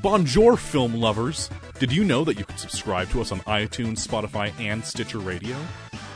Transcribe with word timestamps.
Bonjour, 0.00 0.56
film 0.56 0.94
lovers! 0.94 1.50
Did 1.80 1.90
you 1.90 2.04
know 2.04 2.22
that 2.24 2.38
you 2.38 2.44
can 2.44 2.56
subscribe 2.56 3.08
to 3.10 3.20
us 3.20 3.32
on 3.32 3.40
iTunes, 3.40 4.06
Spotify, 4.06 4.52
and 4.60 4.84
Stitcher 4.84 5.18
Radio? 5.18 5.56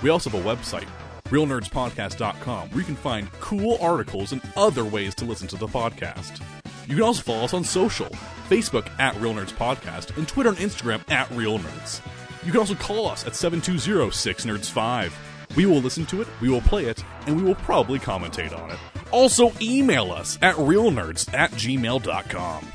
We 0.02 0.08
also 0.08 0.30
have 0.30 0.46
a 0.46 0.48
website, 0.48 0.86
realnerdspodcast.com, 1.24 2.68
where 2.70 2.78
you 2.78 2.84
can 2.86 2.94
find 2.94 3.30
cool 3.40 3.78
articles 3.80 4.30
and 4.30 4.40
other 4.56 4.84
ways 4.84 5.16
to 5.16 5.24
listen 5.24 5.48
to 5.48 5.56
the 5.56 5.66
podcast. 5.66 6.40
You 6.86 6.94
can 6.94 7.02
also 7.02 7.22
follow 7.22 7.42
us 7.42 7.54
on 7.54 7.64
social 7.64 8.08
Facebook 8.48 8.88
at 9.00 9.16
Real 9.20 9.34
Nerds 9.34 9.52
Podcast, 9.52 10.16
and 10.16 10.28
Twitter 10.28 10.50
and 10.50 10.58
Instagram 10.58 11.02
at 11.10 11.28
Real 11.32 11.58
Nerds. 11.58 12.00
You 12.44 12.52
can 12.52 12.60
also 12.60 12.76
call 12.76 13.06
us 13.06 13.26
at 13.26 13.34
720 13.34 14.12
6 14.12 14.44
Nerds 14.44 14.70
5. 14.70 15.56
We 15.56 15.66
will 15.66 15.80
listen 15.80 16.06
to 16.06 16.22
it, 16.22 16.28
we 16.40 16.48
will 16.48 16.60
play 16.60 16.84
it, 16.84 17.04
and 17.26 17.36
we 17.36 17.42
will 17.42 17.56
probably 17.56 17.98
commentate 17.98 18.56
on 18.56 18.70
it. 18.70 18.78
Also, 19.10 19.50
email 19.60 20.12
us 20.12 20.38
at 20.40 20.54
realnerds 20.54 21.32
at 21.34 21.50
gmail.com. 21.50 22.68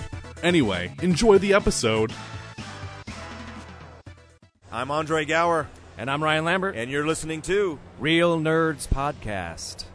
Anyway, 0.43 0.93
enjoy 1.01 1.37
the 1.37 1.53
episode. 1.53 2.13
I'm 4.71 4.91
Andre 4.91 5.25
Gower, 5.25 5.67
And 5.97 6.11
I'm 6.11 6.23
Ryan 6.23 6.45
Lambert. 6.45 6.75
and 6.75 6.91
you're 6.91 7.07
listening 7.07 7.41
to 7.43 7.79
Real 7.99 8.37
Nerds 8.39 8.87
Podcast. 8.87 9.85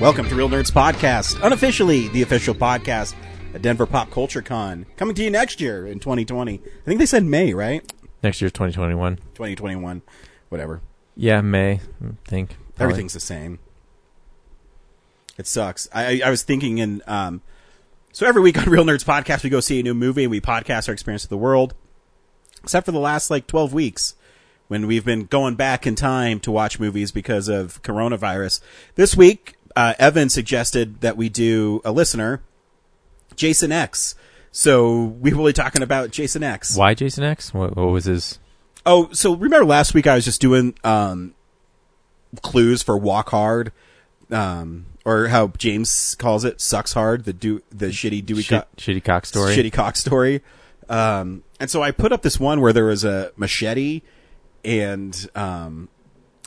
Welcome 0.00 0.28
to 0.28 0.34
Real 0.34 0.50
Nerds 0.50 0.70
Podcast, 0.70 1.42
unofficially 1.42 2.08
the 2.08 2.20
official 2.20 2.54
podcast 2.54 3.14
at 3.54 3.62
Denver 3.62 3.86
Pop 3.86 4.10
Culture 4.10 4.42
Con, 4.42 4.84
coming 4.98 5.14
to 5.14 5.24
you 5.24 5.30
next 5.30 5.58
year 5.58 5.86
in 5.86 6.00
2020. 6.00 6.54
I 6.54 6.84
think 6.84 6.98
they 6.98 7.06
said 7.06 7.24
May, 7.24 7.54
right? 7.54 7.82
Next 8.22 8.42
year's 8.42 8.52
2021. 8.52 9.16
2021, 9.16 10.02
whatever. 10.50 10.82
Yeah, 11.16 11.40
May. 11.40 11.72
I 11.72 11.80
think 12.26 12.50
Probably. 12.50 12.92
Everything's 12.92 13.14
the 13.14 13.20
same. 13.20 13.58
It 15.38 15.46
sucks. 15.46 15.88
I, 15.94 16.04
I, 16.04 16.20
I 16.26 16.30
was 16.30 16.42
thinking 16.42 16.76
in, 16.76 17.02
um, 17.06 17.40
so 18.12 18.26
every 18.26 18.42
week 18.42 18.58
on 18.58 18.68
Real 18.68 18.84
Nerds 18.84 19.04
Podcast, 19.04 19.44
we 19.44 19.50
go 19.50 19.60
see 19.60 19.80
a 19.80 19.82
new 19.82 19.94
movie 19.94 20.24
and 20.24 20.30
we 20.30 20.42
podcast 20.42 20.88
our 20.88 20.92
experience 20.92 21.24
of 21.24 21.30
the 21.30 21.38
world, 21.38 21.72
except 22.62 22.84
for 22.84 22.92
the 22.92 23.00
last 23.00 23.30
like 23.30 23.46
12 23.46 23.72
weeks 23.72 24.14
when 24.68 24.86
we've 24.86 25.04
been 25.06 25.24
going 25.24 25.54
back 25.54 25.86
in 25.86 25.94
time 25.94 26.38
to 26.40 26.50
watch 26.52 26.78
movies 26.78 27.12
because 27.12 27.48
of 27.48 27.82
coronavirus. 27.82 28.60
This 28.96 29.16
week, 29.16 29.55
uh, 29.76 29.94
Evan 29.98 30.28
suggested 30.30 31.00
that 31.02 31.16
we 31.16 31.28
do 31.28 31.80
a 31.84 31.92
listener, 31.92 32.42
Jason 33.36 33.70
X. 33.70 34.14
So 34.50 35.04
we 35.04 35.34
will 35.34 35.44
be 35.44 35.52
talking 35.52 35.82
about 35.82 36.10
Jason 36.10 36.42
X. 36.42 36.76
Why 36.76 36.94
Jason 36.94 37.24
X? 37.24 37.52
What, 37.52 37.76
what 37.76 37.88
was 37.88 38.06
his? 38.06 38.38
Oh, 38.86 39.10
so 39.12 39.34
remember 39.36 39.66
last 39.66 39.92
week 39.92 40.06
I 40.06 40.14
was 40.14 40.24
just 40.24 40.40
doing 40.40 40.74
um, 40.82 41.34
clues 42.42 42.82
for 42.82 42.96
Walk 42.96 43.28
Hard, 43.30 43.70
um, 44.30 44.86
or 45.04 45.28
how 45.28 45.48
James 45.58 46.14
calls 46.14 46.44
it, 46.44 46.60
sucks 46.60 46.94
hard. 46.94 47.24
The 47.24 47.32
do 47.34 47.62
the 47.70 47.88
shitty 47.88 48.24
Dewey 48.24 48.42
Shit, 48.42 48.62
Co- 48.62 48.66
shitty 48.78 49.04
cock 49.04 49.26
story. 49.26 49.54
shitty 49.54 49.72
cock 49.72 49.96
story. 49.96 50.40
Um, 50.88 51.42
and 51.60 51.68
so 51.70 51.82
I 51.82 51.90
put 51.90 52.12
up 52.12 52.22
this 52.22 52.40
one 52.40 52.60
where 52.60 52.72
there 52.72 52.84
was 52.86 53.04
a 53.04 53.32
machete, 53.36 54.02
and 54.64 55.28
um, 55.34 55.88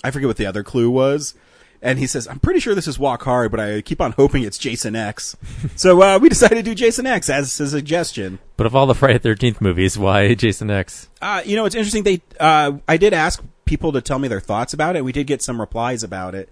I 0.04 0.12
forget 0.12 0.28
what 0.28 0.38
the 0.38 0.46
other 0.46 0.64
clue 0.64 0.90
was. 0.90 1.36
And 1.82 1.98
he 1.98 2.08
says, 2.08 2.28
"I'm 2.28 2.40
pretty 2.40 2.60
sure 2.60 2.76
this 2.76 2.88
is 2.88 3.00
Walk 3.00 3.24
Hard, 3.24 3.52
but 3.52 3.60
I 3.60 3.82
keep 3.82 4.02
on 4.02 4.12
hoping 4.14 4.44
it's 4.44 4.58
Jason 4.58 4.96
X." 4.96 5.38
so 5.76 6.02
uh, 6.02 6.20
we 6.20 6.28
decided 6.28 6.56
to 6.56 6.64
do 6.64 6.76
Jason 6.76 7.06
X 7.06 7.30
as 7.30 7.60
a 7.60 7.68
suggestion. 7.68 8.40
But 8.58 8.66
of 8.68 8.76
all 8.76 8.86
the 8.86 8.96
Friday 8.96 9.20
Thirteenth 9.20 9.62
movies, 9.62 9.98
why 9.98 10.34
Jason 10.34 10.70
X? 10.70 11.10
Uh, 11.22 11.42
you 11.46 11.56
know, 11.56 11.66
it's 11.66 11.76
interesting. 11.76 12.04
They, 12.04 12.22
uh, 12.40 12.74
I 12.88 12.98
did 12.98 13.14
ask 13.14 13.42
people 13.66 13.92
to 13.94 14.02
tell 14.02 14.20
me 14.20 14.28
their 14.28 14.42
thoughts 14.42 14.74
about 14.74 14.96
it. 14.96 15.06
We 15.06 15.12
did 15.12 15.28
get 15.28 15.42
some 15.42 15.60
replies 15.60 16.04
about 16.04 16.36
it. 16.36 16.50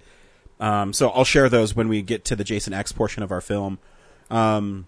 Um, 0.59 0.93
so 0.93 1.09
I'll 1.09 1.23
share 1.25 1.49
those 1.49 1.75
when 1.75 1.87
we 1.87 2.01
get 2.01 2.23
to 2.25 2.35
the 2.35 2.43
Jason 2.43 2.73
X 2.73 2.91
portion 2.91 3.23
of 3.23 3.31
our 3.31 3.41
film. 3.41 3.79
Um, 4.29 4.87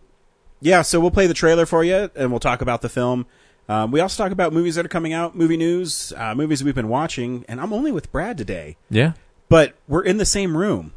yeah, 0.62 0.82
so 0.82 1.00
we'll 1.00 1.12
play 1.12 1.28
the 1.28 1.34
trailer 1.34 1.66
for 1.66 1.84
you 1.84 2.10
and 2.16 2.32
we'll 2.32 2.40
talk 2.40 2.62
about 2.62 2.82
the 2.82 2.90
film. 2.90 3.26
Um, 3.68 3.92
we 3.92 4.00
also 4.00 4.24
talk 4.24 4.32
about 4.32 4.52
movies 4.52 4.76
that 4.76 4.86
are 4.86 4.90
coming 4.90 5.14
out, 5.14 5.36
movie 5.36 5.58
news, 5.58 6.12
uh, 6.18 6.34
movies 6.34 6.64
we've 6.64 6.76
been 6.76 6.90
watching, 6.90 7.46
and 7.48 7.62
I'm 7.62 7.72
only 7.72 7.92
with 7.92 8.12
Brad 8.12 8.36
today, 8.36 8.78
Yeah, 8.90 9.14
but 9.50 9.76
we're 9.88 10.04
in 10.04 10.18
the 10.18 10.26
same 10.26 10.56
room. 10.56 10.94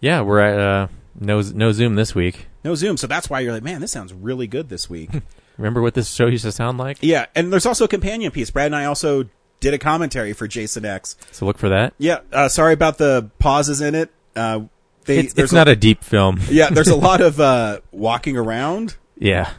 yeah. 0.00 0.20
We're 0.22 0.40
at 0.40 0.58
uh, 0.60 0.88
no 1.18 1.40
no 1.40 1.72
Zoom 1.72 1.94
this 1.94 2.14
week. 2.14 2.46
No 2.64 2.74
Zoom, 2.74 2.96
so 2.96 3.06
that's 3.06 3.30
why 3.30 3.40
you're 3.40 3.52
like, 3.52 3.62
man, 3.62 3.80
this 3.80 3.92
sounds 3.92 4.12
really 4.12 4.46
good 4.46 4.68
this 4.68 4.90
week. 4.90 5.10
Remember 5.56 5.80
what 5.82 5.94
this 5.94 6.10
show 6.12 6.26
used 6.26 6.44
to 6.44 6.52
sound 6.52 6.78
like? 6.78 6.98
yeah, 7.00 7.26
and 7.34 7.52
there's 7.52 7.66
also 7.66 7.84
a 7.84 7.88
companion 7.88 8.30
piece. 8.32 8.50
Brad 8.50 8.66
and 8.66 8.76
I 8.76 8.84
also 8.86 9.28
did 9.60 9.74
a 9.74 9.78
commentary 9.78 10.32
for 10.32 10.46
Jason 10.48 10.84
X. 10.86 11.16
So 11.32 11.44
look 11.46 11.58
for 11.58 11.68
that. 11.70 11.92
Yeah, 11.98 12.20
uh, 12.32 12.48
sorry 12.48 12.72
about 12.72 12.96
the 12.98 13.30
pauses 13.38 13.80
in 13.82 13.94
it. 13.94 14.10
Uh, 14.34 14.62
they, 15.04 15.18
It's, 15.18 15.34
it's 15.36 15.52
not 15.52 15.68
a 15.68 15.76
deep 15.76 16.02
film. 16.04 16.40
yeah, 16.50 16.70
there's 16.70 16.88
a 16.88 16.96
lot 17.08 17.20
of 17.20 17.40
uh, 17.40 17.80
walking 17.92 18.36
around. 18.38 18.96
Yeah, 19.18 19.50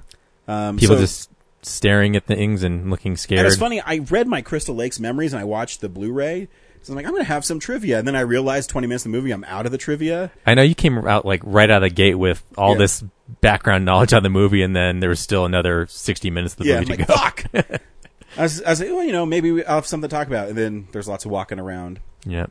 Um, 0.47 0.77
people 0.77 0.95
so- 0.95 1.01
just 1.01 1.29
staring 1.63 2.15
at 2.15 2.25
things 2.25 2.63
and 2.63 2.89
looking 2.89 3.11
And 3.11 3.19
scared. 3.19 3.45
it's 3.45 3.55
funny. 3.57 3.79
I 3.81 3.97
read 4.09 4.27
my 4.27 4.41
Crystal 4.41 4.73
Lakes 4.73 4.99
memories 4.99 5.33
and 5.33 5.39
I 5.39 5.43
watched 5.43 5.81
the 5.81 5.89
Blu-ray. 5.89 6.47
So 6.83 6.93
I'm 6.93 6.95
like, 6.95 7.05
I'm 7.05 7.11
going 7.11 7.21
to 7.23 7.27
have 7.27 7.45
some 7.45 7.59
trivia, 7.59 7.99
and 7.99 8.07
then 8.07 8.15
I 8.15 8.21
realized 8.21 8.69
20 8.71 8.87
minutes 8.87 9.05
of 9.05 9.11
the 9.11 9.17
movie, 9.17 9.31
I'm 9.31 9.43
out 9.43 9.65
of 9.67 9.71
the 9.71 9.77
trivia. 9.77 10.31
I 10.47 10.55
know 10.55 10.63
you 10.63 10.73
came 10.73 10.97
out 11.07 11.25
like 11.25 11.41
right 11.43 11.69
out 11.69 11.83
of 11.83 11.89
the 11.89 11.93
gate 11.93 12.15
with 12.15 12.43
all 12.57 12.71
Yeah. 12.73 12.77
this 12.79 13.03
background 13.39 13.85
knowledge 13.85 14.13
on 14.13 14.23
the 14.23 14.29
movie, 14.29 14.63
and 14.63 14.75
then 14.75 14.99
there 14.99 15.09
was 15.09 15.19
still 15.19 15.45
another 15.45 15.85
sixty 15.87 16.29
minutes 16.31 16.55
of 16.55 16.59
the 16.59 16.65
yeah, 16.65 16.75
I'm 16.77 16.79
movie 16.87 17.03
like, 17.03 17.07
to 17.45 17.53
go. 17.53 17.63
fuck. 17.63 17.81
I 18.37 18.41
was, 18.43 18.61
I 18.63 18.69
was 18.71 18.79
like, 18.79 18.89
well, 18.89 19.03
you 19.03 19.11
know, 19.11 19.25
maybe 19.25 19.51
we- 19.51 19.65
I'll 19.65 19.75
have 19.75 19.85
something 19.85 20.09
to 20.09 20.15
talk 20.15 20.25
about, 20.27 20.49
and 20.49 20.57
then 20.57 20.87
there's 20.91 21.07
lots 21.07 21.23
of 21.25 21.31
walking 21.31 21.59
around. 21.59 21.99
Yeah. 22.25 22.47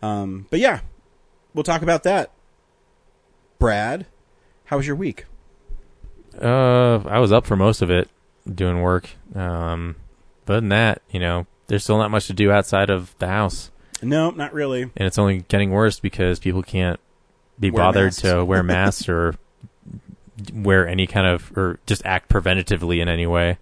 Um, 0.00 0.46
but 0.50 0.60
yeah, 0.60 0.80
we'll 1.52 1.64
talk 1.64 1.82
about 1.82 2.04
that. 2.04 2.30
Brad, 3.58 4.06
how 4.66 4.76
was 4.78 4.86
your 4.86 4.96
week? 4.96 5.26
Uh, 6.40 6.98
I 7.06 7.18
was 7.18 7.32
up 7.32 7.46
for 7.46 7.56
most 7.56 7.82
of 7.82 7.90
it, 7.90 8.08
doing 8.52 8.80
work. 8.80 9.10
Um, 9.34 9.96
but 10.46 10.54
other 10.54 10.60
than 10.60 10.68
that, 10.70 11.02
you 11.10 11.20
know, 11.20 11.46
there's 11.68 11.84
still 11.84 11.98
not 11.98 12.10
much 12.10 12.26
to 12.26 12.32
do 12.32 12.50
outside 12.50 12.90
of 12.90 13.14
the 13.18 13.28
house, 13.28 13.70
No, 14.04 14.30
not 14.30 14.52
really. 14.52 14.82
and 14.82 14.92
it's 15.06 15.18
only 15.18 15.44
getting 15.48 15.70
worse 15.70 16.00
because 16.00 16.38
people 16.38 16.62
can't 16.62 17.00
be 17.58 17.70
Wear 17.70 17.84
bothered 17.84 18.04
masks. 18.06 18.22
to 18.22 18.44
wear 18.44 18.62
masks 18.64 19.08
or 19.08 19.34
wear 20.52 20.86
any 20.88 21.06
kind 21.06 21.26
of 21.26 21.56
or 21.56 21.78
just 21.86 22.04
act 22.04 22.28
preventatively 22.28 23.00
in 23.00 23.08
any 23.08 23.26
way. 23.26 23.58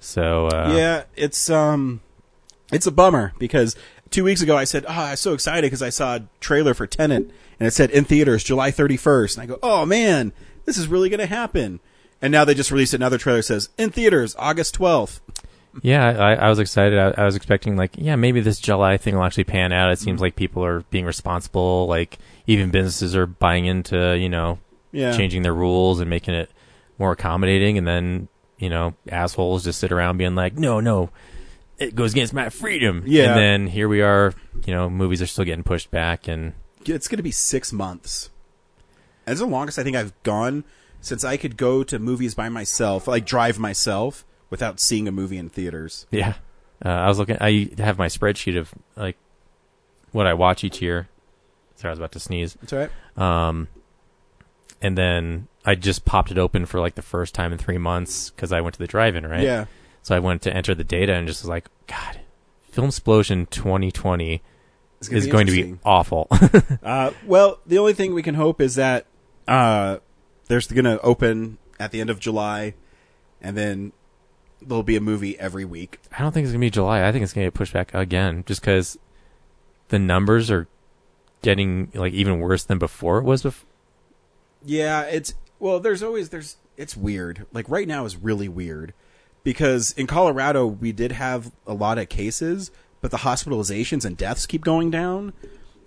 So 0.00 0.46
uh, 0.48 0.72
yeah, 0.76 1.02
it's 1.16 1.50
um, 1.50 2.00
it's 2.72 2.86
a 2.86 2.92
bummer 2.92 3.32
because 3.38 3.76
two 4.10 4.24
weeks 4.24 4.40
ago 4.42 4.56
I 4.56 4.64
said, 4.64 4.84
"Oh, 4.88 4.92
I'm 4.92 5.16
so 5.16 5.32
excited 5.34 5.62
because 5.66 5.82
I 5.82 5.90
saw 5.90 6.16
a 6.16 6.22
trailer 6.40 6.74
for 6.74 6.86
Tenet 6.86 7.30
and 7.58 7.66
it 7.66 7.72
said 7.72 7.90
in 7.90 8.04
theaters 8.04 8.44
July 8.44 8.70
31st," 8.70 9.34
and 9.36 9.42
I 9.42 9.46
go, 9.46 9.58
"Oh 9.62 9.84
man, 9.84 10.32
this 10.64 10.78
is 10.78 10.88
really 10.88 11.08
going 11.08 11.20
to 11.20 11.26
happen." 11.26 11.80
And 12.20 12.32
now 12.32 12.44
they 12.44 12.54
just 12.54 12.70
released 12.72 12.94
another 12.94 13.18
trailer 13.18 13.38
that 13.40 13.44
says 13.44 13.68
in 13.78 13.90
theaters 13.90 14.34
August 14.38 14.76
12th. 14.78 15.20
Yeah, 15.82 16.06
I, 16.06 16.34
I 16.34 16.48
was 16.48 16.58
excited. 16.58 16.98
I, 16.98 17.22
I 17.22 17.24
was 17.24 17.36
expecting 17.36 17.76
like, 17.76 17.92
yeah, 17.96 18.16
maybe 18.16 18.40
this 18.40 18.58
July 18.60 18.96
thing 18.96 19.14
will 19.16 19.24
actually 19.24 19.44
pan 19.44 19.72
out. 19.72 19.90
It 19.90 19.94
Mm-hmm. 19.98 20.04
seems 20.04 20.20
like 20.20 20.36
people 20.36 20.64
are 20.64 20.80
being 20.90 21.04
responsible. 21.04 21.86
Like 21.86 22.18
even 22.46 22.70
businesses 22.70 23.14
are 23.16 23.26
buying 23.26 23.66
into, 23.66 24.16
you 24.18 24.28
know, 24.28 24.58
Yeah, 24.92 25.16
changing 25.16 25.42
their 25.42 25.54
rules 25.54 26.00
and 26.00 26.08
making 26.08 26.34
it 26.34 26.50
more 26.98 27.12
accommodating. 27.12 27.78
And 27.78 27.86
then, 27.86 28.28
you 28.58 28.70
know, 28.70 28.94
assholes 29.08 29.64
just 29.64 29.78
sit 29.80 29.92
around 29.92 30.16
being 30.18 30.34
like, 30.34 30.54
no, 30.58 30.80
no, 30.80 31.10
it 31.78 31.94
goes 31.94 32.12
against 32.12 32.34
my 32.34 32.48
freedom. 32.48 33.02
Yeah. 33.06 33.30
And 33.30 33.38
then 33.38 33.66
here 33.68 33.88
we 33.88 34.02
are, 34.02 34.34
you 34.66 34.74
know, 34.74 34.88
movies 34.90 35.22
are 35.22 35.26
still 35.26 35.44
getting 35.44 35.62
pushed 35.64 35.90
back. 35.90 36.26
And 36.26 36.54
it's 36.84 37.06
going 37.08 37.18
to 37.18 37.22
be 37.22 37.30
six 37.30 37.72
months. 37.72 38.30
That's 39.26 39.40
the 39.40 39.46
longest 39.46 39.78
I 39.78 39.82
think 39.84 39.96
I've 39.96 40.20
gone 40.22 40.64
since 41.00 41.22
I 41.22 41.36
could 41.36 41.56
go 41.56 41.84
to 41.84 41.98
movies 41.98 42.34
by 42.34 42.48
myself, 42.48 43.06
like 43.06 43.24
drive 43.26 43.58
myself 43.58 44.24
without 44.50 44.80
seeing 44.80 45.08
a 45.08 45.12
movie 45.12 45.38
in 45.38 45.48
theaters. 45.48 46.06
yeah, 46.10 46.34
uh, 46.84 46.88
I 46.88 47.08
was 47.08 47.18
looking, 47.18 47.36
I 47.40 47.70
have 47.78 47.98
my 47.98 48.06
spreadsheet 48.06 48.58
of 48.58 48.72
like 48.96 49.16
what 50.12 50.26
I 50.26 50.34
watch 50.34 50.64
each 50.64 50.80
year. 50.80 51.08
Sorry, 51.76 51.90
I 51.90 51.92
was 51.92 51.98
about 51.98 52.12
to 52.12 52.20
sneeze. 52.20 52.54
That's 52.60 52.72
all 52.72 52.78
right. 52.78 52.90
Um, 53.16 53.68
and 54.80 54.96
then 54.96 55.48
I 55.64 55.74
just 55.74 56.04
popped 56.04 56.30
it 56.30 56.38
open 56.38 56.66
for 56.66 56.80
like 56.80 56.94
the 56.94 57.02
first 57.02 57.34
time 57.34 57.52
in 57.52 57.58
three 57.58 57.78
months 57.78 58.30
because 58.30 58.52
I 58.52 58.60
went 58.60 58.74
to 58.74 58.78
the 58.78 58.86
drive-in, 58.86 59.26
right? 59.26 59.42
Yeah. 59.42 59.66
So 60.02 60.16
I 60.16 60.20
went 60.20 60.42
to 60.42 60.54
enter 60.54 60.74
the 60.74 60.84
data 60.84 61.12
and 61.14 61.26
just 61.26 61.42
was 61.42 61.48
like, 61.48 61.68
God, 61.86 62.20
Film 62.70 62.88
Explosion 62.88 63.46
2020 63.46 64.42
is 65.00 65.26
going 65.26 65.46
to 65.46 65.52
be 65.52 65.76
awful. 65.84 66.28
Uh, 66.82 67.10
well, 67.26 67.60
the 67.66 67.76
only 67.76 67.92
thing 67.92 68.14
we 68.14 68.22
can 68.22 68.34
hope 68.34 68.60
is 68.60 68.76
that 68.76 69.04
uh, 69.46 69.98
there's 70.46 70.66
going 70.68 70.84
to 70.84 70.98
open 71.02 71.58
at 71.78 71.90
the 71.90 72.00
end 72.00 72.08
of 72.08 72.18
July, 72.18 72.74
and 73.42 73.56
then 73.56 73.92
there'll 74.60 74.82
be 74.82 74.96
a 74.96 75.00
movie 75.00 75.38
every 75.38 75.64
week. 75.64 75.98
I 76.16 76.22
don't 76.22 76.32
think 76.32 76.44
it's 76.44 76.52
gonna 76.52 76.60
be 76.60 76.70
July. 76.70 77.06
I 77.06 77.12
think 77.12 77.22
it's 77.22 77.32
gonna 77.32 77.46
get 77.46 77.54
pushed 77.54 77.72
back 77.72 77.92
again, 77.94 78.44
just 78.46 78.60
because 78.60 78.98
the 79.88 79.98
numbers 79.98 80.50
are 80.50 80.66
getting 81.42 81.90
like 81.94 82.12
even 82.12 82.40
worse 82.40 82.64
than 82.64 82.78
before 82.78 83.18
it 83.18 83.24
was. 83.24 83.42
Bef- 83.42 83.64
Yeah, 84.64 85.02
it's 85.02 85.34
well. 85.58 85.80
There's 85.80 86.02
always 86.02 86.30
there's 86.30 86.56
it's 86.76 86.96
weird. 86.96 87.46
Like 87.52 87.68
right 87.68 87.88
now 87.88 88.04
is 88.04 88.16
really 88.16 88.48
weird 88.48 88.92
because 89.44 89.92
in 89.92 90.06
Colorado 90.06 90.66
we 90.66 90.92
did 90.92 91.12
have 91.12 91.52
a 91.66 91.74
lot 91.74 91.98
of 91.98 92.08
cases, 92.08 92.70
but 93.00 93.10
the 93.10 93.18
hospitalizations 93.18 94.04
and 94.04 94.16
deaths 94.16 94.46
keep 94.46 94.64
going 94.64 94.90
down. 94.90 95.32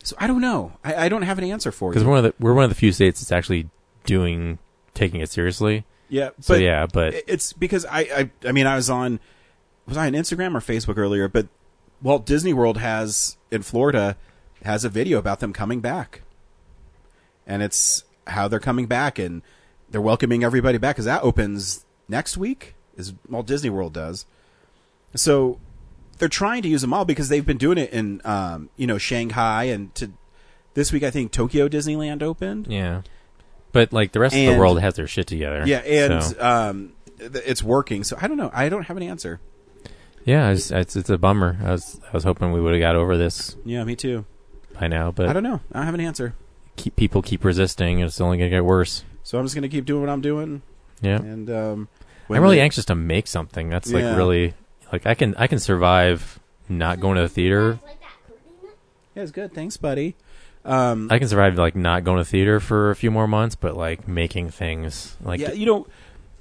So 0.04 0.16
I 0.20 0.26
don't 0.28 0.42
know. 0.42 0.74
I, 0.84 1.06
I 1.06 1.10
don't 1.10 1.22
have 1.22 1.38
an 1.38 1.44
answer 1.44 1.72
for 1.72 1.92
because 1.92 2.02
you. 2.04 2.08
we're 2.10 2.16
one 2.16 2.26
of 2.26 2.38
the 2.38 2.44
we're 2.44 2.54
one 2.54 2.64
of 2.64 2.70
the 2.72 2.76
few 2.76 2.92
states 2.92 3.20
that's 3.20 3.32
actually 3.32 3.70
doing 4.06 4.58
taking 4.94 5.22
it 5.22 5.30
seriously. 5.30 5.86
Yeah, 6.12 6.30
So 6.40 6.54
but 6.54 6.62
yeah, 6.62 6.86
but 6.86 7.16
it's 7.28 7.54
because 7.54 7.86
I, 7.86 8.00
I 8.00 8.32
I 8.46 8.52
mean 8.52 8.68
I 8.68 8.76
was 8.76 8.90
on 8.90 9.20
was 9.88 9.98
I 9.98 10.08
on 10.08 10.14
Instagram 10.14 10.56
or 10.56 10.60
Facebook 10.60 10.98
earlier, 10.98 11.28
but 11.28 11.48
Walt 12.02 12.26
Disney 12.26 12.54
World 12.54 12.78
has 12.78 13.38
in 13.50 13.64
Florida 13.64 14.16
has 14.64 14.86
a 14.86 14.90
video 14.90 15.18
about 15.18 15.40
them 15.40 15.54
coming 15.54 15.80
back, 15.82 16.22
and 17.48 17.64
it's 17.64 18.04
how 18.28 18.48
they're 18.48 18.60
coming 18.60 18.86
back 18.86 19.18
and 19.18 19.42
they're 19.90 20.00
welcoming 20.02 20.44
everybody 20.44 20.78
back 20.78 20.96
because 20.96 21.06
that 21.06 21.24
opens 21.24 21.86
next 22.08 22.38
week. 22.38 22.76
Is 22.96 23.14
Walt 23.28 23.48
Disney 23.48 23.70
World 23.70 23.94
does 23.94 24.26
so 25.16 25.60
they're 26.18 26.30
trying 26.30 26.62
to 26.62 26.68
use 26.68 26.82
them 26.82 26.94
all 26.94 27.06
because 27.06 27.30
they've 27.30 27.46
been 27.46 27.58
doing 27.58 27.78
it 27.78 27.92
in 27.92 28.22
um, 28.26 28.70
you 28.78 28.88
know 28.88 28.98
Shanghai 28.98 29.66
and 29.66 29.94
to 29.96 30.12
this 30.74 30.92
week 30.92 31.04
I 31.04 31.12
think 31.12 31.32
Tokyo 31.32 31.68
Disneyland 31.68 32.22
opened. 32.22 32.68
yeah, 32.70 33.02
but 33.72 33.92
like 33.94 34.12
the 34.12 34.20
rest 34.20 34.36
of 34.36 34.46
the 34.54 34.58
world 34.60 34.80
has 34.82 34.96
their 34.96 35.08
shit 35.08 35.28
together. 35.28 35.64
Yeah, 35.66 35.78
and 35.80 36.24
So, 36.24 36.42
um, 36.42 36.94
th- 37.20 37.32
it's 37.46 37.64
working. 37.64 38.04
So 38.04 38.18
I 38.22 38.28
don't 38.28 38.38
know. 38.38 38.50
I 38.54 38.70
don't 38.70 38.84
have 38.84 38.98
an 38.98 39.04
answer. 39.04 39.40
yeah, 40.26 40.50
it's, 40.52 40.72
it's 40.72 40.96
it's 40.96 41.10
a 41.10 41.18
bummer. 41.18 41.58
I 41.64 41.72
was 41.72 42.00
I 42.08 42.12
was 42.12 42.24
hoping 42.24 42.52
we 42.52 42.62
would 42.62 42.74
have 42.74 42.82
got 42.82 42.96
over 42.96 43.18
this 43.18 43.56
Yeah, 43.66 43.84
me 43.84 43.96
too. 43.96 44.26
by 44.80 44.88
now, 44.88 45.12
but 45.12 45.28
I 45.30 45.34
don't 45.34 45.44
know. 45.44 45.62
I 45.72 45.78
don't 45.80 45.86
have 45.86 45.94
an 45.96 46.02
answer. 46.02 46.34
keep, 46.76 46.96
people 46.96 47.22
keep 47.22 47.44
resisting. 47.44 48.00
It's 48.00 48.20
only 48.22 48.38
gonna 48.38 48.50
get 48.50 48.66
worse. 48.66 49.04
So 49.24 49.38
I'm 49.40 49.46
just 49.46 49.56
gonna 49.56 49.70
keep 49.70 49.86
doing 49.86 50.02
what 50.02 50.10
I'm 50.10 50.22
doing. 50.22 50.62
Yeah, 51.02 51.18
And 51.18 51.50
um, 51.50 51.88
when 52.28 52.38
I'm 52.38 52.44
really 52.44 52.58
the- 52.58 52.62
anxious 52.64 52.86
to 52.86 52.96
make 52.96 53.26
something. 53.28 53.70
That's 53.70 53.92
like 53.92 54.04
really 54.16 54.54
like 54.92 55.06
I 55.08 55.14
can 55.16 55.34
I 55.36 55.48
can 55.48 55.58
survive 55.60 56.40
not 56.70 57.00
going 57.00 57.16
to 57.18 57.24
the 57.24 57.30
theater. 57.30 57.80
Yeah, 59.16 59.24
it's 59.24 59.32
good. 59.32 59.54
Thanks, 59.54 59.76
buddy. 59.78 60.16
Um, 60.64 61.08
I 61.10 61.18
can 61.18 61.28
survive 61.28 61.58
like 61.58 61.76
not 61.76 62.04
going 62.04 62.18
to 62.18 62.26
theater 62.26 62.60
for 62.60 62.92
a 62.92 62.96
few 62.96 63.10
more 63.10 63.28
months, 63.28 63.56
but 63.56 63.76
like 63.76 64.08
making 64.08 64.52
things 64.52 65.16
like 65.24 65.40
yeah, 65.40 65.52
you 65.52 65.66
know, 65.66 65.88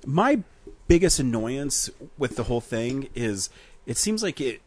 my 0.05 0.43
biggest 0.89 1.19
annoyance 1.19 1.89
with 2.19 2.37
the 2.37 2.45
whole 2.45 2.61
thing 2.61 3.09
is 3.15 3.49
it 3.87 3.97
seems 3.97 4.23
like 4.23 4.41
it 4.41 4.61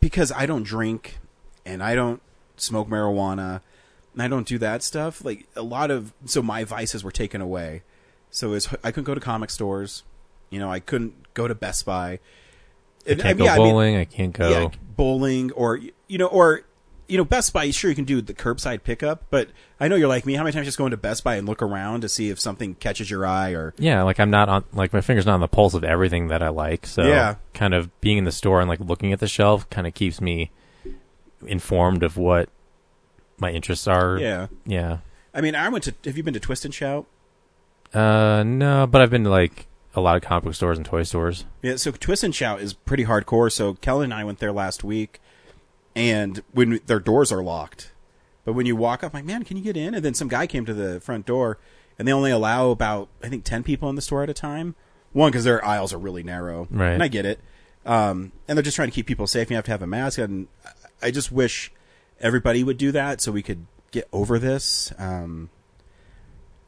because 0.00 0.32
I 0.32 0.46
don't 0.46 0.64
drink 0.64 1.18
and 1.64 1.82
I 1.82 1.94
don't 1.94 2.20
smoke 2.56 2.88
marijuana 2.88 3.60
and 4.12 4.22
I 4.22 4.28
don't 4.28 4.46
do 4.46 4.58
that 4.58 4.82
stuff. 4.82 5.24
Like 5.24 5.46
a 5.56 5.62
lot 5.62 5.90
of 5.90 6.12
so 6.26 6.42
my 6.42 6.64
vices 6.64 7.02
were 7.02 7.10
taken 7.10 7.40
away. 7.40 7.82
So 8.30 8.52
it's 8.52 8.68
I 8.84 8.90
couldn't 8.90 9.04
go 9.04 9.14
to 9.14 9.20
comic 9.20 9.50
stores. 9.50 10.02
You 10.50 10.58
know, 10.58 10.70
I 10.70 10.80
couldn't 10.80 11.32
go 11.34 11.48
to 11.48 11.54
Best 11.54 11.86
Buy. 11.86 12.18
I 13.08 13.14
can't 13.14 13.38
go 13.38 13.44
yeah, 13.44 13.54
I 13.54 13.58
mean- 13.58 13.66
bowling. 13.66 13.96
I 13.96 14.04
can't 14.04 14.32
go. 14.32 14.48
yeah, 14.48 14.68
bowling 14.96 15.52
or 15.52 15.80
you 16.08 16.18
know 16.18 16.26
or 16.26 16.62
you 17.12 17.18
know 17.18 17.24
Best 17.24 17.52
Buy. 17.52 17.70
Sure, 17.70 17.90
you 17.90 17.94
can 17.94 18.04
do 18.04 18.20
the 18.22 18.34
curbside 18.34 18.82
pickup, 18.82 19.24
but 19.30 19.48
I 19.78 19.86
know 19.88 19.96
you're 19.96 20.08
like 20.08 20.24
me. 20.26 20.34
How 20.34 20.42
many 20.42 20.52
times 20.52 20.66
just 20.66 20.78
go 20.78 20.86
into 20.86 20.96
Best 20.96 21.22
Buy 21.22 21.36
and 21.36 21.46
look 21.46 21.60
around 21.62 22.00
to 22.00 22.08
see 22.08 22.30
if 22.30 22.40
something 22.40 22.74
catches 22.76 23.10
your 23.10 23.26
eye 23.26 23.50
or 23.50 23.74
Yeah, 23.78 24.02
like 24.02 24.18
I'm 24.18 24.30
not 24.30 24.48
on 24.48 24.64
like 24.72 24.92
my 24.92 25.00
finger's 25.00 25.26
not 25.26 25.34
on 25.34 25.40
the 25.40 25.48
pulse 25.48 25.74
of 25.74 25.84
everything 25.84 26.28
that 26.28 26.42
I 26.42 26.48
like. 26.48 26.86
So 26.86 27.02
Yeah. 27.04 27.36
kind 27.54 27.74
of 27.74 28.00
being 28.00 28.18
in 28.18 28.24
the 28.24 28.32
store 28.32 28.60
and 28.60 28.68
like 28.68 28.80
looking 28.80 29.12
at 29.12 29.20
the 29.20 29.28
shelf 29.28 29.68
kind 29.70 29.86
of 29.86 29.94
keeps 29.94 30.20
me 30.20 30.50
informed 31.46 32.02
of 32.02 32.16
what 32.16 32.48
my 33.38 33.50
interests 33.50 33.86
are. 33.86 34.18
yeah. 34.18 34.46
Yeah. 34.64 34.98
I 35.34 35.40
mean, 35.40 35.54
I 35.54 35.68
went 35.68 35.84
to. 35.84 35.94
Have 36.04 36.16
you 36.16 36.22
been 36.22 36.34
to 36.34 36.40
Twist 36.40 36.64
and 36.64 36.74
Shout? 36.74 37.06
Uh 37.94 38.42
no, 38.42 38.86
but 38.86 39.02
I've 39.02 39.10
been 39.10 39.24
to 39.24 39.30
like 39.30 39.66
a 39.94 40.00
lot 40.00 40.16
of 40.16 40.22
comic 40.22 40.44
book 40.44 40.54
stores 40.54 40.78
and 40.78 40.86
toy 40.86 41.02
stores. 41.02 41.44
Yeah, 41.62 41.76
so 41.76 41.90
Twist 41.90 42.22
and 42.24 42.34
Shout 42.34 42.60
is 42.62 42.72
pretty 42.72 43.04
hardcore. 43.04 43.52
So 43.52 43.74
Kellen 43.74 44.04
and 44.04 44.14
I 44.14 44.24
went 44.24 44.38
there 44.38 44.52
last 44.52 44.82
week, 44.84 45.20
and 45.94 46.42
when 46.52 46.80
their 46.86 47.00
doors 47.00 47.30
are 47.32 47.42
locked, 47.42 47.92
but 48.44 48.54
when 48.54 48.66
you 48.66 48.76
walk 48.76 49.04
up, 49.04 49.14
like, 49.14 49.24
man, 49.24 49.44
can 49.44 49.56
you 49.56 49.62
get 49.62 49.76
in? 49.76 49.94
And 49.94 50.04
then 50.04 50.14
some 50.14 50.28
guy 50.28 50.46
came 50.46 50.64
to 50.66 50.74
the 50.74 51.00
front 51.00 51.26
door, 51.26 51.58
and 51.98 52.08
they 52.08 52.12
only 52.12 52.30
allow 52.30 52.70
about 52.70 53.08
I 53.22 53.28
think 53.28 53.44
ten 53.44 53.62
people 53.62 53.88
in 53.88 53.96
the 53.96 54.02
store 54.02 54.22
at 54.22 54.30
a 54.30 54.34
time. 54.34 54.74
One 55.12 55.30
because 55.30 55.44
their 55.44 55.64
aisles 55.64 55.92
are 55.92 55.98
really 55.98 56.22
narrow, 56.22 56.66
Right. 56.70 56.92
And 56.92 57.02
I 57.02 57.08
get 57.08 57.26
it. 57.26 57.38
Um, 57.84 58.32
and 58.48 58.56
they're 58.56 58.62
just 58.62 58.76
trying 58.76 58.88
to 58.88 58.94
keep 58.94 59.06
people 59.06 59.26
safe. 59.26 59.50
You 59.50 59.56
have 59.56 59.64
to 59.66 59.70
have 59.70 59.82
a 59.82 59.86
mask, 59.86 60.18
and 60.18 60.48
I 61.02 61.10
just 61.10 61.30
wish 61.30 61.72
everybody 62.20 62.64
would 62.64 62.78
do 62.78 62.92
that 62.92 63.20
so 63.20 63.32
we 63.32 63.42
could 63.42 63.66
get 63.90 64.08
over 64.12 64.38
this. 64.38 64.92
Um, 64.98 65.50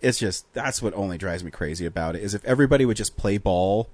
it's 0.00 0.18
just 0.18 0.52
that's 0.52 0.82
what 0.82 0.92
only 0.94 1.16
drives 1.16 1.42
me 1.42 1.50
crazy 1.50 1.86
about 1.86 2.14
it 2.14 2.22
is 2.22 2.34
if 2.34 2.44
everybody 2.44 2.84
would 2.84 2.96
just 2.96 3.16
play 3.16 3.38
ball 3.38 3.88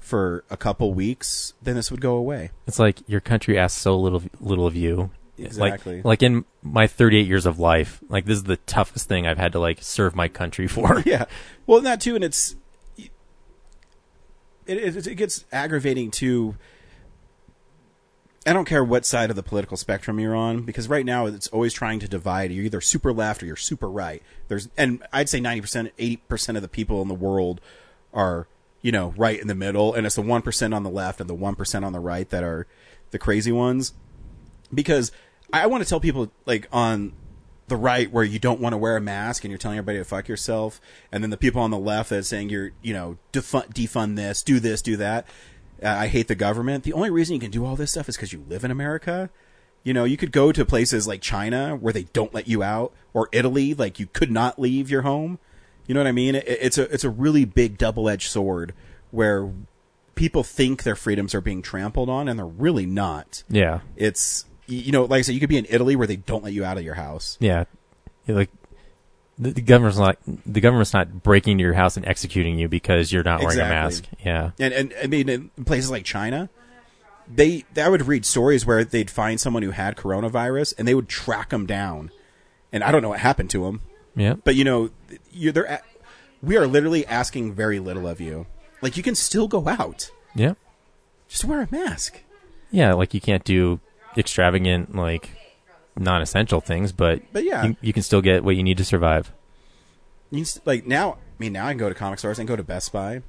for 0.00 0.44
a 0.50 0.56
couple 0.56 0.92
weeks, 0.92 1.54
then 1.62 1.76
this 1.76 1.90
would 1.90 2.00
go 2.00 2.14
away. 2.16 2.50
It's 2.66 2.78
like 2.78 3.08
your 3.08 3.20
country 3.20 3.58
asks 3.58 3.80
so 3.80 3.96
little 3.98 4.22
little 4.40 4.66
of 4.66 4.74
you. 4.74 5.10
Exactly. 5.38 5.96
Like, 5.96 6.04
like 6.04 6.22
in 6.22 6.44
my 6.62 6.86
38 6.86 7.26
years 7.26 7.46
of 7.46 7.58
life, 7.58 8.00
like 8.08 8.26
this 8.26 8.36
is 8.38 8.44
the 8.44 8.56
toughest 8.58 9.08
thing 9.08 9.26
I've 9.26 9.38
had 9.38 9.52
to 9.52 9.60
like 9.60 9.78
serve 9.80 10.14
my 10.14 10.28
country 10.28 10.66
for. 10.68 11.02
yeah. 11.06 11.26
Well, 11.66 11.78
and 11.78 11.86
that 11.86 12.00
too, 12.00 12.14
and 12.14 12.24
it's 12.24 12.56
it, 14.66 14.96
it, 14.96 15.06
it 15.06 15.14
gets 15.14 15.44
aggravating 15.52 16.10
too. 16.10 16.56
I 18.46 18.54
don't 18.54 18.64
care 18.64 18.82
what 18.82 19.04
side 19.04 19.28
of 19.28 19.36
the 19.36 19.42
political 19.42 19.76
spectrum 19.76 20.18
you're 20.18 20.34
on 20.34 20.62
because 20.62 20.88
right 20.88 21.04
now 21.04 21.26
it's 21.26 21.48
always 21.48 21.74
trying 21.74 22.00
to 22.00 22.08
divide. 22.08 22.50
You're 22.50 22.64
either 22.64 22.80
super 22.80 23.12
left 23.12 23.42
or 23.42 23.46
you're 23.46 23.56
super 23.56 23.88
right. 23.88 24.22
There's 24.48 24.68
and 24.78 25.02
I'd 25.12 25.28
say 25.28 25.40
ninety 25.40 25.60
percent, 25.60 25.92
eighty 25.98 26.16
percent 26.16 26.56
of 26.56 26.62
the 26.62 26.68
people 26.68 27.02
in 27.02 27.08
the 27.08 27.14
world 27.14 27.60
are 28.14 28.46
you 28.82 28.92
know 28.92 29.14
right 29.16 29.40
in 29.40 29.46
the 29.46 29.54
middle, 29.54 29.94
and 29.94 30.06
it's 30.06 30.16
the 30.16 30.22
one 30.22 30.42
percent 30.42 30.74
on 30.74 30.82
the 30.82 30.90
left 30.90 31.20
and 31.20 31.28
the 31.28 31.34
one 31.34 31.54
percent 31.54 31.84
on 31.84 31.92
the 31.92 32.00
right 32.00 32.28
that 32.30 32.42
are 32.42 32.66
the 33.10 33.18
crazy 33.18 33.52
ones. 33.52 33.92
Because 34.72 35.12
I 35.52 35.66
want 35.66 35.82
to 35.82 35.88
tell 35.88 36.00
people 36.00 36.30
like 36.46 36.68
on 36.72 37.12
the 37.68 37.76
right 37.76 38.10
where 38.10 38.24
you 38.24 38.38
don't 38.38 38.60
want 38.60 38.72
to 38.72 38.76
wear 38.76 38.96
a 38.96 39.00
mask 39.00 39.44
and 39.44 39.50
you're 39.50 39.58
telling 39.58 39.78
everybody 39.78 39.98
to 39.98 40.04
fuck 40.04 40.28
yourself, 40.28 40.80
and 41.12 41.22
then 41.22 41.30
the 41.30 41.36
people 41.36 41.62
on 41.62 41.70
the 41.70 41.78
left 41.78 42.10
that's 42.10 42.28
saying 42.28 42.50
you're 42.50 42.72
you 42.82 42.92
know 42.92 43.16
defund, 43.32 43.72
defund 43.72 44.16
this, 44.16 44.42
do 44.42 44.60
this, 44.60 44.82
do 44.82 44.96
that. 44.96 45.26
Uh, 45.82 45.88
I 45.88 46.08
hate 46.08 46.28
the 46.28 46.34
government. 46.34 46.84
The 46.84 46.92
only 46.92 47.10
reason 47.10 47.34
you 47.34 47.40
can 47.40 47.50
do 47.50 47.64
all 47.64 47.76
this 47.76 47.92
stuff 47.92 48.08
is 48.08 48.16
because 48.16 48.32
you 48.32 48.44
live 48.48 48.64
in 48.64 48.70
America. 48.70 49.30
You 49.82 49.94
know, 49.94 50.04
you 50.04 50.18
could 50.18 50.30
go 50.30 50.52
to 50.52 50.64
places 50.66 51.08
like 51.08 51.22
China 51.22 51.74
where 51.74 51.92
they 51.92 52.02
don't 52.02 52.34
let 52.34 52.46
you 52.46 52.62
out, 52.62 52.92
or 53.14 53.28
Italy, 53.32 53.72
like 53.72 53.98
you 53.98 54.06
could 54.06 54.30
not 54.30 54.58
leave 54.58 54.90
your 54.90 55.02
home. 55.02 55.38
You 55.86 55.94
know 55.94 56.00
what 56.00 56.06
I 56.06 56.12
mean? 56.12 56.34
It, 56.36 56.44
it's 56.46 56.78
a 56.78 56.82
it's 56.92 57.04
a 57.04 57.10
really 57.10 57.44
big 57.44 57.78
double 57.78 58.08
edged 58.08 58.30
sword 58.30 58.74
where 59.10 59.50
people 60.14 60.42
think 60.42 60.82
their 60.82 60.96
freedoms 60.96 61.34
are 61.34 61.40
being 61.40 61.62
trampled 61.62 62.08
on, 62.08 62.28
and 62.28 62.38
they're 62.38 62.46
really 62.46 62.86
not. 62.86 63.42
Yeah. 63.48 63.80
It's 63.96 64.44
you 64.66 64.92
know, 64.92 65.04
like 65.04 65.18
I 65.18 65.22
said, 65.22 65.34
you 65.34 65.40
could 65.40 65.48
be 65.48 65.56
in 65.56 65.66
Italy 65.68 65.96
where 65.96 66.06
they 66.06 66.16
don't 66.16 66.44
let 66.44 66.52
you 66.52 66.64
out 66.64 66.78
of 66.78 66.84
your 66.84 66.94
house. 66.94 67.36
Yeah. 67.40 67.64
Like 68.28 68.50
the, 69.38 69.50
the 69.50 69.62
government's 69.62 69.98
not 69.98 70.18
the 70.46 70.60
government's 70.60 70.92
not 70.92 71.22
breaking 71.22 71.52
into 71.52 71.62
your 71.62 71.72
house 71.74 71.96
and 71.96 72.06
executing 72.06 72.58
you 72.58 72.68
because 72.68 73.10
you're 73.10 73.24
not 73.24 73.42
wearing 73.42 73.58
a 73.58 73.62
mask. 73.62 74.04
Yeah. 74.24 74.50
And 74.58 74.72
and 74.72 74.94
I 75.02 75.06
mean, 75.06 75.28
in 75.28 75.50
places 75.64 75.90
like 75.90 76.04
China, 76.04 76.50
they 77.26 77.64
I 77.76 77.88
would 77.88 78.06
read 78.06 78.26
stories 78.26 78.66
where 78.66 78.84
they'd 78.84 79.10
find 79.10 79.40
someone 79.40 79.62
who 79.62 79.70
had 79.70 79.96
coronavirus 79.96 80.74
and 80.78 80.86
they 80.86 80.94
would 80.94 81.08
track 81.08 81.48
them 81.48 81.66
down, 81.66 82.10
and 82.72 82.84
I 82.84 82.92
don't 82.92 83.02
know 83.02 83.08
what 83.08 83.20
happened 83.20 83.50
to 83.50 83.64
them, 83.64 83.80
Yeah. 84.16 84.34
but 84.44 84.54
you 84.56 84.64
know, 84.64 84.90
you 85.30 85.52
they're 85.52 85.64
a- 85.64 85.82
we 86.42 86.56
are 86.56 86.66
literally 86.66 87.06
asking 87.06 87.54
very 87.54 87.78
little 87.78 88.06
of 88.08 88.20
you. 88.20 88.46
Like 88.82 88.96
you 88.96 89.02
can 89.02 89.14
still 89.14 89.46
go 89.48 89.68
out, 89.68 90.10
Yeah. 90.34 90.54
just 91.28 91.44
wear 91.44 91.60
a 91.62 91.68
mask. 91.70 92.20
Yeah, 92.70 92.92
like 92.94 93.14
you 93.14 93.20
can't 93.20 93.44
do 93.44 93.80
extravagant 94.16 94.94
like 94.94 95.30
non-essential 95.96 96.60
things, 96.60 96.92
but 96.92 97.20
But 97.32 97.44
yeah. 97.44 97.64
you, 97.64 97.76
you 97.80 97.92
can 97.92 98.02
still 98.02 98.20
get 98.22 98.42
what 98.44 98.56
you 98.56 98.62
need 98.62 98.78
to 98.78 98.84
survive. 98.84 99.32
You 100.30 100.44
st- 100.44 100.66
like 100.66 100.86
now, 100.86 101.12
I 101.14 101.16
mean, 101.38 101.52
now 101.52 101.66
I 101.66 101.70
can 101.72 101.78
go 101.78 101.88
to 101.88 101.94
comic 101.94 102.18
stores 102.18 102.38
and 102.38 102.46
go 102.48 102.56
to 102.56 102.62
Best 102.62 102.92
Buy. 102.92 103.22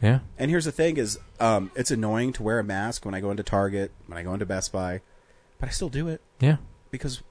Yeah. 0.00 0.20
And 0.38 0.50
here's 0.50 0.64
the 0.64 0.72
thing: 0.72 0.96
is 0.96 1.18
um, 1.40 1.70
it's 1.74 1.90
annoying 1.90 2.32
to 2.34 2.42
wear 2.42 2.60
a 2.60 2.64
mask 2.64 3.04
when 3.04 3.14
I 3.14 3.20
go 3.20 3.30
into 3.32 3.42
Target, 3.42 3.90
when 4.06 4.16
I 4.16 4.22
go 4.22 4.32
into 4.32 4.46
Best 4.46 4.72
Buy, 4.72 5.00
but 5.58 5.68
I 5.68 5.72
still 5.72 5.88
do 5.88 6.06
it 6.08 6.20
Yeah. 6.40 6.58
because 6.92 7.22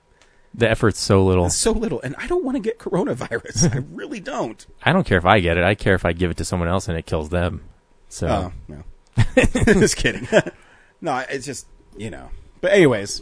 The 0.58 0.68
effort's 0.70 1.00
so 1.00 1.24
little. 1.24 1.50
so 1.52 1.72
little, 1.72 2.02
and 2.02 2.16
I 2.18 2.26
don't 2.26 2.44
want 2.44 2.56
to 2.56 2.60
get 2.60 2.80
coronavirus. 2.80 3.74
I 3.76 3.78
really 3.92 4.20
don't. 4.20 4.66
I 4.84 4.92
don't 4.92 5.06
care 5.06 5.20
if 5.20 5.26
I 5.26 5.40
get 5.40 5.56
it. 5.58 5.64
I 5.64 5.76
care 5.76 5.94
if 5.94 6.04
I 6.04 6.14
give 6.14 6.32
it 6.32 6.38
to 6.38 6.46
someone 6.46 6.68
else 6.68 6.88
and 6.88 6.98
it 6.98 7.06
kills 7.06 7.30
them. 7.30 7.62
So 8.10 8.28
Oh 8.28 8.54
no, 8.68 8.84
just 9.66 9.98
kidding. 9.98 10.28
no, 11.02 11.24
it's 11.30 11.46
just 11.46 11.68
you 11.96 12.10
know. 12.10 12.30
But 12.62 12.72
anyways, 12.72 13.22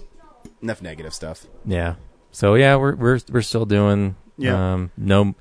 enough 0.61 0.81
negative 0.81 1.13
stuff. 1.13 1.45
yeah. 1.65 1.95
So 2.31 2.55
yeah, 2.55 2.75
we're 2.77 2.95
we're 2.95 3.19
we're 3.29 3.41
still 3.41 3.65
doing 3.65 4.15
Yeah. 4.37 4.73
um 4.73 4.91
no 4.97 5.35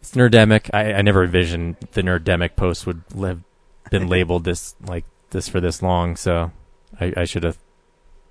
it's 0.00 0.12
nerdemic. 0.12 0.70
I, 0.72 0.92
I 0.94 1.02
never 1.02 1.24
envisioned 1.24 1.76
the 1.92 2.02
nerdemic 2.02 2.54
post 2.56 2.86
would 2.86 3.02
have 3.20 3.40
been 3.90 4.08
labeled 4.08 4.44
this 4.44 4.74
like 4.86 5.04
this 5.30 5.48
for 5.48 5.60
this 5.60 5.82
long, 5.82 6.16
so 6.16 6.52
I, 7.00 7.12
I 7.16 7.24
should 7.24 7.42
have 7.44 7.58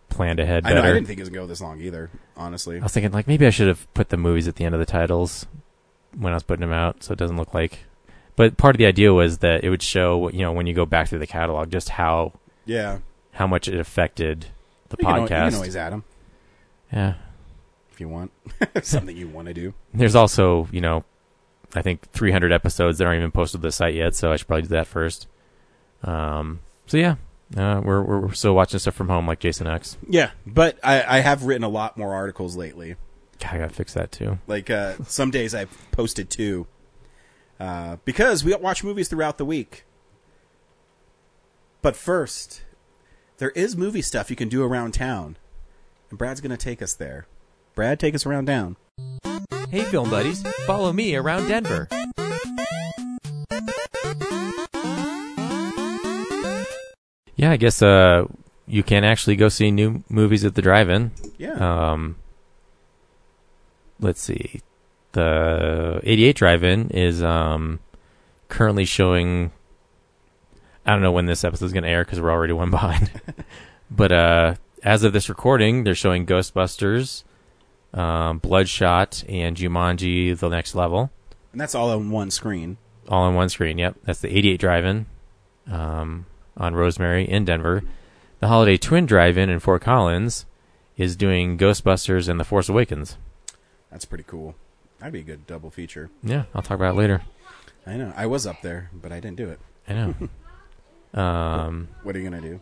planned 0.10 0.39
ahead 0.39 0.66
I, 0.66 0.74
know. 0.74 0.82
I 0.82 0.94
didn't 0.94 1.06
think 1.06 1.20
it 1.20 1.24
was 1.24 1.30
gonna 1.30 1.44
go 1.44 1.48
this 1.48 1.62
long 1.62 1.80
either. 1.82 2.10
Honestly, 2.36 2.80
I 2.80 2.84
was 2.84 2.94
thinking 2.94 3.12
like 3.12 3.28
maybe 3.28 3.46
I 3.46 3.50
should 3.50 3.68
have 3.68 3.92
put 3.94 4.10
the 4.10 4.18
movies 4.18 4.48
at 4.48 4.56
the 4.56 4.66
end 4.66 4.75
of 4.75 4.80
the 4.80 4.86
titles 4.86 5.46
when 6.18 6.34
I 6.34 6.36
was 6.36 6.44
putting 6.44 6.62
them 6.62 6.74
out, 6.74 7.04
so 7.04 7.13
it 7.13 7.20
doesn't 7.20 7.38
look 7.38 7.54
like. 7.54 7.86
But 8.36 8.58
part 8.58 8.75
of 8.75 8.78
the 8.78 8.86
idea 8.86 9.13
was 9.13 9.39
that 9.39 9.63
it 9.63 9.70
would 9.70 9.84
show, 9.84 10.30
you 10.30 10.39
know, 10.39 10.51
when 10.51 10.66
you 10.66 10.74
go 10.74 10.86
back 10.86 11.10
through 11.10 11.20
the 11.20 11.28
catalog, 11.28 11.72
just 11.72 11.89
how 11.89 12.34
yeah. 12.66 13.00
how 13.34 13.48
much 13.48 13.68
it 13.68 13.78
affected 13.80 14.48
the 14.89 14.98
You 15.00 15.06
can, 15.06 15.16
al- 15.16 15.22
you 15.22 15.28
podcast. 15.28 15.50
can 15.50 15.56
always 15.56 15.75
add 15.75 15.94
them 15.94 16.04
yeah, 16.92 17.13
if 17.92 18.00
you 18.00 18.10
want. 18.10 18.32
Something 18.82 19.16
you 19.16 19.28
want 19.28 19.48
to 19.48 19.54
do. 19.54 19.74
there's 19.94 20.16
also, 20.16 20.68
you 20.72 20.82
know, 20.82 21.04
I 21.75 21.82
think 21.82 22.10
300 22.12 22.51
episodes 22.51 22.98
that 22.98 23.06
aren't 23.06 23.20
even 23.20 23.32
posted 23.32 23.62
to 23.62 23.68
the 23.68 23.72
site 23.72 23.94
yet, 23.94 24.16
so 24.16 24.32
I 24.32 24.36
should 24.36 24.48
probably 24.48 24.63
do 24.63 24.70
that 24.70 24.88
first. 24.88 25.28
Um, 26.04 26.60
so 26.88 26.98
yeah, 26.98 27.16
uh, 27.58 27.82
we're 27.84 28.01
we're 28.01 28.20
we're 28.20 28.34
still 28.34 28.53
watching 28.53 28.79
stuff 28.79 28.96
from 28.96 29.10
home 29.10 29.27
like 29.27 29.39
Jason 29.39 29.68
X. 29.68 29.98
Yeah, 30.08 30.32
but 30.46 30.77
I, 30.84 31.18
I 31.18 31.20
have 31.20 31.44
written 31.44 31.63
a 31.63 31.70
lot 31.70 31.98
more 31.98 32.13
articles 32.13 32.56
lately. 32.56 32.96
God, 33.39 33.53
I 33.53 33.58
gotta 33.60 33.74
fix 33.74 33.94
that 33.94 34.12
too. 34.12 34.39
Like 34.48 34.70
uh, 34.70 34.96
some 35.08 35.32
days 35.32 35.56
I've 35.56 35.75
posted 35.91 36.29
two 36.29 36.68
uh, 37.60 37.98
because 38.06 38.44
we 38.44 38.53
watch 38.56 38.84
movies 38.84 39.08
throughout 39.08 39.38
the 39.38 39.46
week. 39.46 39.86
But 41.82 41.96
first, 41.96 42.62
there 43.38 43.51
is 43.51 43.75
movie 43.75 44.01
stuff 44.01 44.29
you 44.29 44.36
can 44.36 44.50
do 44.50 44.63
around 44.63 44.94
town, 44.94 45.38
and 46.10 46.20
Brad's 46.20 46.41
going 46.41 46.51
to 46.51 46.58
take 46.58 46.82
us 46.82 46.94
there. 46.94 47.25
Brad, 47.74 48.00
take 48.00 48.15
us 48.15 48.25
around 48.25 48.48
town. 48.48 48.75
Hey, 49.70 49.84
film 49.84 50.10
buddies, 50.10 50.44
follow 50.65 50.91
me 50.91 51.15
around 51.15 51.48
Denver. 51.48 51.88
Yeah, 57.39 57.51
I 57.51 57.58
guess 57.58 57.81
uh, 57.81 58.25
you 58.67 58.84
can 58.84 59.05
actually 59.05 59.38
go 59.38 59.48
see 59.48 59.72
new 59.72 60.03
movies 60.10 60.43
at 60.43 60.55
the 60.55 60.62
drive-in. 60.62 61.12
Yeah, 61.38 61.53
Um, 61.91 62.17
let's 64.01 64.22
see. 64.22 64.60
The 65.13 66.01
88 66.03 66.36
drive-in 66.36 66.89
is 66.89 67.24
um, 67.24 67.79
currently 68.50 68.84
showing. 68.84 69.51
I 70.86 70.91
don't 70.91 71.01
know 71.01 71.13
when 71.13 71.27
this 71.27 71.46
episode 71.46 71.65
is 71.67 71.72
going 71.74 71.84
to 71.84 71.89
air 71.89 72.03
because 72.03 72.19
we're 72.19 72.29
already 72.31 72.51
one 72.51 72.69
behind. 72.79 73.10
but 73.89 74.12
uh, 74.12 74.55
as 74.84 75.03
of 75.05 75.13
this 75.13 75.29
recording, 75.29 75.86
they're 75.86 75.96
showing 75.96 76.25
Ghostbusters, 76.25 77.24
um, 77.93 78.39
Bloodshot, 78.39 79.24
and 79.29 79.55
Jumanji: 79.55 80.38
The 80.38 80.50
Next 80.50 80.75
Level, 80.75 81.10
and 81.53 81.62
that's 81.62 81.74
all 81.74 81.89
on 81.91 82.12
one 82.12 82.31
screen. 82.31 82.75
all 83.08 83.24
on 83.24 83.34
one 83.34 83.48
screen. 83.48 83.77
Yep, 83.77 83.96
that's 84.03 84.19
the 84.19 84.36
88 84.38 84.60
drive-in 84.60 85.05
um, 85.72 86.25
on 86.60 86.75
Rosemary 86.75 87.28
in 87.30 87.46
Denver. 87.46 87.84
The 88.39 88.48
Holiday 88.48 88.78
Twin 88.78 89.06
Drive-in 89.06 89.50
in 89.50 89.60
Fort 89.60 89.82
Collins 89.82 90.46
is 90.98 91.16
doing 91.16 91.58
Ghostbusters 91.58 92.28
and 92.30 92.39
The 92.39 92.44
Force 92.44 92.70
Awakens. 92.70 93.18
That's 93.92 94.06
pretty 94.06 94.24
cool. 94.28 94.56
That'd 95.00 95.13
be 95.13 95.20
a 95.20 95.24
good 95.24 95.48
double 95.48 95.70
feature. 95.72 96.10
Yeah, 96.22 96.44
I'll 96.54 96.62
talk 96.62 96.75
about 96.78 96.96
it 96.96 96.98
later. 96.98 97.22
I 97.88 97.96
know. 97.96 98.13
I 98.16 98.25
was 98.28 98.46
up 98.46 98.62
there, 98.62 98.89
but 98.94 99.12
I 99.12 99.20
didn't 99.20 99.38
do 99.38 99.50
it. 99.50 99.60
I 99.88 99.94
know. 99.94 100.16
um, 101.20 101.88
What 102.04 102.16
are 102.16 102.20
you 102.20 102.30
gonna 102.30 102.42
do? 102.42 102.60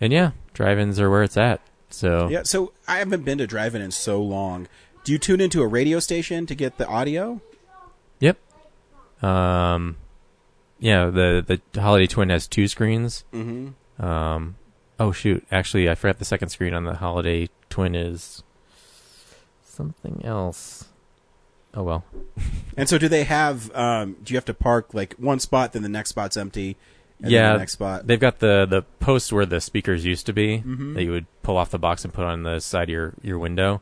and 0.00 0.12
yeah, 0.12 0.32
drive-ins 0.54 1.00
are 1.00 1.10
where 1.10 1.22
it's 1.22 1.36
at. 1.36 1.60
So 1.90 2.28
Yeah. 2.28 2.42
So 2.44 2.72
I 2.88 2.98
haven't 2.98 3.24
been 3.24 3.38
to 3.38 3.46
drive-in 3.46 3.82
in 3.82 3.90
so 3.90 4.22
long. 4.22 4.68
Do 5.04 5.12
you 5.12 5.18
tune 5.18 5.40
into 5.40 5.62
a 5.62 5.66
radio 5.66 6.00
station 6.00 6.46
to 6.46 6.54
get 6.54 6.78
the 6.78 6.86
audio? 6.86 7.40
yep. 8.20 8.38
Um, 9.22 9.96
yeah, 10.78 11.06
the 11.06 11.60
the 11.72 11.80
Holiday 11.80 12.06
Twin 12.06 12.30
has 12.30 12.46
two 12.46 12.68
screens. 12.68 13.24
Mm-hmm. 13.32 14.04
Um, 14.04 14.56
oh 15.00 15.12
shoot, 15.12 15.46
actually, 15.50 15.88
I 15.88 15.94
forgot 15.94 16.18
the 16.18 16.24
second 16.24 16.48
screen 16.50 16.74
on 16.74 16.84
the 16.84 16.94
Holiday 16.94 17.48
Twin 17.70 17.94
is 17.94 18.42
something 19.64 20.22
else. 20.24 20.86
Oh 21.74 21.82
well. 21.82 22.04
And 22.78 22.90
so, 22.90 22.98
do 22.98 23.08
they 23.08 23.24
have? 23.24 23.74
Um, 23.74 24.16
do 24.22 24.34
you 24.34 24.36
have 24.36 24.44
to 24.44 24.52
park 24.52 24.92
like 24.92 25.14
one 25.14 25.40
spot, 25.40 25.72
then 25.72 25.82
the 25.82 25.88
next 25.88 26.10
spot's 26.10 26.36
empty? 26.36 26.76
And 27.22 27.30
yeah, 27.32 27.54
the 27.54 27.58
next 27.60 27.72
spot. 27.72 28.06
They've 28.06 28.20
got 28.20 28.40
the 28.40 28.66
the 28.68 28.82
posts 29.00 29.32
where 29.32 29.46
the 29.46 29.62
speakers 29.62 30.04
used 30.04 30.26
to 30.26 30.34
be 30.34 30.58
Mhm. 30.58 30.92
that 30.94 31.02
you 31.02 31.10
would 31.10 31.24
pull 31.42 31.56
off 31.56 31.70
the 31.70 31.78
box 31.78 32.04
and 32.04 32.12
put 32.12 32.26
on 32.26 32.42
the 32.42 32.60
side 32.60 32.90
of 32.90 32.92
your 32.92 33.14
your 33.22 33.38
window. 33.38 33.80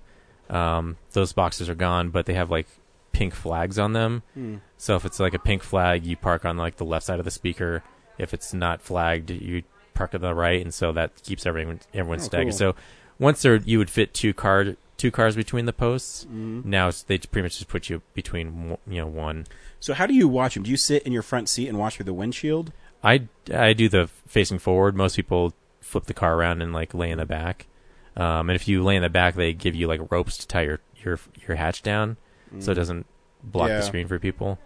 Um, 0.49 0.97
those 1.11 1.33
boxes 1.33 1.69
are 1.69 1.75
gone, 1.75 2.11
but 2.11 2.27
they 2.27 2.35
have 2.35 2.51
like 2.51 2.69
pink 3.15 3.35
flags 3.35 3.79
on 3.79 3.95
them. 3.95 4.23
Hmm. 4.35 4.57
So 4.77 4.97
if 4.97 5.07
it's 5.07 5.19
like 5.19 5.33
a 5.33 5.39
pink 5.39 5.63
flag, 5.63 6.05
you 6.05 6.17
park 6.17 6.45
on 6.45 6.59
like 6.59 6.77
the 6.77 6.85
left 6.85 7.07
side 7.07 7.19
of 7.19 7.25
the 7.25 7.31
speaker. 7.31 7.83
If 8.19 8.35
it's 8.35 8.53
not 8.53 8.83
flagged, 8.83 9.31
you 9.31 9.63
park 9.95 10.15
on 10.15 10.21
the 10.21 10.35
right, 10.35 10.61
and 10.61 10.75
so 10.75 10.93
that 10.93 11.23
keeps 11.23 11.47
everyone 11.47 11.81
everyone 11.95 12.21
Oh, 12.21 12.23
staggered. 12.25 12.51
cool. 12.53 12.59
So 12.59 12.75
once 13.19 13.41
there, 13.43 13.57
you 13.57 13.79
would 13.79 13.89
fit 13.91 14.13
two 14.13 14.35
car 14.35 14.77
two 14.97 15.11
cars 15.11 15.35
between 15.37 15.65
the 15.67 15.73
posts. 15.73 16.27
Mhm. 16.31 16.65
Now 16.65 16.91
they 17.07 17.19
pretty 17.19 17.43
much 17.45 17.55
just 17.59 17.69
put 17.69 17.89
you 17.89 18.03
between 18.13 18.77
you 18.87 19.01
know 19.01 19.07
one. 19.07 19.47
So, 19.81 19.93
how 19.95 20.07
do 20.07 20.15
you 20.15 20.29
watch 20.29 20.55
them? 20.55 20.63
Do 20.63 20.71
you 20.71 20.77
sit 20.77 21.03
in 21.05 21.13
your 21.13 21.23
front 21.23 21.49
seat 21.49 21.69
and 21.69 21.79
watch 21.79 21.97
through 21.97 22.05
the 22.07 22.15
windshield? 22.15 22.73
I 23.03 23.29
I 23.53 23.73
do 23.73 23.89
the 23.89 24.09
facing 24.27 24.59
forward. 24.59 24.97
Most 24.97 25.17
people 25.17 25.53
flip 25.81 26.05
the 26.05 26.15
car 26.15 26.35
around 26.37 26.63
and 26.63 26.73
like 26.73 26.95
lay 26.95 27.11
in 27.11 27.19
the 27.19 27.27
back. 27.27 27.67
Um, 28.17 28.49
and 28.49 28.55
if 28.57 28.69
you 28.69 28.83
lay 28.85 28.95
in 28.97 29.03
the 29.03 29.11
back, 29.11 29.35
they 29.35 29.53
give 29.53 29.75
you 29.75 29.87
like 29.89 30.11
ropes 30.13 30.37
to 30.39 30.47
tie 30.47 30.63
your 30.63 30.81
your 31.05 31.19
your 31.49 31.57
hatch 31.57 31.83
down, 31.83 32.17
so 32.61 32.73
it 32.73 32.75
doesn't 32.75 33.07
block 33.43 33.69
Yeah. 33.69 33.77
the 33.77 33.83
screen 33.83 34.07
for 34.09 34.19
people. 34.19 34.59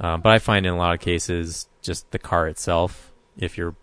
Um, 0.00 0.20
but 0.20 0.32
I 0.32 0.38
find 0.38 0.66
in 0.66 0.72
a 0.72 0.76
lot 0.76 0.94
of 0.94 1.00
cases, 1.00 1.68
just 1.82 2.10
the 2.10 2.18
car 2.18 2.48
itself. 2.48 3.12
If 3.38 3.56
you're 3.58 3.74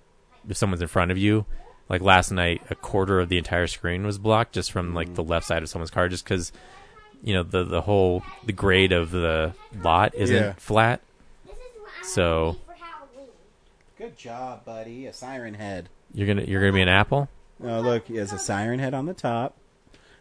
if 0.49 0.57
someone's 0.57 0.81
in 0.81 0.87
front 0.87 1.11
of 1.11 1.17
you, 1.17 1.45
like 1.89 2.01
last 2.01 2.31
night, 2.31 2.61
a 2.69 2.75
quarter 2.75 3.19
of 3.19 3.29
the 3.29 3.37
entire 3.37 3.67
screen 3.67 4.05
was 4.05 4.17
blocked 4.17 4.53
just 4.53 4.71
from 4.71 4.93
like 4.93 5.13
the 5.15 5.23
left 5.23 5.45
side 5.45 5.63
of 5.63 5.69
someone's 5.69 5.91
car, 5.91 6.07
just 6.09 6.23
because 6.23 6.51
you 7.23 7.33
know 7.33 7.43
the 7.43 7.63
the 7.63 7.81
whole 7.81 8.23
the 8.45 8.53
grade 8.53 8.91
of 8.91 9.11
the 9.11 9.53
lot 9.83 10.13
isn't 10.15 10.35
Yeah. 10.35 10.53
flat. 10.53 11.01
This 11.45 11.53
is 11.55 11.59
what 11.81 11.89
I 12.01 12.05
So- 12.07 12.45
want 12.45 12.57
to 12.57 12.59
be 12.59 12.65
for 12.79 12.85
Halloween. 12.85 13.29
Good 13.97 14.17
job, 14.17 14.65
buddy. 14.65 15.05
A 15.07 15.13
siren 15.13 15.53
head. 15.55 15.89
You're 16.13 16.27
gonna 16.27 16.43
you're 16.43 16.61
gonna 16.61 16.73
be 16.73 16.81
an 16.81 16.89
apple. 16.89 17.29
Oh, 17.63 17.81
look, 17.81 18.07
he 18.07 18.15
has 18.17 18.31
a 18.33 18.39
siren 18.39 18.79
head 18.79 18.93
on 18.93 19.05
the 19.05 19.13
top. 19.13 19.55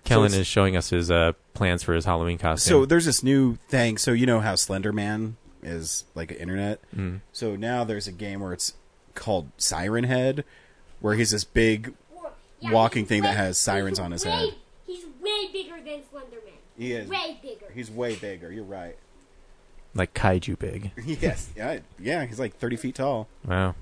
Kellen 0.09 0.27
it's- 0.27 0.41
is 0.41 0.47
showing 0.47 0.77
us 0.77 0.91
his 0.91 1.11
uh, 1.11 1.33
plans 1.55 1.83
for 1.83 1.95
his 1.95 2.05
Halloween 2.05 2.39
costume. 2.39 2.69
So 2.71 2.87
there's 2.87 3.05
this 3.05 3.23
new 3.23 3.57
thing. 3.69 3.99
So 3.99 4.13
you 4.13 4.27
know 4.27 4.41
how 4.41 4.55
Slender 4.57 4.93
Man 4.93 5.37
is 5.63 6.05
like 6.15 6.31
an 6.31 6.37
internet. 6.39 6.81
Mm. 6.97 7.21
So 7.33 7.57
now 7.57 7.85
there's 7.85 8.07
a 8.09 8.13
game 8.13 8.41
where 8.41 8.53
it's 8.53 8.75
called 9.15 9.51
Siren 9.59 10.05
Head, 10.05 10.45
where 11.01 11.15
he's 11.15 11.31
this 11.33 11.45
big. 11.45 11.95
Or- 12.15 12.33
Walking 12.73 13.03
he's 13.03 13.09
thing 13.09 13.23
that 13.23 13.37
has 13.37 13.57
sirens 13.59 13.99
on 14.01 14.11
his 14.13 14.25
way- 14.25 14.31
head. 14.33 14.55
He's 14.87 15.05
way 15.23 15.49
bigger 15.53 15.77
than 15.77 16.01
Slenderman. 16.13 16.53
He 16.77 16.93
is. 16.93 17.09
Way 17.09 17.39
bigger. 17.43 17.67
He's 17.75 17.91
way 17.91 18.17
bigger. 18.17 18.51
You're 18.53 18.65
right. 18.65 18.97
like 19.95 20.15
kaiju 20.15 20.59
big. 20.59 20.91
yes. 21.05 21.51
Yeah. 21.57 21.79
Yeah. 21.99 22.25
He's 22.27 22.39
like 22.39 22.57
30 22.57 22.77
feet 22.77 22.95
tall. 22.97 23.29
Wow. 23.45 23.75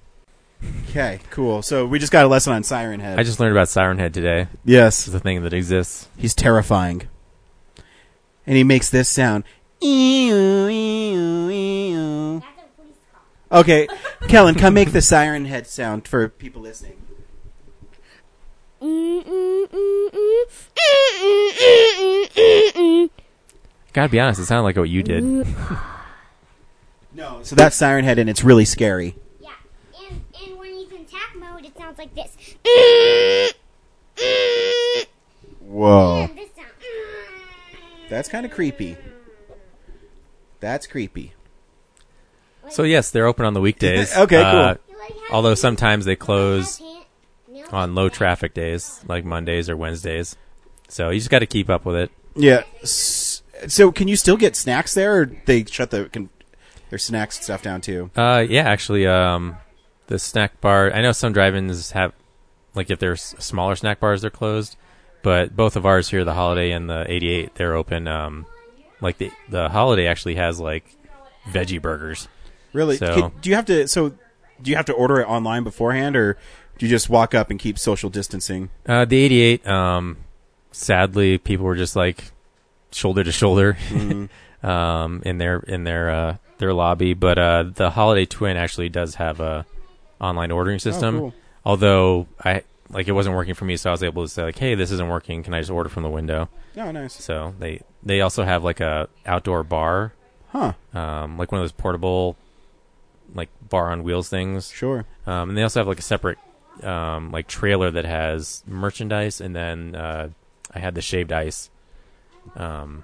Okay. 0.89 1.21
Cool. 1.31 1.63
So 1.63 1.87
we 1.87 1.99
just 1.99 2.13
got 2.13 2.25
a 2.25 2.29
lesson 2.29 2.53
on 2.53 2.63
Siren 2.63 3.01
Head. 3.01 3.19
I 3.19 3.23
just 3.23 3.39
learned 3.41 3.53
about 3.53 3.69
Siren 3.69 3.99
Head 3.99 4.15
today. 4.15 4.49
yes. 4.65 5.07
Is 5.09 5.15
a 5.15 5.21
thing 5.21 5.43
that 5.43 5.53
exists. 5.53 6.09
He's 6.17 6.35
terrifying. 6.35 7.03
And 8.47 8.57
he 8.57 8.65
makes 8.65 8.89
this 8.91 9.09
sound. 9.09 9.45
Okay, 13.53 13.87
That's 13.87 13.89
a 13.89 13.89
police 13.89 13.89
car. 14.21 14.29
Kellen, 14.29 14.55
come 14.55 14.75
make 14.75 14.93
the 14.93 15.03
siren 15.03 15.45
head 15.45 15.67
sound 15.67 16.09
for 16.09 16.29
people 16.29 16.63
listening. 16.63 16.97
Gotta 23.93 24.09
be 24.11 24.21
honest, 24.21 24.41
it 24.41 24.45
sounded 24.47 24.65
like 24.65 24.77
what 24.77 24.91
you 24.91 25.03
did. 25.03 25.25
No, 27.15 27.41
so 27.43 27.57
that's 27.57 27.75
siren 27.75 28.05
head, 28.05 28.19
and 28.19 28.29
it's 28.29 28.45
really 28.45 28.67
scary. 28.67 29.17
Yeah, 29.41 29.49
and 30.11 30.21
and 30.45 30.59
when 30.59 30.75
he's 30.75 30.91
in 30.93 31.01
attack 31.01 31.35
mode, 31.35 31.65
it 31.65 31.75
sounds 31.97 31.99
like 31.99 32.15
this. 32.15 32.55
Whoa, 35.61 36.29
this 36.35 36.49
that's 38.09 38.29
kind 38.29 38.47
of 38.47 38.53
creepy. 38.53 38.97
That's 40.61 40.87
creepy. 40.87 41.33
So 42.71 42.83
yes, 42.85 43.11
they're 43.11 43.27
open 43.27 43.45
on 43.45 43.55
the 43.55 43.61
weekdays. 43.61 44.13
Okay, 44.17 44.43
Uh, 44.43 44.75
cool. 44.75 44.83
You 45.17 45.23
although 45.31 45.55
sometimes 45.55 46.05
they 46.05 46.17
close 46.17 46.81
on 47.73 47.95
low 47.95 48.09
traffic 48.09 48.55
days, 48.55 49.01
like 49.09 49.25
Mondays 49.25 49.69
or 49.69 49.77
Wednesdays. 49.77 50.37
So 50.89 51.11
you 51.11 51.19
just 51.19 51.31
got 51.31 51.41
to 51.41 51.47
keep 51.47 51.69
up 51.69 51.85
with 51.85 51.97
it. 51.97 52.11
Yeah. 52.37 52.63
S- 52.83 53.43
So, 53.69 53.91
can 53.91 54.07
you 54.09 54.17
still 54.17 54.37
get 54.37 54.55
snacks 54.55 54.95
there, 54.95 55.21
or 55.23 55.27
they 55.47 55.65
shut 55.65 55.91
the 55.91 56.09
can, 56.11 56.29
their 56.91 56.99
snacks 56.99 57.43
stuff 57.43 57.63
down 57.63 57.81
too? 57.81 58.11
Uh, 58.15 58.45
yeah, 58.49 58.63
actually, 58.69 59.07
um, 59.07 59.57
the 60.07 60.19
snack 60.19 60.61
bar. 60.61 60.93
I 60.93 61.03
know 61.03 61.13
some 61.13 61.33
drive-ins 61.33 61.91
have, 61.93 62.13
like, 62.75 62.91
if 62.91 62.99
there's 62.99 63.23
smaller 63.39 63.77
snack 63.77 64.01
bars, 64.01 64.23
they're 64.23 64.31
closed. 64.31 64.77
But 65.23 65.57
both 65.57 65.75
of 65.77 65.85
ours 65.85 66.09
here, 66.11 66.25
the 66.25 66.35
Holiday 66.35 66.71
and 66.71 66.89
the 66.89 67.05
88, 67.11 67.55
they're 67.57 67.75
open. 67.75 68.07
Um, 68.07 68.47
like 69.01 69.19
the 69.19 69.31
the 69.49 69.69
Holiday 69.69 70.07
actually 70.07 70.37
has 70.37 70.61
like 70.61 70.85
veggie 71.49 71.83
burgers. 71.83 72.29
Really? 72.73 72.97
So- 72.97 73.15
Can- 73.15 73.33
do 73.41 73.51
you 73.51 73.57
have 73.57 73.67
to? 73.67 73.89
So, 73.89 74.11
do 74.63 74.71
you 74.71 74.77
have 74.77 74.87
to 74.87 74.93
order 74.93 75.21
it 75.21 75.25
online 75.29 75.65
beforehand, 75.65 76.15
or 76.17 76.39
do 76.79 76.87
you 76.87 76.91
just 76.91 77.11
walk 77.11 77.35
up 77.35 77.51
and 77.51 77.59
keep 77.59 77.79
social 77.79 78.09
distancing? 78.09 78.71
Uh, 78.87 79.05
the 79.05 79.17
88, 79.19 79.67
um, 79.67 80.17
sadly, 80.73 81.39
people 81.39 81.67
were 81.67 81.75
just 81.77 81.97
like 81.97 82.31
shoulder 82.93 83.25
to 83.25 83.33
shoulder 83.33 83.77
um, 84.63 85.23
in 85.27 85.39
their 85.39 85.59
in 85.61 85.85
their 85.85 86.11
uh, 86.11 86.37
their 86.59 86.73
lobby. 86.73 87.15
But 87.15 87.39
uh, 87.39 87.65
the 87.75 87.91
Holiday 87.91 88.27
Twin 88.27 88.57
actually 88.57 88.89
does 88.89 89.17
have 89.17 89.41
a 89.41 89.67
online 90.21 90.51
ordering 90.51 90.79
system. 90.79 91.19
cool. 91.19 91.35
Although 91.65 92.27
I 92.45 92.63
like 92.91 93.09
it 93.09 93.13
wasn't 93.13 93.35
working 93.35 93.55
for 93.55 93.65
me, 93.65 93.77
so 93.77 93.91
I 93.91 93.93
was 93.93 94.03
able 94.03 94.23
to 94.25 94.29
say 94.29 94.43
like, 94.45 94.59
"Hey, 94.59 94.75
this 94.75 94.91
isn't 94.93 95.09
working. 95.09 95.43
Can 95.43 95.53
I 95.55 95.61
just 95.61 95.71
order 95.71 95.89
from 95.89 96.03
the 96.05 96.09
window?" 96.11 96.49
Oh, 96.77 96.91
nice. 96.93 97.15
So 97.15 97.55
they 97.59 97.81
they 98.03 98.21
also 98.21 98.45
have 98.45 98.63
like 98.63 98.81
a 98.81 99.09
outdoor 99.25 99.63
bar, 99.65 100.13
Huh? 100.51 100.73
um, 100.95 101.37
like 101.39 101.51
one 101.51 101.61
of 101.61 101.65
those 101.65 101.73
portable 101.73 102.37
like 103.35 103.49
bar 103.69 103.91
on 103.91 104.05
wheels 104.05 104.29
things. 104.29 104.71
Sure. 104.71 105.05
Um, 105.27 105.49
and 105.49 105.59
they 105.59 105.63
also 105.65 105.81
have 105.81 105.89
like 105.89 105.99
a 105.99 106.03
separate 106.03 106.39
um, 106.83 107.33
like 107.33 107.49
trailer 107.49 107.91
that 107.91 108.05
has 108.05 108.63
merchandise, 108.67 109.41
and 109.41 109.57
then 109.57 109.97
uh, 109.97 110.29
I 110.73 110.79
had 110.79 110.95
the 110.95 111.03
shaved 111.03 111.33
ice. 111.33 111.71
Um, 112.55 113.03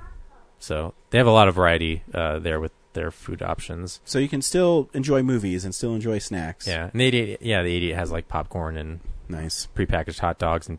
so 0.60 0.94
they 1.10 1.18
have 1.18 1.26
a 1.26 1.32
lot 1.32 1.48
of 1.48 1.56
variety 1.56 2.02
uh, 2.14 2.38
there 2.38 2.60
with 2.60 2.70
their 2.94 3.10
food 3.10 3.42
options. 3.42 4.00
So 4.04 4.18
you 4.18 4.28
can 4.28 4.42
still 4.42 4.88
enjoy 4.94 5.22
movies 5.22 5.64
and 5.64 5.74
still 5.74 5.94
enjoy 5.94 6.18
snacks. 6.18 6.66
Yeah, 6.66 6.90
and 6.92 7.00
the 7.00 7.04
88, 7.04 7.42
yeah, 7.42 7.62
the 7.62 7.74
88 7.74 7.94
has 7.94 8.10
like 8.12 8.28
popcorn 8.28 8.76
and 8.76 9.00
Nice. 9.28 9.68
prepackaged 9.74 10.18
hot 10.20 10.38
dogs, 10.38 10.68
and 10.68 10.78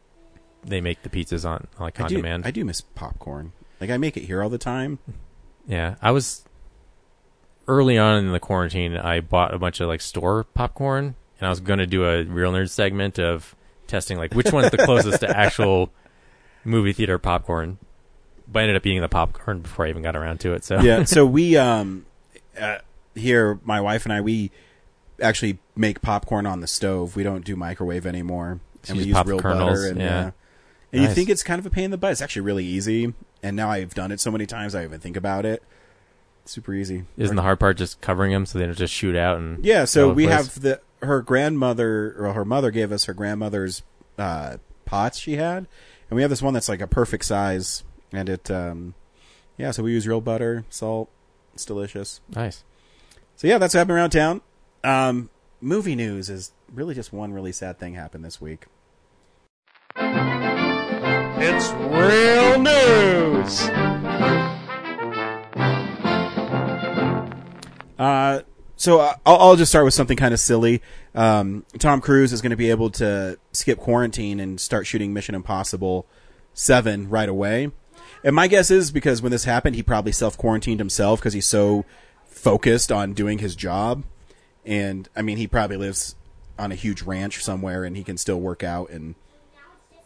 they 0.64 0.80
make 0.82 1.02
the 1.04 1.10
pizzas 1.10 1.48
on 1.50 1.68
like 1.80 2.00
I 2.00 2.04
on 2.04 2.10
do. 2.10 2.16
demand. 2.18 2.46
I 2.46 2.52
do 2.52 2.64
miss 2.66 2.82
popcorn. 2.82 3.52
Like 3.82 3.90
I 3.90 3.98
make 3.98 4.16
it 4.18 4.24
here 4.24 4.42
all 4.44 4.50
the 4.50 4.58
time. 4.58 5.00
Yeah, 5.68 5.96
I 6.02 6.12
was 6.12 6.44
early 7.68 7.98
on 7.98 8.18
in 8.26 8.32
the 8.32 8.40
quarantine. 8.40 8.98
I 8.98 9.20
bought 9.22 9.54
a 9.54 9.60
bunch 9.60 9.80
of 9.82 9.88
like 9.88 10.02
store 10.02 10.44
popcorn, 10.44 11.16
and 11.40 11.48
I 11.48 11.50
was 11.50 11.60
going 11.60 11.80
to 11.80 11.88
do 11.88 12.06
a 12.06 12.24
real 12.24 12.52
nerd 12.52 12.70
segment 12.70 13.20
of 13.20 13.56
testing 13.88 14.18
like 14.18 14.34
which 14.34 14.52
one's 14.52 14.72
the 14.72 14.78
closest 14.86 15.22
to 15.22 15.38
actual 15.38 15.90
movie 16.64 16.94
theater 16.94 17.18
popcorn. 17.18 17.78
But 18.48 18.60
I 18.60 18.64
ended 18.64 18.76
up 18.76 18.86
eating 18.86 19.02
the 19.02 19.10
popcorn 19.10 19.60
before 19.60 19.86
I 19.86 19.90
even 19.90 20.04
got 20.04 20.16
around 20.16 20.40
to 20.42 20.54
it. 20.54 20.64
So 20.64 20.80
yeah. 20.82 21.04
So 21.06 21.26
we 21.38 21.58
um 21.58 22.06
uh, 22.60 22.80
here, 23.16 23.60
my 23.64 23.82
wife 23.82 24.06
and 24.06 24.14
I, 24.14 24.22
we 24.22 24.52
actually 25.22 25.60
make 25.76 26.02
popcorn 26.02 26.46
on 26.46 26.60
the 26.60 26.68
stove. 26.68 27.16
We 27.16 27.24
don't 27.24 27.44
do 27.46 27.56
microwave 27.56 28.06
anymore, 28.06 28.60
So 28.84 28.92
and 28.94 29.00
we 29.02 29.08
use 29.08 29.26
real 29.26 29.40
kernels, 29.40 29.80
butter. 29.80 29.88
And, 29.92 30.00
yeah. 30.00 30.06
yeah. 30.06 30.32
And 30.92 31.02
you 31.02 31.08
think 31.10 31.30
it's 31.30 31.42
kind 31.44 31.58
of 31.60 31.66
a 31.66 31.70
pain 31.72 31.86
in 31.86 31.92
the 31.92 31.98
butt. 31.98 32.12
It's 32.12 32.22
actually 32.22 32.44
really 32.44 32.66
easy. 32.66 33.14
And 33.42 33.56
now 33.56 33.70
I've 33.72 33.94
done 33.96 34.12
it 34.12 34.20
so 34.20 34.30
many 34.32 34.46
times, 34.46 34.76
I 34.76 34.84
even 34.84 35.00
think 35.00 35.18
about 35.18 35.46
it. 35.46 35.64
Super 36.46 36.74
easy. 36.74 37.06
isn't 37.18 37.36
the 37.36 37.42
hard 37.42 37.60
part 37.60 37.78
just 37.78 38.02
covering 38.02 38.32
them 38.32 38.46
so 38.46 38.60
they 38.60 38.66
don't 38.66 38.78
just 38.78 38.94
shoot 38.94 39.16
out 39.16 39.38
and 39.38 39.64
Yeah, 39.64 39.86
so 39.86 40.12
we 40.12 40.26
place? 40.26 40.36
have 40.38 40.62
the 40.62 40.82
her 41.02 41.22
grandmother 41.22 42.16
or 42.18 42.34
her 42.34 42.46
mother 42.46 42.70
gave 42.70 42.92
us 42.92 43.06
her 43.06 43.14
grandmother's 43.14 43.82
uh, 44.18 44.58
pots 44.86 45.18
she 45.18 45.38
had, 45.38 45.68
and 46.10 46.16
we 46.16 46.22
have 46.22 46.30
this 46.30 46.42
one 46.42 46.54
that's 46.54 46.68
like 46.70 46.82
a 46.82 46.88
perfect 46.88 47.26
size, 47.26 47.84
and 48.14 48.30
it 48.30 48.50
um, 48.50 48.94
yeah, 49.58 49.72
so 49.72 49.84
we 49.84 49.92
use 49.92 50.08
real 50.08 50.22
butter, 50.22 50.66
salt, 50.70 51.10
it's 51.54 51.66
delicious. 51.66 52.22
nice. 52.34 52.64
So 53.36 53.48
yeah, 53.48 53.58
that's 53.58 53.74
happening 53.74 53.98
around 53.98 54.12
town. 54.12 54.42
Um, 54.84 55.30
movie 55.60 55.96
news 55.96 56.30
is 56.30 56.52
really 56.72 56.94
just 56.94 57.12
one 57.12 57.34
really 57.34 57.52
sad 57.52 57.80
thing 57.80 57.96
happened 57.96 58.24
this 58.24 58.40
week. 58.40 58.68
It's 59.96 61.72
real 61.72 62.60
news. 62.62 63.62
Uh, 68.00 68.42
so 68.76 69.00
uh, 69.00 69.16
I'll, 69.26 69.38
I'll 69.38 69.56
just 69.56 69.72
start 69.72 69.86
with 69.86 69.94
something 69.94 70.18
kind 70.18 70.34
of 70.34 70.40
silly. 70.40 70.82
Um, 71.16 71.66
Tom 71.80 72.02
Cruise 72.02 72.34
is 72.34 72.42
going 72.42 72.52
to 72.52 72.58
be 72.58 72.70
able 72.70 72.90
to 72.92 73.38
skip 73.52 73.80
quarantine 73.80 74.40
and 74.40 74.60
start 74.60 74.88
shooting 74.88 75.14
Mission 75.14 75.36
Impossible 75.36 76.06
Seven 76.54 77.10
right 77.10 77.30
away. 77.30 77.72
And 78.24 78.36
my 78.36 78.48
guess 78.48 78.72
is 78.72 78.92
because 78.92 79.22
when 79.22 79.32
this 79.32 79.44
happened, 79.44 79.76
he 79.76 79.84
probably 79.84 80.12
self 80.12 80.38
quarantined 80.38 80.80
himself 80.80 81.20
because 81.20 81.34
he's 81.34 81.46
so 81.48 81.86
focused 82.28 82.92
on 82.92 83.14
doing 83.14 83.40
his 83.40 83.56
job. 83.56 84.04
And 84.66 85.10
I 85.16 85.22
mean, 85.22 85.38
he 85.38 85.48
probably 85.48 85.78
lives 85.78 86.16
on 86.58 86.72
a 86.72 86.76
huge 86.76 87.02
ranch 87.02 87.44
somewhere, 87.44 87.84
and 87.84 87.98
he 87.98 88.04
can 88.04 88.18
still 88.18 88.40
work 88.40 88.64
out 88.64 88.90
and 88.90 89.16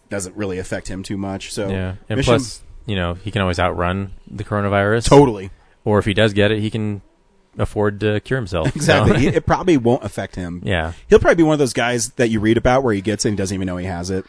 doesn't 0.09 0.35
really 0.35 0.57
affect 0.57 0.87
him 0.87 1.03
too 1.03 1.17
much. 1.17 1.51
So 1.53 1.69
Yeah, 1.69 1.95
and 2.09 2.17
Mission- 2.17 2.35
plus, 2.35 2.61
you 2.85 2.95
know, 2.95 3.15
he 3.15 3.29
can 3.31 3.41
always 3.41 3.59
outrun 3.59 4.13
the 4.29 4.43
coronavirus. 4.43 5.07
totally 5.09 5.49
Or 5.83 5.99
if 5.99 6.05
he 6.05 6.13
does 6.13 6.33
get 6.33 6.49
it, 6.51 6.59
he 6.59 6.69
can 6.69 7.01
afford 7.57 7.99
to 7.99 8.19
cure 8.21 8.39
himself. 8.39 8.67
So- 8.71 8.75
exactly. 8.77 9.19
He- 9.19 9.27
it 9.27 9.45
probably 9.45 9.75
won't 9.77 10.03
affect 10.05 10.35
him. 10.35 10.61
yeah. 10.63 10.93
he'll 11.09 11.19
probably 11.19 11.35
be 11.35 11.43
one 11.43 11.53
of 11.53 11.59
those 11.59 11.73
guys 11.73 12.09
that 12.11 12.29
you 12.29 12.39
read 12.39 12.55
about 12.57 12.83
where 12.83 12.93
he 12.93 13.01
gets 13.01 13.25
it 13.25 13.29
and 13.29 13.37
doesn't 13.37 13.53
even 13.53 13.65
know 13.65 13.77
he 13.77 13.85
has 13.85 14.09
it. 14.09 14.25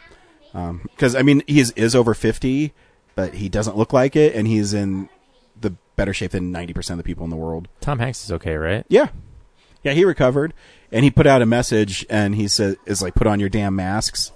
Um, 0.53 0.81
because 0.83 1.15
I 1.15 1.21
mean, 1.21 1.41
he 1.47 1.59
is, 1.61 1.71
is 1.71 1.95
over 1.95 2.13
fifty, 2.13 2.73
but 3.19 3.33
he 3.33 3.49
doesn't 3.49 3.75
look 3.75 3.91
like 3.91 4.15
it, 4.15 4.33
and 4.33 4.47
he's 4.47 4.73
in 4.73 5.09
the 5.59 5.71
better 5.97 6.13
shape 6.13 6.31
than 6.31 6.53
ninety 6.53 6.71
percent 6.71 6.97
of 6.97 7.03
the 7.03 7.07
people 7.09 7.25
in 7.25 7.29
the 7.29 7.35
world. 7.35 7.67
Tom 7.81 7.99
Hanks 7.99 8.23
is 8.23 8.31
okay, 8.31 8.55
right? 8.55 8.85
Yeah, 8.87 9.09
yeah, 9.83 9.91
he 9.91 10.05
recovered, 10.05 10.53
and 10.89 11.03
he 11.03 11.11
put 11.11 11.27
out 11.27 11.41
a 11.41 11.45
message, 11.45 12.05
and 12.09 12.33
he 12.35 12.47
said, 12.47 12.77
"Is 12.85 13.01
like 13.01 13.15
put 13.15 13.27
on 13.27 13.41
your 13.41 13.49
damn 13.49 13.75
masks." 13.75 14.31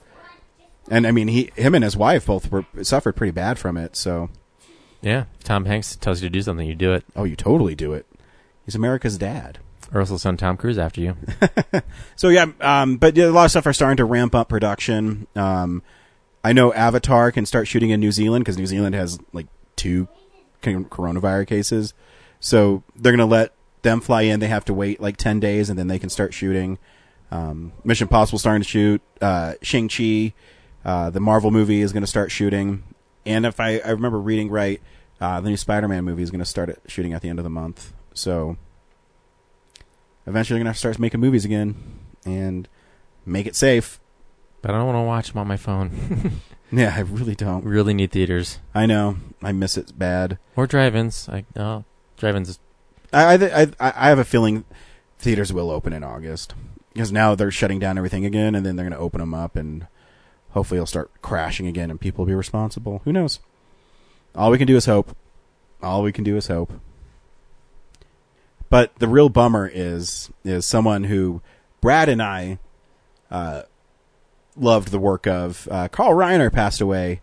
And 0.91 1.07
I 1.07 1.11
mean, 1.11 1.29
he, 1.29 1.49
him, 1.55 1.75
and 1.75 1.81
his 1.83 1.95
wife 1.95 2.25
both 2.25 2.51
were 2.51 2.65
suffered 2.81 3.15
pretty 3.15 3.31
bad 3.31 3.57
from 3.57 3.77
it. 3.77 3.95
So, 3.95 4.29
Yeah. 5.01 5.25
If 5.37 5.45
Tom 5.45 5.63
Hanks 5.63 5.95
tells 5.95 6.21
you 6.21 6.27
to 6.27 6.33
do 6.33 6.41
something, 6.41 6.67
you 6.67 6.75
do 6.75 6.91
it. 6.91 7.05
oh, 7.15 7.23
you 7.23 7.37
totally 7.37 7.73
do 7.73 7.93
it. 7.93 8.05
He's 8.65 8.75
America's 8.75 9.17
dad. 9.17 9.59
Or 9.93 10.01
else 10.01 10.09
he'll 10.09 10.17
send 10.17 10.39
Tom 10.39 10.57
Cruise 10.57 10.77
after 10.77 10.99
you. 10.99 11.15
So 12.17 12.27
yeah, 12.27 12.47
um, 12.59 12.97
but 12.97 13.15
yeah, 13.15 13.27
a 13.27 13.31
lot 13.31 13.45
of 13.45 13.51
stuff 13.51 13.65
are 13.65 13.71
starting 13.71 13.97
to 13.97 14.05
ramp 14.05 14.35
up 14.35 14.49
production. 14.49 15.25
Um, 15.37 15.83
I 16.43 16.53
know 16.53 16.73
Avatar 16.73 17.31
can 17.31 17.45
start 17.45 17.67
shooting 17.67 17.89
in 17.89 17.99
New 17.99 18.11
Zealand 18.11 18.43
because 18.43 18.57
New 18.57 18.65
Zealand 18.65 18.95
has 18.95 19.19
like 19.31 19.47
two 19.75 20.07
coronavirus 20.61 21.47
cases. 21.47 21.93
So 22.39 22.83
they're 22.95 23.13
gonna 23.13 23.25
let 23.25 23.53
them 23.81 24.01
fly 24.01 24.23
in. 24.23 24.39
They 24.39 24.47
have 24.47 24.65
to 24.65 24.73
wait 24.73 24.99
like 24.99 25.17
ten 25.17 25.39
days, 25.39 25.69
and 25.69 25.79
then 25.79 25.87
they 25.87 25.99
can 25.99 26.09
start 26.09 26.33
shooting. 26.33 26.77
Um, 27.31 27.71
Mission 27.83 28.05
Impossible 28.05 28.39
starting 28.39 28.61
to 28.61 28.67
shoot. 28.67 29.01
Uh, 29.21 29.53
Shang 29.61 29.87
Chi, 29.87 30.33
uh, 30.83 31.09
the 31.09 31.19
Marvel 31.19 31.51
movie 31.51 31.81
is 31.81 31.93
gonna 31.93 32.07
start 32.07 32.31
shooting. 32.31 32.83
And 33.25 33.45
if 33.45 33.59
I, 33.59 33.79
I 33.79 33.91
remember 33.91 34.19
reading 34.19 34.49
right, 34.49 34.81
uh, 35.21 35.39
the 35.39 35.49
new 35.49 35.57
Spider-Man 35.57 36.03
movie 36.03 36.23
is 36.23 36.31
gonna 36.31 36.43
start 36.43 36.69
at, 36.69 36.79
shooting 36.87 37.13
at 37.13 37.21
the 37.21 37.29
end 37.29 37.39
of 37.39 37.43
the 37.43 37.49
month. 37.49 37.93
So 38.13 38.57
eventually, 40.27 40.57
they're 40.59 40.65
gonna 40.65 40.75
start 40.75 40.99
making 40.99 41.21
movies 41.21 41.45
again 41.45 41.75
and 42.25 42.67
make 43.25 43.47
it 43.47 43.55
safe. 43.55 44.01
But 44.63 44.71
I 44.71 44.77
don't 44.79 44.87
want 44.87 44.95
to 44.97 45.01
watch 45.01 45.27
them 45.31 45.37
on 45.39 45.47
my 45.47 45.57
phone. 45.57 45.91
Yeah, 46.75 46.95
I 46.95 47.01
really 47.01 47.35
don't. 47.35 47.63
really 47.63 47.93
need 47.93 48.11
theaters. 48.11 48.57
I 48.73 48.87
know. 48.87 49.17
I 49.43 49.51
miss 49.51 49.77
it 49.77 49.95
bad. 49.95 50.39
Or 50.55 50.65
drive-ins. 50.65 51.29
I 51.29 51.45
drive-ins. 52.17 52.57
I 53.13 53.35
I 53.35 53.61
I, 53.61 53.67
I 53.79 54.09
have 54.09 54.17
a 54.17 54.25
feeling 54.25 54.65
theaters 55.19 55.53
will 55.53 55.69
open 55.69 55.93
in 55.93 56.03
August 56.03 56.55
because 56.91 57.11
now 57.11 57.35
they're 57.35 57.51
shutting 57.51 57.77
down 57.77 57.99
everything 57.99 58.25
again, 58.25 58.55
and 58.55 58.65
then 58.65 58.75
they're 58.75 58.85
going 58.89 58.97
to 58.97 59.03
open 59.03 59.19
them 59.19 59.35
up, 59.35 59.55
and 59.55 59.85
hopefully 60.49 60.79
it'll 60.79 60.87
start 60.87 61.11
crashing 61.21 61.67
again, 61.67 61.91
and 61.91 62.01
people 62.01 62.25
will 62.25 62.29
be 62.29 62.33
responsible. 62.35 63.03
Who 63.05 63.13
knows? 63.13 63.39
All 64.33 64.49
we 64.49 64.57
can 64.57 64.65
do 64.65 64.75
is 64.75 64.87
hope. 64.87 65.15
All 65.83 66.01
we 66.01 66.11
can 66.11 66.23
do 66.23 66.37
is 66.37 66.47
hope. 66.47 66.73
But 68.71 68.95
the 68.95 69.07
real 69.07 69.29
bummer 69.29 69.69
is 69.71 70.31
is 70.43 70.65
someone 70.65 71.03
who 71.03 71.43
Brad 71.81 72.09
and 72.09 72.19
I 72.21 72.57
uh, 73.29 73.63
loved 74.55 74.89
the 74.91 74.99
work 74.99 75.27
of. 75.27 75.67
Uh, 75.69 75.87
Carl 75.87 76.11
Reiner 76.13 76.51
passed 76.51 76.81
away 76.81 77.21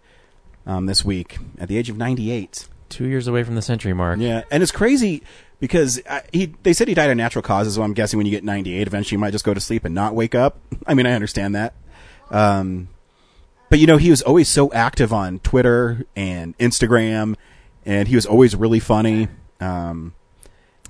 um, 0.67 0.87
this 0.87 1.05
week 1.05 1.39
at 1.59 1.69
the 1.69 1.77
age 1.77 1.89
of 1.91 1.97
ninety 1.97 2.31
eight. 2.31 2.69
Two 2.89 3.07
years 3.07 3.29
away 3.29 3.45
from 3.45 3.55
the 3.55 3.63
century 3.63 3.93
mark. 3.93 4.19
Yeah, 4.19 4.43
and 4.51 4.63
it's 4.63 4.73
crazy 4.73 5.23
because 5.61 6.01
uh, 6.09 6.23
he 6.33 6.55
they 6.65 6.73
said 6.73 6.89
he 6.89 6.95
died 6.95 7.11
of 7.11 7.17
natural 7.17 7.43
causes. 7.43 7.75
So 7.77 7.83
I'm 7.83 7.93
guessing 7.95 8.17
when 8.17 8.27
you 8.27 8.33
get 8.33 8.43
98, 8.43 8.87
eventually 8.87 9.15
you 9.15 9.21
might 9.21 9.31
just 9.31 9.45
go 9.45 9.55
to 9.55 9.61
sleep 9.61 9.85
and 9.85 9.95
not 9.95 10.15
wake 10.15 10.35
up. 10.35 10.59
I 10.87 10.95
mean, 10.95 11.07
I 11.07 11.13
understand 11.13 11.55
that. 11.55 11.75
Um, 12.31 12.89
but 13.69 13.79
you 13.79 13.87
know, 13.87 13.97
he 13.97 14.11
was 14.11 14.23
always 14.23 14.49
so 14.49 14.73
active 14.73 15.13
on 15.13 15.39
Twitter 15.39 16.05
and 16.17 16.59
Instagram, 16.59 17.37
and 17.87 18.09
he 18.09 18.17
was 18.17 18.27
always 18.27 18.57
really 18.57 18.81
funny. 18.81 19.29
Um, 19.61 20.15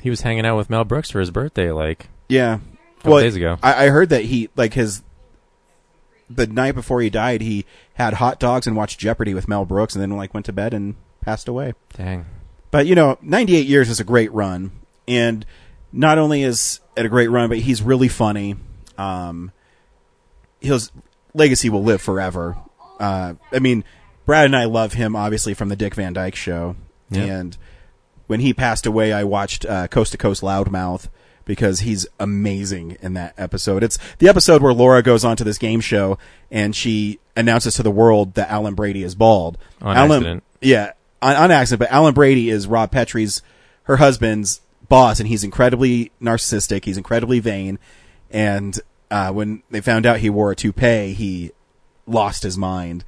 He 0.01 0.09
was 0.09 0.23
hanging 0.23 0.47
out 0.47 0.57
with 0.57 0.71
Mel 0.71 0.85
Brooks 0.85 1.11
for 1.11 1.21
his 1.21 1.31
birthday, 1.31 1.71
like 1.73 2.09
yeah, 2.31 2.61
couple 3.03 3.21
days 3.21 3.37
ago. 3.37 3.59
I, 3.63 3.87
I 3.87 3.89
heard 3.89 4.09
that 4.11 4.25
he 4.25 4.49
like 4.57 4.73
his 4.73 5.03
the 6.33 6.47
night 6.47 6.77
before 6.77 7.01
he 7.01 7.11
died, 7.11 7.41
he 7.41 7.67
had 7.95 8.15
hot 8.15 8.39
dogs 8.39 8.67
and 8.67 8.77
watched 8.77 9.01
Jeopardy 9.01 9.35
with 9.35 9.49
Mel 9.49 9.65
Brooks, 9.65 9.95
and 9.95 10.01
then 10.03 10.11
like 10.17 10.33
went 10.33 10.47
to 10.47 10.53
bed 10.53 10.73
and 10.73 10.95
passed 11.21 11.49
away. 11.49 11.75
dang. 11.97 12.25
But 12.71 12.87
you 12.87 12.95
know, 12.95 13.19
98 13.21 13.67
years 13.67 13.89
is 13.91 13.99
a 13.99 14.05
great 14.05 14.33
run, 14.33 14.71
and 15.09 15.45
not 15.93 16.19
only 16.19 16.43
is 16.45 16.79
it 16.97 17.05
a 17.05 17.09
great 17.09 17.29
run, 17.29 17.49
but 17.49 17.59
he's 17.59 17.83
really 17.83 18.07
funny. 18.09 18.55
Um, 18.97 19.51
his 20.61 20.93
legacy 21.35 21.69
will 21.69 21.83
live 21.83 22.01
forever. 22.01 22.57
Uh, 23.01 23.35
I 23.53 23.59
mean, 23.59 23.83
Brad 24.27 24.45
and 24.45 24.55
I 24.57 24.67
love 24.67 24.93
him 24.93 25.17
obviously 25.17 25.55
from 25.55 25.69
the 25.69 25.77
Dick 25.77 25.95
Van 25.97 26.13
Dyke 26.13 26.37
Show, 26.37 26.77
Yep. 27.11 27.29
and 27.29 27.57
when 28.29 28.39
he 28.41 28.55
passed 28.55 28.87
away, 28.87 29.13
I 29.13 29.25
watched 29.25 29.65
uh, 29.67 29.89
Coast 29.89 30.13
to 30.13 30.19
Coast 30.19 30.43
Loudmouth 30.43 31.09
because 31.51 31.81
he's 31.81 32.07
amazing 32.21 32.97
in 33.03 33.15
that 33.15 33.35
episode. 33.37 33.83
It's 33.83 33.99
the 34.19 34.29
episode 34.29 34.63
where 34.63 34.73
Laura 34.73 35.03
goes 35.03 35.25
on 35.25 35.37
to 35.37 35.43
this 35.43 35.59
game 35.59 35.81
show 35.81 36.17
and 36.49 36.77
she 36.77 37.19
announces 37.35 37.75
to 37.75 37.83
the 37.83 37.91
world 37.91 38.35
that 38.35 38.49
Alan 38.49 38.77
Brady 38.77 39.03
is 39.03 39.17
bald. 39.17 39.59
On 39.83 39.97
Alan, 39.97 40.19
accident. 40.19 40.45
Yeah, 40.61 40.93
on, 41.21 41.35
on 41.35 41.51
accident. 41.51 41.81
But 41.81 41.91
Alan 41.91 42.15
Brady 42.15 42.51
is 42.51 42.69
Rob 42.69 42.93
Petrie's, 42.93 43.43
her 43.83 43.97
husband's 43.97 44.61
boss, 44.89 45.19
and 45.19 45.27
he's 45.27 45.43
incredibly 45.43 46.13
narcissistic. 46.23 46.85
He's 46.85 46.97
incredibly 46.97 47.41
vain, 47.41 47.81
and 48.31 48.79
uh, 49.11 49.33
when 49.33 49.65
they 49.73 49.81
found 49.81 50.07
out 50.07 50.21
he 50.21 50.31
wore 50.31 50.53
a 50.53 50.57
toupee, 50.57 51.15
he 51.15 51.51
lost 52.07 52.45
his 52.45 52.57
mind. 52.57 53.05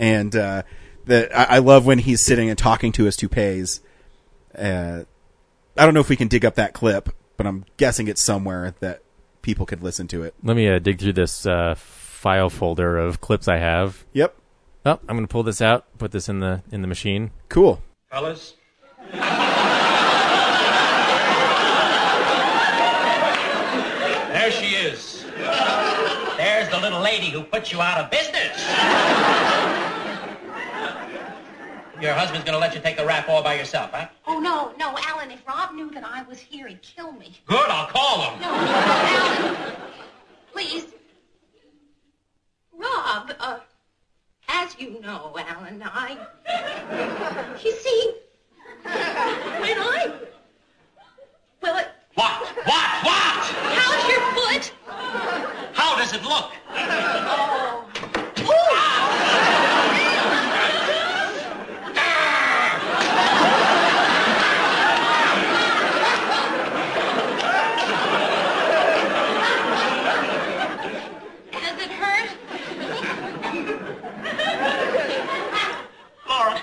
And 0.00 0.34
uh, 0.34 0.64
the 1.04 1.32
I, 1.32 1.56
I 1.56 1.58
love 1.58 1.86
when 1.86 2.00
he's 2.00 2.20
sitting 2.20 2.48
and 2.48 2.58
talking 2.58 2.90
to 2.90 3.04
his 3.04 3.16
toupees. 3.16 3.80
Uh, 4.58 5.04
I 5.76 5.84
don't 5.84 5.94
know 5.94 6.00
if 6.00 6.08
we 6.08 6.16
can 6.16 6.26
dig 6.26 6.44
up 6.44 6.56
that 6.56 6.72
clip, 6.72 7.08
but 7.36 7.46
I'm 7.46 7.64
guessing 7.76 8.08
it's 8.08 8.22
somewhere 8.22 8.74
that 8.80 9.02
people 9.42 9.66
could 9.66 9.82
listen 9.82 10.08
to 10.08 10.22
it. 10.22 10.34
Let 10.42 10.56
me 10.56 10.68
uh, 10.68 10.78
dig 10.78 10.98
through 11.00 11.12
this 11.14 11.44
uh, 11.46 11.74
file 11.76 12.50
folder 12.50 12.96
of 12.96 13.20
clips 13.20 13.48
I 13.48 13.58
have. 13.58 14.04
Yep, 14.12 14.34
Oh, 14.86 14.98
I'm 15.08 15.16
going 15.16 15.26
to 15.26 15.32
pull 15.32 15.42
this 15.42 15.62
out, 15.62 15.86
put 15.98 16.12
this 16.12 16.28
in 16.28 16.40
the 16.40 16.62
in 16.70 16.82
the 16.82 16.88
machine. 16.88 17.30
cool. 17.48 17.82
Fellas? 18.10 18.54
There 24.32 24.50
she 24.50 24.74
is. 24.74 25.24
There's 26.36 26.68
the 26.70 26.78
little 26.80 27.00
lady 27.00 27.30
who 27.30 27.42
put 27.44 27.72
you 27.72 27.80
out 27.80 27.98
of 28.00 28.10
business. 28.10 28.56
Your 32.00 32.12
husband's 32.12 32.44
gonna 32.44 32.58
let 32.58 32.74
you 32.74 32.80
take 32.80 32.96
the 32.96 33.06
rap 33.06 33.28
all 33.28 33.42
by 33.42 33.54
yourself, 33.54 33.90
huh? 33.92 34.08
Oh, 34.26 34.38
no, 34.40 34.72
no, 34.78 34.96
Alan, 35.06 35.30
if 35.30 35.46
Rob 35.46 35.74
knew 35.74 35.90
that 35.92 36.04
I 36.04 36.22
was 36.24 36.38
here, 36.40 36.66
he'd 36.66 36.82
kill 36.82 37.12
me. 37.12 37.38
Good, 37.46 37.68
I'll 37.68 37.86
call 37.86 38.30
him. 38.30 38.40
No, 38.40 38.52
Alan, 38.52 39.72
please. 40.52 40.86
Rob, 42.76 43.32
uh, 43.38 43.58
as 44.48 44.76
you 44.78 45.00
know, 45.00 45.36
Alan, 45.38 45.82
I. 45.84 46.18
You 47.64 47.72
see, 47.72 48.12
when 48.82 49.78
I. 49.78 50.12
Well, 51.62 51.76
it, 51.78 51.88
What? 52.14 52.42
What? 52.42 53.04
What? 53.04 53.44
how's 53.72 54.08
your 54.08 54.20
foot? 54.34 54.72
How 55.72 55.96
does 55.96 56.12
it 56.12 56.22
look? 56.24 56.50
Does 71.52 71.80
it 71.80 71.90
hurt? 71.90 72.30
Laura, 76.28 76.60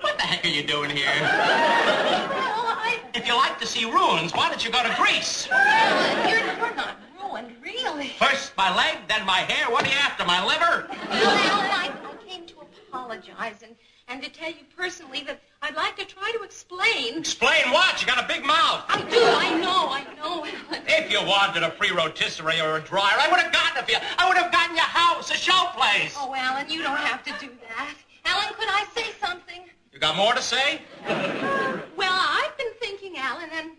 what 0.00 0.16
the 0.16 0.22
heck 0.22 0.35
are 0.46 0.50
you 0.50 0.62
doing 0.62 0.90
here? 0.90 1.06
Well, 2.36 2.66
I. 2.68 3.00
If 3.14 3.26
you 3.26 3.34
like 3.34 3.58
to 3.60 3.66
see 3.66 3.84
ruins, 3.84 4.32
why 4.32 4.48
don't 4.48 4.64
you 4.64 4.70
go 4.70 4.82
to 4.82 4.94
Greece? 4.96 5.48
Alan, 5.50 6.28
you're, 6.28 6.38
you're 6.38 6.74
not 6.74 6.96
ruined, 7.20 7.52
really. 7.62 8.08
First 8.18 8.56
my 8.56 8.74
leg, 8.76 8.98
then 9.08 9.24
my 9.26 9.38
hair. 9.38 9.70
What 9.70 9.84
are 9.84 9.90
you 9.90 9.98
after, 9.98 10.24
my 10.24 10.44
liver? 10.44 10.86
Well, 11.10 11.38
Alan, 11.50 11.70
I, 11.70 11.92
I 12.04 12.28
came 12.28 12.46
to 12.46 12.54
apologize 12.88 13.62
and, 13.62 13.74
and 14.08 14.22
to 14.22 14.30
tell 14.30 14.50
you 14.50 14.64
personally 14.76 15.22
that 15.26 15.40
I'd 15.62 15.74
like 15.74 15.96
to 15.96 16.04
try 16.04 16.30
to 16.38 16.44
explain. 16.44 17.18
Explain 17.18 17.70
what? 17.72 18.00
You 18.00 18.06
got 18.06 18.22
a 18.22 18.28
big 18.28 18.44
mouth. 18.44 18.84
I 18.88 19.02
do, 19.02 19.18
I 19.20 19.58
know, 19.58 19.88
I 19.90 20.04
know, 20.16 20.44
Alan. 20.44 20.82
If 20.86 21.10
you 21.10 21.20
wanted 21.26 21.62
a 21.64 21.70
free 21.72 21.90
rotisserie 21.90 22.60
or 22.60 22.76
a 22.76 22.80
dryer, 22.80 23.16
I 23.18 23.28
would 23.30 23.40
have 23.40 23.52
gotten 23.52 23.82
it 23.82 23.86
for 23.86 23.92
you. 23.92 23.98
I 24.18 24.28
would 24.28 24.38
have 24.38 24.52
gotten 24.52 24.76
your 24.76 24.84
house, 24.84 25.30
a 25.30 25.34
show 25.34 25.70
place. 25.74 26.14
Oh, 26.18 26.34
Alan, 26.36 26.70
you 26.70 26.82
don't 26.82 26.98
have 26.98 27.24
to 27.24 27.32
do 27.44 27.50
that. 27.68 27.94
Alan, 28.24 28.54
could 28.54 28.68
I 28.68 28.84
say 28.94 29.10
something? 29.20 29.62
You 29.96 30.00
got 30.00 30.14
more 30.14 30.34
to 30.34 30.42
say? 30.42 30.82
Well, 31.06 32.12
I've 32.12 32.54
been 32.58 32.74
thinking, 32.80 33.16
Alan, 33.16 33.48
and, 33.50 33.70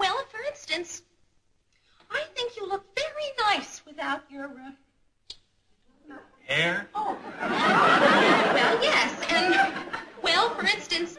well, 0.00 0.16
for 0.30 0.40
instance, 0.48 1.02
I 2.10 2.22
think 2.34 2.56
you 2.56 2.66
look 2.66 2.86
very 2.96 3.52
nice 3.52 3.82
without 3.84 4.24
your, 4.30 4.46
uh, 4.46 6.14
Hair? 6.46 6.88
oh. 6.94 7.18
Well, 7.42 8.82
yes, 8.82 9.26
and, 9.28 9.74
well, 10.22 10.54
for 10.54 10.64
instance, 10.64 11.18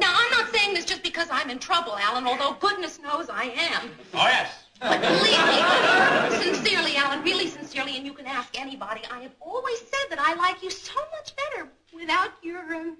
now, 0.00 0.12
I'm 0.16 0.30
not 0.32 0.52
saying 0.52 0.74
this 0.74 0.84
just 0.84 1.04
because 1.04 1.28
I'm 1.30 1.48
in 1.48 1.60
trouble, 1.60 1.96
Alan, 1.96 2.26
although 2.26 2.56
goodness 2.58 2.98
knows 3.00 3.28
I 3.30 3.44
am. 3.44 3.92
Oh, 4.14 4.26
yes. 4.26 4.52
But 4.80 5.00
believe 5.00 5.46
me, 5.46 6.42
sincerely, 6.42 6.96
Alan, 6.96 7.22
really 7.22 7.46
sincerely, 7.46 7.96
and 7.96 8.04
you 8.04 8.14
can 8.14 8.26
ask 8.26 8.60
anybody, 8.60 9.02
I 9.12 9.20
have 9.20 9.36
always 9.40 9.78
said 9.78 10.10
that 10.10 10.18
I 10.18 10.34
like 10.34 10.60
you 10.60 10.70
so 10.70 10.98
much 11.16 11.36
better 11.36 11.68
without 11.94 12.32
your, 12.42 12.74
um, 12.74 12.96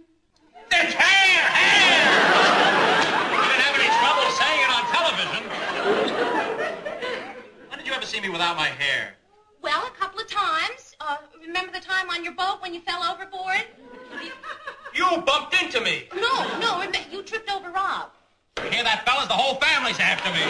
It's 0.70 0.94
hair! 0.94 1.42
Hair! 1.58 2.02
You 3.32 3.38
didn't 3.42 3.64
have 3.66 3.74
any 3.74 3.90
trouble 3.98 4.28
saying 4.38 4.60
it 4.62 4.70
on 4.70 4.82
television. 4.94 5.42
When 7.68 7.78
did 7.78 7.86
you 7.86 7.92
ever 7.92 8.06
see 8.06 8.20
me 8.20 8.28
without 8.30 8.56
my 8.56 8.68
hair? 8.68 9.16
well, 9.62 9.86
a 9.86 9.90
couple 9.98 10.20
of 10.20 10.26
times. 10.26 10.96
Uh, 11.00 11.16
remember 11.40 11.72
the 11.72 11.80
time 11.80 12.10
on 12.10 12.24
your 12.24 12.34
boat 12.34 12.60
when 12.60 12.74
you 12.74 12.80
fell 12.80 13.02
overboard? 13.02 13.62
You 14.94 15.22
bumped 15.24 15.54
into 15.62 15.80
me. 15.80 16.08
No, 16.14 16.58
no, 16.58 16.82
you 17.10 17.22
tripped 17.22 17.50
over 17.50 17.70
Rob. 17.70 18.10
You 18.62 18.70
hear 18.70 18.84
that, 18.84 19.04
fellas? 19.06 19.26
The 19.28 19.34
whole 19.34 19.54
family's 19.54 19.98
after 19.98 20.30
me. 20.30 20.40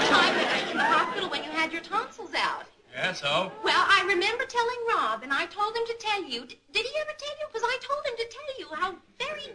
The 0.00 0.06
time 0.08 0.70
in 0.70 0.76
the 0.76 0.84
hospital 0.84 1.28
when 1.28 1.42
you 1.42 1.50
had 1.50 1.72
your 1.72 1.82
tonsils 1.82 2.30
out. 2.36 2.66
Yeah, 2.94 3.12
so? 3.12 3.50
Well, 3.64 3.84
I 3.88 4.04
remember 4.06 4.44
telling 4.44 4.76
Rob, 4.94 5.22
and 5.22 5.32
I 5.32 5.46
told 5.46 5.74
him 5.74 5.84
to 5.86 5.94
tell 5.98 6.22
you. 6.22 6.44
D- 6.44 6.58
did 6.72 6.84
he 6.84 6.92
ever 7.00 7.12
tell 7.16 7.30
you? 7.40 7.46
Because 7.50 7.62
I 7.64 7.78
told 7.80 8.04
him 8.06 8.16
to 8.18 8.26
tell 8.28 8.58
you 8.58 8.66
how 8.76 8.94
very 9.18 9.54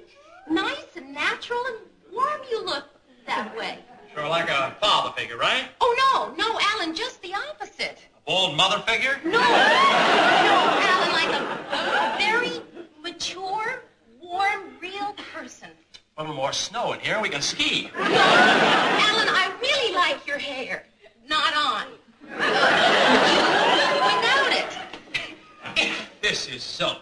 nice 0.49 0.95
and 0.95 1.13
natural 1.13 1.63
and 1.67 1.77
warm 2.11 2.41
you 2.49 2.65
look 2.65 2.85
that 3.27 3.55
way. 3.55 3.77
Sure 4.13 4.27
like 4.27 4.49
a 4.49 4.75
father 4.81 5.13
figure, 5.15 5.37
right? 5.37 5.65
Oh, 5.81 6.33
no, 6.35 6.35
no, 6.35 6.59
Alan, 6.73 6.95
just 6.95 7.21
the 7.21 7.33
opposite. 7.35 7.99
A 8.17 8.21
bold 8.25 8.57
mother 8.57 8.79
figure? 8.79 9.19
No, 9.23 9.31
no, 9.31 9.37
Alan, 9.39 11.11
like 11.11 11.29
a 11.39 12.17
very 12.17 12.61
mature, 13.03 13.83
warm, 14.19 14.61
real 14.81 15.13
person. 15.33 15.69
A 16.17 16.21
little 16.23 16.35
more 16.35 16.53
snow 16.53 16.93
in 16.93 16.99
here 17.01 17.13
and 17.13 17.21
we 17.21 17.29
can 17.29 17.43
ski. 17.43 17.91
No, 17.93 18.01
Alan, 18.01 19.29
I 19.29 19.51
really 19.61 19.93
like 19.93 20.25
your 20.25 20.39
hair. 20.39 20.85
Not 21.27 21.55
on. 21.55 21.87
Without 24.07 24.51
it. 24.51 24.77
This 26.27 26.49
is 26.49 26.61
so. 26.61 26.97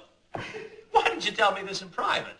Why 0.92 1.04
didn't 1.06 1.26
you 1.26 1.32
tell 1.32 1.52
me 1.52 1.64
this 1.64 1.82
in 1.82 1.90
private? 1.90 2.36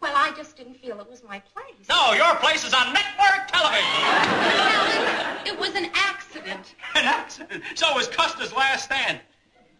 Well, 0.00 0.14
I 0.16 0.32
just 0.34 0.56
didn't 0.56 0.72
feel 0.80 0.98
it 0.98 1.10
was 1.10 1.22
my 1.22 1.38
place. 1.52 1.86
No, 1.86 2.14
your 2.14 2.34
place 2.36 2.64
is 2.64 2.72
on 2.72 2.94
network 2.94 3.46
television. 3.48 3.84
Alan, 3.84 5.46
it 5.46 5.60
was 5.60 5.74
an 5.74 5.90
accident. 5.92 6.76
An 6.94 7.04
accident. 7.04 7.62
So 7.74 7.94
was 7.94 8.08
Custer's 8.08 8.54
last 8.54 8.84
stand. 8.84 9.20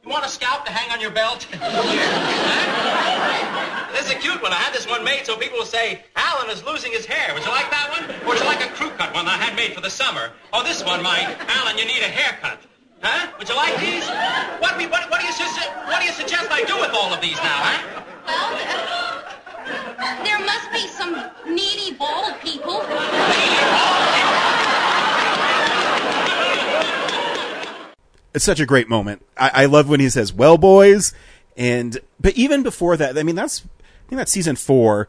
You 0.05 0.11
want 0.11 0.27
a 0.27 0.29
scalp 0.29 0.67
to 0.67 0.71
hang 0.71 0.91
on 0.93 1.01
your 1.01 1.13
belt? 1.13 1.47
This 3.93 4.07
is 4.07 4.13
a 4.13 4.19
cute 4.19 4.41
one. 4.41 4.53
I 4.53 4.57
had 4.57 4.73
this 4.73 4.87
one 4.87 5.03
made 5.03 5.27
so 5.27 5.37
people 5.37 5.59
will 5.59 5.65
say, 5.65 6.05
Alan 6.15 6.49
is 6.51 6.65
losing 6.65 6.93
his 6.93 7.05
hair. 7.07 7.35
Would 7.35 7.45
you 7.45 7.51
like 7.51 7.71
that 7.71 7.89
one? 7.91 8.23
Or 8.23 8.29
would 8.29 8.39
you 8.39 8.45
like 8.45 8.65
a 8.65 8.69
crew 8.73 8.91
cut 8.91 9.13
one 9.13 9.27
I 9.27 9.37
had 9.37 9.57
made 9.57 9.75
for 9.75 9.81
the 9.81 9.91
summer? 9.91 10.31
Oh, 10.53 10.63
this 10.63 10.85
one 10.85 11.03
Mike. 11.03 11.27
Alan, 11.49 11.77
you 11.77 11.87
need 11.87 12.01
a 12.01 12.09
haircut. 12.09 12.61
Huh? 13.03 13.33
Would 13.39 13.49
you 13.49 13.57
like 13.57 13.79
these? 13.81 14.05
What, 14.61 14.77
we- 14.77 14.87
what, 14.87 15.11
what, 15.11 15.21
do 15.21 15.27
you, 15.27 15.33
su- 15.33 15.71
what 15.87 16.01
do 16.01 16.07
you 16.07 16.13
suggest 16.13 16.51
I 16.51 16.65
do 16.65 16.77
with 16.81 16.91
all 16.95 17.13
of 17.13 17.21
these 17.21 17.37
now, 17.39 17.61
huh? 17.65 18.03
Well, 18.27 18.51
uh, 19.99 20.25
there 20.25 20.39
must 20.45 20.71
be 20.73 20.87
some 20.89 21.15
needy 21.55 21.95
bald 21.97 22.39
people. 22.41 22.83
it's 28.35 28.45
such 28.45 28.61
a 28.61 28.67
great 28.67 28.89
moment. 28.89 29.25
I, 29.37 29.51
I 29.55 29.65
love 29.67 29.89
when 29.89 30.01
he 30.01 30.09
says, 30.09 30.33
"Well, 30.33 30.57
boys," 30.59 31.13
and 31.57 31.99
but 32.21 32.35
even 32.35 32.63
before 32.63 32.97
that, 32.97 33.19
I 33.19 33.23
mean, 33.23 33.35
that's 33.35 33.61
I 33.61 34.09
think 34.09 34.19
that's 34.19 34.33
season 34.33 34.57
four, 34.57 35.09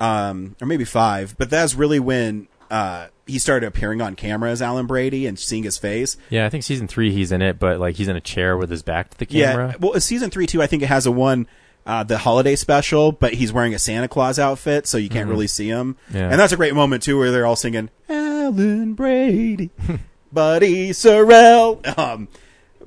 um, 0.00 0.56
or 0.60 0.66
maybe 0.66 0.84
five. 0.84 1.36
But 1.38 1.50
that's 1.50 1.74
really 1.74 2.00
when 2.00 2.48
uh, 2.70 3.08
he 3.28 3.38
started 3.38 3.66
appearing 3.66 4.00
on 4.00 4.16
camera 4.16 4.50
as 4.50 4.60
Alan 4.60 4.86
Brady 4.86 5.26
and 5.26 5.38
seeing 5.38 5.62
his 5.62 5.78
face. 5.78 6.16
Yeah, 6.30 6.46
I 6.46 6.48
think 6.50 6.64
season 6.64 6.88
three 6.88 7.12
he's 7.12 7.30
in 7.30 7.42
it, 7.42 7.58
but 7.58 7.78
like 7.78 7.96
he's 7.96 8.08
in 8.08 8.16
a 8.16 8.20
chair 8.20 8.56
with 8.56 8.70
his 8.70 8.82
back 8.82 9.10
to 9.10 9.18
the 9.18 9.26
camera. 9.26 9.68
Yeah, 9.68 9.76
well, 9.78 10.00
season 10.00 10.30
three 10.30 10.46
too. 10.46 10.62
I 10.62 10.66
think 10.66 10.82
it 10.82 10.86
has 10.86 11.06
a 11.06 11.12
one. 11.12 11.46
Uh, 11.86 12.02
the 12.02 12.18
holiday 12.18 12.54
special, 12.54 13.12
but 13.12 13.32
he's 13.32 13.50
wearing 13.50 13.72
a 13.72 13.78
Santa 13.78 14.08
Claus 14.08 14.38
outfit, 14.38 14.86
so 14.86 14.98
you 14.98 15.08
can't 15.08 15.26
really 15.26 15.46
see 15.46 15.68
him. 15.68 15.96
Yeah. 16.12 16.28
And 16.28 16.38
that's 16.38 16.52
a 16.52 16.56
great 16.56 16.74
moment 16.74 17.02
too, 17.02 17.16
where 17.18 17.30
they're 17.30 17.46
all 17.46 17.56
singing 17.56 17.88
Alan 18.10 18.92
Brady, 18.92 19.70
Buddy 20.32 20.90
Sorrell. 20.90 21.98
Um, 21.98 22.28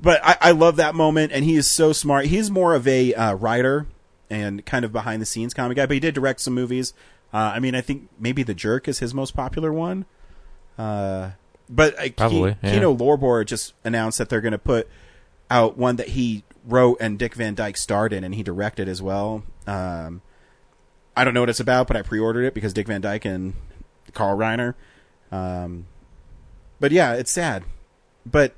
but 0.00 0.20
I, 0.22 0.36
I 0.40 0.50
love 0.52 0.76
that 0.76 0.94
moment, 0.94 1.32
and 1.32 1.44
he 1.44 1.56
is 1.56 1.68
so 1.68 1.92
smart. 1.92 2.26
He's 2.26 2.48
more 2.48 2.74
of 2.76 2.86
a 2.86 3.12
uh, 3.14 3.34
writer 3.34 3.88
and 4.30 4.64
kind 4.64 4.84
of 4.84 4.92
behind 4.92 5.20
the 5.20 5.26
scenes 5.26 5.52
comic 5.52 5.76
guy, 5.76 5.86
but 5.86 5.94
he 5.94 6.00
did 6.00 6.14
direct 6.14 6.40
some 6.40 6.54
movies. 6.54 6.94
Uh, 7.32 7.52
I 7.54 7.60
mean, 7.60 7.74
I 7.74 7.80
think 7.80 8.08
maybe 8.18 8.42
The 8.42 8.54
Jerk 8.54 8.88
is 8.88 8.98
his 8.98 9.14
most 9.14 9.34
popular 9.34 9.72
one. 9.72 10.04
Uh, 10.82 11.30
but 11.68 11.98
uh, 11.98 12.08
Probably, 12.16 12.54
Ke- 12.54 12.56
yeah. 12.62 12.72
Kino 12.74 12.94
Lorber 12.94 13.46
just 13.46 13.74
announced 13.84 14.18
that 14.18 14.28
they're 14.28 14.40
going 14.40 14.52
to 14.52 14.58
put 14.58 14.88
out 15.50 15.78
one 15.78 15.96
that 15.96 16.08
he 16.08 16.44
wrote 16.66 16.98
and 17.00 17.18
Dick 17.18 17.34
Van 17.34 17.54
Dyke 17.54 17.76
starred 17.76 18.12
in, 18.12 18.24
and 18.24 18.34
he 18.34 18.42
directed 18.42 18.88
as 18.88 19.00
well. 19.00 19.44
Um, 19.66 20.22
I 21.16 21.24
don't 21.24 21.34
know 21.34 21.40
what 21.40 21.50
it's 21.50 21.60
about, 21.60 21.86
but 21.86 21.96
I 21.96 22.02
pre-ordered 22.02 22.44
it 22.44 22.54
because 22.54 22.72
Dick 22.72 22.86
Van 22.88 23.00
Dyke 23.00 23.24
and 23.24 23.54
Carl 24.12 24.36
Reiner. 24.36 24.74
Um, 25.30 25.86
but 26.80 26.90
yeah, 26.90 27.14
it's 27.14 27.30
sad. 27.30 27.64
But 28.26 28.54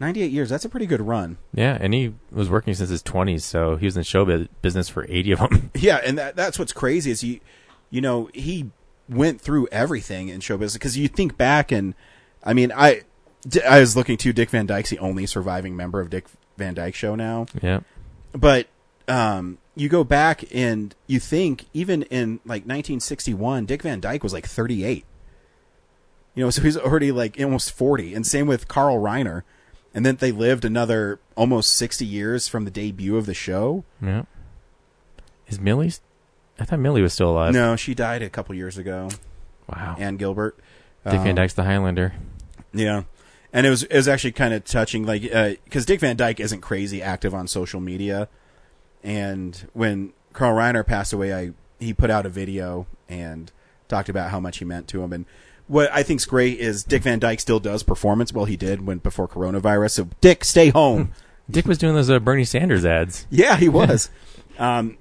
98 0.00 0.30
years, 0.32 0.48
that's 0.48 0.64
a 0.64 0.68
pretty 0.68 0.86
good 0.86 1.02
run. 1.02 1.38
Yeah, 1.54 1.76
and 1.80 1.94
he 1.94 2.14
was 2.32 2.48
working 2.50 2.74
since 2.74 2.90
his 2.90 3.02
20s, 3.02 3.42
so 3.42 3.76
he 3.76 3.86
was 3.86 3.96
in 3.96 4.02
show 4.02 4.24
business 4.62 4.88
for 4.88 5.06
80 5.08 5.32
of 5.32 5.38
them. 5.38 5.70
Yeah, 5.80 6.00
and 6.04 6.18
that, 6.18 6.36
that's 6.36 6.58
what's 6.58 6.72
crazy 6.72 7.10
is 7.10 7.20
he, 7.20 7.40
you 7.90 8.00
know, 8.00 8.28
he 8.34 8.70
went 9.10 9.40
through 9.40 9.68
everything 9.72 10.28
in 10.28 10.40
show 10.40 10.56
business 10.56 10.74
because 10.74 10.96
you 10.96 11.08
think 11.08 11.36
back 11.36 11.72
and, 11.72 11.94
I 12.42 12.54
mean, 12.54 12.72
I 12.74 13.02
I 13.66 13.80
was 13.80 13.96
looking 13.96 14.16
to 14.18 14.32
Dick 14.32 14.50
Van 14.50 14.66
Dyke's 14.66 14.90
the 14.90 14.98
only 14.98 15.26
surviving 15.26 15.76
member 15.76 16.00
of 16.00 16.10
Dick 16.10 16.26
Van 16.56 16.74
Dyke 16.74 16.94
Show 16.94 17.14
now, 17.14 17.46
yeah. 17.62 17.80
but 18.32 18.66
um, 19.08 19.58
you 19.74 19.88
go 19.88 20.04
back 20.04 20.44
and 20.54 20.94
you 21.06 21.18
think 21.18 21.66
even 21.72 22.02
in 22.04 22.40
like 22.44 22.62
1961, 22.62 23.66
Dick 23.66 23.82
Van 23.82 24.00
Dyke 24.00 24.22
was 24.22 24.32
like 24.32 24.46
38. 24.46 25.04
You 26.34 26.44
know, 26.44 26.50
so 26.50 26.62
he's 26.62 26.76
already 26.76 27.10
like 27.12 27.40
almost 27.40 27.72
40, 27.72 28.14
and 28.14 28.26
same 28.26 28.46
with 28.46 28.68
Carl 28.68 28.98
Reiner. 28.98 29.42
And 29.92 30.06
then 30.06 30.16
they 30.16 30.30
lived 30.30 30.64
another 30.64 31.18
almost 31.34 31.72
60 31.76 32.06
years 32.06 32.46
from 32.46 32.64
the 32.64 32.70
debut 32.70 33.16
of 33.16 33.26
the 33.26 33.34
show. 33.34 33.84
Yeah. 34.00 34.22
Is 35.48 35.58
Millie? 35.58 35.92
I 36.60 36.64
thought 36.64 36.78
Millie 36.78 37.02
was 37.02 37.12
still 37.14 37.30
alive. 37.30 37.54
No, 37.54 37.74
she 37.76 37.94
died 37.94 38.22
a 38.22 38.28
couple 38.30 38.54
years 38.54 38.76
ago. 38.78 39.08
Wow. 39.68 39.96
Ann 39.98 40.16
Guilbert. 40.16 40.58
Dick 41.04 41.20
Van 41.20 41.30
Um, 41.30 41.34
Dyke's 41.36 41.54
the 41.54 41.64
Highlander. 41.64 42.12
Yeah, 42.72 43.04
and 43.52 43.66
it 43.66 43.70
was 43.70 43.84
it 43.84 43.96
was 43.96 44.06
actually 44.06 44.32
kind 44.32 44.52
of 44.52 44.64
touching, 44.64 45.06
like 45.06 45.22
because 45.64 45.86
Dick 45.86 46.00
Van 46.00 46.16
Dyke 46.16 46.38
isn't 46.40 46.60
crazy 46.60 47.02
active 47.02 47.34
on 47.34 47.48
social 47.48 47.80
media, 47.80 48.28
and 49.02 49.66
when 49.72 50.12
Carl 50.32 50.54
Reiner 50.54 50.86
passed 50.86 51.12
away, 51.12 51.34
I 51.34 51.52
he 51.78 51.94
put 51.94 52.10
out 52.10 52.26
a 52.26 52.28
video 52.28 52.86
and 53.08 53.50
talked 53.88 54.08
about 54.08 54.30
how 54.30 54.38
much 54.38 54.58
he 54.58 54.64
meant 54.64 54.86
to 54.88 55.02
him, 55.02 55.12
and 55.12 55.24
what 55.66 55.90
I 55.92 56.02
think's 56.02 56.26
great 56.26 56.58
is 56.58 56.84
Dick 56.84 57.02
Van 57.04 57.18
Dyke 57.18 57.40
still 57.40 57.60
does 57.60 57.82
performance. 57.82 58.32
Well, 58.32 58.44
he 58.44 58.56
did 58.56 58.86
when 58.86 58.98
before 58.98 59.26
coronavirus. 59.26 59.92
So 59.92 60.08
Dick, 60.20 60.44
stay 60.44 60.68
home. 60.68 61.12
Dick 61.50 61.66
was 61.66 61.78
doing 61.78 61.94
those 61.94 62.10
uh, 62.10 62.18
Bernie 62.20 62.44
Sanders 62.44 62.84
ads. 62.84 63.26
Yeah, 63.30 63.56
he 63.56 63.68
was. 63.68 64.10
um, 64.58 64.98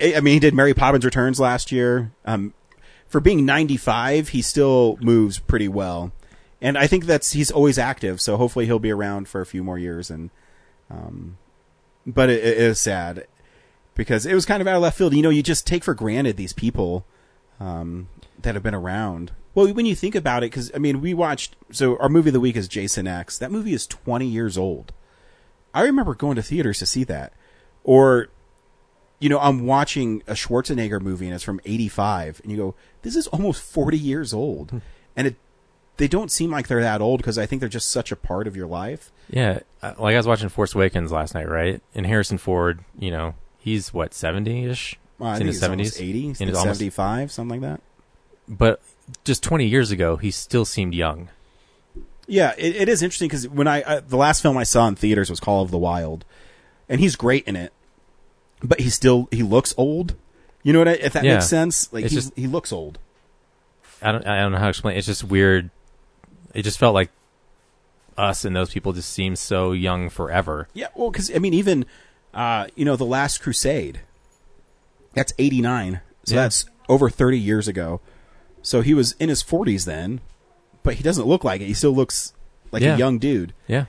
I 0.00 0.20
mean, 0.20 0.34
he 0.34 0.40
did 0.40 0.54
Mary 0.54 0.74
Poppins 0.74 1.04
Returns 1.04 1.38
last 1.38 1.70
year. 1.70 2.12
Um, 2.24 2.54
for 3.06 3.20
being 3.20 3.44
95, 3.44 4.28
he 4.28 4.42
still 4.42 4.96
moves 5.00 5.38
pretty 5.38 5.68
well, 5.68 6.12
and 6.60 6.78
I 6.78 6.86
think 6.86 7.06
that's 7.06 7.32
he's 7.32 7.50
always 7.50 7.78
active. 7.78 8.20
So 8.20 8.36
hopefully 8.36 8.66
he'll 8.66 8.78
be 8.78 8.92
around 8.92 9.28
for 9.28 9.40
a 9.40 9.46
few 9.46 9.64
more 9.64 9.78
years. 9.78 10.10
And, 10.10 10.30
um, 10.90 11.38
but 12.06 12.30
it, 12.30 12.44
it 12.44 12.58
is 12.58 12.80
sad 12.80 13.26
because 13.94 14.26
it 14.26 14.34
was 14.34 14.46
kind 14.46 14.60
of 14.60 14.68
out 14.68 14.76
of 14.76 14.82
left 14.82 14.96
field. 14.96 15.14
You 15.14 15.22
know, 15.22 15.30
you 15.30 15.42
just 15.42 15.66
take 15.66 15.84
for 15.84 15.94
granted 15.94 16.36
these 16.36 16.52
people 16.52 17.04
um, 17.58 18.08
that 18.40 18.54
have 18.54 18.62
been 18.62 18.74
around. 18.74 19.32
Well, 19.54 19.72
when 19.74 19.86
you 19.86 19.96
think 19.96 20.14
about 20.14 20.44
it, 20.44 20.50
because 20.50 20.70
I 20.74 20.78
mean, 20.78 21.00
we 21.00 21.12
watched. 21.12 21.56
So 21.72 21.98
our 21.98 22.08
movie 22.08 22.28
of 22.28 22.34
the 22.34 22.40
week 22.40 22.56
is 22.56 22.68
Jason 22.68 23.06
X. 23.06 23.38
That 23.38 23.50
movie 23.50 23.72
is 23.72 23.86
20 23.86 24.26
years 24.26 24.56
old. 24.56 24.92
I 25.74 25.82
remember 25.82 26.14
going 26.14 26.36
to 26.36 26.42
theaters 26.42 26.78
to 26.78 26.86
see 26.86 27.04
that. 27.04 27.32
Or, 27.84 28.28
you 29.20 29.28
know, 29.28 29.38
I'm 29.38 29.66
watching 29.66 30.22
a 30.26 30.32
Schwarzenegger 30.32 31.00
movie 31.00 31.26
and 31.26 31.34
it's 31.34 31.44
from 31.44 31.60
85 31.64 32.40
and 32.42 32.50
you 32.50 32.56
go, 32.58 32.74
this 33.02 33.14
is 33.16 33.26
almost 33.28 33.62
40 33.62 33.96
years 33.98 34.32
old. 34.34 34.80
and 35.16 35.26
it, 35.28 35.36
they 35.98 36.08
don't 36.08 36.30
seem 36.32 36.50
like 36.50 36.66
they're 36.68 36.80
that 36.80 37.00
old 37.02 37.20
because 37.20 37.36
I 37.38 37.44
think 37.46 37.60
they're 37.60 37.68
just 37.68 37.90
such 37.90 38.10
a 38.10 38.16
part 38.16 38.46
of 38.46 38.56
your 38.56 38.66
life. 38.66 39.12
Yeah, 39.28 39.60
uh, 39.82 39.92
like 39.98 40.14
I 40.14 40.16
was 40.16 40.26
watching 40.26 40.48
Force 40.48 40.74
Awakens 40.74 41.12
last 41.12 41.34
night, 41.34 41.48
right? 41.48 41.82
And 41.94 42.06
Harrison 42.06 42.38
Ford, 42.38 42.80
you 42.98 43.10
know, 43.10 43.34
he's 43.58 43.92
what 43.92 44.14
seventy 44.14 44.64
ish, 44.64 44.98
Well, 45.18 45.34
in 45.34 45.46
his 45.46 45.56
he's 45.56 45.62
almost 45.62 45.94
seventies, 45.94 46.00
80, 46.00 46.18
in 46.22 46.28
he's 46.30 46.38
his 46.38 46.56
almost, 46.56 46.78
75, 46.78 47.30
something 47.30 47.60
like 47.60 47.70
that. 47.70 47.82
but 48.48 48.80
just 49.24 49.42
twenty 49.42 49.66
years 49.66 49.90
ago, 49.90 50.16
he 50.16 50.30
still 50.30 50.64
seemed 50.64 50.94
young. 50.94 51.28
Yeah, 52.26 52.54
it, 52.56 52.76
it 52.76 52.88
is 52.88 53.02
interesting 53.02 53.28
because 53.28 53.46
when 53.48 53.68
I, 53.68 53.82
uh, 53.82 54.00
the 54.06 54.16
last 54.16 54.40
film 54.40 54.56
I 54.56 54.62
saw 54.62 54.86
in 54.88 54.94
theaters 54.94 55.28
was 55.28 55.38
Call 55.40 55.62
of 55.62 55.70
the 55.70 55.78
Wild 55.78 56.24
and 56.88 56.98
he's 57.00 57.14
great 57.16 57.44
in 57.46 57.56
it, 57.56 57.72
but 58.62 58.80
he 58.80 58.90
still, 58.90 59.28
he 59.30 59.42
looks 59.42 59.74
old. 59.76 60.14
You 60.62 60.72
know 60.72 60.78
what 60.80 60.88
I, 60.88 60.92
if 60.92 61.12
that 61.14 61.24
Yeah. 61.24 61.34
makes 61.34 61.48
sense? 61.48 61.92
Like 61.92 62.04
It's 62.04 62.14
he's, 62.14 62.24
just- 62.26 62.36
he 62.36 62.46
looks 62.46 62.72
old. 62.72 62.98
I 64.02 64.12
don't, 64.12 64.26
I 64.26 64.40
don't 64.40 64.52
know 64.52 64.58
how 64.58 64.64
to 64.64 64.70
explain. 64.70 64.96
It's 64.96 65.06
just 65.06 65.24
weird. 65.24 65.70
It 66.54 66.62
just 66.62 66.78
felt 66.78 66.94
like 66.94 67.10
us 68.16 68.44
and 68.44 68.54
those 68.56 68.70
people 68.70 68.92
just 68.92 69.10
seemed 69.12 69.38
so 69.38 69.72
young 69.72 70.08
forever. 70.08 70.68
Yeah, 70.74 70.88
well, 70.94 71.10
because 71.10 71.30
I 71.34 71.38
mean, 71.38 71.54
even 71.54 71.84
uh, 72.34 72.66
you 72.76 72.84
know, 72.84 72.96
the 72.96 73.04
Last 73.04 73.42
Crusade. 73.42 74.00
That's 75.12 75.32
eighty 75.38 75.60
nine, 75.60 76.00
so 76.24 76.34
Yeah. 76.34 76.42
that's 76.42 76.64
over 76.88 77.10
thirty 77.10 77.38
years 77.38 77.66
ago. 77.68 78.00
So 78.62 78.80
he 78.80 78.94
was 78.94 79.12
in 79.12 79.28
his 79.28 79.42
forties 79.42 79.84
then, 79.84 80.20
but 80.82 80.94
he 80.94 81.02
doesn't 81.02 81.26
look 81.26 81.42
like 81.44 81.60
it. 81.60 81.66
He 81.66 81.74
still 81.74 81.94
looks 81.94 82.32
like 82.72 82.82
Yeah. 82.82 82.94
a 82.94 82.98
young 82.98 83.18
dude. 83.18 83.52
Yeah, 83.66 83.86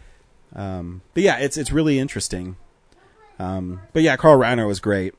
Um, 0.56 1.02
but 1.14 1.24
yeah, 1.24 1.38
it's 1.38 1.58
it's 1.58 1.72
really 1.72 2.00
interesting. 2.00 2.56
Um, 3.42 3.82
but 3.92 4.04
yeah, 4.04 4.18
Carl 4.18 4.38
Reiner 4.38 4.68
was 4.68 4.80
great. 4.80 5.16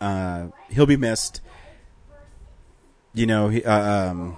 Uh, 0.00 0.48
he'll 0.70 0.86
be 0.86 0.96
missed. 0.96 1.40
You 3.12 3.26
know, 3.26 3.48
he, 3.48 3.62
uh, 3.64 4.10
um, 4.10 4.36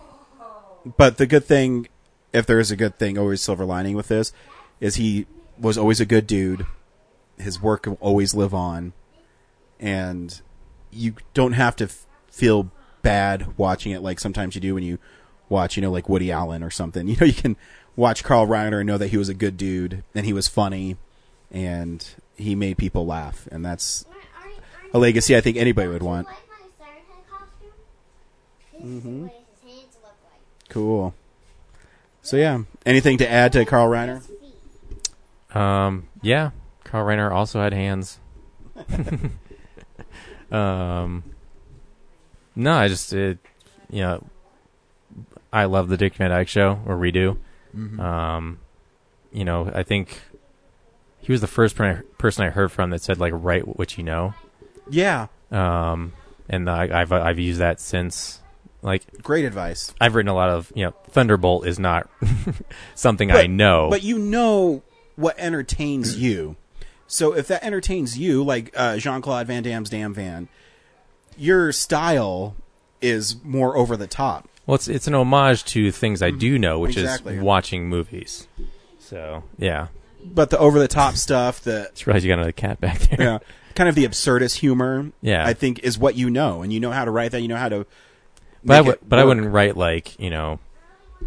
but 0.97 1.19
the 1.19 1.27
good 1.27 1.45
thing, 1.45 1.89
if 2.33 2.47
there 2.47 2.59
is 2.59 2.71
a 2.71 2.77
good 2.77 2.99
thing, 2.99 3.17
always 3.17 3.41
silver 3.41 3.65
lining 3.65 3.95
with 3.95 4.09
this, 4.09 4.33
is 4.81 4.97
he 4.97 5.27
was 5.59 5.79
always 5.79 6.01
a 6.01 6.07
good 6.07 6.27
dude. 6.27 6.67
His 7.39 7.63
work 7.63 7.87
will 7.87 7.99
always 8.01 8.35
live 8.35 8.55
on, 8.55 8.93
and 9.79 10.41
you 10.91 11.15
don't 11.35 11.53
have 11.53 11.77
to 11.77 11.85
f- 11.85 12.07
feel 12.31 12.71
bad 13.03 13.57
watching 13.57 13.93
it 13.93 14.03
like 14.03 14.19
sometimes 14.19 14.55
you 14.57 14.61
do 14.61 14.75
when 14.75 14.83
you 14.83 14.99
watch, 15.49 15.77
you 15.77 15.83
know, 15.83 15.93
like 15.93 16.09
Woody 16.09 16.33
Allen 16.33 16.63
or 16.63 16.71
something. 16.71 17.07
You 17.09 17.17
know, 17.17 17.27
you 17.27 17.33
can 17.35 17.57
watch 17.95 18.25
Carl 18.25 18.47
Reiner 18.47 18.81
and 18.81 18.87
know 18.87 18.99
that 18.99 19.09
he 19.09 19.17
was 19.17 19.29
a 19.29 19.35
good 19.35 19.57
dude 19.57 20.03
and 20.15 20.27
he 20.27 20.33
was 20.33 20.49
funny 20.49 20.97
and 21.51 22.05
he 22.39 22.55
made 22.55 22.79
people 22.79 23.05
laugh, 23.05 23.49
and 23.51 23.65
that's 23.65 24.07
a 24.95 24.99
legacy 24.99 25.37
I 25.37 25.41
think 25.41 25.57
anybody 25.57 25.89
would 25.89 26.03
want. 26.03 26.27
Like 26.27 26.37
my 26.49 26.87
Siren 26.87 27.03
Head 27.09 27.23
costume? 27.31 27.71
This 28.73 29.05
is 29.05 29.05
what 29.05 29.33
his 29.33 29.75
hands 29.75 29.97
look 30.03 30.17
like. 30.25 30.69
Cool. 30.69 31.15
So 32.23 32.37
yeah, 32.37 32.63
anything 32.87 33.19
to 33.19 33.31
add 33.31 33.53
to 33.53 33.65
Carl 33.65 33.89
Reiner? 33.89 34.23
Um, 35.55 36.09
yeah. 36.23 36.51
Carl 36.85 37.07
Reiner 37.07 37.31
also 37.31 37.61
had 37.61 37.73
hands. 37.73 38.19
um, 40.51 41.25
no, 42.55 42.73
I 42.73 42.89
just, 42.89 43.13
it, 43.13 43.39
you 43.91 44.03
know, 44.03 44.25
I 45.53 45.65
love 45.65 45.89
the 45.89 45.97
Dick 45.97 46.15
Van 46.15 46.31
Dyke 46.31 46.49
Show, 46.49 46.81
or 46.87 46.99
we 46.99 47.11
do. 47.11 47.39
Um, 47.75 48.59
you 49.33 49.45
know, 49.45 49.71
I 49.73 49.83
think 49.83 50.21
he 51.29 51.33
was 51.33 51.41
the 51.43 51.47
first 51.47 51.77
per- 51.77 52.03
person 52.17 52.45
I 52.45 52.49
heard 52.51 52.73
from 52.73 52.91
that 52.91 53.03
said 53.03 53.19
like 53.21 53.33
write 53.37 53.69
what 53.79 53.97
you 53.97 54.03
know. 54.03 54.35
Yeah, 54.91 55.27
Um, 55.53 56.15
and 56.49 56.69
I, 56.69 57.03
I've 57.03 57.13
I've 57.13 57.39
used 57.39 57.61
that 57.61 57.81
since. 57.81 58.41
Like 58.81 59.23
great 59.25 59.45
advice. 59.45 59.93
I've 60.01 60.15
written 60.15 60.29
a 60.31 60.35
lot 60.35 60.49
of 60.51 60.73
you 60.75 60.85
know 60.85 60.93
Thunderbolt 61.11 61.67
is 61.67 61.79
not 61.81 62.09
something 62.95 63.31
I 63.31 63.47
know. 63.47 63.89
but 63.91 64.03
you 64.05 64.19
know 64.19 64.83
what 65.17 65.35
entertains 65.39 66.17
you. 66.19 66.57
So 67.09 67.35
if 67.35 67.49
that 67.49 67.65
entertains 67.65 68.17
you, 68.19 68.45
like 68.45 68.73
uh, 68.77 68.97
Jean 68.99 69.21
Claude 69.21 69.47
Van 69.49 69.63
Damme's 69.65 69.91
Damn 69.91 70.15
Van, 70.15 70.49
your 71.37 71.73
style 71.73 72.55
is 73.03 73.37
more 73.45 73.77
over 73.77 73.97
the 73.97 74.07
top. 74.07 74.49
well, 74.67 74.77
it's 74.77 74.87
it's 74.89 75.07
an 75.09 75.15
homage 75.15 75.65
to 75.67 75.91
things 75.91 76.23
I 76.23 76.31
do 76.31 76.59
know, 76.59 76.79
which 76.79 76.97
Exactly. 76.97 77.35
is 77.37 77.43
watching 77.43 77.89
movies. 77.89 78.47
So 79.01 79.43
yeah, 79.59 79.89
But 80.25 80.51
the 80.51 80.59
over 80.59 80.79
the 80.79 80.89
top 80.89 81.15
stuff, 81.15 81.61
the 81.63 81.89
just 81.93 82.07
realized 82.07 82.25
you 82.25 82.31
got 82.31 82.35
another 82.39 82.53
cat 82.53 82.81
back 82.81 82.99
there. 83.01 83.21
yeah, 83.21 83.39
kind 83.75 83.89
of 83.89 83.95
the 83.95 84.05
absurdist 84.05 84.57
humor, 84.57 85.11
Yeah. 85.23 85.47
I 85.47 85.53
think 85.55 85.81
is 85.81 85.99
what 85.99 86.17
you 86.17 86.29
know, 86.31 86.63
and 86.63 86.73
you 86.73 86.81
know 86.81 86.91
how 86.91 87.05
to 87.05 87.11
write 87.11 87.31
that. 87.33 87.41
You 87.41 87.49
know 87.49 87.57
how 87.57 87.69
to. 87.69 87.87
But 88.65 88.77
I 88.77 88.81
would, 88.81 88.99
but 89.09 89.19
I 89.19 89.25
wouldn't 89.25 89.51
write 89.53 89.77
like 89.77 90.19
you 90.19 90.31
know 90.31 90.59
a 91.21 91.25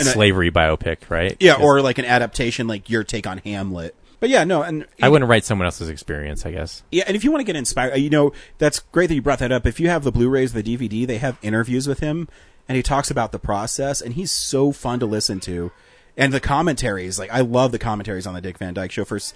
And 0.00 0.08
I- 0.08 0.12
slavery 0.12 0.50
biopic, 0.50 1.10
right? 1.10 1.36
Yeah, 1.40 1.54
or 1.60 1.82
like 1.82 1.98
an 1.98 2.04
adaptation, 2.06 2.66
like 2.66 2.88
your 2.88 3.04
take 3.04 3.26
on 3.26 3.38
Hamlet. 3.38 3.94
But 4.20 4.30
yeah, 4.30 4.44
no, 4.44 4.62
and 4.62 4.86
I 5.02 5.08
wouldn't 5.08 5.28
write 5.28 5.44
someone 5.44 5.66
else's 5.66 5.88
experience. 5.88 6.46
I 6.46 6.52
guess. 6.52 6.82
Yeah, 6.92 7.04
and 7.06 7.16
if 7.16 7.24
you 7.24 7.30
want 7.32 7.40
to 7.40 7.44
get 7.44 7.56
inspired, 7.56 7.96
you 7.96 8.08
know, 8.08 8.32
that's 8.58 8.78
great 8.78 9.08
that 9.08 9.14
you 9.14 9.22
brought 9.22 9.40
that 9.40 9.52
up. 9.52 9.66
If 9.66 9.80
you 9.80 9.88
have 9.88 10.04
the 10.04 10.12
Blu-rays, 10.12 10.52
the 10.52 10.62
DVD, 10.62 11.06
they 11.06 11.18
have 11.18 11.36
interviews 11.42 11.86
with 11.88 11.98
him, 12.00 12.28
and 12.68 12.76
he 12.76 12.82
talks 12.82 13.10
about 13.10 13.32
the 13.32 13.40
process, 13.40 14.00
and 14.00 14.14
he's 14.14 14.30
so 14.30 14.70
fun 14.72 15.00
to 15.00 15.06
listen 15.06 15.40
to. 15.40 15.72
And 16.16 16.32
the 16.32 16.40
commentaries, 16.40 17.18
like 17.18 17.30
I 17.32 17.40
love 17.40 17.72
the 17.72 17.78
commentaries 17.78 18.26
on 18.26 18.34
the 18.34 18.40
Dick 18.40 18.58
Van 18.58 18.74
Dyke 18.74 18.90
Show. 18.92 19.04
First, 19.04 19.34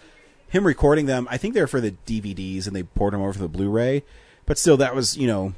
him 0.48 0.66
recording 0.66 1.06
them, 1.06 1.26
I 1.30 1.36
think 1.38 1.54
they're 1.54 1.66
for 1.66 1.80
the 1.80 1.92
DVDs, 2.06 2.66
and 2.66 2.76
they 2.76 2.82
poured 2.82 3.14
them 3.14 3.22
over 3.22 3.32
for 3.32 3.38
the 3.38 3.48
Blu-ray. 3.48 4.02
But 4.44 4.58
still, 4.58 4.76
that 4.76 4.94
was 4.94 5.16
you 5.16 5.26
know 5.26 5.54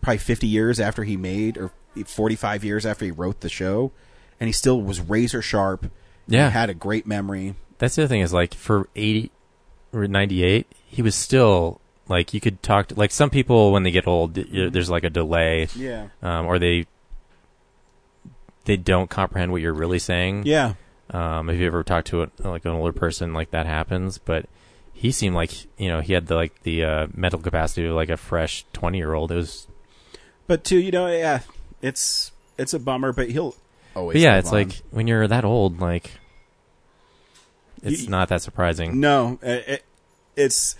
probably 0.00 0.18
50 0.18 0.46
years 0.46 0.80
after 0.80 1.04
he 1.04 1.16
made, 1.16 1.56
or 1.58 1.70
45 2.06 2.64
years 2.64 2.84
after 2.86 3.04
he 3.04 3.10
wrote 3.10 3.40
the 3.40 3.48
show. 3.48 3.92
and 4.40 4.48
he 4.48 4.52
still 4.52 4.80
was 4.82 5.00
razor 5.00 5.40
sharp. 5.40 5.90
Yeah. 6.26 6.50
Had 6.50 6.68
a 6.70 6.74
great 6.74 7.06
memory. 7.06 7.54
That's 7.78 7.94
the 7.96 8.02
other 8.02 8.08
thing 8.08 8.20
is 8.22 8.32
like 8.32 8.52
for 8.54 8.88
80 8.96 9.30
or 9.92 10.06
98, 10.08 10.66
he 10.86 11.02
was 11.02 11.14
still 11.14 11.80
like 12.08 12.34
you 12.34 12.40
could 12.40 12.62
talk 12.62 12.88
to 12.88 12.94
like 12.96 13.10
some 13.12 13.30
people 13.30 13.70
when 13.72 13.82
they 13.84 13.90
get 13.92 14.06
old, 14.08 14.34
there's 14.34 14.90
like 14.90 15.04
a 15.04 15.10
delay, 15.10 15.68
Yeah. 15.76 16.08
um, 16.22 16.46
or 16.46 16.58
they 16.58 16.86
they 18.64 18.76
don't 18.76 19.10
comprehend 19.10 19.52
what 19.52 19.60
you're 19.62 19.72
really 19.74 19.98
saying. 19.98 20.44
Yeah. 20.46 20.74
Um, 21.10 21.50
if 21.50 21.58
you 21.60 21.66
ever 21.66 21.82
talked 21.84 22.06
to 22.08 22.22
a, 22.22 22.28
like 22.40 22.64
an 22.64 22.70
older 22.72 22.92
person, 22.92 23.34
like 23.34 23.50
that 23.50 23.66
happens. 23.66 24.18
But 24.18 24.46
he 24.92 25.12
seemed 25.12 25.34
like 25.34 25.50
you 25.78 25.88
know 25.88 26.00
he 26.00 26.12
had 26.14 26.26
the 26.28 26.34
like 26.34 26.62
the 26.62 26.84
uh, 26.84 27.06
mental 27.14 27.40
capacity 27.40 27.86
of 27.86 27.94
like 27.94 28.08
a 28.10 28.16
fresh 28.16 28.64
20 28.72 28.96
year 28.98 29.12
old. 29.12 29.30
It 29.32 29.36
was 29.36 29.66
But 30.46 30.64
too, 30.64 30.78
you 30.78 30.90
know, 30.92 31.06
yeah, 31.08 31.40
it's 31.82 32.32
it's 32.58 32.72
a 32.74 32.78
bummer, 32.78 33.12
but 33.12 33.30
he'll 33.30 33.54
always. 33.94 34.14
but 34.14 34.20
yeah, 34.22 34.38
it's 34.38 34.48
on. 34.48 34.54
like 34.54 34.82
when 34.90 35.06
you're 35.06 35.26
that 35.28 35.44
old, 35.44 35.80
like 35.80 36.12
it's 37.82 38.04
You- 38.04 38.08
not 38.10 38.28
that 38.28 38.42
surprising. 38.42 39.00
no, 39.00 39.38
it, 39.42 39.64
it- 39.68 39.84
it's. 40.36 40.74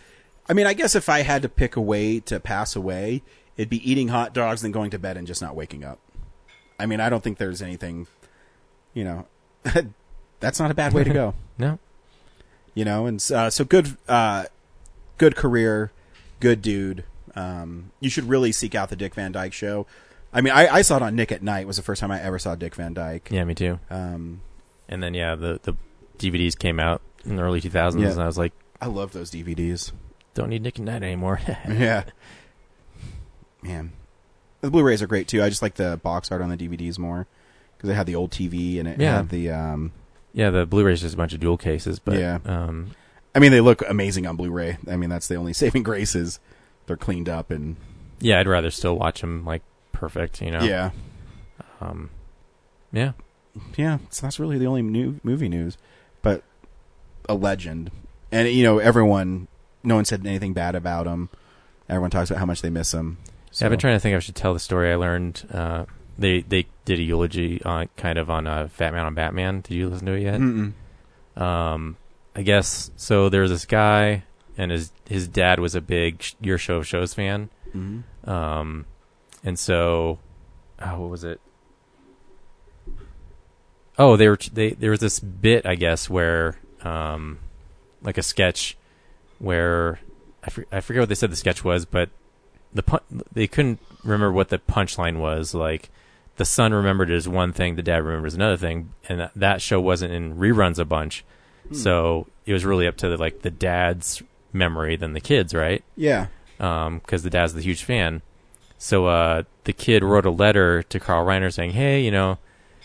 I 0.49 0.53
mean, 0.53 0.67
I 0.67 0.75
guess 0.75 0.95
if 0.95 1.09
I 1.09 1.21
had 1.23 1.43
to 1.43 1.49
pick 1.49 1.77
a 1.77 1.81
way 1.81 2.21
to 2.21 2.39
pass 2.41 2.77
away, 2.77 3.23
it'd 3.57 3.71
be 3.71 3.89
eating 3.91 4.09
hot 4.09 4.35
dogs 4.35 4.63
and 4.65 4.75
going 4.75 4.91
to 4.91 4.99
bed 4.99 5.17
and 5.17 5.27
just 5.27 5.41
not 5.41 5.55
waking 5.55 5.85
up. 5.85 5.99
I 6.79 6.87
mean, 6.87 7.01
I 7.01 7.09
don't 7.09 7.23
think 7.23 7.39
there's 7.39 7.63
anything, 7.63 8.07
you 8.95 9.05
know, 9.05 9.27
that's 10.41 10.59
not 10.61 10.71
a 10.71 10.75
bad 10.75 10.93
way 10.93 11.05
to 11.05 11.11
go. 11.13 11.35
No, 11.57 11.79
you 12.75 12.85
know, 12.85 13.07
and 13.07 13.25
uh, 13.33 13.49
so 13.49 13.65
good, 13.65 13.97
uh, 14.09 14.47
good 15.19 15.37
career, 15.37 15.93
good 16.41 16.61
dude. 16.63 17.05
Um, 17.37 17.93
you 18.01 18.11
should 18.11 18.25
really 18.29 18.51
seek 18.51 18.75
out 18.75 18.89
the 18.89 18.97
Dick 18.97 19.15
Van 19.15 19.31
Dyke 19.31 19.53
Show. 19.53 19.87
I 20.33 20.41
mean, 20.41 20.53
I, 20.53 20.67
I 20.67 20.83
saw 20.83 20.97
it 20.97 21.03
on 21.03 21.15
Nick 21.15 21.31
at 21.31 21.45
Night. 21.45 21.69
Was 21.69 21.77
the 21.77 21.83
first 21.85 22.01
time 22.01 22.11
I 22.11 22.21
ever 22.21 22.41
saw 22.41 22.57
Dick 22.57 22.75
Van 22.75 22.93
Dyke. 22.93 23.29
yeah, 23.31 23.45
me 23.45 23.55
too. 23.55 23.79
Um, 23.89 24.41
And 24.89 25.01
then 25.01 25.15
yeah, 25.15 25.37
the 25.37 25.61
the 25.63 25.77
DVDs 26.19 26.59
came 26.59 26.81
out 26.81 27.03
in 27.25 27.37
the 27.37 27.43
early 27.43 27.61
2000s, 27.61 28.01
Yeah. 28.01 28.11
and 28.11 28.21
I 28.21 28.27
was 28.27 28.37
like, 28.37 28.53
I 28.81 28.87
love 28.87 29.13
those 29.13 29.31
DVDs. 29.31 29.93
don't 30.35 30.49
need 30.51 30.63
Nick 30.63 30.81
at 30.81 30.85
Night 30.85 31.05
anymore. 31.05 31.41
yeah, 31.69 32.03
man, 33.63 33.93
the 34.65 34.71
Blu-rays 34.71 35.03
are 35.03 35.07
great 35.07 35.29
too. 35.29 35.43
I 35.43 35.49
just 35.49 35.63
like 35.63 35.75
the 35.75 35.99
box 36.03 36.31
art 36.33 36.43
on 36.43 36.49
the 36.51 36.57
DVDs 36.57 36.99
more 36.99 37.27
because 37.77 37.91
it 37.91 37.95
had 37.95 38.07
the 38.07 38.15
old 38.15 38.31
TV 38.31 38.79
and 38.79 38.89
it 38.89 39.01
Yeah. 39.01 39.17
had 39.19 39.29
the. 39.29 39.51
Um, 39.51 39.93
yeah, 40.33 40.51
the 40.51 40.67
Blu-ray's 40.67 41.01
just 41.01 41.15
a 41.15 41.17
bunch 41.17 41.33
of 41.33 41.41
dual 41.41 41.57
cases, 41.57 41.99
but 41.99 42.19
Yeah. 42.19 42.39
um, 42.45 42.91
I 43.35 43.39
mean, 43.39 43.53
they 43.53 43.61
look 43.61 43.83
amazing 43.89 44.27
on 44.27 44.37
Blu-ray. 44.37 44.79
I 44.89 44.97
mean, 44.97 45.11
that's 45.11 45.29
the 45.29 45.37
only 45.37 45.53
saving 45.63 45.83
grace 45.83 46.15
is 46.15 46.41
they're 46.87 46.97
cleaned 46.97 47.29
up 47.29 47.51
and 47.51 47.77
yeah, 48.21 48.41
I'd 48.41 48.49
rather 48.49 48.71
still 48.71 48.97
watch 48.99 49.21
them 49.21 49.45
like 49.45 49.63
perfect, 49.93 50.41
you 50.43 50.51
know. 50.51 50.63
yeah. 50.63 50.91
Um, 51.81 52.11
yeah. 52.93 53.13
yeah, 53.77 53.99
so 54.11 54.27
that's 54.27 54.39
really 54.41 54.59
the 54.59 54.67
only 54.67 54.83
new 54.83 55.21
movie 55.23 55.49
news. 55.49 55.77
But 56.23 56.43
a 57.29 57.35
legend, 57.35 57.91
and 58.33 58.49
you 58.49 58.63
know, 58.65 58.79
everyone, 58.79 59.49
no 59.83 59.97
one 59.97 60.05
said 60.05 60.27
anything 60.27 60.53
bad 60.55 60.75
about 60.75 61.07
him. 61.07 61.29
Everyone 61.89 62.11
talks 62.11 62.31
about 62.31 62.39
how 62.41 62.47
much 62.47 62.63
they 62.63 62.71
miss 62.71 62.95
him. 62.95 63.19
Yeah, 63.61 63.67
I've 63.67 63.71
been 63.71 63.79
trying 63.79 63.97
to 63.97 64.01
think 64.01 64.17
I 64.17 64.19
should 64.19 64.35
tell 64.35 64.53
the 64.55 64.61
story 64.61 64.93
I 64.93 64.97
learned. 64.97 65.49
Uh, 65.53 65.85
they 66.19 66.41
they 66.43 66.67
did 66.85 66.99
a 66.99 67.03
eulogy 67.03 67.63
on 67.65 67.89
kind 67.97 68.19
of 68.19 68.31
on 68.31 68.47
uh, 68.47 68.69
Fat 68.69 68.93
Man 68.93 69.05
on 69.07 69.15
Batman. 69.15 69.61
Did 69.61 69.75
you 69.75 69.89
listen 69.89 70.07
to 70.07 70.13
it 70.13 70.23
yet? 70.23 70.41
Mm-mm. 70.41 70.73
Um, 71.41 71.97
I 72.37 72.43
guess 72.43 72.91
so. 72.97 73.29
There's 73.29 73.51
this 73.51 73.65
guy, 73.67 74.25
and 74.59 74.71
his 74.71 74.93
his 75.09 75.29
dad 75.29 75.59
was 75.61 75.75
a 75.75 75.81
big 75.81 76.23
sh- 76.23 76.35
Your 76.41 76.59
Show 76.59 76.77
of 76.77 76.87
Shows 76.87 77.15
fan. 77.15 77.49
Mhm. 77.75 78.03
Um, 78.29 78.87
and 79.43 79.59
so, 79.59 80.19
oh, 80.81 81.01
what 81.01 81.11
was 81.11 81.25
it? 81.25 81.41
Oh, 83.99 84.17
they 84.17 84.29
were 84.29 84.39
they 84.53 84.71
there 84.71 84.91
was 84.91 85.01
this 85.01 85.21
bit 85.21 85.67
I 85.67 85.75
guess 85.77 86.11
where 86.11 86.57
um, 86.83 87.39
like 88.03 88.19
a 88.19 88.23
sketch 88.23 88.77
where 89.39 90.01
I 90.43 90.51
for, 90.51 90.65
I 90.73 90.81
forget 90.81 91.01
what 91.03 91.09
they 91.09 91.15
said 91.15 91.31
the 91.31 91.37
sketch 91.37 91.65
was, 91.65 91.85
but 91.85 92.11
the 92.75 92.83
pun- 92.83 93.23
they 93.33 93.47
couldn't 93.47 93.79
remember 94.03 94.33
what 94.33 94.49
the 94.49 94.59
punchline 94.59 95.19
was. 95.19 95.55
Like 95.55 95.91
the 96.37 96.45
son 96.45 96.75
remembered 96.75 97.11
it 97.11 97.17
as 97.17 97.29
one 97.29 97.53
thing, 97.53 97.77
the 97.77 97.83
dad 97.83 98.03
remembers 98.03 98.35
another 98.35 98.57
thing, 98.57 98.93
and 99.09 99.21
that, 99.21 99.33
that 99.37 99.63
show 99.63 99.81
wasn't 99.81 100.13
in 100.13 100.37
reruns 100.37 100.79
a 100.79 100.85
bunch, 100.85 101.25
so 101.73 102.27
it 102.45 102.53
was 102.53 102.65
really 102.65 102.87
up 102.87 102.97
to 102.99 103.09
the, 103.09 103.17
like 103.17 103.43
the 103.43 103.51
dad's 103.51 104.23
memory 104.53 104.97
than 104.97 105.13
the 105.15 105.21
kids, 105.21 105.55
right? 105.55 105.83
Yeah, 105.97 106.27
because 106.59 107.23
the 107.23 107.31
dad's 107.31 107.55
the 107.55 107.63
huge 107.63 107.85
fan. 107.85 108.23
So 108.77 109.07
uh, 109.07 109.45
the 109.65 109.73
kid 109.73 110.05
wrote 110.05 110.27
a 110.27 110.31
letter 110.31 110.83
to 110.83 111.01
Carl 111.01 111.25
Reiner 111.25 111.53
saying, 111.53 111.71
"Hey, 111.71 112.03
you 112.03 112.11
know, 112.11 112.39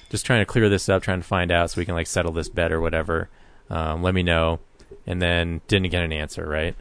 just 0.10 0.26
trying 0.26 0.40
to 0.42 0.46
clear 0.46 0.70
this 0.70 0.88
up, 0.88 1.04
trying 1.04 1.20
to 1.20 1.28
find 1.28 1.52
out 1.52 1.72
so 1.72 1.82
we 1.82 1.86
can 1.86 1.96
like 1.96 2.08
settle 2.08 2.32
this 2.32 2.50
bet 2.50 2.72
or 2.72 2.80
whatever. 2.80 3.30
Um, 3.70 4.02
let 4.02 4.14
me 4.14 4.24
know." 4.24 4.60
And 5.06 5.22
then 5.22 5.62
didn't 5.68 5.90
get 5.90 6.04
an 6.04 6.14
answer, 6.14 6.48
right? 6.48 6.76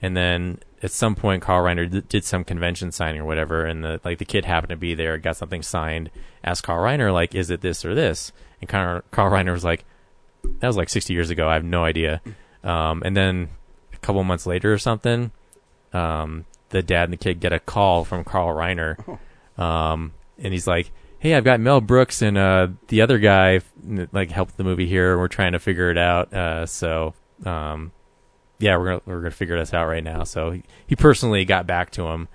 And 0.00 0.16
then 0.16 0.58
at 0.82 0.90
some 0.90 1.14
point, 1.14 1.42
Carl 1.42 1.64
Reiner 1.64 1.88
d- 1.88 2.02
did 2.08 2.24
some 2.24 2.42
convention 2.42 2.90
signing 2.90 3.20
or 3.20 3.24
whatever, 3.24 3.64
and 3.64 3.84
the 3.84 4.00
like 4.04 4.18
the 4.18 4.24
kid 4.24 4.44
happened 4.44 4.70
to 4.70 4.76
be 4.76 4.94
there, 4.94 5.16
got 5.16 5.36
something 5.36 5.62
signed, 5.62 6.10
asked 6.42 6.64
Carl 6.64 6.84
Reiner 6.84 7.12
like, 7.12 7.34
"Is 7.34 7.50
it 7.50 7.60
this 7.60 7.84
or 7.84 7.94
this?" 7.94 8.32
And 8.60 8.68
Carl, 8.68 9.02
Carl 9.12 9.30
Reiner 9.30 9.52
was 9.52 9.64
like, 9.64 9.84
"That 10.58 10.66
was 10.66 10.76
like 10.76 10.88
60 10.88 11.14
years 11.14 11.30
ago. 11.30 11.48
I 11.48 11.54
have 11.54 11.64
no 11.64 11.84
idea." 11.84 12.20
Um, 12.64 13.02
and 13.04 13.16
then 13.16 13.50
a 13.92 13.98
couple 13.98 14.22
months 14.24 14.46
later 14.46 14.72
or 14.72 14.78
something, 14.78 15.30
um, 15.92 16.46
the 16.70 16.82
dad 16.82 17.04
and 17.04 17.12
the 17.12 17.16
kid 17.16 17.40
get 17.40 17.52
a 17.52 17.60
call 17.60 18.04
from 18.04 18.24
Carl 18.24 18.48
Reiner, 18.48 19.18
um, 19.62 20.12
and 20.38 20.52
he's 20.52 20.66
like, 20.66 20.90
"Hey, 21.20 21.34
I've 21.34 21.44
got 21.44 21.60
Mel 21.60 21.80
Brooks 21.80 22.22
and 22.22 22.36
uh, 22.36 22.68
the 22.88 23.02
other 23.02 23.18
guy 23.18 23.60
like 24.12 24.32
helped 24.32 24.56
the 24.56 24.64
movie 24.64 24.88
here. 24.88 25.16
We're 25.16 25.28
trying 25.28 25.52
to 25.52 25.60
figure 25.60 25.90
it 25.90 25.98
out. 25.98 26.32
Uh, 26.34 26.66
so, 26.66 27.14
um, 27.46 27.92
yeah, 28.62 28.76
we're 28.76 28.84
gonna 28.84 29.02
we're 29.06 29.18
gonna 29.20 29.30
figure 29.30 29.58
this 29.58 29.74
out 29.74 29.86
right 29.86 30.02
now." 30.04 30.24
So 30.24 30.52
he, 30.52 30.62
he 30.86 30.96
personally 30.96 31.44
got 31.44 31.66
back 31.66 31.90
to 31.92 32.06
him, 32.06 32.28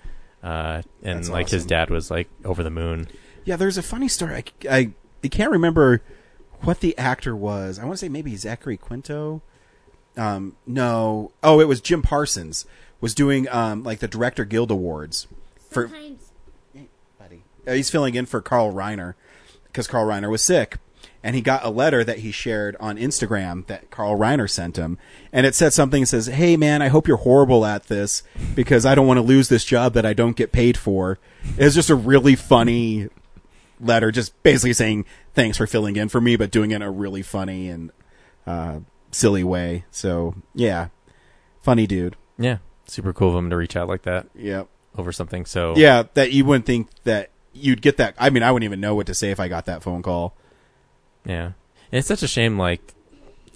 uh, 0.43 0.81
and 1.01 1.19
That's 1.19 1.29
like 1.29 1.49
his 1.49 1.65
dad 1.65 1.89
was 1.89 2.11
like 2.11 2.29
over 2.45 2.61
the 2.63 2.69
moon. 2.69 3.07
yeah. 3.45 3.55
There's 3.55 3.77
a 3.77 3.83
funny 3.83 4.07
story. 4.07 4.35
I, 4.35 4.43
I, 4.69 4.91
I 5.23 5.27
can't 5.29 5.51
remember 5.51 6.01
what 6.61 6.81
the 6.81 6.97
actor 6.97 7.35
was. 7.35 7.79
I 7.79 7.83
want 7.85 7.93
to 7.95 7.97
say 7.97 8.09
maybe 8.09 8.35
Zachary 8.35 8.77
Quinto. 8.77 9.41
Um, 10.15 10.55
no. 10.65 11.31
Oh, 11.43 11.59
it 11.59 11.67
was 11.67 11.79
Jim 11.81 12.01
Parsons 12.01 12.65
was 12.99 13.13
doing 13.13 13.47
um 13.49 13.83
like 13.83 13.99
the 13.99 14.07
Director 14.07 14.43
Guild 14.45 14.71
Awards 14.71 15.27
for 15.69 15.87
Sometimes 15.87 16.31
buddy. 17.19 17.43
Uh, 17.67 17.73
he's 17.73 17.89
filling 17.89 18.15
in 18.15 18.25
for 18.25 18.41
Carl 18.41 18.73
Reiner 18.73 19.13
because 19.65 19.87
Carl 19.87 20.07
Reiner 20.07 20.29
was 20.29 20.41
sick. 20.43 20.77
And 21.27 21.35
he 21.35 21.41
got 21.41 21.65
a 21.65 21.69
letter 21.69 22.05
that 22.05 22.19
he 22.19 22.31
shared 22.31 22.77
on 22.79 22.95
Instagram 22.97 23.67
that 23.67 23.91
Carl 23.91 24.17
Reiner 24.17 24.49
sent 24.49 24.77
him. 24.77 24.97
And 25.33 25.45
it 25.45 25.55
said 25.55 25.73
something 25.73 26.03
that 26.03 26.07
says, 26.07 26.27
Hey 26.27 26.55
man, 26.55 26.81
I 26.81 26.87
hope 26.87 27.05
you're 27.05 27.17
horrible 27.17 27.65
at 27.65 27.87
this 27.87 28.23
because 28.55 28.85
I 28.85 28.95
don't 28.95 29.07
want 29.07 29.17
to 29.17 29.21
lose 29.23 29.49
this 29.49 29.65
job 29.65 29.91
that 29.95 30.05
I 30.05 30.13
don't 30.13 30.37
get 30.37 30.53
paid 30.53 30.77
for. 30.77 31.19
It 31.57 31.65
was 31.65 31.75
just 31.75 31.89
a 31.89 31.95
really 31.95 32.37
funny 32.37 33.09
letter, 33.77 34.09
just 34.09 34.41
basically 34.41 34.71
saying 34.71 35.03
thanks 35.33 35.57
for 35.57 35.67
filling 35.67 35.97
in 35.97 36.07
for 36.07 36.21
me, 36.21 36.37
but 36.37 36.49
doing 36.49 36.71
it 36.71 36.77
in 36.77 36.81
a 36.81 36.89
really 36.89 37.23
funny 37.23 37.67
and 37.67 37.91
uh, 38.45 38.79
silly 39.11 39.43
way. 39.43 39.83
So 39.91 40.33
yeah, 40.55 40.87
funny 41.61 41.87
dude. 41.87 42.15
Yeah, 42.39 42.59
super 42.85 43.11
cool 43.11 43.31
of 43.31 43.35
him 43.35 43.49
to 43.49 43.57
reach 43.57 43.75
out 43.75 43.89
like 43.89 44.03
that 44.03 44.27
Yep. 44.33 44.69
over 44.97 45.11
something. 45.11 45.43
So 45.45 45.75
Yeah, 45.75 46.03
that 46.13 46.31
you 46.31 46.45
wouldn't 46.45 46.65
think 46.65 46.87
that 47.03 47.31
you'd 47.51 47.81
get 47.81 47.97
that. 47.97 48.15
I 48.17 48.29
mean, 48.29 48.43
I 48.43 48.51
wouldn't 48.53 48.63
even 48.63 48.79
know 48.79 48.95
what 48.95 49.07
to 49.07 49.13
say 49.13 49.31
if 49.31 49.41
I 49.41 49.49
got 49.49 49.65
that 49.65 49.83
phone 49.83 50.01
call. 50.01 50.33
Yeah. 51.27 51.45
And 51.91 51.99
it's 51.99 52.07
such 52.07 52.23
a 52.23 52.27
shame, 52.27 52.57
like, 52.57 52.93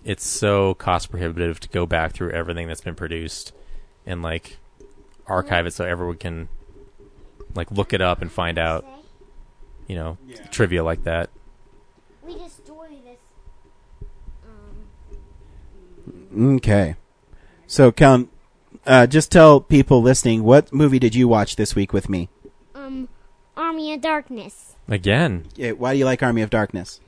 it's 0.04 0.28
so 0.28 0.74
cost 0.76 1.10
prohibitive 1.10 1.60
to 1.62 1.70
go 1.70 1.86
back 1.86 2.12
through 2.14 2.32
everything 2.32 2.68
that's 2.68 2.82
been 2.82 2.96
produced 2.96 3.54
and, 4.06 4.22
like, 4.22 4.58
archive 5.28 5.66
it 5.66 5.74
so 5.74 5.86
everyone 5.86 6.18
can, 6.18 6.50
like, 7.56 7.72
look 7.72 7.94
it 7.94 8.02
up 8.02 8.22
and 8.22 8.32
find 8.32 8.58
out, 8.60 8.86
you 9.88 9.96
know, 9.96 10.18
trivia 10.52 10.84
like 10.84 11.04
that. 11.06 11.30
we 12.26 12.34
destroy 12.38 12.88
this. 13.06 13.18
Um, 16.34 16.56
Okay. 16.58 16.96
So, 17.68 17.92
Count, 17.92 18.30
uh, 18.86 19.08
just 19.08 19.32
tell 19.32 19.62
people 19.62 20.02
listening 20.02 20.44
what 20.44 20.74
movie 20.74 21.00
did 21.00 21.16
you 21.16 21.28
watch 21.28 21.56
this 21.56 21.74
week 21.76 21.94
with 21.94 22.10
me? 22.10 22.28
um, 22.76 23.08
Army 23.56 23.94
of 23.94 24.02
Darkness. 24.02 24.76
Again, 24.90 25.46
Yeah, 25.56 25.72
why 25.72 25.94
do 25.94 26.00
you 26.00 26.06
like 26.06 26.22
Army 26.24 26.42
of 26.42 26.50
Darkness? 26.50 27.00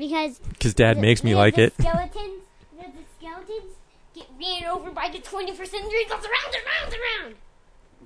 Because 0.00 0.38
because 0.38 0.72
Dad 0.74 0.96
the- 0.96 1.00
makes 1.02 1.22
me 1.22 1.32
the- 1.32 1.38
like 1.38 1.56
the 1.56 1.64
it. 1.64 1.74
Skeletons, 1.74 2.40
the, 2.78 2.84
the 2.84 3.04
skeletons 3.18 3.74
get 4.14 4.26
ran 4.40 4.64
over 4.70 4.90
by 4.90 5.08
the 5.10 5.18
21st 5.18 5.68
century. 5.68 6.04
Goes 6.08 6.24
around 6.24 6.54
and 6.54 6.64
around 6.64 6.92
and 6.94 6.94
around. 7.26 7.34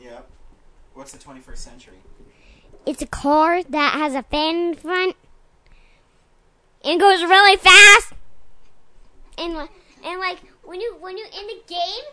Yeah. 0.01 0.20
What's 0.95 1.12
the 1.12 1.18
21st 1.18 1.57
century? 1.59 1.99
It's 2.84 3.01
a 3.01 3.07
car 3.07 3.62
that 3.62 3.92
has 3.95 4.14
a 4.14 4.24
fan 4.24 4.57
in 4.70 4.74
front 4.74 5.14
and 6.84 7.01
goes 7.01 7.22
really 7.22 7.57
fast. 7.57 8.12
And 9.38 9.57
and 10.05 10.20
like 10.20 10.38
when 10.64 10.80
you 10.80 10.97
when 11.01 11.16
you 11.16 11.24
in 11.24 11.47
the 11.47 11.62
game 11.68 12.05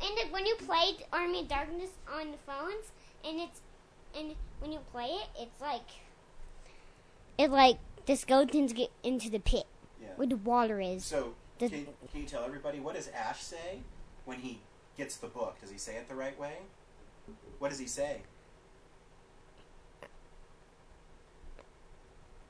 and 0.00 0.16
the, 0.18 0.32
when 0.32 0.46
you 0.46 0.54
play 0.56 0.92
Army 1.12 1.40
of 1.40 1.48
Darkness 1.48 1.90
on 2.12 2.30
the 2.30 2.38
phones 2.46 2.92
and 3.24 3.40
it's 3.40 3.60
and 4.16 4.34
when 4.60 4.70
you 4.72 4.78
play 4.92 5.06
it, 5.08 5.26
it's 5.40 5.60
like 5.60 5.82
it 7.36 7.50
like 7.50 7.76
the 8.06 8.16
skeletons 8.16 8.72
get 8.72 8.90
into 9.02 9.30
the 9.30 9.40
pit 9.40 9.64
Yeah. 10.00 10.08
where 10.16 10.26
the 10.28 10.36
water 10.36 10.80
is. 10.80 11.04
So, 11.04 11.34
The- 11.58 11.68
can, 11.68 11.86
can 12.10 12.20
you 12.20 12.26
tell 12.26 12.44
everybody 12.44 12.80
what 12.80 12.94
does 12.94 13.08
Ash 13.08 13.40
say 13.42 13.80
when 14.24 14.40
he 14.40 14.60
gets 14.96 15.16
the 15.16 15.26
book? 15.28 15.60
Does 15.60 15.70
he 15.70 15.78
say 15.78 15.96
it 15.96 16.08
the 16.08 16.14
right 16.14 16.38
way? 16.38 16.58
What 17.58 17.70
does 17.70 17.78
he 17.78 17.86
say? 17.86 18.20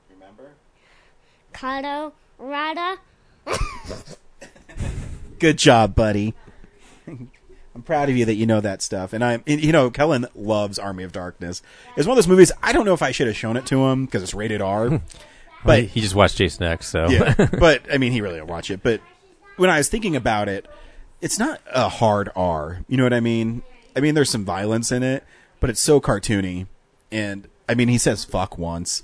Remember? 0.09 0.51
Colorado. 1.53 2.97
Good 5.39 5.57
job, 5.57 5.95
buddy. 5.95 6.33
I'm 7.07 7.81
proud 7.83 8.09
of 8.09 8.15
you 8.17 8.25
that 8.25 8.35
you 8.35 8.45
know 8.45 8.61
that 8.61 8.81
stuff. 8.81 9.13
And 9.13 9.23
I'm, 9.23 9.43
and, 9.45 9.61
you 9.63 9.71
know, 9.71 9.89
Kellen 9.89 10.25
loves 10.33 10.79
Army 10.79 11.03
of 11.03 11.11
Darkness. 11.11 11.61
It's 11.97 12.07
one 12.07 12.17
of 12.17 12.23
those 12.23 12.27
movies. 12.29 12.51
I 12.63 12.71
don't 12.71 12.85
know 12.85 12.93
if 12.93 13.01
I 13.01 13.11
should 13.11 13.27
have 13.27 13.35
shown 13.35 13.57
it 13.57 13.65
to 13.67 13.85
him 13.85 14.05
because 14.05 14.23
it's 14.23 14.33
rated 14.33 14.61
R. 14.61 15.01
But 15.65 15.81
but 15.81 15.83
he 15.85 16.01
just 16.01 16.15
watched 16.15 16.37
Jason 16.37 16.63
X, 16.63 16.87
so 16.87 17.09
yeah, 17.09 17.33
but 17.59 17.81
I 17.91 17.97
mean, 17.97 18.11
he 18.11 18.21
really 18.21 18.35
didn't 18.35 18.49
watch 18.49 18.69
it. 18.69 18.83
But 18.83 19.01
when 19.57 19.69
I 19.69 19.77
was 19.77 19.89
thinking 19.89 20.15
about 20.15 20.47
it, 20.47 20.67
it's 21.21 21.39
not 21.39 21.59
a 21.71 21.89
hard 21.89 22.29
R. 22.35 22.81
You 22.87 22.97
know 22.97 23.03
what 23.03 23.13
I 23.13 23.19
mean? 23.19 23.63
I 23.95 23.99
mean, 23.99 24.13
there's 24.15 24.29
some 24.29 24.45
violence 24.45 24.91
in 24.91 25.01
it, 25.03 25.23
but 25.59 25.69
it's 25.69 25.79
so 25.79 25.99
cartoony. 25.99 26.67
And 27.11 27.47
I 27.67 27.73
mean, 27.75 27.87
he 27.87 27.97
says 27.97 28.23
"fuck" 28.23 28.57
once, 28.57 29.03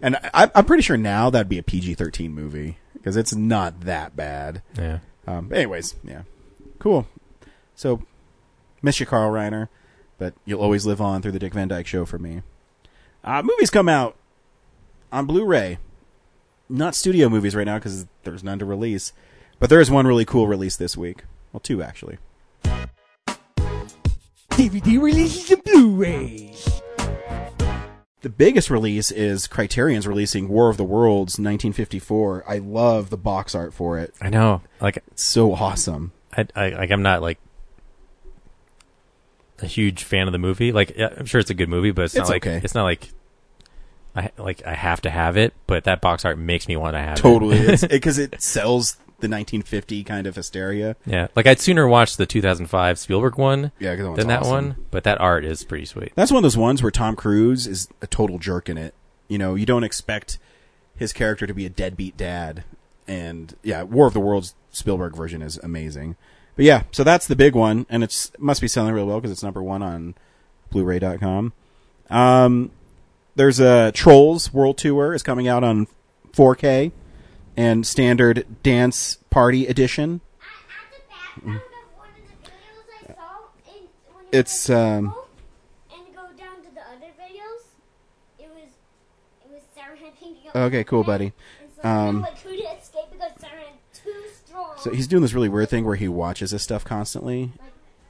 and 0.00 0.16
I, 0.34 0.50
I'm 0.54 0.64
pretty 0.64 0.82
sure 0.82 0.96
now 0.96 1.28
that'd 1.30 1.48
be 1.48 1.58
a 1.58 1.62
PG-13 1.62 2.30
movie 2.30 2.78
because 2.94 3.16
it's 3.16 3.34
not 3.34 3.82
that 3.82 4.16
bad. 4.16 4.62
yeah. 4.76 4.98
Um, 5.26 5.52
anyways, 5.52 5.94
yeah, 6.02 6.22
cool. 6.78 7.06
So, 7.74 8.02
miss 8.80 8.98
you, 8.98 9.04
Carl 9.04 9.30
Reiner, 9.30 9.68
but 10.16 10.32
you'll 10.46 10.62
always 10.62 10.86
live 10.86 11.02
on 11.02 11.20
through 11.20 11.32
the 11.32 11.38
Dick 11.38 11.52
Van 11.52 11.68
Dyke 11.68 11.86
Show 11.86 12.06
for 12.06 12.18
me. 12.18 12.40
Uh, 13.22 13.42
movies 13.42 13.68
come 13.68 13.90
out 13.90 14.16
on 15.12 15.26
Blu-ray, 15.26 15.78
not 16.68 16.94
studio 16.94 17.28
movies 17.28 17.54
right 17.54 17.66
now 17.66 17.78
because 17.78 18.06
there's 18.24 18.44
none 18.44 18.58
to 18.58 18.64
release, 18.64 19.12
but 19.58 19.70
there 19.70 19.80
is 19.80 19.90
one 19.90 20.06
really 20.06 20.24
cool 20.24 20.46
release 20.46 20.76
this 20.76 20.96
week. 20.96 21.24
Well, 21.52 21.60
two 21.60 21.82
actually. 21.82 22.18
DVD 24.50 25.00
releases 25.00 25.50
and 25.50 25.62
Blu-rays. 25.64 26.80
The 28.20 28.28
biggest 28.28 28.68
release 28.68 29.12
is 29.12 29.46
Criterion's 29.46 30.06
releasing 30.06 30.48
War 30.48 30.68
of 30.68 30.76
the 30.76 30.84
Worlds 30.84 31.34
1954. 31.34 32.44
I 32.48 32.58
love 32.58 33.10
the 33.10 33.16
box 33.16 33.54
art 33.54 33.72
for 33.72 33.98
it. 33.98 34.12
I 34.20 34.28
know. 34.28 34.62
Like 34.80 34.96
It's 35.12 35.22
so 35.22 35.54
awesome. 35.54 36.10
I, 36.36 36.46
I 36.56 36.68
like 36.70 36.90
I'm 36.90 37.02
not 37.02 37.22
like 37.22 37.38
a 39.60 39.66
huge 39.66 40.02
fan 40.02 40.26
of 40.26 40.32
the 40.32 40.38
movie. 40.38 40.72
Like 40.72 40.98
I'm 40.98 41.26
sure 41.26 41.40
it's 41.40 41.50
a 41.50 41.54
good 41.54 41.68
movie, 41.68 41.92
but 41.92 42.06
it's, 42.06 42.16
It's 42.16 42.28
not 42.28 42.34
like 42.34 42.46
okay. 42.46 42.60
it's 42.62 42.74
not 42.74 42.82
like 42.82 43.10
I 44.18 44.30
like 44.38 44.66
I 44.66 44.74
have 44.74 45.00
to 45.02 45.10
have 45.10 45.36
it. 45.36 45.54
But 45.66 45.84
that 45.84 46.00
box 46.00 46.24
art 46.24 46.38
makes 46.38 46.68
me 46.68 46.76
want 46.76 46.94
to 46.94 47.00
have 47.00 47.16
Totally, 47.18 47.56
it. 47.58 47.66
Totally, 47.80 47.88
because 47.96 48.18
it 48.18 48.40
sells 48.42 48.94
the 49.20 49.26
1950 49.26 50.04
kind 50.04 50.26
of 50.28 50.36
hysteria. 50.36 50.94
yeah, 51.04 51.26
like 51.34 51.46
I'd 51.46 51.58
sooner 51.60 51.88
watch 51.88 52.16
the 52.16 52.24
2005 52.26 52.98
Spielberg 53.00 53.36
one 53.36 53.72
Yeah, 53.80 53.96
that 53.96 54.14
than 54.16 54.28
that 54.28 54.40
awesome. 54.42 54.50
one. 54.52 54.76
But 54.92 55.02
that 55.04 55.20
art 55.20 55.44
is 55.44 55.64
pretty 55.64 55.86
sweet. 55.86 56.12
That's 56.14 56.30
one 56.30 56.38
of 56.38 56.42
those 56.44 56.56
ones 56.56 56.82
where 56.82 56.92
Tom 56.92 57.16
Cruise 57.16 57.66
is 57.66 57.88
a 58.00 58.06
total 58.06 58.38
jerk 58.38 58.68
in 58.68 58.78
it. 58.78 58.94
You 59.26 59.38
know, 59.38 59.54
you 59.56 59.66
don't 59.66 59.82
expect 59.84 60.38
his 60.94 61.12
character 61.12 61.46
to 61.46 61.54
be 61.54 61.66
a 61.66 61.68
deadbeat 61.70 62.16
dad. 62.16 62.62
And 63.08 63.56
yeah, 63.62 63.82
War 63.82 64.06
of 64.06 64.12
the 64.14 64.20
Worlds 64.20 64.54
Spielberg 64.70 65.16
version 65.16 65.42
is 65.42 65.58
amazing. 65.58 66.14
But 66.54 66.64
yeah, 66.64 66.82
so 66.92 67.02
that's 67.04 67.26
the 67.26 67.36
big 67.36 67.54
one, 67.54 67.86
and 67.88 68.02
it's 68.04 68.30
must 68.38 68.60
be 68.60 68.68
selling 68.68 68.92
real 68.94 69.06
well 69.06 69.18
because 69.20 69.30
it's 69.32 69.42
number 69.42 69.62
one 69.62 69.82
on 69.82 70.14
Blu-ray.com. 70.70 71.52
Um, 72.10 72.70
there's 73.38 73.60
a 73.60 73.92
Trolls 73.92 74.52
World 74.52 74.78
Tour 74.78 75.14
is 75.14 75.22
coming 75.22 75.46
out 75.46 75.62
on 75.62 75.86
4K 76.32 76.90
and 77.56 77.86
standard 77.86 78.44
dance 78.64 79.18
party 79.30 79.66
edition. 79.68 80.20
At 80.40 81.46
the 81.46 81.52
background 81.54 81.62
of 81.62 81.96
one 81.96 82.08
of 82.08 82.16
the 82.16 82.50
videos 82.50 83.10
I 83.10 83.14
saw, 83.14 83.72
in, 83.72 83.86
when 84.12 84.24
you 84.24 84.28
It's, 84.32 84.68
um, 84.68 85.04
Google 85.04 85.28
and 85.94 86.16
go 86.16 86.22
down 86.36 86.56
to 86.64 86.74
the 86.74 86.80
other 86.80 87.12
videos, 87.16 87.62
it 88.40 88.50
was 88.50 88.72
it 89.44 89.50
was 89.52 89.62
Sarah 89.72 89.96
picking 89.96 90.34
up. 90.48 90.56
Okay, 90.56 90.82
cool, 90.82 91.04
buddy. 91.04 91.32
So 91.80 91.88
um, 91.88 92.22
like 92.22 92.40
who 92.40 92.50
to 92.50 92.62
escape 92.76 93.04
because 93.12 93.30
Sarah 93.38 93.62
too 93.94 94.24
strong. 94.44 94.74
So 94.78 94.90
he's 94.90 95.06
doing 95.06 95.22
this 95.22 95.32
really 95.32 95.48
weird 95.48 95.70
thing 95.70 95.84
where 95.84 95.94
he 95.94 96.08
watches 96.08 96.50
this 96.50 96.64
stuff 96.64 96.84
constantly, 96.84 97.52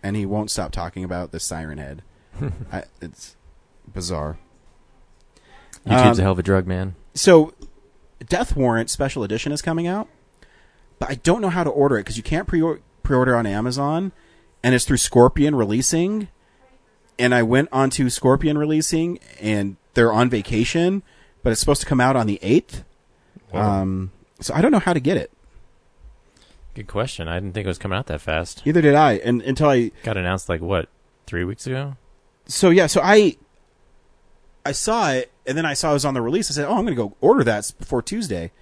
and 0.03 0.17
he 0.17 0.25
won't 0.25 0.51
stop 0.51 0.73
talking 0.73 1.05
about 1.05 1.33
the 1.33 1.41
Siren 1.41 1.77
Head. 1.77 2.03
I, 2.73 2.85
it's 3.03 3.37
bizarre. 3.93 4.39
YouTube's 5.87 6.19
Um, 6.19 6.21
a 6.21 6.23
hell 6.23 6.33
of 6.33 6.39
a 6.39 6.43
drug, 6.43 6.67
man. 6.67 6.95
So, 7.15 7.53
Death 8.27 8.57
Warrant 8.57 8.91
Special 8.91 9.23
Edition 9.23 9.53
is 9.53 9.63
coming 9.63 9.87
out, 9.87 10.09
but 10.99 11.11
I 11.11 11.15
don't 11.17 11.41
know 11.41 11.51
how 11.51 11.65
to 11.65 11.71
order 11.71 11.97
it 11.97 12.01
because 12.03 12.17
you 12.17 12.23
can't 12.23 12.47
pre 12.47 12.63
pre-order 13.03 13.35
on 13.37 13.47
Amazon, 13.47 14.13
and 14.63 14.75
it's 14.75 14.85
through 14.85 14.99
Scorpion 14.99 15.55
Releasing. 15.55 16.29
And 17.19 17.35
I 17.35 17.43
went 17.43 17.69
onto 17.73 18.11
Scorpion 18.11 18.59
Releasing, 18.59 19.19
and 19.41 19.77
they're 19.95 20.13
on 20.13 20.29
vacation, 20.31 21.03
but 21.43 21.51
it's 21.51 21.61
supposed 21.61 21.81
to 21.81 21.87
come 21.87 22.01
out 22.01 22.15
on 22.17 22.27
the 22.27 22.39
eighth. 22.43 22.85
Um, 23.53 24.13
so 24.41 24.55
I 24.55 24.61
don't 24.61 24.71
know 24.71 24.79
how 24.79 24.93
to 24.93 25.01
get 25.01 25.17
it. 25.17 25.33
Good 26.75 26.87
question. 26.87 27.27
I 27.27 27.41
didn't 27.41 27.55
think 27.55 27.65
it 27.65 27.69
was 27.69 27.79
coming 27.79 27.99
out 27.99 28.07
that 28.07 28.21
fast. 28.21 28.63
Either 28.67 28.81
did 28.81 28.95
I, 28.95 29.15
and 29.15 29.43
until 29.43 29.69
I 29.69 29.91
Got 30.05 30.17
announced 30.17 30.49
like 30.49 30.61
what 30.61 30.89
three 31.27 31.43
weeks 31.45 31.67
ago. 31.67 31.97
so 32.47 32.71
yeah, 32.71 32.87
so 32.87 33.01
I 33.03 33.37
I 34.65 34.73
saw 34.73 35.11
it 35.11 35.33
and 35.49 35.57
then 35.57 35.67
I 35.67 35.75
saw 35.75 35.91
it 35.91 35.95
was 35.95 36.05
on 36.05 36.15
the 36.15 36.23
release. 36.23 36.51
I 36.51 36.55
said, 36.55 36.67
"Oh, 36.67 36.77
I'm 36.77 36.85
going 36.85 36.89
to 36.89 36.95
go 36.95 37.17
order 37.21 37.43
that 37.45 37.73
before 37.79 38.03
Tuesday." 38.03 38.53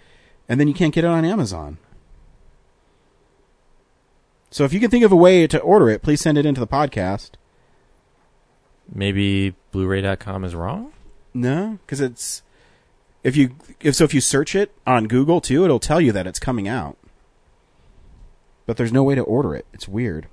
And 0.48 0.60
then 0.60 0.68
you 0.68 0.74
can't 0.74 0.94
get 0.94 1.04
it 1.04 1.08
on 1.08 1.24
Amazon. 1.24 1.78
So 4.50 4.64
if 4.64 4.72
you 4.72 4.78
can 4.78 4.90
think 4.90 5.04
of 5.04 5.10
a 5.12 5.16
way 5.16 5.46
to 5.48 5.60
order 5.60 5.90
it, 5.90 6.02
please 6.02 6.20
send 6.20 6.38
it 6.38 6.46
into 6.46 6.60
the 6.60 6.66
podcast. 6.68 7.32
Maybe 8.90 9.56
Blu-ray.com 9.72 10.44
is 10.44 10.54
wrong. 10.54 10.92
No, 11.34 11.78
cuz 11.88 12.00
it's 12.00 12.42
if 13.24 13.36
you 13.36 13.56
if 13.80 13.96
so 13.96 14.04
if 14.04 14.14
you 14.14 14.20
search 14.20 14.54
it 14.54 14.72
on 14.86 15.08
Google 15.08 15.40
too, 15.40 15.64
it'll 15.64 15.80
tell 15.80 16.00
you 16.00 16.12
that 16.12 16.26
it's 16.26 16.38
coming 16.38 16.68
out. 16.68 16.96
But 18.64 18.76
there's 18.76 18.92
no 18.92 19.02
way 19.02 19.16
to 19.16 19.22
order 19.22 19.54
it. 19.54 19.66
It's 19.72 19.88
weird. 19.88 20.28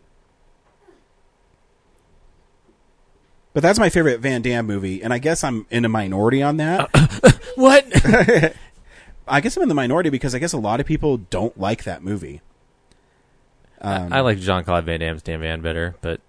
But 3.54 3.62
that's 3.62 3.78
my 3.78 3.90
favorite 3.90 4.20
Van 4.20 4.42
Damme 4.42 4.66
movie, 4.66 5.04
and 5.04 5.14
I 5.14 5.20
guess 5.20 5.44
I'm 5.44 5.68
in 5.70 5.86
a 5.86 5.90
minority 5.90 6.42
on 6.42 6.58
that. 6.58 6.90
What? 7.56 7.86
I 9.28 9.40
guess 9.42 9.56
I'm 9.56 9.62
in 9.64 9.70
the 9.70 9.76
minority 9.76 10.10
because 10.10 10.34
I 10.34 10.40
guess 10.40 10.54
a 10.54 10.58
lot 10.58 10.80
of 10.80 10.88
people 10.88 11.18
don't 11.18 11.56
like 11.60 11.84
that 11.84 12.04
movie. 12.04 12.42
Um, 13.80 14.12
I 14.12 14.22
like 14.22 14.40
Jean 14.40 14.64
Claude 14.64 14.84
Van 14.86 15.00
Damme's 15.00 15.22
Dan 15.22 15.40
Van 15.42 15.62
better, 15.62 15.94
but 16.02 16.20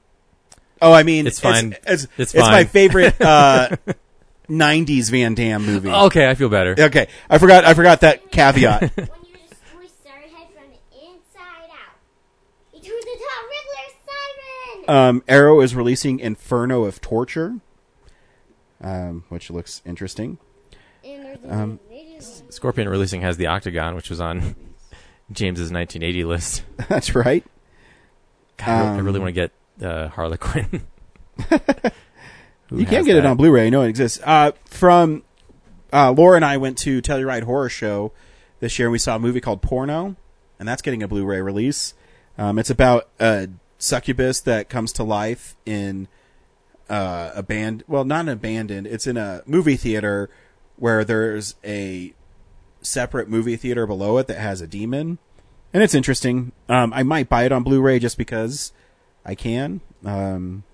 oh, 0.83 0.93
I 0.93 1.03
mean, 1.03 1.27
It's 1.27 1.41
fine. 1.41 1.77
It's, 1.87 2.05
It's 2.18 2.35
it's 2.35 2.35
my 2.35 2.64
fine. 2.64 2.66
favorite 2.66 3.18
uh, 3.22 3.70
'90s 4.51 5.11
Van 5.11 5.35
Damme 5.35 5.64
movie. 5.64 5.89
okay, 5.91 6.29
I 6.29 6.35
feel 6.35 6.51
better. 6.51 6.75
Okay, 6.79 7.09
I 7.31 7.39
forgot. 7.39 7.64
I 7.64 7.72
forgot 7.75 8.03
that 8.03 8.31
caveat. 8.31 8.81
when 8.83 8.91
you 8.99 9.07
just 9.49 9.62
squish 9.72 9.91
Sarah 10.03 10.20
head 10.20 10.49
from 10.53 10.68
the 10.68 10.99
inside 11.01 11.70
out, 11.70 11.97
he 12.72 12.81
turns 12.81 13.05
into 13.05 13.25
a 13.25 13.41
Riddler 13.49 13.89
siren. 14.05 14.74
Um, 14.89 15.22
Arrow 15.28 15.61
is 15.61 15.74
releasing 15.74 16.20
Inferno 16.20 16.85
of 16.85 17.01
Torture, 17.01 17.57
um, 18.80 19.24
which 19.28 19.51
looks 19.51 19.82
interesting. 19.85 20.39
um. 21.49 21.78
Scorpion 22.49 22.89
Releasing 22.89 23.20
has 23.22 23.37
the 23.37 23.47
Octagon, 23.49 23.95
which 23.97 24.09
was 24.09 24.20
on 24.20 24.41
James's 25.32 25.70
1980 25.72 26.24
list. 26.24 26.62
That's 26.89 27.14
right. 27.14 27.45
God, 28.57 28.68
I 28.68 28.95
I 28.95 28.99
really 29.01 29.18
Um, 29.18 29.24
want 29.24 29.35
to 29.35 29.41
get 29.80 29.87
uh, 29.87 30.09
Harlequin. 30.09 30.87
You 32.70 32.87
can 32.87 32.95
has 32.97 33.07
get 33.07 33.16
it 33.16 33.26
on 33.26 33.37
Blu-ray. 33.37 33.66
I 33.66 33.70
know 33.70 33.82
it 33.82 33.89
exists. 33.89 34.20
Uh, 34.24 34.53
from 34.64 35.22
uh, 35.93 36.11
Laura 36.12 36.37
and 36.37 36.45
I 36.45 36.57
went 36.57 36.78
to 36.78 37.01
Telluride 37.03 37.43
Horror 37.45 37.68
Show 37.68 38.11
this 38.59 38.78
year, 38.78 38.89
and 38.89 38.93
we 38.93 38.99
saw 38.99 39.16
a 39.16 39.18
movie 39.18 39.41
called 39.41 39.61
Porno, 39.62 40.16
and 40.59 40.66
that's 40.66 40.80
getting 40.82 41.03
a 41.03 41.07
Blu-ray 41.07 41.41
release. 41.43 41.95
Um, 42.39 42.59
it's 42.59 42.70
about 42.70 43.11
a 43.20 43.49
succubus 43.85 44.41
that 44.41 44.68
comes 44.68 44.93
to 44.95 45.05
life 45.05 45.57
in 45.66 46.09
uh, 46.89 47.30
a 47.35 47.43
band. 47.43 47.85
Well, 47.87 48.05
not 48.05 48.22
an 48.22 48.30
abandoned. 48.30 48.87
It's 48.87 49.07
in 49.07 49.16
a 49.16 49.43
movie 49.47 49.76
theater 49.76 50.30
where 50.76 51.05
there's 51.05 51.55
a 51.64 52.14
separate 52.80 53.28
movie 53.28 53.57
theater 53.57 53.87
below 53.87 54.18
it 54.18 54.26
that 54.26 54.39
has 54.39 54.61
a 54.61 54.66
demon, 54.66 55.18
and 55.72 55.82
it's 55.82 55.95
interesting. 55.95 56.53
Um, 56.68 56.93
I 56.93 57.03
might 57.03 57.28
buy 57.28 57.45
it 57.45 57.53
on 57.53 57.62
Blu-ray 57.62 57.99
just 57.99 58.18
because 58.18 58.72
I 59.24 59.35
can. 59.35 59.80
Um, 60.05 60.64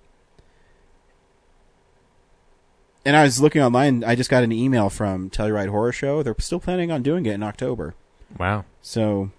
and 3.04 3.16
I 3.16 3.22
was 3.22 3.40
looking 3.40 3.62
online. 3.62 4.04
I 4.04 4.14
just 4.14 4.30
got 4.30 4.42
an 4.44 4.52
email 4.52 4.90
from 4.90 5.30
Telluride 5.30 5.68
Horror 5.68 5.92
Show. 5.92 6.22
They're 6.22 6.34
still 6.38 6.60
planning 6.60 6.90
on 6.90 7.02
doing 7.02 7.26
it 7.26 7.34
in 7.34 7.42
October. 7.42 7.94
Wow. 8.38 8.64
So 8.82 9.30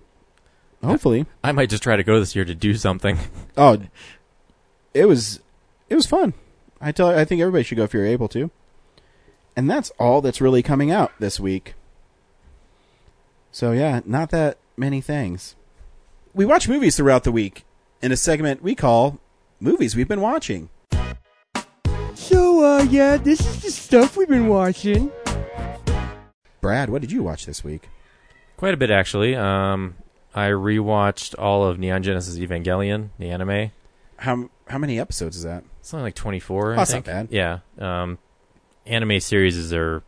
hopefully, 0.84 1.26
I 1.44 1.52
might 1.52 1.70
just 1.70 1.84
try 1.84 1.96
to 1.96 2.04
go 2.04 2.20
this 2.20 2.36
year 2.36 2.46
to 2.46 2.56
do 2.56 2.76
something. 2.76 3.18
oh, 3.58 3.82
it 4.94 5.06
was 5.06 5.40
it 5.90 5.96
was 5.96 6.06
fun. 6.06 6.34
I 6.80 6.92
tell 6.92 7.08
I 7.08 7.26
think 7.26 7.42
everybody 7.42 7.64
should 7.64 7.78
go 7.78 7.84
if 7.84 7.94
you're 7.94 8.06
able 8.06 8.28
to. 8.30 8.52
And 9.56 9.70
that's 9.70 9.92
all 10.00 10.22
that's 10.22 10.40
really 10.40 10.64
coming 10.64 10.92
out 10.92 11.12
this 11.20 11.40
week. 11.40 11.76
So 13.52 13.72
yeah, 13.72 14.02
not 14.06 14.30
that 14.32 14.58
many 14.78 15.02
things. 15.02 15.56
We 16.34 16.46
watch 16.46 16.70
movies 16.70 16.96
throughout 16.96 17.26
the 17.26 17.32
week 17.32 17.66
in 18.02 18.12
a 18.12 18.18
segment 18.18 18.64
we 18.64 18.76
call 18.76 19.20
movies 19.60 19.96
we've 19.96 20.08
been 20.08 20.22
watching. 20.22 20.70
So, 22.16 22.64
uh, 22.64 22.84
yeah, 22.84 23.18
this 23.18 23.40
is 23.42 23.62
the 23.62 23.72
stuff 23.72 24.16
we've 24.16 24.28
been 24.28 24.48
watching. 24.48 25.12
Brad, 26.62 26.90
what 26.90 27.02
did 27.02 27.12
you 27.12 27.24
watch 27.24 27.46
this 27.46 27.64
week? 27.64 27.90
Quite 28.58 28.74
a 28.74 28.78
bit 28.78 28.92
actually. 28.92 29.36
Um, 29.36 29.96
I 30.34 30.48
rewatched 30.50 31.36
all 31.38 31.66
of 31.66 31.78
Neon 31.80 32.04
Genesis 32.04 32.38
Evangelion, 32.38 33.10
the 33.20 33.30
anime. 33.30 33.72
How 34.18 34.50
how 34.68 34.78
many 34.78 35.00
episodes 35.00 35.36
is 35.38 35.44
that? 35.44 35.64
It's 35.80 35.94
only 35.94 36.06
like 36.06 36.16
24. 36.16 36.74
I 36.74 36.76
that's 36.78 36.94
not 36.94 37.04
bad. 37.04 37.28
Yeah. 37.32 37.60
Um, 37.80 38.18
anime 38.86 39.20
series 39.20 39.74
are, 39.74 40.04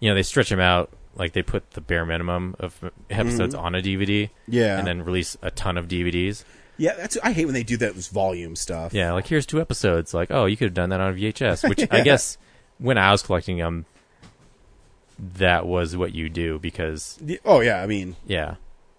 you 0.00 0.08
know, 0.08 0.14
they 0.14 0.22
stretch 0.22 0.48
them 0.48 0.60
out. 0.60 0.90
Like 1.14 1.32
they 1.32 1.42
put 1.42 1.72
the 1.72 1.80
bare 1.80 2.06
minimum 2.06 2.54
of 2.60 2.90
episodes 3.10 3.54
on 3.54 3.74
a 3.74 3.80
DVD, 3.80 4.24
Mm-hmm. 4.24 4.52
Yeah, 4.54 4.78
and 4.78 4.86
then 4.86 5.02
release 5.02 5.36
a 5.42 5.50
ton 5.50 5.76
of 5.76 5.88
DVDs. 5.88 6.44
yeah. 6.76 6.94
That's 6.94 7.18
I 7.22 7.32
hate 7.32 7.44
when 7.44 7.54
they 7.54 7.64
do 7.64 7.76
that. 7.78 7.94
Volume 7.94 8.54
stuff. 8.56 8.94
Yeah, 8.94 9.12
like 9.12 9.26
here's 9.26 9.44
two 9.46 9.60
episodes. 9.60 10.14
Like, 10.14 10.30
oh, 10.30 10.46
you 10.46 10.56
could 10.56 10.66
have 10.66 10.74
done 10.74 10.90
that 10.90 11.00
on 11.00 11.14
VHS. 11.16 11.68
Which 11.68 11.86
I 11.90 12.00
guess 12.02 12.38
when 12.78 12.98
I 12.98 13.10
was 13.12 13.22
collecting 13.22 13.58
them, 13.58 13.84
that 15.18 15.66
was 15.66 15.96
what 15.96 16.14
you 16.14 16.28
do 16.28 16.58
because 16.58 17.18
Oh 17.44 17.60
yeah. 17.60 17.82
I 17.82 17.86
mean, 17.86 18.16
yeah, 18.26 18.54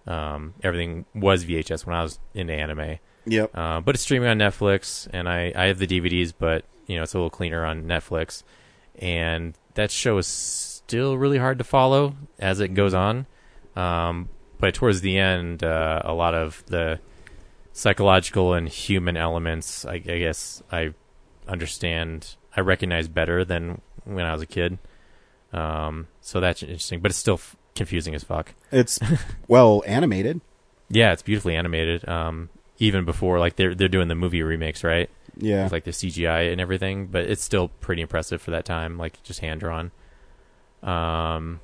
um, 0.10 0.56
everything 0.64 1.06
was 1.14 1.46
VHS 1.46 1.86
when 1.86 1.96
I 1.96 2.04
was 2.04 2.20
into 2.34 2.54
anime. 2.54 2.98
yep. 3.26 3.52
Uh, 3.54 3.80
but 3.80 3.96
it's 3.96 4.04
streaming 4.04 4.28
on 4.28 4.38
Netflix, 4.40 5.08
and 5.14 5.30
I, 5.30 5.54
I 5.56 5.66
have 5.66 5.78
the 5.78 5.88
DVDs, 5.88 6.34
but 6.38 6.66
you 6.88 6.98
know 6.98 7.04
it's 7.04 7.14
a 7.14 7.18
little 7.18 7.30
cleaner 7.30 7.64
on 7.64 7.84
Netflix. 7.84 8.44
And 8.98 9.58
that 9.76 9.92
show 9.92 10.18
is 10.18 10.28
still 10.28 11.18
really 11.18 11.38
hard 11.38 11.60
to 11.60 11.64
follow 11.64 12.16
as 12.40 12.60
it 12.60 12.74
goes 12.74 12.94
on. 12.94 13.28
Um, 13.76 14.30
but 14.60 14.74
towards 14.74 15.02
the 15.02 15.18
end, 15.18 15.64
uh, 15.64 16.02
a 16.04 16.14
lot 16.14 16.34
of 16.34 16.64
the 16.66 17.00
psychological 17.72 18.54
and 18.54 18.68
human 18.68 19.16
elements, 19.16 19.86
I, 19.86 19.94
I 19.94 20.00
guess, 20.00 20.62
I 20.72 20.94
understand, 21.48 22.36
I 22.56 22.62
recognize 22.62 23.08
better 23.08 23.46
than 23.46 23.82
when 24.04 24.26
I 24.26 24.34
was 24.34 24.42
a 24.42 24.48
kid. 24.48 24.80
Um, 25.54 26.08
so 26.20 26.40
that's 26.40 26.62
interesting, 26.62 27.00
but 27.00 27.12
it's 27.12 27.20
still 27.20 27.36
f- 27.36 27.56
confusing 27.76 28.16
as 28.16 28.24
fuck. 28.24 28.54
It's 28.72 29.00
well 29.48 29.84
animated. 29.88 30.42
Yeah, 30.90 31.12
it's 31.14 31.22
beautifully 31.22 31.56
animated. 31.56 32.08
Um, 32.08 32.50
even 32.80 33.06
before 33.06 33.40
like 33.40 33.56
they're 33.58 33.76
they're 33.76 33.88
doing 33.88 34.08
the 34.08 34.16
movie 34.16 34.42
remakes, 34.44 34.84
right? 34.84 35.10
Yeah. 35.38 35.64
With 35.64 35.72
like 35.72 35.84
the 35.86 35.92
CGI 35.92 36.52
and 36.52 36.60
everything, 36.60 37.08
but 37.08 37.24
it's 37.26 37.44
still 37.44 37.70
pretty 37.80 38.02
impressive 38.02 38.42
for 38.42 38.52
that 38.52 38.66
time, 38.66 38.98
like 38.98 39.22
just 39.24 39.40
hand 39.40 39.60
drawn. 39.62 39.92
Um, 40.84 41.60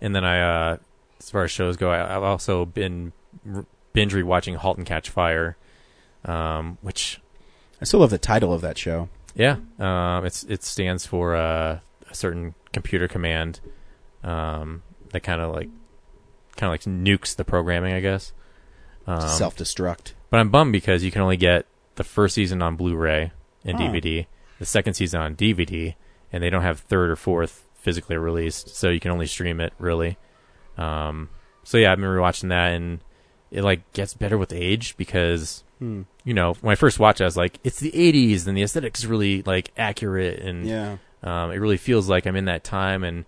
and 0.00 0.14
then 0.14 0.24
I, 0.24 0.40
uh, 0.72 0.76
as 1.20 1.30
far 1.30 1.44
as 1.44 1.50
shows 1.50 1.76
go, 1.76 1.90
I, 1.90 2.16
I've 2.16 2.22
also 2.22 2.64
been 2.64 3.12
r- 3.52 3.66
binge 3.92 4.12
rewatching 4.14 4.56
*Halt 4.56 4.78
and 4.78 4.86
Catch 4.86 5.10
Fire*, 5.10 5.56
um, 6.24 6.78
which 6.82 7.20
I 7.80 7.84
still 7.84 8.00
love 8.00 8.10
the 8.10 8.18
title 8.18 8.52
of 8.52 8.60
that 8.62 8.78
show. 8.78 9.08
yeah, 9.34 9.56
um, 9.78 10.24
it's 10.24 10.44
it 10.44 10.62
stands 10.64 11.06
for 11.06 11.36
uh, 11.36 11.78
a 12.10 12.14
certain 12.14 12.54
computer 12.72 13.06
command 13.08 13.60
um, 14.26 14.82
that 15.12 15.20
kind 15.20 15.40
of 15.40 15.54
like 15.54 15.68
kind 16.56 16.68
of 16.68 16.72
like 16.72 16.82
nukes 16.82 17.34
the 17.36 17.44
programming, 17.44 17.94
I 17.94 18.00
guess. 18.00 18.32
Um, 19.06 19.20
Self 19.28 19.56
destruct. 19.56 20.12
but 20.30 20.40
I'm 20.40 20.50
bummed 20.50 20.72
because 20.72 21.04
you 21.04 21.10
can 21.12 21.22
only 21.22 21.36
get 21.36 21.66
the 21.94 22.04
first 22.04 22.34
season 22.34 22.60
on 22.62 22.76
Blu-ray 22.76 23.30
and. 23.64 23.78
DVD, 23.78 24.26
the 24.58 24.66
second 24.66 24.94
season 24.94 25.20
on 25.20 25.34
DVD, 25.36 25.94
and 26.32 26.42
they 26.42 26.50
don't 26.50 26.62
have 26.62 26.80
third 26.80 27.10
or 27.10 27.16
fourth 27.16 27.64
physically 27.74 28.16
released, 28.16 28.74
so 28.74 28.88
you 28.90 28.98
can 29.00 29.10
only 29.12 29.26
stream 29.26 29.60
it 29.60 29.72
really. 29.78 30.16
Um, 30.76 31.30
so 31.62 31.78
yeah, 31.78 31.92
I've 31.92 31.98
been 31.98 32.06
rewatching 32.06 32.48
that, 32.48 32.72
and 32.72 33.00
it 33.50 33.62
like 33.62 33.92
gets 33.92 34.14
better 34.14 34.36
with 34.38 34.52
age 34.52 34.96
because 34.96 35.62
Hmm. 35.78 36.02
you 36.24 36.32
know 36.32 36.54
when 36.62 36.72
I 36.72 36.74
first 36.74 36.98
watched 36.98 37.20
it, 37.20 37.24
I 37.24 37.26
was 37.26 37.36
like, 37.36 37.58
it's 37.62 37.78
the 37.80 37.92
'80s, 37.92 38.46
and 38.48 38.56
the 38.56 38.62
aesthetics 38.62 39.00
is 39.00 39.06
really 39.06 39.42
like 39.42 39.70
accurate, 39.76 40.40
and 40.40 40.66
Yeah. 40.66 40.96
um, 41.22 41.50
it 41.52 41.56
really 41.56 41.76
feels 41.76 42.08
like 42.08 42.26
I'm 42.26 42.34
in 42.36 42.46
that 42.46 42.64
time, 42.64 43.04
and 43.04 43.24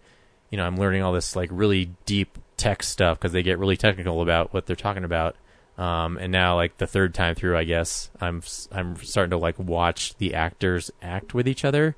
you 0.50 0.56
know, 0.56 0.64
I'm 0.66 0.76
learning 0.76 1.02
all 1.02 1.12
this 1.12 1.34
like 1.36 1.50
really 1.52 1.90
deep 2.06 2.38
tech 2.56 2.82
stuff 2.82 3.18
because 3.18 3.32
they 3.32 3.42
get 3.42 3.58
really 3.58 3.76
technical 3.76 4.20
about 4.22 4.52
what 4.52 4.66
they're 4.66 4.76
talking 4.76 5.04
about. 5.04 5.36
Um, 5.76 6.18
and 6.18 6.32
now, 6.32 6.56
like 6.56 6.78
the 6.78 6.86
third 6.88 7.14
time 7.14 7.34
through, 7.36 7.56
I 7.56 7.64
guess 7.64 8.10
I'm 8.20 8.42
I'm 8.72 8.96
starting 8.96 9.30
to 9.30 9.36
like 9.38 9.58
watch 9.58 10.16
the 10.16 10.34
actors 10.34 10.90
act 11.02 11.34
with 11.34 11.46
each 11.46 11.64
other 11.64 11.94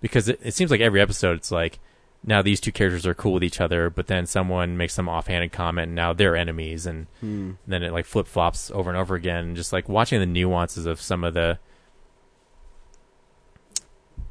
because 0.00 0.28
it, 0.28 0.38
it 0.42 0.52
seems 0.54 0.70
like 0.70 0.82
every 0.82 1.00
episode 1.00 1.36
it's 1.38 1.50
like 1.50 1.78
now 2.26 2.42
these 2.42 2.60
two 2.60 2.72
characters 2.72 3.06
are 3.06 3.14
cool 3.14 3.32
with 3.34 3.44
each 3.44 3.60
other, 3.60 3.88
but 3.90 4.06
then 4.08 4.26
someone 4.26 4.76
makes 4.76 4.92
some 4.94 5.08
offhanded 5.08 5.52
comment, 5.52 5.86
and 5.88 5.94
now 5.94 6.12
they're 6.12 6.36
enemies, 6.36 6.84
and 6.86 7.06
Hmm. 7.20 7.52
then 7.66 7.82
it 7.82 7.92
like 7.92 8.04
flip 8.06 8.26
flops 8.26 8.70
over 8.70 8.90
and 8.90 8.98
over 8.98 9.14
again. 9.14 9.54
Just 9.54 9.72
like 9.72 9.88
watching 9.88 10.20
the 10.20 10.26
nuances 10.26 10.84
of 10.86 11.00
some 11.00 11.22
of 11.24 11.32
the 11.34 11.58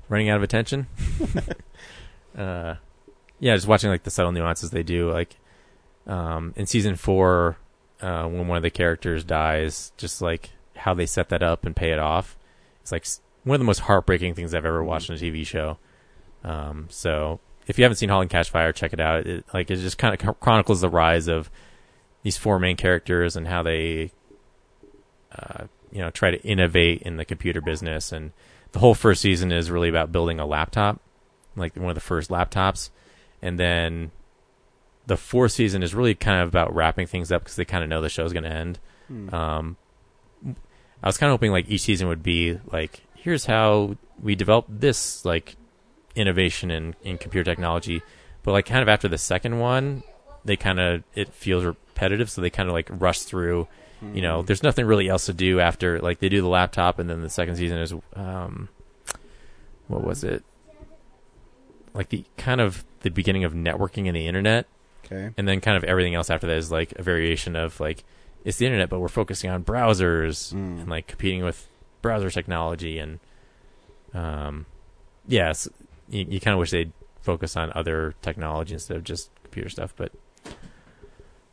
running 0.09 0.29
out 0.29 0.37
of 0.37 0.43
attention. 0.43 0.87
uh, 2.37 2.75
yeah, 3.43 3.55
just 3.55 3.67
watching 3.67 3.89
like 3.89 4.03
the 4.03 4.09
subtle 4.09 4.31
nuances 4.31 4.71
they 4.71 4.83
do. 4.83 5.11
Like 5.11 5.35
um, 6.07 6.53
in 6.55 6.65
season 6.65 6.95
four, 6.95 7.57
uh, 8.01 8.23
when 8.23 8.47
one 8.47 8.55
of 8.55 8.63
the 8.63 8.69
characters 8.69 9.25
dies, 9.25 9.91
just 9.97 10.21
like 10.21 10.51
how 10.77 10.93
they 10.93 11.05
set 11.05 11.27
that 11.27 11.43
up 11.43 11.65
and 11.65 11.75
pay 11.75 11.91
it 11.91 11.99
off. 11.99 12.37
It's 12.81 12.93
like 12.93 13.05
one 13.43 13.55
of 13.55 13.59
the 13.59 13.65
most 13.65 13.81
heartbreaking 13.81 14.33
things 14.33 14.53
I've 14.53 14.65
ever 14.65 14.81
watched 14.81 15.09
in 15.09 15.17
a 15.17 15.19
TV 15.19 15.45
show. 15.45 15.77
Um, 16.45 16.87
so 16.89 17.41
if 17.67 17.77
you 17.77 17.83
haven't 17.83 17.97
seen 17.97 18.07
*Halt 18.07 18.21
and 18.21 18.29
Catch 18.29 18.49
Fire*, 18.49 18.71
check 18.71 18.93
it 18.93 19.01
out. 19.01 19.27
It, 19.27 19.43
like 19.53 19.69
it 19.69 19.75
just 19.75 19.97
kind 19.97 20.13
of 20.13 20.39
chronicles 20.39 20.79
the 20.79 20.89
rise 20.89 21.27
of 21.27 21.51
these 22.23 22.37
four 22.37 22.59
main 22.59 22.77
characters 22.77 23.35
and 23.35 23.45
how 23.45 23.61
they, 23.61 24.13
uh, 25.37 25.65
you 25.91 25.99
know, 25.99 26.11
try 26.11 26.31
to 26.31 26.41
innovate 26.43 27.01
in 27.01 27.17
the 27.17 27.25
computer 27.25 27.59
business. 27.59 28.13
And 28.13 28.31
the 28.71 28.79
whole 28.79 28.95
first 28.95 29.21
season 29.21 29.51
is 29.51 29.69
really 29.69 29.89
about 29.89 30.13
building 30.13 30.39
a 30.39 30.45
laptop, 30.45 31.01
like 31.57 31.75
one 31.75 31.89
of 31.89 31.95
the 31.95 31.99
first 31.99 32.29
laptops, 32.29 32.89
and 33.43 33.59
then 33.59 34.11
the 35.05 35.17
fourth 35.17 35.51
season 35.51 35.83
is 35.83 35.93
really 35.93 36.15
kind 36.15 36.41
of 36.41 36.47
about 36.47 36.73
wrapping 36.73 37.05
things 37.05 37.29
up 37.31 37.43
because 37.43 37.57
they 37.57 37.65
kind 37.65 37.83
of 37.83 37.89
know 37.89 38.01
the 38.01 38.09
show's 38.09 38.31
going 38.33 38.43
to 38.45 38.49
end. 38.49 38.79
Um, 39.33 39.75
I 41.03 41.07
was 41.07 41.17
kind 41.17 41.29
of 41.29 41.33
hoping 41.33 41.51
like 41.51 41.69
each 41.69 41.81
season 41.81 42.07
would 42.07 42.23
be 42.23 42.57
like, 42.71 43.03
here's 43.15 43.45
how 43.45 43.97
we 44.21 44.33
developed 44.33 44.79
this 44.79 45.25
like 45.25 45.57
innovation 46.15 46.71
in, 46.71 46.95
in 47.03 47.17
computer 47.17 47.43
technology, 47.43 48.01
but 48.43 48.53
like 48.53 48.65
kind 48.65 48.81
of 48.81 48.87
after 48.87 49.09
the 49.09 49.17
second 49.17 49.59
one, 49.59 50.03
they 50.45 50.55
kind 50.55 50.79
of 50.79 51.03
it 51.13 51.33
feels 51.33 51.65
repetitive, 51.65 52.29
so 52.29 52.39
they 52.41 52.49
kind 52.49 52.69
of 52.69 52.73
like 52.73 52.87
rush 52.89 53.19
through. 53.19 53.67
You 54.13 54.21
know, 54.21 54.41
there's 54.41 54.63
nothing 54.63 54.85
really 54.85 55.07
else 55.07 55.27
to 55.27 55.33
do 55.33 55.61
after 55.61 55.99
like 55.99 56.19
they 56.19 56.27
do 56.29 56.41
the 56.41 56.47
laptop, 56.47 56.99
and 56.99 57.09
then 57.09 57.21
the 57.21 57.29
second 57.29 57.55
season 57.55 57.77
is 57.77 57.93
um, 58.15 58.69
what 59.87 60.03
was 60.03 60.23
it? 60.23 60.43
Like 61.93 62.09
the 62.09 62.25
kind 62.37 62.59
of 62.61 62.83
the 63.01 63.09
beginning 63.09 63.43
of 63.43 63.53
networking 63.53 64.07
and 64.07 64.15
the 64.15 64.27
internet, 64.27 64.65
Okay. 65.05 65.31
and 65.37 65.47
then 65.47 65.59
kind 65.61 65.77
of 65.77 65.83
everything 65.83 66.15
else 66.15 66.29
after 66.29 66.47
that 66.47 66.57
is 66.57 66.71
like 66.71 66.93
a 66.93 67.03
variation 67.03 67.55
of 67.55 67.79
like 67.79 68.03
it's 68.45 68.57
the 68.57 68.65
internet, 68.65 68.89
but 68.89 68.99
we're 68.99 69.07
focusing 69.09 69.49
on 69.49 69.63
browsers 69.63 70.53
Mm. 70.53 70.81
and 70.81 70.89
like 70.89 71.07
competing 71.07 71.43
with 71.43 71.67
browser 72.01 72.29
technology 72.29 72.99
and 72.99 73.19
um, 74.13 74.65
yes, 75.27 75.67
you, 76.09 76.25
you 76.29 76.39
kind 76.39 76.53
of 76.53 76.59
wish 76.59 76.71
they'd 76.71 76.91
focus 77.21 77.55
on 77.57 77.71
other 77.73 78.13
technology 78.21 78.73
instead 78.73 78.97
of 78.97 79.03
just 79.03 79.29
computer 79.43 79.69
stuff, 79.69 79.93
but 79.95 80.11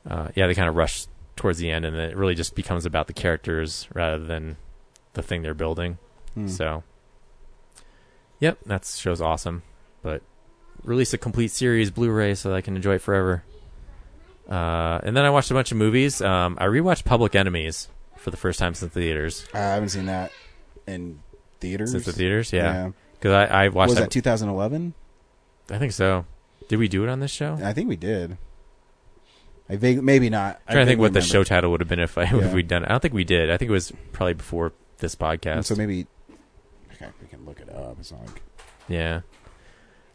uh, 0.09 0.29
yeah, 0.35 0.47
they 0.47 0.55
kind 0.55 0.69
of 0.69 0.75
rush 0.77 1.07
towards 1.37 1.59
the 1.59 1.71
end, 1.71 1.85
and 1.85 1.97
then 1.97 2.11
it 2.11 2.17
really 2.17 2.35
just 2.35 2.55
becomes 2.55 2.85
about 2.87 3.07
the 3.07 3.13
characters 3.13 3.87
rather 3.95 4.19
than 4.19 4.57
the 5.15 5.23
thing 5.23 5.43
they're 5.43 5.55
building. 5.55 5.99
Hmm. 6.35 6.49
So, 6.49 6.83
yep, 8.41 8.59
that 8.67 8.85
show's 8.85 9.21
awesome. 9.21 9.63
But 10.03 10.23
release 10.85 11.13
a 11.13 11.19
complete 11.19 11.51
series 11.51 11.91
Blu-ray 11.91 12.35
so 12.35 12.51
that 12.51 12.57
I 12.57 12.61
can 12.61 12.77
enjoy 12.77 12.95
it 12.97 13.03
forever. 13.03 13.43
Uh, 14.49 15.01
and 15.05 15.17
then 15.17 15.25
I 15.25 15.31
watched 15.31 15.51
a 15.51 15.55
bunch 15.55 15.71
of 15.71 15.79
movies. 15.79 16.21
Um, 16.21 16.57
I 16.61 16.65
rewatched 16.67 17.05
Public 17.05 17.35
Enemies 17.35 17.89
for 18.17 18.31
the 18.31 18.37
first 18.37 18.59
time 18.59 18.75
since 18.75 18.93
the 18.93 19.01
theaters. 19.01 19.47
I 19.55 19.59
haven't 19.59 19.91
seen 19.91 20.07
that 20.07 20.33
in 20.87 21.21
theaters. 21.61 21.93
Since 21.93 22.05
the 22.07 22.13
theaters, 22.13 22.53
yeah. 22.53 22.73
Yeah. 22.87 22.91
Because 23.19 23.33
I, 23.51 23.65
I 23.65 23.69
watched 23.69 23.91
was 23.91 23.99
that. 23.99 24.05
that 24.05 24.11
2011? 24.11 24.95
I 25.71 25.79
think 25.79 25.93
so. 25.93 26.25
Did 26.69 26.79
we 26.79 26.89
do 26.89 27.05
it 27.05 27.09
on 27.09 27.21
this 27.21 27.31
show? 27.31 27.59
I 27.63 27.73
think 27.73 27.89
we 27.89 27.97
did. 27.97 28.39
I 29.69 29.77
vague, 29.77 30.03
maybe 30.03 30.31
not. 30.31 30.61
I'm 30.67 30.73
trying 30.75 30.87
to 30.87 30.91
think 30.91 31.01
what 31.01 31.13
the 31.13 31.21
show 31.21 31.45
title 31.45 31.71
would 31.71 31.81
have 31.81 31.89
been 31.89 32.01
if 32.01 32.19
I 32.19 32.23
Yeah. 32.25 32.39
if 32.47 32.53
we'd 32.53 32.67
done 32.67 32.83
it. 32.83 32.87
I 32.87 32.91
don't 32.91 33.01
think 33.01 33.15
we 33.15 33.23
did. 33.25 33.51
I 33.51 33.57
think 33.57 33.69
it 33.69 33.73
was 33.73 33.93
probably 34.13 34.35
before 34.35 34.73
this 34.99 35.15
podcast. 35.15 35.53
And 35.53 35.67
So 35.67 35.77
maybe. 35.77 36.07
Okay, 36.95 37.07
we 37.23 37.29
can 37.29 37.45
look 37.45 37.61
it 37.61 37.69
up. 37.71 37.97
It's 38.01 38.11
not 38.11 38.27
like. 38.27 38.43
yeah. 38.89 39.21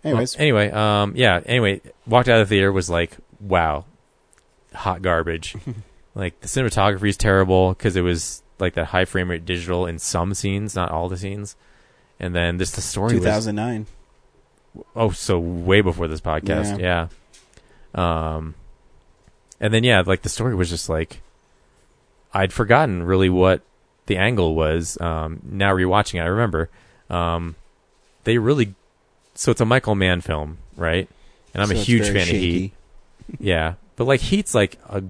Anyways, 0.05 0.37
Well, 0.37 0.41
anyway, 0.43 0.71
um, 0.71 1.13
yeah. 1.15 1.41
Anyway, 1.45 1.81
walked 2.05 2.29
out 2.29 2.39
of 2.39 2.47
the 2.47 2.55
theater 2.55 2.71
was 2.71 2.89
like, 2.89 3.17
wow, 3.39 3.85
hot 4.73 5.01
garbage. 5.01 5.55
like 6.15 6.39
the 6.41 6.47
cinematography 6.47 7.09
is 7.09 7.17
terrible 7.17 7.69
because 7.69 7.95
it 7.95 8.01
was 8.01 8.43
like 8.59 8.75
that 8.75 8.85
high 8.85 9.05
frame 9.05 9.29
rate 9.29 9.45
digital 9.45 9.85
in 9.85 9.99
some 9.99 10.33
scenes, 10.33 10.75
not 10.75 10.91
all 10.91 11.09
the 11.09 11.17
scenes. 11.17 11.55
And 12.19 12.33
then 12.33 12.57
just 12.59 12.75
the 12.75 12.81
story 12.81 13.11
2009. 13.13 13.87
oh, 14.95 15.09
so 15.09 15.37
way 15.37 15.81
before 15.81 16.07
this 16.07 16.21
podcast, 16.21 16.79
yeah. 16.79 17.07
Um, 17.93 18.55
and 19.59 19.73
then 19.73 19.83
yeah, 19.83 20.03
like 20.05 20.21
the 20.21 20.29
story 20.29 20.55
was 20.55 20.69
just 20.69 20.87
like 20.87 21.21
I'd 22.33 22.53
forgotten 22.53 23.03
really 23.03 23.29
what 23.29 23.61
the 24.05 24.17
angle 24.17 24.55
was. 24.55 24.99
Um, 25.01 25.41
now 25.43 25.73
rewatching 25.73 26.19
it, 26.19 26.23
I 26.23 26.27
remember. 26.27 26.69
Um, 27.09 27.55
they 28.23 28.37
really 28.37 28.75
so 29.35 29.51
it's 29.51 29.61
a 29.61 29.65
Michael 29.65 29.95
Mann 29.95 30.21
film, 30.21 30.57
right? 30.75 31.07
And 31.53 31.61
I'm 31.61 31.69
So 31.69 31.75
a 31.75 31.77
huge 31.77 32.07
fan 32.07 32.15
of 32.17 32.23
shaky. 32.23 32.51
Heat. 32.59 32.73
Yeah, 33.39 33.73
but 33.95 34.05
like 34.05 34.19
Heat's 34.21 34.53
like 34.53 34.77
a 34.89 35.03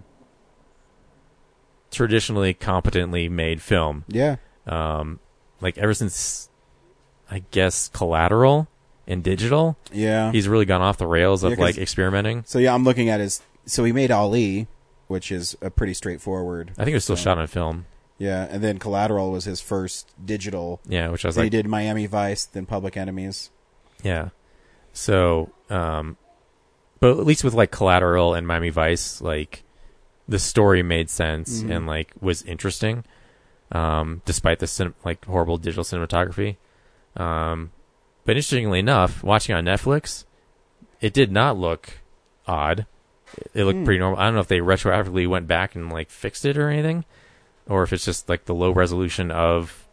traditionally 1.92 2.54
competently 2.54 3.30
made 3.30 3.62
film. 3.62 4.04
Yeah. 4.08 4.38
Um, 4.68 5.20
like 5.62 5.78
ever 5.78 5.94
since 5.94 6.50
I 7.30 7.44
guess 7.52 7.90
Collateral 7.90 8.68
and 9.08 9.24
Digital, 9.24 9.78
Yeah. 9.92 10.32
he's 10.32 10.48
really 10.48 10.66
gone 10.66 10.82
off 10.82 10.98
the 10.98 11.08
rails 11.08 11.44
of 11.44 11.52
Yeah, 11.52 11.60
like 11.60 11.78
experimenting. 11.78 12.44
so 12.46 12.60
yeah, 12.60 12.74
I'm 12.74 12.84
looking 12.84 13.10
at 13.10 13.20
his. 13.20 13.42
So 13.66 13.84
he 13.84 13.92
made 13.92 14.12
Ali, 14.12 14.68
which 15.08 15.32
is 15.32 15.58
a 15.62 15.70
pretty 15.70 15.94
straightforward. 15.94 16.72
I 16.78 16.84
think 16.84 16.94
it 16.94 16.98
was 16.98 17.04
still 17.04 17.16
film. 17.16 17.24
shot 17.24 17.38
on 17.40 17.48
film. 17.48 17.86
Yeah, 18.18 18.48
and 18.50 18.64
then 18.64 18.78
Collateral 18.80 19.32
was 19.32 19.44
his 19.46 19.60
first 19.60 20.08
digital. 20.26 20.80
Yeah, 20.88 21.10
which 21.10 21.26
I 21.26 21.28
was 21.28 21.36
Then 21.36 21.46
like, 21.46 21.52
he 21.54 21.58
did 21.58 21.68
Miami 21.68 22.06
Vice, 22.06 22.46
then 22.46 22.66
Public 22.66 22.96
Enemies. 22.96 23.50
Yeah. 24.06 24.30
So, 24.94 25.50
um, 25.70 26.16
but 27.00 27.12
at 27.20 27.26
least 27.26 27.44
with 27.44 27.54
like 27.54 27.72
Collateral 27.72 28.34
and 28.34 28.48
Miami 28.48 28.70
Vice, 28.70 29.20
like 29.20 29.64
the 30.28 30.40
story 30.40 30.84
made 30.84 31.10
sense 31.10 31.62
Mhm. 31.64 31.76
and 31.76 31.88
like 31.88 32.14
was 32.22 32.44
interesting, 32.44 33.04
um, 33.72 34.22
despite 34.26 34.60
the 34.60 34.68
cin- 34.68 34.94
like 35.04 35.26
horrible 35.26 35.58
digital 35.58 35.84
cinematography. 35.84 36.56
Um, 37.18 37.72
but 38.26 38.36
interestingly 38.38 38.80
enough, 38.80 39.24
watching 39.24 39.56
on 39.56 39.66
Netflix, 39.66 40.26
it 41.02 41.14
did 41.14 41.32
not 41.32 41.58
look 41.58 42.00
odd. 42.48 42.86
It 43.54 43.66
looked 43.66 43.80
Hmm. 43.80 43.86
pretty 43.86 44.00
normal. 44.00 44.20
I 44.20 44.26
don't 44.26 44.36
know 44.36 44.40
if 44.42 44.48
they 44.48 44.60
retroactively 44.60 45.28
went 45.28 45.48
back 45.48 45.76
and 45.76 45.92
like 45.92 46.10
fixed 46.10 46.46
it 46.46 46.58
or 46.58 46.70
anything, 46.70 47.06
or 47.68 47.84
if 47.84 47.92
it's 47.92 48.06
just 48.06 48.30
like 48.30 48.46
the 48.46 48.54
low 48.56 48.72
resolution 48.72 49.32
of 49.32 49.88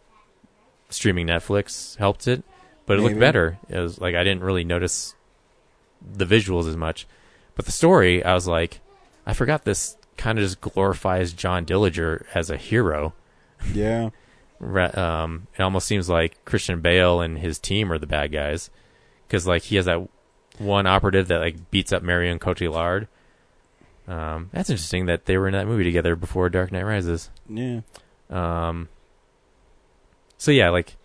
streaming 0.89 1.27
Netflix 1.27 1.97
helped 1.97 2.27
it. 2.27 2.43
But 2.85 2.99
it 2.99 3.01
looked 3.01 3.19
better. 3.19 3.57
It 3.69 3.79
was 3.79 3.99
like 3.99 4.15
I 4.15 4.23
didn't 4.23 4.43
really 4.43 4.63
notice 4.63 5.15
the 6.01 6.25
visuals 6.25 6.67
as 6.67 6.75
much, 6.75 7.07
but 7.55 7.65
the 7.65 7.71
story, 7.71 8.23
I 8.23 8.33
was 8.33 8.47
like, 8.47 8.81
I 9.25 9.33
forgot 9.33 9.63
this 9.63 9.95
kind 10.17 10.37
of 10.37 10.43
just 10.43 10.61
glorifies 10.61 11.33
John 11.33 11.65
Dillinger 11.65 12.25
as 12.33 12.49
a 12.49 12.57
hero. 12.57 13.13
Yeah. 13.73 14.09
Um, 14.63 15.47
it 15.57 15.61
almost 15.61 15.85
seems 15.85 16.07
like 16.07 16.45
Christian 16.45 16.79
Bale 16.79 17.19
and 17.19 17.37
his 17.37 17.59
team 17.59 17.91
are 17.91 17.97
the 17.97 18.07
bad 18.07 18.31
guys 18.31 18.69
because 19.27 19.45
like 19.45 19.63
he 19.63 19.75
has 19.75 19.83
that 19.83 20.07
one 20.57 20.87
operative 20.87 21.27
that 21.27 21.39
like 21.39 21.69
beats 21.69 21.91
up 21.91 22.01
Marion 22.01 22.39
Cotillard. 22.39 23.09
Um, 24.07 24.49
that's 24.53 24.69
interesting 24.69 25.07
that 25.07 25.25
they 25.25 25.37
were 25.37 25.47
in 25.47 25.53
that 25.53 25.67
movie 25.67 25.83
together 25.83 26.15
before 26.15 26.49
Dark 26.49 26.71
Knight 26.71 26.85
Rises. 26.85 27.29
Yeah. 27.49 27.81
Um, 28.29 28.87
so 30.37 30.51
yeah, 30.51 30.69
like, 30.69 30.95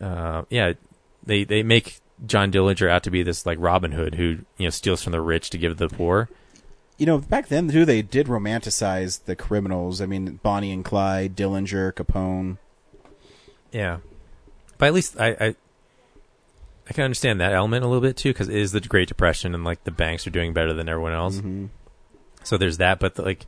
uh, 0.00 0.44
yeah, 0.50 0.74
they 1.28 1.44
they 1.44 1.62
make 1.62 2.00
John 2.26 2.50
Dillinger 2.50 2.90
out 2.90 3.04
to 3.04 3.10
be 3.10 3.22
this 3.22 3.46
like 3.46 3.58
Robin 3.60 3.92
Hood 3.92 4.16
who 4.16 4.38
you 4.56 4.66
know 4.66 4.70
steals 4.70 5.02
from 5.02 5.12
the 5.12 5.20
rich 5.20 5.50
to 5.50 5.58
give 5.58 5.76
to 5.76 5.86
the 5.88 5.94
poor. 5.94 6.28
You 6.96 7.06
know, 7.06 7.18
back 7.18 7.46
then 7.46 7.68
too, 7.68 7.84
they 7.84 8.02
did 8.02 8.26
romanticize 8.26 9.24
the 9.24 9.36
criminals. 9.36 10.00
I 10.00 10.06
mean, 10.06 10.40
Bonnie 10.42 10.72
and 10.72 10.84
Clyde, 10.84 11.36
Dillinger, 11.36 11.92
Capone. 11.92 12.58
Yeah, 13.70 13.98
but 14.78 14.86
at 14.86 14.94
least 14.94 15.16
I 15.20 15.28
I, 15.28 15.54
I 16.88 16.92
can 16.92 17.04
understand 17.04 17.40
that 17.40 17.52
element 17.52 17.84
a 17.84 17.86
little 17.86 18.02
bit 18.02 18.16
too 18.16 18.30
because 18.30 18.48
it 18.48 18.56
is 18.56 18.72
the 18.72 18.80
Great 18.80 19.06
Depression 19.06 19.54
and 19.54 19.64
like 19.64 19.84
the 19.84 19.90
banks 19.92 20.26
are 20.26 20.30
doing 20.30 20.52
better 20.52 20.72
than 20.74 20.88
everyone 20.88 21.12
else. 21.12 21.36
Mm-hmm. 21.36 21.66
So 22.42 22.56
there's 22.56 22.78
that, 22.78 22.98
but 22.98 23.16
like 23.18 23.46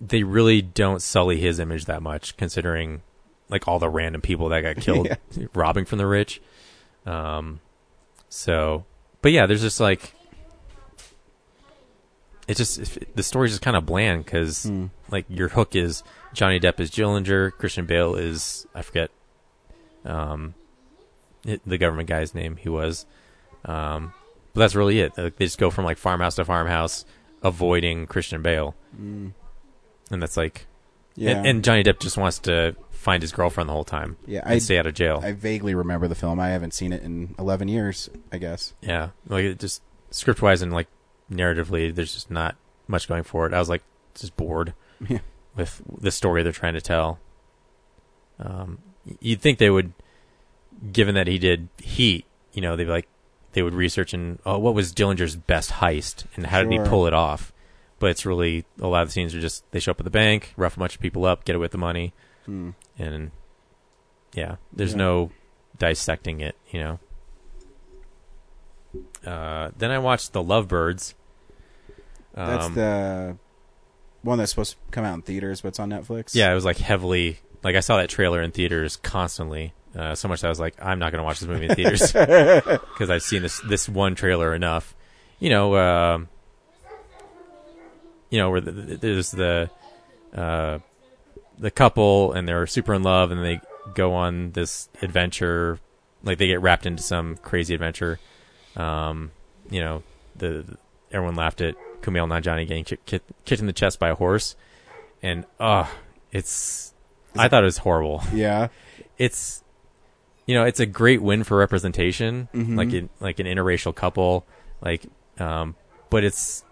they 0.00 0.22
really 0.22 0.62
don't 0.62 1.02
sully 1.02 1.38
his 1.40 1.58
image 1.58 1.84
that 1.86 2.02
much, 2.02 2.36
considering 2.38 3.02
like 3.50 3.68
all 3.68 3.78
the 3.78 3.88
random 3.90 4.22
people 4.22 4.48
that 4.48 4.62
got 4.62 4.76
killed 4.82 5.08
Yeah. 5.36 5.46
robbing 5.54 5.84
from 5.84 5.98
the 5.98 6.06
rich. 6.06 6.40
Um, 7.06 7.60
so, 8.28 8.84
but 9.22 9.32
yeah, 9.32 9.46
there's 9.46 9.62
just 9.62 9.80
like 9.80 10.14
it 12.48 12.56
just 12.56 12.98
the 13.14 13.22
story's 13.22 13.52
just 13.52 13.62
kind 13.62 13.76
of 13.76 13.86
bland 13.86 14.24
because 14.24 14.64
Hmm. 14.64 14.86
like 15.10 15.24
your 15.28 15.48
hook 15.48 15.76
is 15.76 16.02
Johnny 16.32 16.58
Depp 16.58 16.80
is 16.80 16.90
Dillinger, 16.90 17.52
Christian 17.52 17.86
Bale 17.86 18.14
is 18.16 18.66
I 18.74 18.82
forget 18.82 19.10
um 20.04 20.54
it, 21.44 21.60
the 21.66 21.78
government 21.78 22.08
guy's 22.08 22.34
name 22.34 22.56
he 22.56 22.68
was. 22.68 23.06
Um, 23.64 24.12
but 24.52 24.60
that's 24.60 24.74
really 24.74 25.00
it. 25.00 25.16
Like, 25.16 25.36
they 25.36 25.44
just 25.46 25.58
go 25.58 25.70
from 25.70 25.84
like 25.84 25.96
farmhouse 25.98 26.34
to 26.36 26.44
farmhouse, 26.44 27.04
avoiding 27.42 28.06
Christian 28.06 28.42
Bale, 28.42 28.74
Mm. 29.00 29.32
and 30.10 30.22
that's 30.22 30.36
like, 30.36 30.66
Yeah. 31.14 31.30
and, 31.36 31.46
and 31.46 31.64
Johnny 31.64 31.82
Depp 31.82 32.00
just 32.00 32.16
wants 32.18 32.38
to 32.40 32.74
find 33.00 33.22
his 33.22 33.32
girlfriend 33.32 33.68
the 33.68 33.72
whole 33.72 33.84
time. 33.84 34.16
Yeah, 34.26 34.42
I- 34.44 34.58
stay 34.58 34.78
out 34.78 34.86
of 34.86 34.92
jail. 34.94 35.20
I 35.22 35.32
vaguely 35.32 35.74
remember 35.74 36.06
the 36.06 36.14
film. 36.14 36.38
I 36.38 36.48
haven't 36.50 36.74
seen 36.74 36.92
it 36.92 37.02
in 37.02 37.34
11 37.38 37.68
years, 37.68 38.10
I 38.30 38.36
guess. 38.38 38.74
yeah, 38.82 39.10
like 39.26 39.44
it 39.44 39.58
just 39.58 39.82
script 40.10 40.42
wise 40.42 40.60
and 40.62 40.72
like 40.72 40.86
narratively, 41.32 41.94
there's 41.94 42.12
just 42.12 42.30
not 42.30 42.56
much 42.88 43.08
going 43.08 43.22
for 43.22 43.46
it. 43.46 43.54
I 43.54 43.58
was 43.58 43.68
like 43.70 43.82
just 44.14 44.36
bored 44.36 44.74
Yeah. 45.08 45.18
with 45.56 45.80
the 46.00 46.10
story 46.10 46.42
they're 46.42 46.52
trying 46.52 46.74
to 46.74 46.80
tell. 46.80 47.18
Um, 48.38 48.78
you'd 49.20 49.40
think 49.40 49.58
they 49.58 49.70
would, 49.70 49.92
given 50.92 51.14
that 51.14 51.26
he 51.26 51.38
did 51.38 51.68
Heat, 51.78 52.24
you 52.52 52.60
know, 52.62 52.76
they'd 52.76 52.86
like 52.86 53.08
they 53.52 53.62
would 53.62 53.74
research 53.74 54.12
and 54.14 54.38
oh, 54.46 54.58
what 54.58 54.74
was 54.74 54.92
Dillinger's 54.92 55.36
best 55.36 55.70
heist 55.72 56.24
and 56.36 56.46
how 56.46 56.62
did 56.62 56.72
he 56.72 56.78
pull 56.78 57.06
it 57.06 57.14
off? 57.14 57.52
But 57.98 58.10
it's 58.10 58.24
really 58.24 58.64
a 58.80 58.86
lot 58.86 59.02
of 59.02 59.08
the 59.08 59.12
scenes 59.12 59.34
are 59.34 59.40
just 59.40 59.64
they 59.72 59.80
show 59.80 59.90
up 59.92 60.00
at 60.00 60.04
the 60.04 60.10
bank, 60.10 60.52
rough 60.56 60.76
a 60.76 60.80
bunch 60.80 60.94
of 60.94 61.00
people 61.00 61.24
up, 61.26 61.44
get 61.44 61.54
away 61.56 61.64
with 61.64 61.72
the 61.72 61.78
money, 61.78 62.12
Hmm. 62.46 62.70
And 63.00 63.30
yeah, 64.34 64.56
there's 64.72 64.92
Yeah. 64.92 64.98
no 64.98 65.30
dissecting 65.78 66.40
it, 66.40 66.54
you 66.70 66.80
know. 66.80 66.98
Uh, 69.24 69.70
then 69.76 69.90
I 69.90 69.98
watched 69.98 70.32
The 70.32 70.42
Lovebirds. 70.42 71.14
That's 72.34 72.66
Um, 72.66 72.74
the 72.74 73.36
one 74.22 74.38
that's 74.38 74.50
supposed 74.50 74.72
to 74.72 74.78
come 74.90 75.04
out 75.04 75.14
in 75.14 75.22
theaters, 75.22 75.60
but 75.60 75.68
it's 75.68 75.80
on 75.80 75.90
Netflix. 75.90 76.34
Yeah, 76.34 76.50
it 76.50 76.54
was 76.54 76.64
like 76.64 76.78
heavily 76.78 77.40
like 77.62 77.76
I 77.76 77.80
saw 77.80 77.98
that 77.98 78.08
trailer 78.08 78.40
in 78.40 78.52
theaters 78.52 78.96
constantly. 78.96 79.74
Uh, 79.94 80.14
so 80.14 80.28
much 80.28 80.40
that 80.40 80.46
I 80.46 80.50
was 80.50 80.60
like, 80.60 80.74
I'm 80.80 80.98
not 80.98 81.12
going 81.12 81.18
to 81.18 81.24
watch 81.24 81.40
this 81.40 81.48
movie 81.48 81.66
in 81.66 81.74
theaters 81.74 82.10
because 82.12 83.10
I've 83.10 83.22
seen 83.22 83.42
this 83.42 83.60
this 83.60 83.88
one 83.88 84.14
trailer 84.14 84.54
enough. 84.54 84.94
You 85.40 85.50
know, 85.50 85.76
um 85.76 86.28
you 88.30 88.38
know 88.38 88.50
where 88.50 88.60
the- 88.60 88.96
there's 88.96 89.30
the 89.32 89.68
uh, 90.34 90.78
the 91.60 91.70
couple 91.70 92.32
and 92.32 92.48
they're 92.48 92.66
super 92.66 92.94
in 92.94 93.02
love 93.02 93.30
and 93.30 93.44
they 93.44 93.60
go 93.94 94.14
on 94.14 94.50
this 94.52 94.88
adventure, 95.02 95.78
like 96.24 96.38
they 96.38 96.46
get 96.48 96.60
wrapped 96.60 96.86
into 96.86 97.02
some 97.02 97.36
crazy 97.36 97.74
adventure. 97.74 98.18
Um, 98.76 99.30
you 99.70 99.80
know, 99.80 100.02
the 100.36 100.64
everyone 101.12 101.34
laughed 101.36 101.60
at 101.60 101.74
Kumail 102.02 102.26
Nanjiani 102.26 102.66
getting 102.66 102.84
kicked, 102.84 103.04
kicked, 103.06 103.30
kicked 103.44 103.60
in 103.60 103.66
the 103.66 103.72
chest 103.74 103.98
by 103.98 104.08
a 104.08 104.14
horse, 104.14 104.56
and 105.22 105.44
oh, 105.60 105.90
it's 106.32 106.94
I 107.36 107.48
thought 107.48 107.62
it 107.62 107.66
was 107.66 107.78
horrible. 107.78 108.22
Yeah. 108.32 108.68
It's 109.18 109.62
you 110.46 110.54
know, 110.54 110.64
it's 110.64 110.80
a 110.80 110.86
great 110.86 111.20
win 111.22 111.44
for 111.44 111.56
representation, 111.58 112.48
Mhm. 112.54 112.76
like 112.76 112.92
in 112.92 113.10
like 113.20 113.38
an 113.38 113.46
interracial 113.46 113.94
couple, 113.94 114.46
like 114.80 115.04
um, 115.38 115.76
but 116.08 116.24
it's 116.24 116.64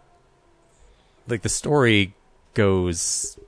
like 1.28 1.42
the 1.42 1.48
story 1.50 2.14
goes 2.54 3.38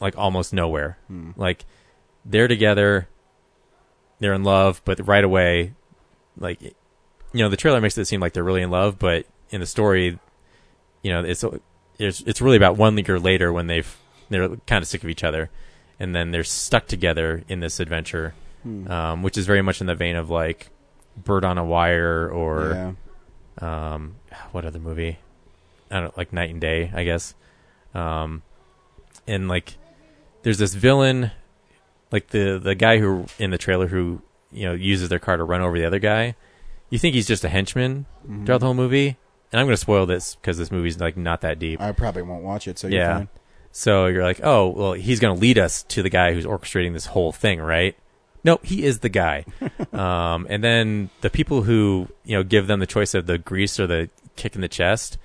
like 0.00 0.16
almost 0.18 0.52
nowhere. 0.52 0.98
Hmm. 1.08 1.30
Like 1.36 1.64
they're 2.24 2.48
together, 2.48 3.08
they're 4.18 4.34
in 4.34 4.44
love, 4.44 4.82
but 4.84 5.06
right 5.06 5.24
away, 5.24 5.72
like 6.38 6.60
you 6.62 7.42
know, 7.42 7.48
the 7.48 7.56
trailer 7.56 7.80
makes 7.80 7.96
it 7.98 8.04
seem 8.06 8.20
like 8.20 8.32
they're 8.32 8.44
really 8.44 8.62
in 8.62 8.70
love, 8.70 8.98
but 8.98 9.26
in 9.50 9.60
the 9.60 9.66
story, 9.66 10.18
you 11.02 11.12
know, 11.12 11.22
it's 11.24 11.44
it's 11.98 12.20
it's 12.22 12.40
really 12.40 12.56
about 12.56 12.76
one 12.76 12.96
year 12.98 13.18
later 13.18 13.52
when 13.52 13.66
they've 13.66 13.96
they're 14.28 14.48
kind 14.66 14.82
of 14.82 14.88
sick 14.88 15.02
of 15.04 15.10
each 15.10 15.22
other, 15.24 15.50
and 16.00 16.14
then 16.14 16.30
they're 16.30 16.44
stuck 16.44 16.86
together 16.86 17.42
in 17.48 17.60
this 17.60 17.78
adventure, 17.80 18.34
Hmm. 18.62 18.90
um, 18.90 19.22
which 19.22 19.38
is 19.38 19.46
very 19.46 19.62
much 19.62 19.80
in 19.80 19.86
the 19.86 19.94
vein 19.94 20.16
of 20.16 20.30
like 20.30 20.68
Bird 21.16 21.44
on 21.44 21.58
a 21.58 21.64
Wire 21.64 22.28
or 22.28 22.96
um, 23.58 24.16
what 24.52 24.64
other 24.64 24.78
movie? 24.80 25.18
I 25.90 26.00
don't 26.00 26.16
like 26.18 26.32
Knight 26.32 26.50
and 26.50 26.60
Day, 26.60 26.90
I 26.92 27.04
guess. 27.04 27.34
Um, 27.94 28.42
and 29.28 29.48
like, 29.48 29.76
there's 30.46 30.58
this 30.58 30.74
villain, 30.74 31.32
like 32.12 32.28
the 32.28 32.60
the 32.62 32.76
guy 32.76 32.98
who 32.98 33.26
in 33.36 33.50
the 33.50 33.58
trailer 33.58 33.88
who 33.88 34.22
you 34.52 34.64
know 34.64 34.74
uses 34.74 35.08
their 35.08 35.18
car 35.18 35.36
to 35.36 35.42
run 35.42 35.60
over 35.60 35.76
the 35.76 35.84
other 35.84 35.98
guy. 35.98 36.36
You 36.88 37.00
think 37.00 37.16
he's 37.16 37.26
just 37.26 37.42
a 37.42 37.48
henchman 37.48 38.06
Mhm. 38.24 38.46
throughout 38.46 38.58
the 38.58 38.66
whole 38.66 38.74
movie, 38.74 39.16
and 39.50 39.60
I'm 39.60 39.66
going 39.66 39.72
to 39.72 39.76
spoil 39.76 40.06
this 40.06 40.36
because 40.36 40.56
this 40.56 40.70
movie's 40.70 41.00
like 41.00 41.16
not 41.16 41.40
that 41.40 41.58
deep. 41.58 41.80
I 41.80 41.90
probably 41.90 42.22
won't 42.22 42.44
watch 42.44 42.68
it, 42.68 42.78
so 42.78 42.86
you're 42.86 43.00
yeah. 43.00 43.16
fine. 43.16 43.28
So 43.72 44.06
you're 44.06 44.22
like, 44.22 44.38
oh, 44.44 44.68
well, 44.68 44.92
he's 44.92 45.18
going 45.18 45.34
to 45.34 45.40
lead 45.40 45.58
us 45.58 45.82
to 45.82 46.00
the 46.00 46.10
guy 46.10 46.32
who's 46.32 46.46
orchestrating 46.46 46.92
this 46.92 47.06
whole 47.06 47.32
thing, 47.32 47.60
right? 47.60 47.96
No, 48.44 48.60
he 48.62 48.84
is 48.84 49.00
the 49.00 49.08
guy. 49.08 49.46
um, 49.92 50.46
and 50.48 50.62
then 50.62 51.10
the 51.22 51.28
people 51.28 51.62
who 51.62 52.06
you 52.24 52.36
know 52.36 52.44
give 52.44 52.68
them 52.68 52.78
the 52.78 52.86
choice 52.86 53.14
of 53.14 53.26
the 53.26 53.36
grease 53.36 53.80
or 53.80 53.88
the 53.88 54.10
kick 54.36 54.54
in 54.54 54.60
the 54.60 54.68
chest, 54.68 55.18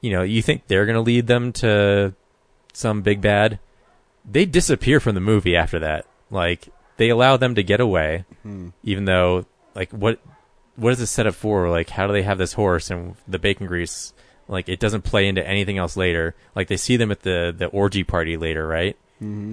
you 0.00 0.10
know, 0.10 0.22
you 0.22 0.42
think 0.42 0.66
they're 0.66 0.86
going 0.86 0.96
to 0.96 1.00
lead 1.02 1.28
them 1.28 1.52
to 1.52 2.14
some 2.72 3.02
big 3.02 3.20
bad. 3.20 3.60
They 4.30 4.44
disappear 4.44 5.00
from 5.00 5.14
the 5.14 5.20
movie 5.20 5.56
after 5.56 5.78
that. 5.80 6.06
Like 6.30 6.68
they 6.96 7.08
allow 7.08 7.36
them 7.36 7.54
to 7.56 7.62
get 7.62 7.80
away, 7.80 8.24
even 8.84 9.04
though 9.04 9.46
like 9.74 9.90
what 9.90 10.20
what 10.76 10.92
is 10.92 10.98
this 10.98 11.10
set 11.10 11.26
up 11.26 11.34
for? 11.34 11.68
Like 11.68 11.90
how 11.90 12.06
do 12.06 12.12
they 12.12 12.22
have 12.22 12.38
this 12.38 12.52
horse 12.52 12.90
and 12.90 13.16
the 13.26 13.38
bacon 13.38 13.66
grease? 13.66 14.12
Like 14.48 14.68
it 14.68 14.80
doesn't 14.80 15.02
play 15.02 15.26
into 15.26 15.46
anything 15.46 15.78
else 15.78 15.96
later. 15.96 16.34
Like 16.54 16.68
they 16.68 16.76
see 16.76 16.96
them 16.96 17.10
at 17.10 17.22
the 17.22 17.54
the 17.56 17.66
orgy 17.66 18.04
party 18.04 18.36
later, 18.36 18.66
right? 18.66 18.96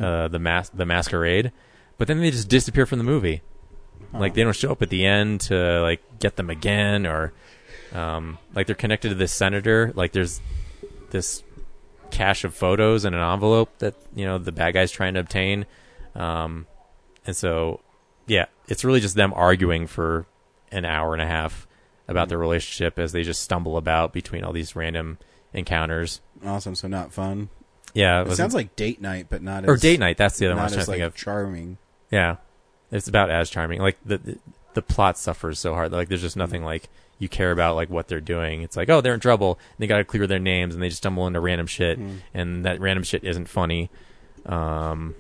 Uh, 0.02 0.28
the 0.28 0.40
mas- 0.40 0.70
the 0.70 0.86
masquerade, 0.86 1.52
but 1.98 2.08
then 2.08 2.20
they 2.22 2.32
just 2.32 2.48
disappear 2.48 2.86
from 2.86 3.00
the 3.00 3.04
movie. 3.04 3.42
Like 4.14 4.34
they 4.34 4.44
don't 4.44 4.56
show 4.56 4.72
up 4.72 4.82
at 4.82 4.90
the 4.90 5.06
end 5.06 5.42
to 5.42 5.82
like 5.82 6.02
get 6.20 6.36
them 6.38 6.50
again, 6.50 7.06
or 7.06 7.34
um, 7.94 8.38
like 8.56 8.68
they're 8.68 8.76
connected 8.76 9.10
to 9.10 9.16
this 9.16 9.34
senator. 9.34 9.92
Like 9.96 10.14
there's 10.14 10.40
this 11.10 11.44
cache 12.12 12.44
of 12.44 12.54
photos 12.54 13.06
in 13.06 13.14
an 13.14 13.20
envelope 13.34 13.78
that 13.80 13.96
you 14.16 14.26
know 14.26 14.38
the 14.38 14.52
bad 14.52 14.74
guy's 14.74 14.92
trying 14.92 15.14
to 15.16 15.20
obtain, 15.20 15.66
um, 16.16 16.66
and 17.26 17.36
so 17.36 17.82
yeah, 18.28 18.46
it's 18.68 18.84
really 18.84 19.00
just 19.00 19.16
them 19.16 19.34
arguing 19.36 19.88
for 19.88 20.26
an 20.72 20.86
hour 20.86 21.14
and 21.14 21.22
a 21.22 21.28
half 21.28 21.68
about 22.08 22.30
their 22.30 22.38
relationship 22.38 22.98
as 23.00 23.12
they 23.12 23.24
just 23.24 23.42
stumble 23.42 23.78
about 23.78 24.14
between 24.14 24.44
all 24.44 24.54
these 24.54 24.76
random 24.76 25.18
encounters. 25.54 26.22
Awesome. 26.46 26.76
So 26.76 26.88
not 26.88 27.12
fun. 27.14 27.50
Yeah, 27.94 28.22
It 28.22 28.28
was- 28.28 28.38
sounds 28.38 28.54
like 28.54 28.76
date 28.76 29.02
night, 29.02 29.28
but 29.30 29.42
not 29.42 29.64
as 29.64 29.70
or 29.70 29.78
date 29.78 30.00
night. 30.00 30.18
That's 30.18 30.38
the 30.38 30.46
other 30.48 30.56
one 30.56 30.62
I 30.62 30.66
was 30.66 30.74
trying 30.74 30.80
as 30.82 30.86
to 30.86 30.92
like 30.92 31.00
think 31.00 31.08
of. 31.08 31.16
charming. 31.16 31.78
Yeah, 32.12 32.36
it's 32.92 33.08
about 33.08 33.30
as 33.30 33.50
charming. 33.50 33.82
Like 33.82 33.98
the, 34.06 34.18
the 34.18 34.38
the 34.74 34.82
plot 34.82 35.18
suffers 35.18 35.58
so 35.60 35.74
hard. 35.74 35.92
Like 35.92 36.08
there's 36.10 36.22
just 36.22 36.38
nothing 36.38 36.64
like 36.64 36.90
you 37.20 37.28
care 37.30 37.52
about 37.52 37.76
like 37.76 37.90
what 37.90 38.08
they're 38.08 38.22
doing. 38.22 38.62
It's 38.62 38.76
like 38.78 38.90
oh 38.90 39.02
they're 39.02 39.14
in 39.14 39.20
trouble. 39.20 39.54
And 39.54 39.78
they 39.80 39.88
got 39.88 39.98
to 39.98 40.04
clear 40.04 40.28
their 40.28 40.40
names 40.40 40.74
and 40.74 40.84
they 40.84 40.90
just 40.90 41.00
stumble 41.00 41.26
into 41.28 41.40
random 41.40 41.68
shit 41.68 42.00
and 42.34 42.66
that 42.66 42.80
random 42.80 43.04
shit 43.04 43.24
isn't 43.24 43.48
funny. 43.50 43.90
Um, 44.46 45.16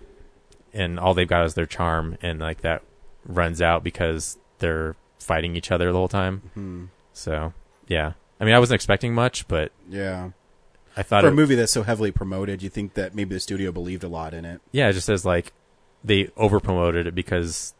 and 0.73 0.99
all 0.99 1.13
they've 1.13 1.27
got 1.27 1.45
is 1.45 1.53
their 1.55 1.65
charm 1.65 2.17
and 2.21 2.39
like 2.39 2.61
that 2.61 2.83
runs 3.25 3.61
out 3.61 3.83
because 3.83 4.37
they're 4.59 4.95
fighting 5.19 5.55
each 5.55 5.71
other 5.71 5.91
the 5.91 5.97
whole 5.97 6.07
time. 6.07 6.89
So 7.13 7.53
yeah, 7.87 8.13
I 8.39 8.45
mean 8.45 8.53
I 8.53 8.59
wasn't 8.59 8.75
expecting 8.75 9.13
much, 9.13 9.47
but 9.47 9.71
Yeah. 9.89 10.29
I 10.95 11.03
thought 11.03 11.21
For 11.21 11.27
it, 11.27 11.33
a 11.33 11.35
movie 11.35 11.53
that's 11.55 11.71
so 11.71 11.83
heavily 11.83 12.09
promoted, 12.11 12.63
you 12.63 12.69
think 12.69 12.95
that 12.95 13.13
maybe 13.13 13.35
the 13.35 13.39
studio 13.39 13.71
believed 13.71 14.03
a 14.03 14.07
lot 14.07 14.33
in 14.33 14.45
it. 14.45 14.61
yeah, 14.71 14.89
it 14.89 14.93
just 14.93 15.05
says 15.05 15.25
like 15.25 15.53
they 16.03 16.29
over 16.37 16.59
promoted 16.59 17.05
it 17.07 17.13
because 17.15 17.73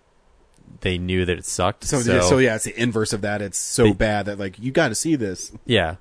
they 0.82 0.98
knew 0.98 1.26
that 1.26 1.38
it 1.38 1.46
sucked. 1.46 1.84
So, 1.86 2.00
yeah, 2.00 2.22
so 2.22 2.38
yeah, 2.38 2.56
it's 2.56 2.66
the 2.66 2.80
inverse 2.80 3.14
of 3.14 3.22
that. 3.22 3.42
It's 3.42 3.58
so 3.58 3.84
They- 3.86 3.94
bad 3.94 4.26
that 4.28 4.38
like 4.40 4.60
you 4.60 4.72
got 4.72 4.90
to 4.90 4.96
see 4.96 5.16
this. 5.16 5.52
Yeah. 5.66 5.96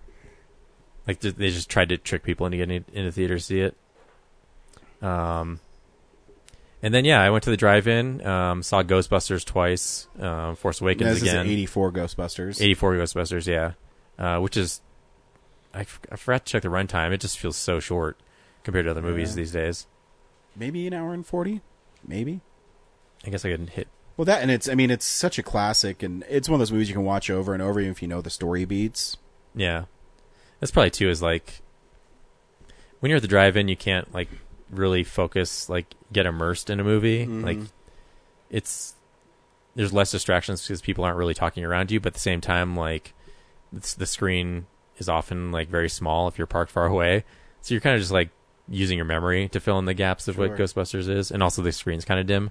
Like 1.07 1.21
they 1.21 1.51
just 1.51 1.71
tried 1.71 1.89
to 1.91 1.99
trick 1.99 2.23
people 2.25 2.47
into 2.47 2.59
getting 2.59 2.85
into 2.93 3.12
theater 3.12 3.37
to 3.37 3.41
see 3.41 3.61
it. 3.61 3.77
Um, 5.01 5.61
and 6.83 6.93
then 6.93 7.05
yeah, 7.05 7.21
I 7.21 7.31
went 7.31 7.45
to 7.45 7.51
the 7.51 7.57
drive-in, 7.57 8.27
um, 8.27 8.62
saw 8.62 8.83
Ghostbusters 8.83 9.45
twice, 9.45 10.09
um, 10.19 10.57
Force 10.57 10.81
Awakens 10.81 11.21
this 11.21 11.23
again, 11.31 11.47
'84 11.47 11.93
Ghostbusters. 11.93 12.61
84 12.61 12.95
Ghostbusters, 12.97 13.47
yeah, 13.47 13.73
uh, 14.19 14.41
which 14.41 14.57
is 14.57 14.81
I, 15.73 15.81
f- 15.81 16.01
I 16.11 16.17
forgot 16.17 16.45
to 16.47 16.53
check 16.53 16.62
the 16.62 16.69
runtime. 16.69 17.12
It 17.12 17.21
just 17.21 17.39
feels 17.39 17.57
so 17.57 17.79
short 17.81 18.19
compared 18.64 18.87
to 18.87 18.91
other 18.91 19.03
movies 19.03 19.31
Yeah. 19.31 19.37
these 19.37 19.53
days. 19.53 19.87
Maybe 20.57 20.87
an 20.87 20.93
hour 20.93 21.12
and 21.14 21.25
forty. 21.25 21.61
Maybe. 22.07 22.41
I 23.25 23.31
guess 23.31 23.45
I 23.45 23.51
could 23.51 23.71
hit. 23.71 23.89
Well, 24.17 24.25
that 24.25 24.41
and 24.43 24.51
it's. 24.51 24.69
I 24.69 24.75
mean, 24.75 24.91
it's 24.91 25.05
such 25.05 25.39
a 25.39 25.43
classic, 25.43 26.03
and 26.03 26.25
it's 26.29 26.49
one 26.49 26.55
of 26.55 26.61
those 26.61 26.73
movies 26.73 26.89
you 26.89 26.95
can 26.95 27.05
watch 27.05 27.29
over 27.29 27.53
and 27.53 27.62
over, 27.62 27.81
even 27.81 27.93
if 27.93 28.01
you 28.01 28.09
know 28.09 28.23
the 28.23 28.31
story 28.31 28.64
beats. 28.64 29.17
Yeah, 29.55 29.85
that's 30.61 30.71
probably 30.71 30.91
too. 30.91 31.11
Is 31.11 31.21
like 31.21 31.61
when 33.01 33.11
you're 33.11 33.17
at 33.17 33.23
the 33.23 33.29
drive-in, 33.29 33.69
you 33.69 33.77
can't 33.77 34.12
like 34.14 34.29
really 34.71 35.05
focus, 35.05 35.69
like 35.69 35.95
get 36.12 36.27
immersed 36.27 36.71
in 36.71 36.81
a 36.81 36.85
movie. 36.85 37.27
Like 37.27 37.59
it's 38.51 38.95
there's 39.75 39.93
less 39.93 40.11
distractions 40.11 40.62
because 40.62 40.81
people 40.81 41.05
aren't 41.05 41.19
really 41.19 41.35
talking 41.35 41.64
around 41.64 41.91
you, 41.91 42.01
but 42.01 42.09
at 42.09 42.14
the 42.14 42.21
same 42.21 42.41
time, 42.41 42.75
like 42.75 43.12
the 43.73 44.07
screen 44.07 44.67
is 44.97 45.09
often 45.09 45.53
like 45.53 45.69
very 45.69 45.91
small 45.91 46.27
if 46.29 46.39
you're 46.39 46.47
parked 46.47 46.73
far 46.73 46.87
away, 46.87 47.25
so 47.61 47.75
you're 47.75 47.83
kind 47.83 47.95
of 47.95 48.01
just 48.01 48.12
like 48.12 48.31
using 48.69 48.97
your 48.97 49.05
memory 49.05 49.49
to 49.51 49.61
fill 49.61 49.79
in 49.79 49.85
the 49.85 49.95
gaps 49.95 50.27
of 50.27 50.39
what 50.39 50.57
Ghostbusters 50.57 51.09
is, 51.09 51.31
and 51.31 51.43
also 51.43 51.61
the 51.61 51.73
screen's 51.73 52.07
kind 52.07 52.19
of 52.19 52.27
dim. 52.27 52.51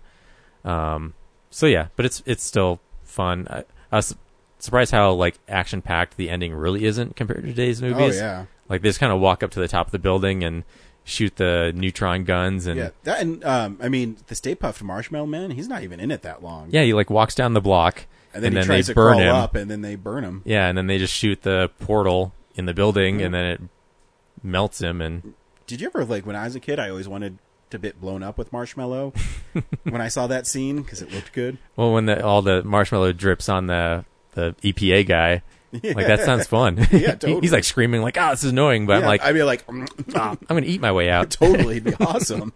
Um, 0.64 1.16
so 1.56 1.68
yeah, 1.68 1.88
but 1.96 2.06
it's 2.06 2.22
it's 2.26 2.44
still 2.44 2.82
fun. 3.04 3.48
I, 3.50 3.64
I 3.92 3.96
was 3.98 4.14
surprised 4.60 4.92
how 4.92 5.14
like 5.14 5.40
action 5.48 5.82
packed 5.82 6.18
the 6.18 6.30
ending 6.30 6.54
really 6.54 6.84
isn't 6.86 7.16
compared 7.16 7.44
to 7.44 7.48
today's 7.48 7.82
movies. 7.82 8.20
Oh 8.20 8.24
yeah, 8.26 8.46
Like 8.68 8.82
they 8.82 8.90
just 8.90 9.00
kind 9.00 9.14
of 9.14 9.22
walk 9.22 9.42
up 9.42 9.52
to 9.52 9.60
the 9.62 9.68
top 9.70 9.86
of 9.88 9.92
the 9.94 10.00
building 10.00 10.44
and 10.44 10.64
shoot 11.06 11.36
the 11.38 11.72
neutron 11.76 12.24
guns 12.26 12.66
and 12.66 12.78
yeah. 12.78 12.90
That 13.04 13.22
and 13.22 13.44
um, 13.46 13.78
I 13.82 13.88
mean, 13.88 14.18
the 14.28 14.36
Stay 14.36 14.54
Puft 14.56 14.82
Marshmallow 14.82 15.28
Man. 15.28 15.52
He's 15.52 15.68
not 15.70 15.84
even 15.84 16.00
in 16.02 16.12
it 16.12 16.24
that 16.24 16.44
long. 16.44 16.68
yeah, 16.72 16.84
he 16.84 16.94
like 16.94 17.10
walks 17.10 17.36
down 17.36 17.54
the 17.54 17.62
block 17.62 18.06
and 18.34 18.44
then 18.44 18.52
he 18.54 18.62
they 18.68 18.82
to 18.82 18.94
burn 18.94 19.14
crawl 19.14 19.20
him. 19.22 19.36
up, 19.36 19.56
and 19.56 19.72
then 19.72 19.82
they 19.82 19.96
burn 19.96 20.24
him. 20.26 20.42
Yeah, 20.44 20.68
and 20.68 20.78
then 20.78 20.88
they 20.88 20.98
just 20.98 21.14
shoot 21.14 21.42
the 21.44 21.70
portal 21.80 22.34
in 22.56 22.66
the 22.66 22.74
building 22.74 23.16
Mm-hmm. 23.18 23.26
and 23.26 23.34
then 23.34 23.46
it 23.46 23.62
melts 24.44 24.82
him 24.82 25.00
and 25.02 25.34
Did 25.68 25.80
you 25.82 25.88
ever 25.88 26.04
like 26.06 26.26
when 26.26 26.36
I 26.36 26.44
was 26.44 26.56
a 26.56 26.60
kid? 26.60 26.80
I 26.80 26.90
always 26.90 27.08
wanted 27.08 27.38
to 27.72 27.80
bit 27.80 28.00
blown 28.00 28.22
up 28.24 28.38
with 28.38 28.54
marshmallow 28.54 29.12
when 29.84 30.00
I 30.02 30.08
saw 30.08 30.28
that 30.28 30.46
scene 30.48 30.82
because 30.82 31.02
it 31.02 31.12
looked 31.12 31.34
good. 31.34 31.58
well 31.76 31.94
when 31.94 32.06
the, 32.06 32.24
all 32.24 32.42
the 32.42 32.64
marshmallow 32.64 33.12
drips 33.14 33.50
on 33.50 33.68
the 33.68 34.06
the 34.34 34.56
EPA 34.64 35.08
guy. 35.08 35.42
Like 35.84 36.08
that 36.08 36.22
sounds 36.24 36.48
fun. 36.48 36.78
Yeah, 36.92 37.16
totally. 37.16 37.42
He's 37.42 37.52
like 37.52 37.64
screaming 37.66 38.02
like, 38.02 38.18
"Oh, 38.18 38.30
this 38.32 38.44
is 38.46 38.52
annoying," 38.52 38.86
but 38.86 38.98
I'm 38.98 39.04
like, 39.06 39.22
I'd 39.22 39.34
be 39.34 39.44
like, 39.44 39.66
mm, 39.68 39.82
ah, 40.16 40.32
mm, 40.32 40.38
mm. 40.38 40.38
"I'm 40.42 40.48
going 40.56 40.64
to 40.64 40.70
eat 40.70 40.80
my 40.80 40.92
way 40.94 41.10
out." 41.10 41.32
totally, 41.32 41.78
it'd 41.78 41.98
be 41.98 42.06
awesome. 42.06 42.54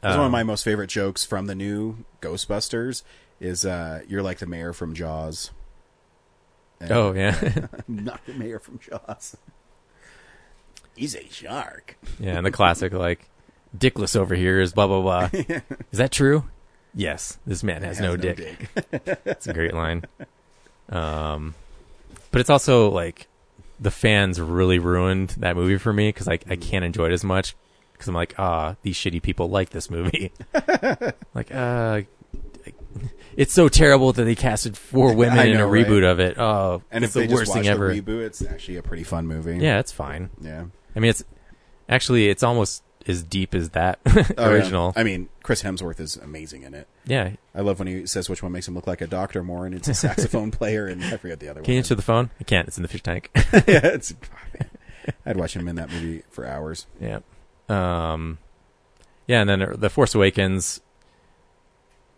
That's 0.00 0.16
one 0.16 0.20
of 0.20 0.26
Um, 0.26 0.32
my 0.32 0.42
most 0.42 0.64
favorite 0.64 0.88
jokes 0.90 1.24
from 1.24 1.46
the 1.46 1.54
new 1.54 1.98
Ghostbusters. 2.20 3.02
Is 3.40 3.64
uh, 3.64 4.02
you're 4.08 4.22
like 4.22 4.38
the 4.38 4.46
mayor 4.46 4.72
from 4.72 4.94
Jaws. 4.94 5.50
And- 6.80 6.90
Oh 6.92 7.12
yeah. 7.12 7.38
I'm 7.88 8.04
not 8.04 8.24
the 8.26 8.34
mayor 8.34 8.58
from 8.58 8.78
Jaws. 8.80 9.36
He's 10.96 11.14
a 11.14 11.26
shark. 11.28 11.96
Yeah, 12.20 12.36
and 12.36 12.44
the 12.46 12.50
classic 12.50 12.92
like 12.92 13.28
dickless 13.76 14.14
over 14.16 14.34
here 14.34 14.60
is 14.60 14.72
blah 14.72 14.86
blah 14.86 15.00
blah. 15.00 15.28
is 15.92 15.98
that 15.98 16.12
true? 16.12 16.44
Yes, 16.94 17.38
this 17.46 17.62
man 17.62 17.82
has, 17.82 17.98
Has 17.98 18.00
no, 18.00 18.10
no 18.10 18.16
dick. 18.16 18.36
dick. 18.76 19.20
It's 19.24 19.46
a 19.46 19.54
great 19.54 19.72
line. 19.74 20.04
Um, 20.90 21.54
but 22.30 22.40
it's 22.40 22.50
also 22.50 22.90
like 22.90 23.28
the 23.80 23.90
fans 23.90 24.40
really 24.40 24.78
ruined 24.78 25.30
that 25.38 25.56
movie 25.56 25.78
for 25.78 25.92
me 25.92 26.08
because 26.08 26.26
like 26.26 26.44
I 26.50 26.56
can't 26.56 26.84
enjoy 26.84 27.06
it 27.06 27.12
as 27.12 27.24
much 27.24 27.56
because 27.94 28.08
I'm 28.08 28.14
like 28.14 28.34
ah 28.38 28.76
these 28.82 28.96
shitty 28.96 29.22
people 29.22 29.48
like 29.48 29.70
this 29.70 29.90
movie. 29.90 30.32
like 31.34 31.52
uh, 31.54 32.02
it's 33.36 33.54
so 33.54 33.68
terrible 33.70 34.12
that 34.12 34.24
they 34.24 34.34
casted 34.34 34.76
four 34.76 35.14
women 35.14 35.38
I 35.38 35.44
in 35.46 35.56
know, 35.56 35.64
a 35.64 35.66
right? 35.66 35.86
reboot 35.86 36.04
of 36.04 36.20
it. 36.20 36.38
Oh, 36.38 36.82
And 36.90 37.02
it's 37.04 37.16
if 37.16 37.22
they 37.22 37.26
the 37.26 37.34
worst 37.34 37.46
just 37.46 37.56
watch 37.56 37.64
thing 37.64 37.72
ever. 37.72 37.92
the 37.94 38.02
reboot, 38.02 38.26
it's 38.26 38.44
actually 38.44 38.76
a 38.76 38.82
pretty 38.82 39.04
fun 39.04 39.26
movie. 39.26 39.56
yeah, 39.56 39.78
it's 39.78 39.92
fine. 39.92 40.28
yeah. 40.40 40.64
I 40.96 41.00
mean, 41.00 41.10
it's 41.10 41.24
actually 41.88 42.28
it's 42.28 42.42
almost 42.42 42.82
as 43.08 43.22
deep 43.24 43.54
as 43.54 43.70
that 43.70 43.98
Oh, 44.06 44.24
yeah. 44.38 44.46
original. 44.48 44.92
I 44.94 45.02
mean, 45.02 45.28
Chris 45.42 45.62
Hemsworth 45.62 45.98
is 45.98 46.16
amazing 46.16 46.62
in 46.62 46.72
it. 46.74 46.86
yeah. 47.04 47.30
I 47.54 47.60
love 47.60 47.78
when 47.80 47.88
he 47.88 48.06
says 48.06 48.28
which 48.30 48.42
one 48.42 48.52
makes 48.52 48.68
him 48.68 48.74
look 48.74 48.86
like 48.86 49.00
a 49.00 49.06
doctor 49.08 49.42
more, 49.42 49.66
and 49.66 49.74
it's 49.74 49.88
a 49.88 49.94
saxophone 49.94 50.50
player, 50.52 50.86
and 50.86 51.02
I 51.04 51.16
forget 51.16 51.40
the 51.40 51.48
other 51.48 51.62
Can 51.62 51.72
you 51.72 51.76
one. 51.76 51.78
answer 51.78 51.94
the 51.96 52.02
phone? 52.02 52.30
I 52.40 52.44
can't. 52.44 52.68
It's 52.68 52.76
in 52.76 52.82
the 52.82 52.88
fish 52.88 53.02
tank. 53.02 53.30
yeah, 53.34 53.80
it's. 53.84 54.14
I'd 55.26 55.36
watch 55.36 55.56
him 55.56 55.66
in 55.66 55.74
that 55.76 55.90
movie 55.90 56.22
for 56.30 56.46
hours. 56.46 56.86
yeah. 57.00 57.20
Um. 57.68 58.38
Yeah, 59.26 59.40
and 59.40 59.48
then 59.50 59.74
the 59.78 59.90
Force 59.90 60.14
Awakens. 60.14 60.80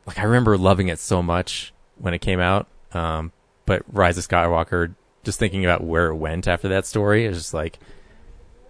Like 0.07 0.19
I 0.19 0.25
remember 0.25 0.59
loving 0.59 0.89
it 0.89 0.99
so 0.99 1.23
much 1.23 1.73
when 1.99 2.13
it 2.15 2.21
came 2.21 2.41
out. 2.41 2.67
Um, 2.93 3.33
but 3.67 3.83
Rise 3.91 4.19
of 4.19 4.29
Skywalker, 4.29 4.95
just 5.25 5.39
thinking 5.39 5.65
about 5.65 5.83
where 5.83 6.09
it 6.09 6.17
went 6.17 6.47
after 6.47 6.69
that 6.69 6.85
story, 6.87 7.25
is 7.25 7.39
just 7.39 7.55
like, 7.55 7.79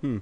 Hmm. 0.04 0.18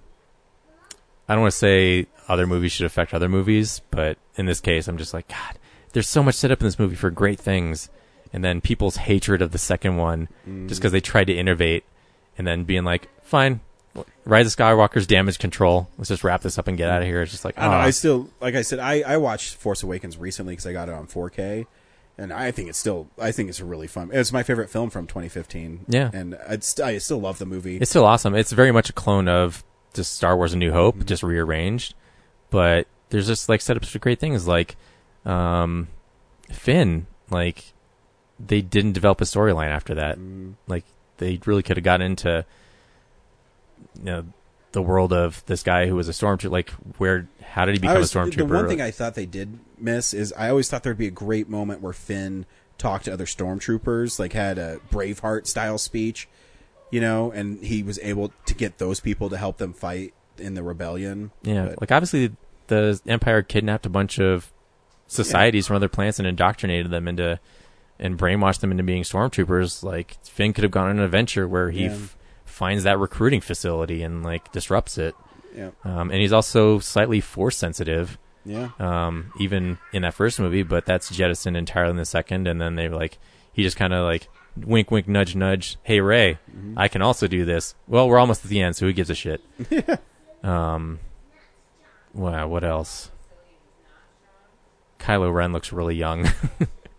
I 1.28 1.34
don't 1.34 1.42
want 1.42 1.52
to 1.52 1.58
say 1.58 2.06
other 2.28 2.46
movies 2.46 2.70
should 2.70 2.86
affect 2.86 3.12
other 3.12 3.28
movies, 3.28 3.80
but 3.90 4.16
in 4.36 4.46
this 4.46 4.60
case, 4.60 4.86
I'm 4.86 4.96
just 4.96 5.12
like, 5.12 5.26
God, 5.26 5.58
there's 5.92 6.08
so 6.08 6.22
much 6.22 6.36
set 6.36 6.52
up 6.52 6.60
in 6.60 6.66
this 6.66 6.78
movie 6.78 6.94
for 6.94 7.10
great 7.10 7.40
things, 7.40 7.88
and 8.32 8.44
then 8.44 8.60
people's 8.60 8.96
hatred 8.96 9.42
of 9.42 9.50
the 9.50 9.58
second 9.58 9.96
one, 9.96 10.28
just 10.68 10.80
because 10.80 10.92
they 10.92 11.00
tried 11.00 11.26
to 11.26 11.34
innovate, 11.36 11.84
and 12.38 12.46
then 12.46 12.62
being 12.62 12.84
like, 12.84 13.08
fine, 13.24 13.60
Rise 14.24 14.46
of 14.46 14.56
Skywalker's 14.56 15.06
damage 15.06 15.38
control. 15.38 15.88
Let's 15.98 16.08
just 16.08 16.22
wrap 16.22 16.42
this 16.42 16.58
up 16.58 16.68
and 16.68 16.78
get 16.78 16.88
out 16.88 17.02
of 17.02 17.08
here. 17.08 17.22
It's 17.22 17.32
just 17.32 17.44
like, 17.44 17.58
I, 17.58 17.66
know, 17.66 17.74
ah. 17.74 17.80
I 17.80 17.90
still, 17.90 18.30
like 18.40 18.54
I 18.54 18.62
said, 18.62 18.78
I, 18.78 19.00
I 19.00 19.16
watched 19.16 19.56
Force 19.56 19.82
Awakens 19.82 20.16
recently 20.16 20.52
because 20.52 20.66
I 20.66 20.72
got 20.72 20.88
it 20.88 20.94
on 20.94 21.08
4K, 21.08 21.66
and 22.18 22.32
I 22.32 22.52
think 22.52 22.68
it's 22.68 22.78
still, 22.78 23.08
I 23.18 23.32
think 23.32 23.48
it's 23.48 23.60
a 23.60 23.64
really 23.64 23.86
fun. 23.88 24.10
It's 24.12 24.32
my 24.32 24.42
favorite 24.44 24.70
film 24.70 24.90
from 24.90 25.06
2015. 25.06 25.86
Yeah. 25.88 26.10
and 26.12 26.38
I'd 26.48 26.62
st- 26.62 26.86
I 26.86 26.98
still 26.98 27.20
love 27.20 27.38
the 27.38 27.46
movie. 27.46 27.78
It's 27.78 27.90
still 27.90 28.04
awesome. 28.04 28.34
It's 28.34 28.52
very 28.52 28.70
much 28.70 28.88
a 28.90 28.92
clone 28.92 29.28
of 29.28 29.64
just 29.94 30.14
Star 30.14 30.36
Wars: 30.36 30.52
A 30.52 30.56
New 30.56 30.72
Hope, 30.72 30.96
Mm-hmm. 30.96 31.06
just 31.06 31.22
rearranged. 31.22 31.94
But 32.50 32.86
there's 33.10 33.26
just 33.26 33.48
like 33.48 33.60
setups 33.60 33.86
for 33.86 33.98
great 33.98 34.18
things, 34.20 34.46
like 34.46 34.76
um, 35.24 35.88
Finn. 36.50 37.06
Like 37.30 37.72
they 38.38 38.60
didn't 38.60 38.92
develop 38.92 39.20
a 39.20 39.24
storyline 39.24 39.68
after 39.70 39.94
that. 39.94 40.18
Mm. 40.18 40.54
Like 40.66 40.84
they 41.18 41.38
really 41.46 41.62
could 41.62 41.76
have 41.76 41.84
gotten 41.84 42.04
into 42.06 42.44
you 43.98 44.04
know 44.04 44.24
the 44.72 44.82
world 44.82 45.12
of 45.12 45.44
this 45.46 45.62
guy 45.62 45.86
who 45.86 45.94
was 45.94 46.08
a 46.08 46.12
stormtrooper. 46.12 46.50
Like, 46.50 46.70
where 46.98 47.28
how 47.42 47.64
did 47.66 47.74
he 47.74 47.78
become 47.80 47.98
was- 47.98 48.14
a 48.14 48.18
stormtrooper? 48.18 48.36
The 48.36 48.44
one 48.46 48.68
thing 48.68 48.80
I 48.80 48.90
thought 48.90 49.14
they 49.14 49.26
did 49.26 49.58
miss 49.78 50.14
is 50.14 50.32
I 50.36 50.48
always 50.48 50.68
thought 50.68 50.82
there'd 50.82 50.96
be 50.98 51.06
a 51.06 51.10
great 51.10 51.48
moment 51.48 51.80
where 51.82 51.92
Finn 51.92 52.46
talked 52.78 53.04
to 53.04 53.12
other 53.12 53.26
stormtroopers, 53.26 54.18
like 54.18 54.32
had 54.32 54.58
a 54.58 54.78
Braveheart 54.90 55.46
style 55.46 55.78
speech, 55.78 56.28
you 56.92 57.00
know, 57.00 57.32
and 57.32 57.60
he 57.64 57.82
was 57.82 57.98
able 58.02 58.30
to 58.46 58.54
get 58.54 58.78
those 58.78 59.00
people 59.00 59.28
to 59.30 59.36
help 59.36 59.58
them 59.58 59.72
fight 59.72 60.14
in 60.38 60.54
the 60.54 60.62
rebellion. 60.62 61.32
Yeah, 61.42 61.70
But- 61.70 61.80
like 61.80 61.90
obviously 61.92 62.36
the 62.68 63.00
Empire 63.08 63.42
kidnapped 63.42 63.84
a 63.86 63.90
bunch 63.90 64.20
of 64.20 64.52
societies 65.08 65.66
from 65.66 65.76
other 65.76 65.88
planets 65.88 66.18
and 66.20 66.28
indoctrinated 66.28 66.90
them 66.90 67.08
into 67.08 67.40
and 67.98 68.18
brainwashed 68.18 68.60
them 68.60 68.70
into 68.70 68.82
being 68.82 69.02
stormtroopers. 69.02 69.82
Like 69.82 70.16
Finn 70.24 70.52
could 70.52 70.64
have 70.64 70.70
gone 70.70 70.88
on 70.88 70.98
an 70.98 71.04
adventure 71.04 71.46
where 71.48 71.70
he 71.70 71.84
Yeah. 71.84 71.92
f- 71.92 72.16
finds 72.44 72.84
that 72.84 72.98
recruiting 72.98 73.40
facility 73.40 74.02
and 74.02 74.22
like 74.22 74.52
disrupts 74.52 74.98
it. 74.98 75.14
yeah, 75.56 75.70
Um, 75.84 76.10
and 76.10 76.20
he's 76.20 76.32
also 76.32 76.78
slightly 76.78 77.20
force 77.20 77.56
sensitive, 77.58 78.16
yeah, 78.44 78.70
um, 78.78 79.32
even 79.38 79.76
in 79.92 80.00
that 80.02 80.14
first 80.14 80.40
movie, 80.40 80.62
but 80.62 80.86
that's 80.86 81.10
jettisoned 81.10 81.56
entirely 81.58 81.90
in 81.90 81.96
the 81.96 82.06
second. 82.06 82.46
And 82.48 82.58
then 82.60 82.74
they 82.74 82.88
like 82.88 83.18
he 83.52 83.62
just 83.62 83.76
kind 83.76 83.92
of 83.92 84.04
like 84.06 84.28
wink, 84.56 84.90
wink, 84.90 85.08
nudge, 85.08 85.34
nudge. 85.34 85.76
Hey 85.82 86.00
Rey, 86.00 86.38
I 86.76 86.88
can 86.88 87.02
also 87.02 87.26
do 87.26 87.44
this. 87.44 87.74
Well, 87.86 88.08
we're 88.08 88.18
almost 88.18 88.44
at 88.44 88.50
the 88.50 88.60
end, 88.60 88.76
so 88.76 88.86
who 88.86 88.92
gives 88.92 89.10
a 89.10 89.14
shit? 89.14 89.40
Um, 90.42 90.98
wow, 92.12 92.48
what 92.48 92.64
else? 92.64 93.12
Kylo 94.98 95.32
Ren 95.32 95.52
looks 95.52 95.72
really 95.72 95.94
young. 95.94 96.28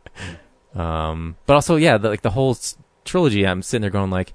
um, 0.75 1.35
but 1.45 1.53
also, 1.53 1.75
yeah, 1.75 1.97
the, 1.97 2.09
like 2.09 2.21
the 2.21 2.29
whole 2.31 2.51
s- 2.51 2.77
trilogy, 3.05 3.45
I'm 3.45 3.61
sitting 3.61 3.81
there 3.81 3.89
going 3.91 4.09
like, 4.11 4.33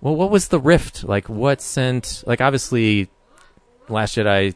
well, 0.00 0.14
what 0.14 0.30
was 0.30 0.48
the 0.48 0.60
rift? 0.60 1.04
Like, 1.04 1.28
what 1.30 1.60
sent? 1.60 2.24
Like, 2.26 2.40
obviously, 2.40 3.08
Last 3.88 4.16
Jedi 4.16 4.54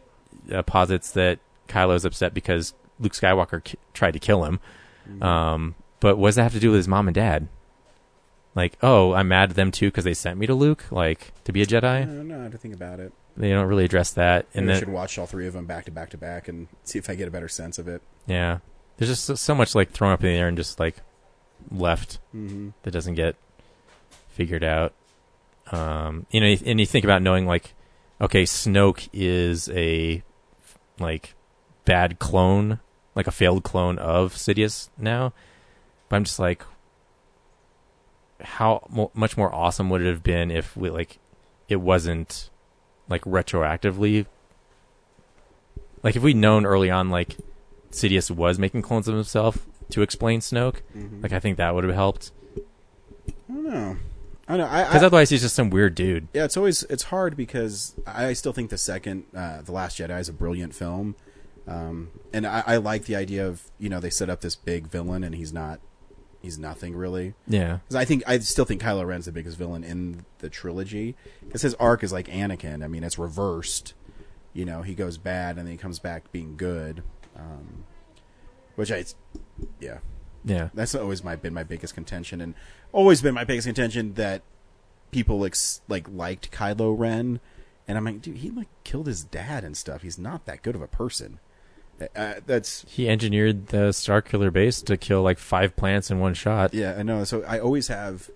uh, 0.52 0.62
posits 0.62 1.12
that 1.12 1.38
Kylo's 1.68 2.04
upset 2.04 2.34
because 2.34 2.74
Luke 3.00 3.12
Skywalker 3.12 3.62
ki- 3.64 3.78
tried 3.94 4.12
to 4.12 4.18
kill 4.18 4.44
him. 4.44 4.60
Um, 5.22 5.74
but 6.00 6.16
what 6.16 6.28
does 6.28 6.34
that 6.36 6.42
have 6.44 6.52
to 6.52 6.60
do 6.60 6.70
with 6.70 6.78
his 6.78 6.88
mom 6.88 7.08
and 7.08 7.14
dad? 7.14 7.48
Like, 8.56 8.76
oh, 8.82 9.12
I'm 9.12 9.28
mad 9.28 9.50
at 9.50 9.56
them 9.56 9.70
too 9.70 9.88
because 9.88 10.02
they 10.04 10.14
sent 10.14 10.38
me 10.38 10.46
to 10.46 10.54
Luke, 10.54 10.90
like 10.90 11.32
to 11.44 11.52
be 11.52 11.62
a 11.62 11.66
Jedi. 11.66 12.04
don't 12.06 12.26
know 12.26 12.40
how 12.42 12.48
to 12.48 12.58
think 12.58 12.74
about 12.74 12.98
it. 12.98 13.12
They 13.36 13.50
don't 13.50 13.66
really 13.68 13.84
address 13.84 14.10
that, 14.12 14.46
And 14.54 14.62
and 14.62 14.70
I 14.70 14.72
then 14.72 14.80
should 14.80 14.88
watch 14.88 15.18
all 15.18 15.26
three 15.26 15.46
of 15.46 15.52
them 15.52 15.66
back 15.66 15.84
to 15.84 15.90
back 15.92 16.08
to 16.10 16.16
back 16.16 16.48
and 16.48 16.66
see 16.82 16.98
if 16.98 17.08
I 17.10 17.14
get 17.14 17.28
a 17.28 17.30
better 17.30 17.48
sense 17.48 17.78
of 17.78 17.86
it. 17.86 18.00
yeah, 18.26 18.58
there's 18.96 19.10
just 19.10 19.24
so, 19.24 19.34
so 19.34 19.54
much 19.54 19.74
like 19.74 19.90
thrown 19.90 20.12
up 20.12 20.24
in 20.24 20.30
the 20.32 20.36
air 20.38 20.48
and 20.48 20.56
just 20.56 20.80
like 20.80 20.96
left 21.70 22.18
Mm-hmm. 22.34 22.70
that 22.82 22.90
doesn't 22.92 23.14
get 23.14 23.36
figured 24.30 24.64
out. 24.64 24.94
Um, 25.70 26.24
you 26.30 26.40
know, 26.40 26.56
and 26.64 26.80
you 26.80 26.86
think 26.86 27.04
about 27.04 27.20
knowing 27.22 27.44
like, 27.46 27.74
okay, 28.22 28.44
Snoke 28.44 29.08
is 29.12 29.68
a 29.68 30.22
like 30.98 31.34
bad 31.84 32.18
clone, 32.18 32.80
like 33.14 33.26
a 33.26 33.30
failed 33.32 33.64
clone 33.64 33.98
of 33.98 34.32
Sidious 34.34 34.88
now, 34.96 35.34
but 36.08 36.16
I'm 36.16 36.24
just 36.24 36.38
like, 36.38 36.64
how 38.40 38.86
mo- 38.90 39.10
much 39.14 39.36
more 39.36 39.54
awesome 39.54 39.88
would 39.90 40.02
it 40.02 40.06
have 40.06 40.22
been 40.22 40.50
if 40.50 40.76
we 40.76 40.90
like 40.90 41.18
it 41.68 41.76
wasn't 41.76 42.50
like 43.08 43.22
retroactively 43.22 44.26
like 46.02 46.16
if 46.16 46.22
we'd 46.22 46.36
known 46.36 46.64
early 46.66 46.90
on 46.90 47.10
like 47.10 47.36
Sidious 47.90 48.30
was 48.30 48.58
making 48.58 48.82
clones 48.82 49.08
of 49.08 49.14
himself 49.14 49.66
to 49.90 50.02
explain 50.02 50.40
Snoke, 50.40 50.80
Mm-hmm. 50.96 51.22
like 51.22 51.32
I 51.32 51.38
think 51.40 51.56
that 51.56 51.74
would 51.74 51.84
have 51.84 51.94
helped. 51.94 52.32
I 53.48 53.52
don't 53.52 53.64
know. 53.64 53.96
I 54.48 54.56
don't 54.56 54.66
know. 54.66 54.72
I, 54.72 54.84
Because 54.84 55.02
otherwise, 55.02 55.30
he's 55.30 55.42
just 55.42 55.54
some 55.54 55.70
weird 55.70 55.94
dude. 55.94 56.28
yeah, 56.34 56.44
it's 56.44 56.56
always 56.56 56.82
it's 56.84 57.04
hard 57.04 57.36
because 57.36 57.94
I 58.06 58.32
still 58.34 58.52
think 58.52 58.70
the 58.70 58.78
second, 58.78 59.24
uh, 59.34 59.62
the 59.62 59.72
Last 59.72 59.98
Jedi, 59.98 60.18
is 60.20 60.28
a 60.28 60.32
brilliant 60.32 60.74
film, 60.74 61.14
um, 61.66 62.10
and 62.32 62.46
I, 62.46 62.62
I 62.66 62.76
like 62.76 63.06
the 63.06 63.16
idea 63.16 63.46
of 63.46 63.62
you 63.78 63.88
know 63.88 63.98
they 64.00 64.10
set 64.10 64.28
up 64.28 64.40
this 64.40 64.54
big 64.56 64.88
villain 64.88 65.24
and 65.24 65.34
he's 65.34 65.52
not, 65.52 65.80
he's 66.46 66.58
nothing 66.58 66.96
really. 66.96 67.34
Yeah, 67.46 67.80
'Cause 67.88 67.96
I 67.96 68.04
think 68.04 68.22
I 68.26 68.38
still 68.38 68.64
think 68.64 68.80
Kylo 68.80 69.06
Ren's 69.06 69.26
the 69.26 69.32
biggest 69.32 69.58
villain 69.58 69.84
in 69.84 70.24
the 70.38 70.48
trilogy 70.48 71.14
because 71.44 71.62
his 71.62 71.74
arc 71.74 72.02
is 72.02 72.12
like 72.12 72.28
Anakin. 72.28 72.82
I 72.82 72.88
mean, 72.88 73.04
it's 73.04 73.18
reversed. 73.18 73.92
You 74.54 74.64
know, 74.64 74.80
he 74.82 74.94
goes 74.94 75.18
bad 75.18 75.58
and 75.58 75.66
then 75.66 75.72
he 75.72 75.76
comes 75.76 75.98
back 75.98 76.32
being 76.32 76.56
good, 76.56 77.02
um, 77.36 77.84
which 78.76 78.90
I, 78.90 79.04
yeah, 79.80 79.98
yeah, 80.44 80.70
that's 80.72 80.94
always 80.94 81.22
my 81.22 81.36
been 81.36 81.52
my 81.52 81.64
biggest 81.64 81.94
contention 81.94 82.40
and 82.40 82.54
always 82.92 83.20
been 83.20 83.34
my 83.34 83.44
biggest 83.44 83.66
contention 83.66 84.14
that 84.14 84.42
people 85.10 85.44
ex, 85.44 85.80
like 85.88 86.08
liked 86.08 86.50
Kylo 86.52 86.98
Ren, 86.98 87.40
and 87.86 87.98
I'm 87.98 88.04
like, 88.04 88.22
dude, 88.22 88.38
he 88.38 88.50
like 88.50 88.68
killed 88.84 89.06
his 89.08 89.24
dad 89.24 89.62
and 89.64 89.76
stuff. 89.76 90.02
He's 90.02 90.18
not 90.18 90.46
that 90.46 90.62
good 90.62 90.74
of 90.74 90.80
a 90.82 90.86
person. 90.88 91.38
Uh, 92.14 92.34
that's 92.46 92.84
he 92.88 93.08
engineered 93.08 93.68
the 93.68 93.88
Starkiller 93.88 94.52
base 94.52 94.82
to 94.82 94.96
kill 94.96 95.22
like 95.22 95.38
five 95.38 95.74
plants 95.76 96.10
in 96.10 96.18
one 96.20 96.34
shot. 96.34 96.74
Yeah, 96.74 96.94
I 96.98 97.02
know. 97.02 97.24
So 97.24 97.42
I 97.44 97.58
always 97.58 97.88
have. 97.88 98.28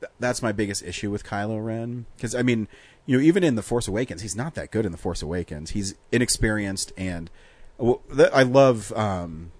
th- 0.00 0.12
That's 0.20 0.42
my 0.42 0.52
biggest 0.52 0.82
issue 0.82 1.10
with 1.10 1.24
Kylo 1.24 1.64
Ren 1.64 2.04
because 2.16 2.34
I 2.34 2.42
mean, 2.42 2.68
you 3.06 3.16
know, 3.16 3.22
even 3.22 3.42
in 3.44 3.54
the 3.54 3.62
Force 3.62 3.88
Awakens, 3.88 4.22
he's 4.22 4.36
not 4.36 4.54
that 4.56 4.70
good 4.70 4.84
in 4.84 4.92
the 4.92 4.98
Force 4.98 5.22
Awakens. 5.22 5.70
He's 5.70 5.94
inexperienced, 6.12 6.92
and 6.98 7.30
well, 7.78 8.02
th- 8.14 8.30
I 8.32 8.42
love 8.42 8.92
um, 8.92 9.50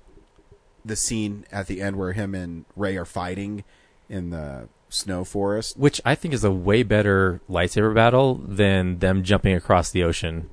the 0.85 0.97
scene 0.97 1.47
at 1.51 1.67
the 1.67 1.81
end 1.81 1.97
where 1.97 2.13
him 2.13 2.35
and 2.35 2.67
Rey 2.77 2.97
are 2.99 3.07
fighting 3.07 3.65
in 4.11 4.29
the 4.31 4.69
snow 4.91 5.25
forest. 5.25 5.79
Which 5.79 6.01
I 6.05 6.15
think 6.15 6.35
is 6.35 6.45
a 6.45 6.51
way 6.53 6.83
better 6.83 7.41
lightsaber 7.49 7.95
battle 7.95 8.35
than 8.35 8.99
them 8.99 9.23
jumping 9.25 9.55
across 9.55 9.91
the 9.91 10.03
ocean 10.05 10.51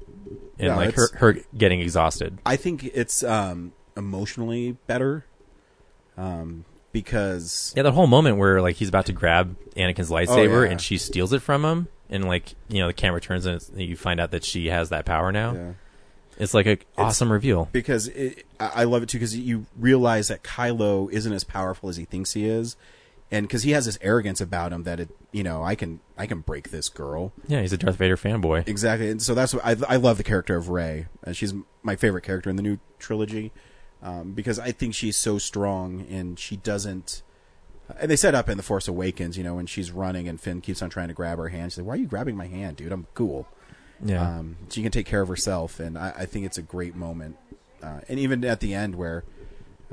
and 0.60 0.76
like 0.76 0.95
her, 0.95 1.08
her 1.18 1.38
getting 1.58 1.80
exhausted. 1.82 2.38
I 2.45 2.56
think 2.56 2.84
it's 2.86 3.24
um, 3.24 3.74
emotionally 3.97 4.78
better 4.88 5.26
um, 6.18 6.66
because 6.91 7.74
Yeah, 7.76 7.84
the 7.84 7.91
whole 7.91 8.08
moment 8.08 8.38
where 8.38 8.62
like 8.62 8.76
he's 8.76 8.89
about 8.89 9.06
to 9.08 9.14
grab 9.14 9.56
Anakin's 9.76 10.10
lightsaber 10.10 10.60
Oh, 10.60 10.64
yeah. 10.64 10.72
and 10.72 10.82
she 10.82 10.97
steals 10.97 11.34
it 11.34 11.41
from 11.41 11.64
him, 11.66 11.88
and 12.10 12.26
like 12.26 12.56
you 12.70 12.80
know 12.80 12.88
the 12.88 12.93
camera 12.93 13.22
turns 13.22 13.45
and 13.45 13.62
you 13.76 13.95
find 13.95 14.20
out 14.20 14.32
that 14.32 14.43
she 14.43 14.68
has 14.68 14.89
that 14.89 15.06
power 15.06 15.32
now. 15.32 15.54
yeah. 15.54 15.72
It's 16.38 16.54
like 16.54 16.66
an 16.66 16.80
awesome 16.97 17.32
reveal. 17.32 17.70
because 17.72 18.08
it, 18.08 18.45
I 18.60 18.72
I 18.76 18.84
love 18.86 19.04
it 19.04 19.10
too 19.10 19.18
because 19.20 19.36
you 19.38 19.66
realize 19.78 20.30
that 20.30 20.43
Kylo 20.43 21.12
isn't 21.12 21.32
as 21.34 21.43
powerful 21.43 21.88
as 21.89 21.97
he 21.97 22.06
thinks 22.06 22.34
he 22.34 22.45
is, 22.45 22.76
and 23.32 23.48
because 23.48 23.64
he 23.64 23.72
has 23.72 23.86
this 23.86 23.98
arrogance 24.02 24.42
about 24.42 24.74
him 24.74 24.84
that 24.84 25.00
it 25.00 25.10
you 25.32 25.44
know 25.44 25.64
I 25.64 25.76
can 25.76 26.00
I 26.18 26.26
can 26.26 26.42
break 26.42 26.70
this 26.72 26.90
girl 26.90 27.32
Yeah, 27.48 27.62
he's 27.62 27.74
a 27.74 27.78
Darth 27.78 27.96
Vader 27.96 28.18
fanboy. 28.18 28.68
exactly, 28.68 29.10
and 29.10 29.22
so 29.22 29.34
that's 29.34 29.54
what 29.54 29.66
I 29.66 29.76
I 29.88 29.96
love 29.98 30.18
the 30.18 30.24
character 30.24 30.56
of 30.56 30.70
Rey. 30.70 31.08
and 31.24 31.36
she's 31.36 31.54
my 31.84 31.96
favorite 31.96 32.24
character 32.24 32.50
in 32.50 32.56
the 32.58 32.62
new 32.64 32.78
trilogy 33.00 33.52
um, 34.04 34.34
because 34.34 34.60
I 34.60 34.72
think 34.72 34.94
she's 34.96 35.16
so 35.18 35.38
strong 35.38 36.06
and 36.10 36.38
she 36.40 36.58
doesn't. 36.58 37.22
And 38.00 38.10
they 38.10 38.16
set 38.16 38.34
up 38.34 38.48
in 38.50 38.56
the 38.56 38.64
Force 38.64 38.88
Awakens, 38.88 39.38
you 39.38 39.44
know, 39.44 39.56
when 39.56 39.66
she's 39.66 39.92
running 39.92 40.28
and 40.30 40.40
Finn 40.40 40.62
keeps 40.62 40.82
on 40.82 40.90
trying 40.90 41.10
to 41.10 41.14
grab 41.14 41.38
her 41.38 41.50
hand. 41.50 41.72
She's 41.74 41.80
like, 41.80 41.88
"Why 41.88 41.94
are 41.96 41.98
you 41.98 42.08
grabbing 42.08 42.38
my 42.38 42.48
hand, 42.48 42.78
dude? 42.78 42.92
I'm 42.92 43.06
cool." 43.14 43.48
Yeah, 44.04 44.40
Um, 44.40 44.56
she 44.70 44.82
can 44.82 44.92
take 44.92 45.06
care 45.06 45.22
of 45.22 45.28
herself, 45.28 45.80
and 45.80 45.98
I, 45.98 46.14
I 46.20 46.26
think 46.26 46.46
it's 46.46 46.58
a 46.58 46.62
great 46.64 46.96
moment. 46.96 47.36
Uh, 47.84 48.00
and 48.08 48.18
even 48.18 48.44
at 48.46 48.60
the 48.62 48.74
end 48.74 48.96
where 48.96 49.24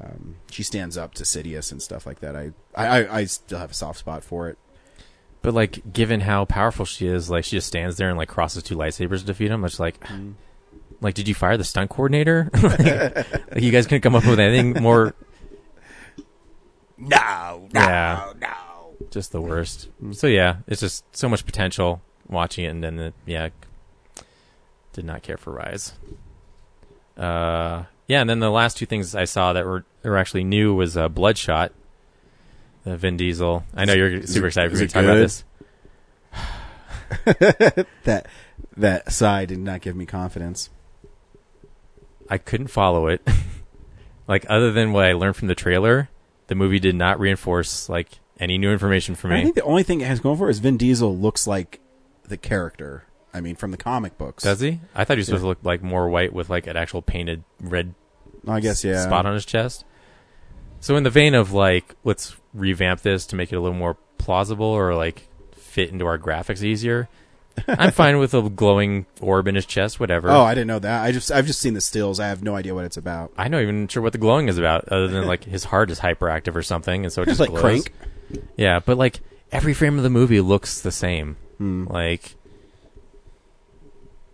um, 0.03 0.37
she 0.51 0.63
stands 0.63 0.97
up 0.97 1.15
to 1.15 1.25
Sidious 1.25 1.73
and 1.73 1.83
stuff 1.83 2.07
like 2.07 2.21
that, 2.21 2.37
I, 2.37 2.53
I, 2.75 2.87
I- 3.05 3.17
I 3.19 3.25
still 3.25 3.59
have 3.59 3.71
a 3.73 3.75
soft 3.75 3.99
spot 3.99 4.23
for 4.25 4.49
it. 4.49 4.59
but 5.43 5.55
like 5.55 5.93
given 5.93 6.21
how 6.21 6.45
powerful 6.45 6.85
she 6.85 7.07
is, 7.07 7.31
like 7.31 7.45
she 7.45 7.57
just 7.57 7.67
stands 7.69 7.97
there 7.97 8.09
and 8.09 8.17
like 8.19 8.29
crosses 8.29 8.63
two 8.63 8.77
lightsabers 8.77 9.21
to 9.21 9.25
defeat 9.27 9.51
him. 9.51 9.65
It's 9.65 9.81
like, 9.81 10.01
Mm. 10.05 10.35
like 11.01 11.15
did 11.15 11.27
you 11.29 11.35
fire 11.35 11.57
the 11.57 11.65
stunt 11.65 11.91
coordinator? 11.91 12.51
like, 12.63 12.79
like, 12.81 13.63
you 13.63 13.71
guys 13.73 13.87
couldn't 13.87 14.03
come 14.03 14.15
up 14.15 14.27
with 14.27 14.39
anything 14.41 14.83
more. 14.83 15.15
No, 16.97 17.69
no, 17.73 17.81
Yeah. 17.81 18.33
no. 18.41 18.49
Just 19.11 19.31
the 19.33 19.41
worst. 19.41 19.89
So 20.13 20.27
yeah, 20.27 20.57
it's 20.67 20.81
just 20.81 21.05
so 21.17 21.29
much 21.29 21.47
potential 21.47 22.03
watching 22.29 22.65
it, 22.65 22.69
and 22.69 22.83
then 22.85 22.99
it, 22.99 23.15
yeah, 23.27 23.49
did 24.93 25.05
not 25.05 25.23
care 25.23 25.37
for 25.37 25.53
Rise. 25.53 25.93
Uh, 27.17 27.85
yeah, 28.09 28.21
and 28.21 28.29
then 28.29 28.41
the 28.41 28.51
last 28.51 28.77
two 28.77 28.87
things 28.87 29.15
I 29.15 29.25
saw 29.25 29.53
that 29.53 29.65
were 29.65 29.85
were 30.03 30.17
actually 30.17 30.45
new 30.45 30.75
was 30.75 30.97
uh, 30.97 31.09
Bloodshot. 31.09 31.73
Uh, 32.87 32.97
Vin 32.97 33.17
Diesel. 33.17 33.65
I 33.75 33.85
know 33.85 33.93
you're 33.93 34.09
Is 34.19 34.33
super 34.33 34.47
it- 34.47 34.49
excited 34.49 34.71
for 34.73 34.79
me 34.79 34.87
to 34.87 34.93
talk 34.93 35.05
about 35.05 35.15
this. 35.15 35.45
That 38.05 38.27
that 38.77 39.13
side 39.13 39.49
did 39.49 39.59
not 39.59 39.81
give 39.81 39.97
me 39.97 40.07
confidence. 40.07 40.71
I 42.29 42.39
couldn't 42.39 42.69
follow 42.69 43.07
it. 43.09 43.27
like 44.29 44.45
other 44.49 44.71
than 44.73 44.93
what 44.93 45.05
I 45.05 45.13
learned 45.15 45.37
from 45.37 45.49
the 45.49 45.55
trailer, 45.55 46.09
the 46.49 46.55
movie 46.55 46.79
did 46.79 46.95
not 46.95 47.19
reinforce 47.19 47.89
like 47.89 48.21
any 48.39 48.59
new 48.59 48.71
information 48.71 49.15
for 49.15 49.29
me. 49.29 49.41
I 49.41 49.43
think 49.43 49.55
the 49.55 49.63
only 49.63 49.83
thing 49.83 50.01
it 50.01 50.07
has 50.07 50.21
going 50.21 50.37
for 50.39 50.49
it 50.49 50.53
is 50.53 50.59
Vin 50.61 50.77
Diesel 50.77 51.17
looks 51.17 51.47
like 51.47 51.81
the 52.25 52.37
character. 52.37 53.05
I 53.33 53.41
mean, 53.41 53.57
from 53.57 53.71
the 53.71 53.77
comic 53.77 54.17
books. 54.19 54.45
Does 54.45 54.61
he? 54.61 54.81
I 54.95 55.05
thought 55.05 55.17
he 55.17 55.21
was 55.21 55.27
supposed 55.27 55.43
to 55.43 55.49
look 55.49 55.59
like 55.63 55.83
more 55.83 56.09
white 56.09 56.33
with 56.33 56.49
like 56.51 56.67
an 56.67 56.77
actual 56.77 57.03
painted 57.03 57.45
red 57.61 57.95
I 58.47 58.61
guess 58.61 58.85
yeah. 58.85 59.05
spot 59.05 59.27
on 59.27 59.35
his 59.35 59.45
chest. 59.45 59.85
So 60.81 60.97
in 60.97 61.03
the 61.03 61.11
vein 61.11 61.35
of 61.35 61.53
like, 61.53 61.95
let's 62.05 62.37
revamp 62.55 63.01
this 63.01 63.27
to 63.27 63.37
make 63.37 63.53
it 63.53 63.57
a 63.57 63.61
little 63.61 63.77
more 63.77 63.97
plausible 64.17 64.67
or 64.67 64.95
like 64.95 65.29
fit 65.53 65.91
into 65.91 66.07
our 66.07 66.19
graphics 66.19 66.63
easier. 66.63 67.09
I'm 67.69 67.91
fine 67.91 68.19
with 68.19 68.35
a 68.35 68.49
glowing 68.49 69.07
orb 69.21 69.49
in 69.49 69.57
his 69.57 69.67
chest, 69.67 69.99
whatever. 69.99 70.31
Oh, 70.31 70.43
I 70.43 70.55
didn't 70.55 70.69
know 70.69 70.79
that. 70.79 71.03
I 71.03 71.11
just 71.11 71.33
I've 71.33 71.47
just 71.47 71.61
seen 71.61 71.75
the 71.75 71.81
stills. 71.81 72.21
I 72.21 72.29
have 72.29 72.43
no 72.43 72.55
idea 72.55 72.73
what 72.73 72.85
it's 72.85 72.97
about. 72.97 73.33
I'm 73.37 73.51
not 73.51 73.63
even 73.63 73.89
sure 73.89 74.01
what 74.01 74.13
the 74.13 74.19
glowing 74.19 74.49
is 74.49 74.59
about, 74.59 74.89
other 74.89 75.09
than 75.09 75.27
like 75.27 75.43
his 75.43 75.65
heart 75.65 75.91
is 75.91 75.99
hyperactive 75.99 76.55
or 76.55 76.63
something, 76.63 77.05
and 77.05 77.13
so 77.13 77.23
it 77.23 77.25
just 77.29 77.41
like 77.41 77.51
glows. 77.51 77.63
Crank. 77.63 77.93
Yeah, 78.57 78.79
but 78.79 78.97
like 78.97 79.21
every 79.51 79.75
frame 79.75 79.97
of 79.97 80.05
the 80.05 80.11
movie 80.11 80.41
looks 80.41 80.81
the 80.81 80.93
same. 80.93 81.37
Hmm. 81.59 81.89
Like 81.89 82.37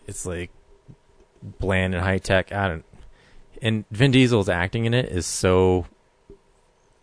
it's 0.07 0.27
like 0.27 0.51
bland 1.43 1.95
and 1.95 2.03
high 2.03 2.19
tech. 2.19 2.53
I 2.53 2.69
don't. 2.69 2.85
And 3.63 3.85
Vin 3.91 4.11
Diesel's 4.11 4.49
acting 4.49 4.85
in 4.85 4.95
it 4.95 5.07
is 5.07 5.27
so. 5.27 5.87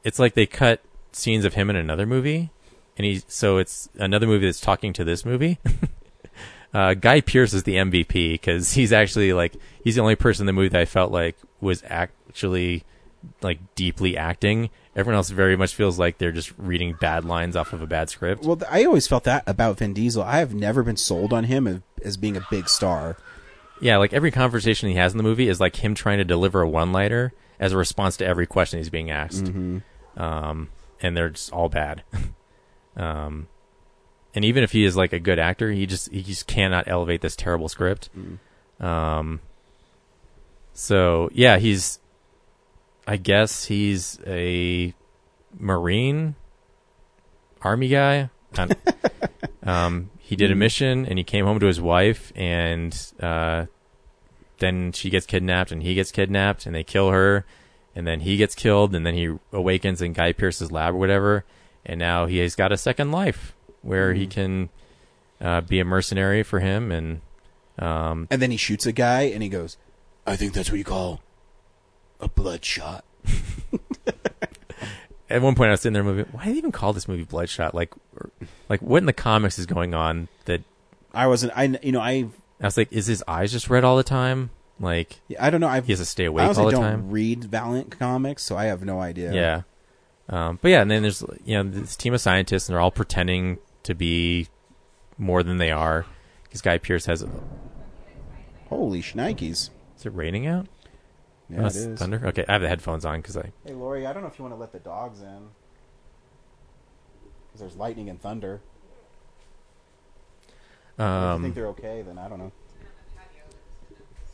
It's 0.04 0.20
like 0.20 0.34
they 0.34 0.46
cut 0.46 0.82
scenes 1.12 1.46
of 1.46 1.54
him 1.54 1.70
in 1.70 1.76
another 1.76 2.06
movie, 2.06 2.52
and 2.98 3.06
he 3.06 3.22
so 3.28 3.58
it's 3.58 3.90
another 3.96 4.28
movie 4.28 4.46
that's 4.46 4.60
talking 4.60 4.94
to 4.94 5.04
this 5.04 5.26
movie. 5.26 5.60
uh, 6.74 6.94
Guy 6.94 7.22
Pearce 7.22 7.54
is 7.54 7.64
the 7.64 7.76
MVP 7.76 8.34
because 8.34 8.74
he's 8.74 8.92
actually 8.92 9.34
like 9.34 9.56
he's 9.84 9.96
the 9.96 10.02
only 10.02 10.16
person 10.16 10.44
in 10.44 10.48
the 10.48 10.54
movie 10.54 10.70
that 10.70 10.82
I 10.82 10.86
felt 10.86 11.12
like 11.12 11.38
was 11.60 11.84
actually 11.88 12.84
like 13.42 13.60
deeply 13.76 14.18
acting. 14.18 14.70
Everyone 14.96 15.16
else 15.16 15.30
very 15.30 15.56
much 15.56 15.74
feels 15.74 15.98
like 15.98 16.18
they're 16.18 16.32
just 16.32 16.52
reading 16.58 16.98
bad 17.00 17.24
lines 17.24 17.56
off 17.56 17.72
of 17.72 17.82
a 17.82 17.88
bad 17.88 18.10
script. 18.10 18.44
Well, 18.44 18.60
I 18.70 18.84
always 18.84 19.08
felt 19.08 19.24
that 19.24 19.44
about 19.48 19.78
Vin 19.78 19.94
Diesel. 19.94 20.24
I 20.24 20.40
have 20.40 20.54
never 20.54 20.84
been 20.84 20.98
sold 20.98 21.32
on 21.32 21.46
him 21.46 21.84
as, 22.04 22.18
being 22.18 22.38
a 22.38 22.46
big 22.50 22.70
star. 22.70 23.18
Yeah, 23.80 23.98
like 23.98 24.14
every 24.14 24.32
conversation 24.32 24.90
he 24.90 24.96
has 24.96 25.12
in 25.14 25.18
the 25.18 25.24
movie 25.24 25.48
is 25.48 25.60
like 25.60 25.78
him 25.78 25.96
trying 25.96 26.20
to 26.20 26.24
deliver 26.24 26.62
a 26.62 26.70
one-liner 26.70 27.34
as 27.60 27.72
a 27.72 27.78
response 27.78 28.18
to 28.18 28.26
every 28.26 28.46
question 28.46 28.80
he's 28.80 28.90
being 28.90 29.10
asked, 29.12 29.48
um, 30.18 30.70
and 31.02 31.18
they're 31.18 31.30
just 31.32 31.52
all 31.52 31.70
bad. 31.70 32.04
um, 32.96 33.48
and 34.36 34.46
even 34.46 34.64
if 34.64 34.72
he 34.72 34.84
is 34.86 34.96
like 34.96 35.14
a 35.14 35.20
good 35.20 35.40
actor, 35.40 35.72
he 35.72 35.86
just 35.86 36.12
he 36.12 36.22
just 36.24 36.48
cannot 36.48 36.88
elevate 36.88 37.22
this 37.22 37.36
terrible 37.36 37.70
script. 37.70 38.10
Um, 38.80 39.42
so 40.74 41.30
yeah, 41.34 41.58
he's. 41.58 42.00
I 43.08 43.18
guess 43.18 43.66
he's 43.66 44.20
a 44.28 44.94
marine, 45.58 46.36
army 47.62 47.88
guy. 47.90 48.30
I 48.58 48.66
don't- 48.66 48.80
um, 49.64 50.10
he 50.18 50.36
did 50.36 50.52
a 50.52 50.56
mission 50.56 51.06
and 51.06 51.18
he 51.18 51.24
came 51.24 51.46
home 51.46 51.60
to 51.60 51.66
his 51.66 51.82
wife, 51.82 52.32
and 52.36 52.98
uh, 53.20 53.66
then 54.60 54.92
she 54.92 55.10
gets 55.10 55.26
kidnapped 55.26 55.72
and 55.72 55.84
he 55.84 55.94
gets 55.96 56.12
kidnapped, 56.12 56.66
and 56.66 56.74
they 56.76 56.84
kill 56.84 57.10
her, 57.12 57.46
and 57.96 58.08
then 58.08 58.22
he 58.22 58.38
gets 58.38 58.56
killed, 58.56 58.96
and 58.96 59.06
then 59.06 59.14
he 59.14 59.36
awakens 59.52 60.02
in 60.02 60.14
Guy 60.14 60.32
Pearce's 60.34 60.72
lab 60.72 60.94
or 60.94 60.98
whatever, 60.98 61.44
and 61.86 62.00
now 62.00 62.26
he 62.28 62.38
has 62.40 62.56
got 62.56 62.72
a 62.72 62.78
second 62.78 63.12
life 63.12 63.54
where 63.82 64.14
he 64.14 64.28
can 64.28 64.70
uh, 65.42 65.60
be 65.62 65.80
a 65.80 65.86
mercenary 65.86 66.44
for 66.44 66.60
him, 66.60 66.92
and 66.92 67.22
um, 67.80 68.28
And 68.30 68.42
then 68.42 68.52
he 68.52 68.58
shoots 68.58 68.86
a 68.86 68.92
guy, 68.92 69.24
and 69.24 69.42
he 69.42 69.50
goes, 69.50 69.78
"I 70.28 70.36
think 70.36 70.54
that's 70.54 70.70
what 70.70 70.78
you 70.78 70.84
call 70.84 71.22
a 72.20 72.30
bloodshot." 72.30 73.04
at 75.32 75.42
one 75.42 75.56
point 75.56 75.70
I 75.70 75.72
was 75.72 75.82
sitting 75.82 75.94
there 75.94 76.04
moving. 76.04 76.26
Why 76.32 76.46
do 76.46 76.52
they 76.52 76.58
even 76.58 76.72
call 76.72 76.94
this 76.94 77.08
movie 77.08 77.24
Bloodshot? 77.24 77.74
Like, 77.74 77.94
like 78.70 78.82
what 78.82 78.98
in 78.98 79.06
the 79.06 79.14
comics 79.14 79.58
is 79.60 79.66
going 79.66 79.94
on? 79.94 80.28
That 80.46 80.64
I 81.14 81.28
wasn't. 81.28 81.54
I 81.56 81.78
you 81.82 81.92
know 81.92 82.02
I 82.02 82.28
I 82.60 82.66
was 82.66 82.78
like, 82.78 82.92
is 82.92 83.08
his 83.08 83.24
eyes 83.28 83.52
just 83.52 83.70
red 83.70 83.84
all 83.84 83.98
the 83.98 84.04
time? 84.04 84.52
Like 84.80 85.20
I 85.40 85.50
don't 85.50 85.62
know. 85.62 85.68
I've, 85.68 85.86
he 85.86 85.92
has 85.92 86.00
to 86.00 86.06
stay 86.06 86.26
awake 86.26 86.48
all 86.48 86.66
the 86.66 86.72
don't 86.72 86.82
time. 86.82 87.12
read 87.12 87.46
Valiant 87.46 87.98
comics, 87.98 88.44
so 88.44 88.58
I 88.58 88.66
have 88.66 88.84
no 88.84 89.00
idea. 89.00 89.34
Yeah. 89.34 89.62
Um, 90.30 90.60
but 90.62 90.70
yeah, 90.70 90.82
and 90.82 90.90
then 90.90 91.02
there's 91.02 91.24
you 91.44 91.56
know 91.56 91.70
this 91.70 91.96
team 91.96 92.14
of 92.14 92.22
scientists, 92.22 92.68
and 92.68 92.74
they're 92.74 92.82
all 92.82 92.92
pretending 92.92 93.60
to 93.84 93.94
be 93.94 94.48
more 95.18 95.44
than 95.44 95.58
they 95.58 95.72
are. 95.72 96.06
Because 96.44 96.62
Guy 96.62 96.78
Pearce 96.78 97.06
has. 97.06 97.26
Holy 98.70 99.02
shnikes! 99.02 99.70
Is 99.98 100.06
it 100.06 100.14
raining 100.14 100.48
out? 100.48 100.68
Yeah, 101.52 101.64
Oh, 101.64 101.66
it 101.66 101.76
it's. 101.76 102.00
Thunder. 102.02 102.22
Okay, 102.28 102.46
I 102.48 102.54
have 102.54 102.62
the 102.62 102.70
headphones 102.70 103.04
on 103.06 103.20
because 103.20 103.36
I. 103.38 103.52
Hey, 103.66 103.74
Lori, 103.74 104.06
I 104.08 104.14
don't 104.14 104.22
know 104.22 104.30
if 104.30 104.38
you 104.40 104.44
want 104.44 104.56
to 104.56 104.60
let 104.60 104.72
the 104.72 104.80
dogs 104.80 105.22
in. 105.22 105.50
Because 107.48 107.60
there's 107.60 107.76
lightning 107.76 108.10
and 108.10 108.22
thunder. 108.22 108.62
if 110.48 111.00
you 111.00 111.04
Um, 111.06 111.42
think 111.42 111.56
they're 111.56 111.68
okay, 111.68 112.02
then 112.02 112.18
I 112.18 112.30
don't 112.30 112.40
know. 112.40 112.52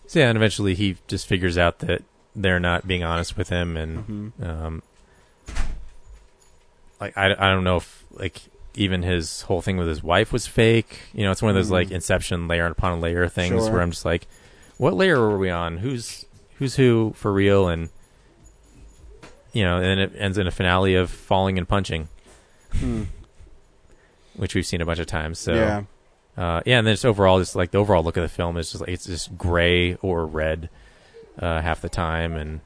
So 0.05 0.19
yeah, 0.19 0.29
and 0.29 0.37
eventually 0.37 0.73
he 0.75 0.97
just 1.07 1.27
figures 1.27 1.57
out 1.57 1.79
that 1.79 2.03
they're 2.35 2.59
not 2.59 2.87
being 2.87 3.03
honest 3.03 3.35
with 3.35 3.49
him, 3.49 3.75
and 3.75 4.31
um, 4.41 4.83
like 7.01 7.17
I, 7.17 7.31
I 7.33 7.49
don't 7.51 7.63
know 7.63 7.77
if 7.77 8.05
like 8.11 8.41
even 8.75 9.01
his 9.01 9.41
whole 9.41 9.61
thing 9.61 9.75
with 9.77 9.87
his 9.87 10.01
wife 10.03 10.31
was 10.31 10.45
fake. 10.47 10.99
You 11.13 11.23
know, 11.23 11.31
it's 11.31 11.41
one 11.41 11.49
of 11.49 11.55
those 11.55 11.71
like 11.71 11.91
Inception 11.91 12.47
layer 12.47 12.67
upon 12.67 13.01
layer 13.01 13.27
things 13.27 13.63
Sure. 13.63 13.71
where 13.73 13.81
I'm 13.81 13.89
just 13.91 14.05
like, 14.05 14.27
what 14.77 14.93
layer 14.93 15.19
were 15.19 15.37
we 15.37 15.49
on? 15.49 15.77
Who's 15.77 16.25
who's 16.57 16.75
who 16.75 17.13
for 17.15 17.31
real? 17.31 17.67
And 17.67 17.89
you 19.53 19.63
know, 19.63 19.77
and 19.77 19.85
then 19.85 19.99
it 19.99 20.13
ends 20.17 20.37
in 20.37 20.47
a 20.47 20.51
finale 20.51 20.95
of 20.95 21.09
falling 21.09 21.57
and 21.57 21.67
punching, 21.67 22.09
which 24.35 24.53
we've 24.53 24.65
seen 24.65 24.81
a 24.81 24.85
bunch 24.85 24.99
of 24.99 25.07
times. 25.07 25.39
So 25.39 25.53
yeah. 25.53 25.83
uh, 26.37 26.61
yeah, 26.65 26.77
and 26.77 26.85
then 26.87 26.93
just 26.93 27.05
overall, 27.05 27.39
just 27.39 27.55
like 27.55 27.71
the 27.71 27.77
overall 27.79 28.03
look 28.03 28.17
of 28.17 28.23
the 28.23 28.29
film 28.29 28.57
is 28.57 28.71
just 28.71 28.81
like 28.81 28.89
it's 28.91 29.05
just 29.05 29.37
gray 29.37 29.95
or 29.95 30.25
red 30.25 30.69
uh, 31.39 31.61
half 31.61 31.81
the 31.81 31.89
time, 31.89 32.35
and 32.35 32.59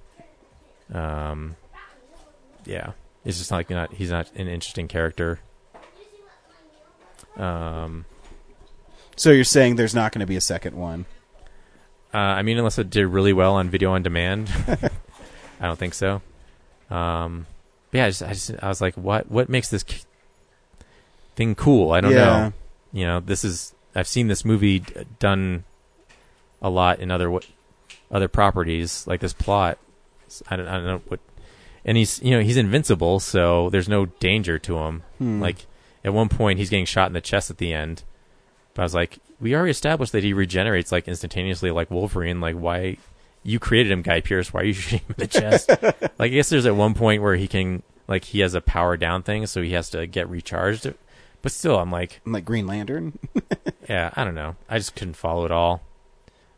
um, 0.94 1.56
yeah, 2.66 2.92
it's 3.24 3.38
just 3.38 3.52
like 3.52 3.70
not 3.70 3.94
he's 3.94 4.12
not 4.12 4.30
an 4.36 4.48
interesting 4.48 4.88
character. 4.88 5.40
Um, 7.38 8.06
So 9.16 9.32
you're 9.32 9.44
saying 9.46 9.78
there's 9.78 9.96
not 9.96 10.12
going 10.12 10.20
to 10.20 10.26
be 10.26 10.36
a 10.36 10.42
second 10.42 10.76
one? 10.76 11.06
Uh, 12.14 12.18
I 12.18 12.42
mean, 12.42 12.58
unless 12.58 12.78
it 12.78 12.90
did 12.90 13.06
really 13.08 13.34
well 13.34 13.54
on 13.56 13.70
video 13.70 13.92
on 13.94 14.04
demand, 14.04 14.52
I 15.60 15.66
don't 15.68 15.80
think 15.80 15.94
so. 15.94 16.22
Um, 16.90 17.46
but 17.92 17.98
yeah, 18.00 18.06
I 18.06 18.10
just, 18.10 18.24
I 18.24 18.34
just 18.34 18.52
I 18.64 18.68
was 18.68 18.82
like, 18.82 18.96
what 18.96 19.30
what 19.32 19.50
makes 19.50 19.70
this 19.70 19.84
k- 19.84 20.02
thing 21.36 21.56
cool? 21.56 21.92
I 21.92 22.02
don't 22.02 22.12
Yeah. 22.12 22.18
know. 22.26 22.54
you 22.94 23.06
know 23.06 23.20
this 23.22 23.46
is 23.46 23.74
i've 23.96 24.08
seen 24.08 24.28
this 24.28 24.44
movie 24.44 24.80
d- 24.80 24.94
done 25.20 25.64
a 26.62 26.70
lot 26.70 27.00
in 27.00 27.10
other 27.12 27.30
what 27.32 27.46
other 28.12 28.28
properties 28.28 29.06
like 29.08 29.20
this 29.22 29.32
plot 29.34 29.78
I 30.50 30.56
don't, 30.58 30.68
I 30.68 30.74
don't 30.76 30.86
know 30.86 31.02
what 31.08 31.20
and 31.86 31.96
he's 31.98 32.22
you 32.22 32.32
know 32.32 32.42
he's 32.42 32.58
invincible 32.58 33.20
so 33.22 33.70
there's 33.70 33.88
no 33.90 34.06
danger 34.08 34.60
to 34.60 34.78
him 34.78 35.04
like 35.20 35.66
at 36.04 36.14
one 36.14 36.28
point 36.30 36.60
he's 36.60 36.70
getting 36.70 36.86
shot 36.86 37.08
in 37.08 37.14
the 37.14 37.22
chest 37.22 37.50
at 37.50 37.58
the 37.60 37.74
end 37.74 38.04
but 38.74 38.82
i 38.82 38.86
was 38.86 38.94
like 38.96 39.20
we 39.42 39.54
already 39.56 39.72
established 39.72 40.12
that 40.14 40.24
he 40.24 40.32
regenerates 40.34 40.92
like 40.92 41.08
instantaneously 41.08 41.72
like 41.72 41.90
wolverine 41.92 42.40
like 42.40 42.56
why 42.56 42.96
you 43.44 43.60
created 43.60 43.92
him 43.92 44.02
guy 44.02 44.22
pearce 44.22 44.54
why 44.54 44.62
are 44.62 44.66
you 44.66 44.74
shooting 44.82 45.00
him 45.00 45.06
in 45.10 45.16
the 45.18 45.28
chest 45.28 45.70
like 45.82 46.12
i 46.20 46.28
guess 46.30 46.50
there's 46.50 46.66
at 46.66 46.76
one 46.76 46.94
point 46.94 47.22
where 47.22 47.36
he 47.36 47.48
can 47.48 47.82
like 48.08 48.24
he 48.26 48.40
has 48.40 48.54
a 48.54 48.62
power 48.62 48.96
down 48.96 49.24
thing 49.24 49.46
so 49.48 49.62
he 49.62 49.74
has 49.74 49.90
to 49.90 50.06
get 50.08 50.30
recharged 50.30 50.94
but 51.42 51.52
still 51.52 51.78
i'm 51.80 51.92
like 51.92 52.22
Like 52.26 52.46
Green 52.46 52.68
Lantern? 52.68 53.18
yeah, 53.90 54.12
I 54.16 54.24
don't 54.24 54.36
know. 54.36 54.56
I 54.70 54.78
just 54.78 54.96
couldn't 54.96 55.16
follow 55.16 55.44
it 55.46 55.52
all. 55.52 55.82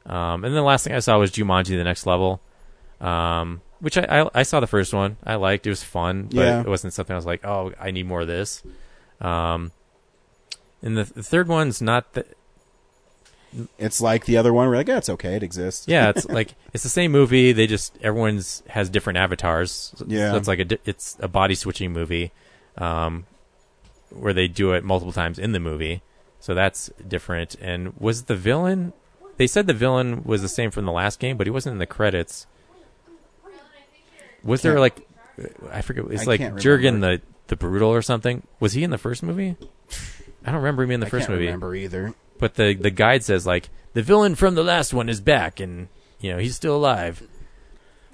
Um, 0.05 0.43
and 0.43 0.45
then 0.45 0.55
the 0.55 0.61
last 0.61 0.83
thing 0.83 0.93
I 0.93 0.99
saw 0.99 1.17
was 1.17 1.31
Jumanji: 1.31 1.77
The 1.77 1.83
Next 1.85 2.05
Level, 2.05 2.41
um, 2.99 3.61
which 3.79 3.97
I, 3.97 4.03
I 4.23 4.29
I 4.35 4.43
saw 4.43 4.59
the 4.59 4.67
first 4.67 4.93
one. 4.93 5.15
I 5.23 5.35
liked. 5.35 5.65
It 5.65 5.69
was 5.69 5.81
fun, 5.83 6.23
but 6.23 6.35
Yeah. 6.35 6.59
it 6.59 6.67
wasn't 6.67 6.91
something 6.91 7.13
I 7.13 7.17
was 7.17 7.25
like, 7.25 7.45
oh, 7.45 7.71
I 7.79 7.91
need 7.91 8.05
more 8.07 8.19
of 8.21 8.27
this. 8.27 8.61
Um, 9.21 9.71
and 10.81 10.97
the, 10.97 11.05
the 11.05 11.23
third 11.23 11.47
one's 11.47 11.81
not 11.81 12.11
the 12.11 12.25
it's 13.77 14.01
like 14.01 14.25
the 14.25 14.37
other 14.37 14.53
one. 14.53 14.67
We're 14.67 14.75
like, 14.75 14.87
yeah, 14.87 14.97
it's 14.97 15.09
okay. 15.09 15.35
It 15.35 15.43
exists. 15.43 15.87
yeah. 15.87 16.09
It's 16.15 16.25
like 16.27 16.53
it's 16.73 16.83
the 16.83 16.89
same 16.89 17.11
movie. 17.11 17.51
They 17.51 17.67
just 17.67 17.97
everyone's 18.01 18.63
has 18.69 18.89
different 18.89 19.17
avatars. 19.17 19.93
Yeah. 20.07 20.31
so 20.31 20.37
it's 20.37 20.47
like 20.47 20.59
a 20.59 20.77
it's 20.85 21.17
a 21.19 21.27
body 21.27 21.55
switching 21.55 21.91
movie, 21.93 22.31
um, 22.77 23.25
where 24.09 24.33
they 24.33 24.47
do 24.47 24.73
it 24.73 24.83
multiple 24.83 25.13
times 25.13 25.39
in 25.39 25.51
the 25.51 25.59
movie. 25.59 26.01
So 26.39 26.53
that's 26.53 26.89
different. 27.07 27.55
And 27.61 27.93
was 27.99 28.23
the 28.23 28.35
villain? 28.35 28.93
They 29.37 29.47
said 29.47 29.65
the 29.67 29.73
villain 29.73 30.23
was 30.23 30.41
the 30.41 30.49
same 30.49 30.71
from 30.71 30.85
the 30.85 30.91
last 30.91 31.19
game, 31.19 31.37
but 31.37 31.47
he 31.47 31.51
wasn't 31.51 31.73
in 31.73 31.79
the 31.79 31.85
credits. 31.87 32.45
Was 34.43 34.61
there 34.61 34.79
like 34.79 35.07
I 35.71 35.81
forget? 35.81 36.05
It's 36.11 36.23
I 36.23 36.25
like 36.25 36.57
Jurgen 36.57 36.99
the 36.99 37.21
the 37.47 37.55
brutal 37.55 37.89
or 37.89 38.01
something. 38.01 38.45
Was 38.59 38.73
he 38.73 38.83
in 38.83 38.89
the 38.89 38.97
first 38.97 39.23
movie? 39.23 39.55
I 40.45 40.51
don't 40.51 40.61
remember 40.61 40.83
him 40.83 40.91
in 40.91 40.99
the 40.99 41.05
I 41.05 41.09
first 41.09 41.29
movie 41.29 41.45
remember 41.45 41.73
either. 41.75 42.13
But 42.43 42.55
the 42.55 42.73
the 42.75 42.91
guide 42.91 43.23
says 43.23 43.47
like 43.47 43.69
the 43.93 44.01
villain 44.01 44.35
from 44.35 44.55
the 44.55 44.63
last 44.63 44.93
one 44.93 45.07
is 45.07 45.21
back 45.21 45.59
and 45.61 45.87
you 46.19 46.31
know 46.31 46.37
he's 46.39 46.55
still 46.55 46.75
alive. 46.75 47.23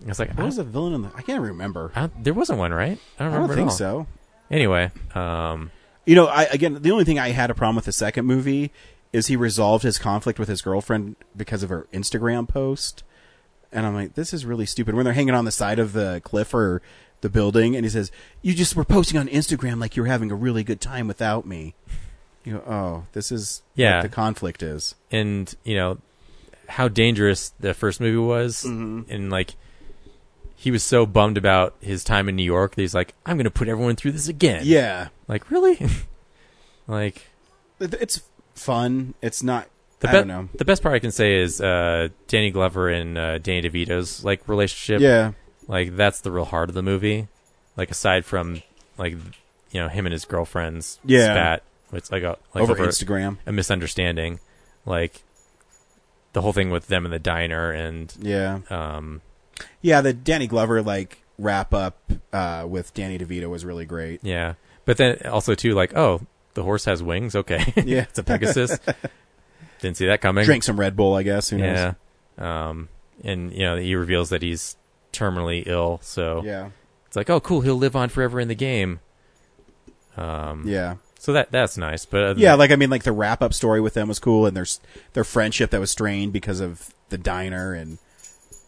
I 0.06 0.08
was 0.08 0.20
like, 0.20 0.30
I 0.30 0.34
What 0.36 0.46
was 0.46 0.56
don't- 0.58 0.66
the 0.68 0.72
villain 0.72 0.94
in 0.94 1.02
the? 1.02 1.12
I 1.16 1.22
can't 1.24 1.42
remember. 1.42 1.92
I 1.96 2.10
there 2.22 2.34
wasn't 2.34 2.60
one, 2.60 2.72
right? 2.74 2.98
I 3.20 3.24
don't 3.24 3.34
I 3.34 3.36
remember. 3.36 3.54
at 3.54 3.58
think 3.58 3.72
so. 3.72 4.08
Anyway, 4.52 4.92
um, 5.16 5.72
You 6.06 6.16
know, 6.16 6.28
I 6.28 6.44
again, 6.44 6.78
the 6.82 6.92
only 6.92 7.04
thing 7.06 7.18
I 7.20 7.30
had 7.30 7.50
a 7.50 7.56
problem 7.56 7.76
with 7.76 7.86
the 7.86 7.92
second 7.92 8.26
movie 8.26 8.72
is 9.12 9.28
he 9.28 9.36
resolved 9.36 9.84
his 9.84 9.98
conflict 9.98 10.38
with 10.40 10.48
his 10.50 10.62
girlfriend 10.62 11.16
because 11.36 11.64
of 11.64 11.70
her 11.70 11.88
Instagram 11.92 12.48
post, 12.48 13.04
and 13.72 13.86
I'm 13.86 13.96
like, 13.96 14.14
this 14.14 14.34
is 14.34 14.46
really 14.46 14.66
stupid. 14.68 14.94
When 14.96 15.04
they're 15.06 15.14
hanging 15.16 15.34
on 15.34 15.46
the 15.46 15.52
side 15.52 15.80
of 15.80 15.94
the 15.94 16.22
cliff 16.24 16.54
or 16.54 16.82
the 17.22 17.30
building, 17.30 17.76
and 17.76 17.84
he 17.84 17.90
says, 17.90 18.12
"You 18.42 18.54
just 18.54 18.76
were 18.76 18.86
posting 18.86 19.20
on 19.20 19.28
Instagram 19.28 19.80
like 19.82 19.98
you 19.98 20.04
were 20.04 20.08
having 20.10 20.30
a 20.32 20.36
really 20.36 20.64
good 20.64 20.80
time 20.80 21.08
without 21.08 21.46
me." 21.48 21.74
You 22.50 22.56
go, 22.58 22.64
"Oh, 22.72 23.04
this 23.14 23.32
is 23.32 23.62
Yeah. 23.76 23.98
what 23.98 24.04
the 24.04 24.10
conflict 24.10 24.64
is." 24.64 24.96
and 25.12 25.54
you 25.64 25.76
know 25.76 25.98
how 26.68 26.88
dangerous 26.88 27.52
the 27.60 27.74
first 27.74 28.00
movie 28.00 28.18
was, 28.18 28.64
and 28.64 29.30
like 29.30 29.56
he 30.56 30.72
was 30.72 30.84
so 30.84 31.06
bummed 31.06 31.38
about 31.38 31.74
his 31.80 32.04
time 32.04 32.28
in 32.30 32.36
New 32.36 32.44
York 32.44 32.76
that 32.76 32.82
he's 32.82 32.94
like, 32.96 33.14
"I'm 33.26 33.38
going 33.38 33.46
to 33.46 33.52
put 33.52 33.68
everyone 33.68 33.96
through 33.96 34.12
this 34.14 34.28
again." 34.28 34.62
Yeah, 34.66 35.08
like 35.28 35.50
really, 35.52 35.80
like 36.88 37.28
it's 37.80 38.22
fun. 38.56 39.14
It's 39.22 39.42
not. 39.44 39.68
the 40.00 40.10
I 40.10 40.12
don't 40.14 40.28
know. 40.28 40.50
The 40.56 40.66
best 40.66 40.82
part 40.84 40.96
I 40.96 41.00
can 41.00 41.12
say 41.12 41.40
is 41.42 41.60
uh, 41.62 42.10
Danny 42.28 42.52
Glover 42.52 42.90
and 42.90 43.18
uh, 43.18 43.38
Danny 43.38 43.70
DeVito's 43.70 44.24
like 44.24 44.48
relationship. 44.48 45.02
Yeah, 45.02 45.32
like 45.68 45.96
that's 45.96 46.22
the 46.22 46.32
real 46.32 46.46
heart 46.46 46.70
of 46.70 46.76
the 46.76 46.84
movie. 46.84 47.28
Like 47.78 47.92
aside 47.92 48.26
from 48.26 48.62
like 48.98 49.14
you 49.72 49.80
know 49.80 49.88
him 49.88 50.06
and 50.06 50.14
his 50.14 50.26
girlfriend's 50.26 51.00
Yeah. 51.06 51.26
spat, 51.34 51.64
it's 51.94 52.12
like 52.12 52.24
a 52.24 52.38
like 52.54 52.64
over 52.64 52.76
Instagram. 52.76 53.38
a 53.46 53.52
misunderstanding. 53.52 54.40
Like 54.86 55.22
the 56.34 56.42
whole 56.42 56.54
thing 56.54 56.70
with 56.70 56.88
them 56.88 57.06
in 57.06 57.12
the 57.12 57.20
diner 57.20 57.72
and 57.72 58.14
Yeah, 58.20 58.60
um 58.70 59.22
yeah. 59.82 60.02
The 60.02 60.14
Danny 60.14 60.48
Glover 60.48 60.82
like 60.82 61.24
wrap 61.38 61.74
up 61.74 61.98
uh, 62.34 62.66
with 62.68 62.94
Danny 62.94 63.18
DeVito 63.18 63.50
was 63.50 63.64
really 63.66 63.86
great. 63.86 64.20
yeah. 64.24 64.54
But 64.86 64.98
then 64.98 65.22
also 65.26 65.56
too 65.56 65.74
like 65.74 65.96
oh 65.96 66.22
the 66.56 66.64
horse 66.64 66.86
has 66.86 67.02
wings 67.04 67.36
okay 67.36 67.74
Yeah. 67.86 68.02
it's 68.02 68.18
a 68.20 68.24
Pegasus 68.24 68.78
didn't 69.82 69.98
see 69.98 70.08
that 70.08 70.20
coming 70.22 70.44
Drink 70.46 70.64
some 70.64 70.80
Red 70.80 70.96
Bull, 70.96 71.14
I 71.16 71.24
guess. 71.24 71.50
Who 71.50 71.58
knows? 71.58 71.94
yeah 72.38 72.68
um 72.70 72.90
and 73.24 73.52
you 73.54 73.60
know 73.60 73.76
he 73.78 73.96
reveals 73.96 74.30
that 74.30 74.42
he's 74.42 74.76
terminally 75.14 75.64
ill 75.68 76.00
so 76.04 76.42
Yeah, 76.44 76.70
it's 77.08 77.16
like 77.16 77.30
oh 77.30 77.40
cool 77.40 77.62
he'll 77.62 77.76
live 77.76 77.96
on 77.96 78.10
forever 78.10 78.40
in 78.40 78.48
the 78.48 78.56
game 78.56 79.00
um 80.18 80.64
yeah. 80.68 80.96
So 81.20 81.34
that 81.34 81.52
that's 81.52 81.78
nice 81.78 82.06
but 82.06 82.38
Yeah, 82.40 82.56
like 82.56 82.72
I 82.72 82.76
mean, 82.76 82.90
like 82.90 83.04
the 83.04 83.12
wrap 83.12 83.42
up 83.44 83.54
story 83.54 83.80
with 83.82 83.94
them 83.94 84.08
was 84.08 84.18
cool, 84.18 84.46
and 84.48 84.58
their 84.58 84.66
their 85.14 85.24
friendship 85.24 85.70
that 85.70 85.80
was 85.80 85.92
strained 85.92 86.34
because 86.34 86.60
of 86.62 86.94
the 87.10 87.18
diner, 87.20 87.74
and 87.74 88.00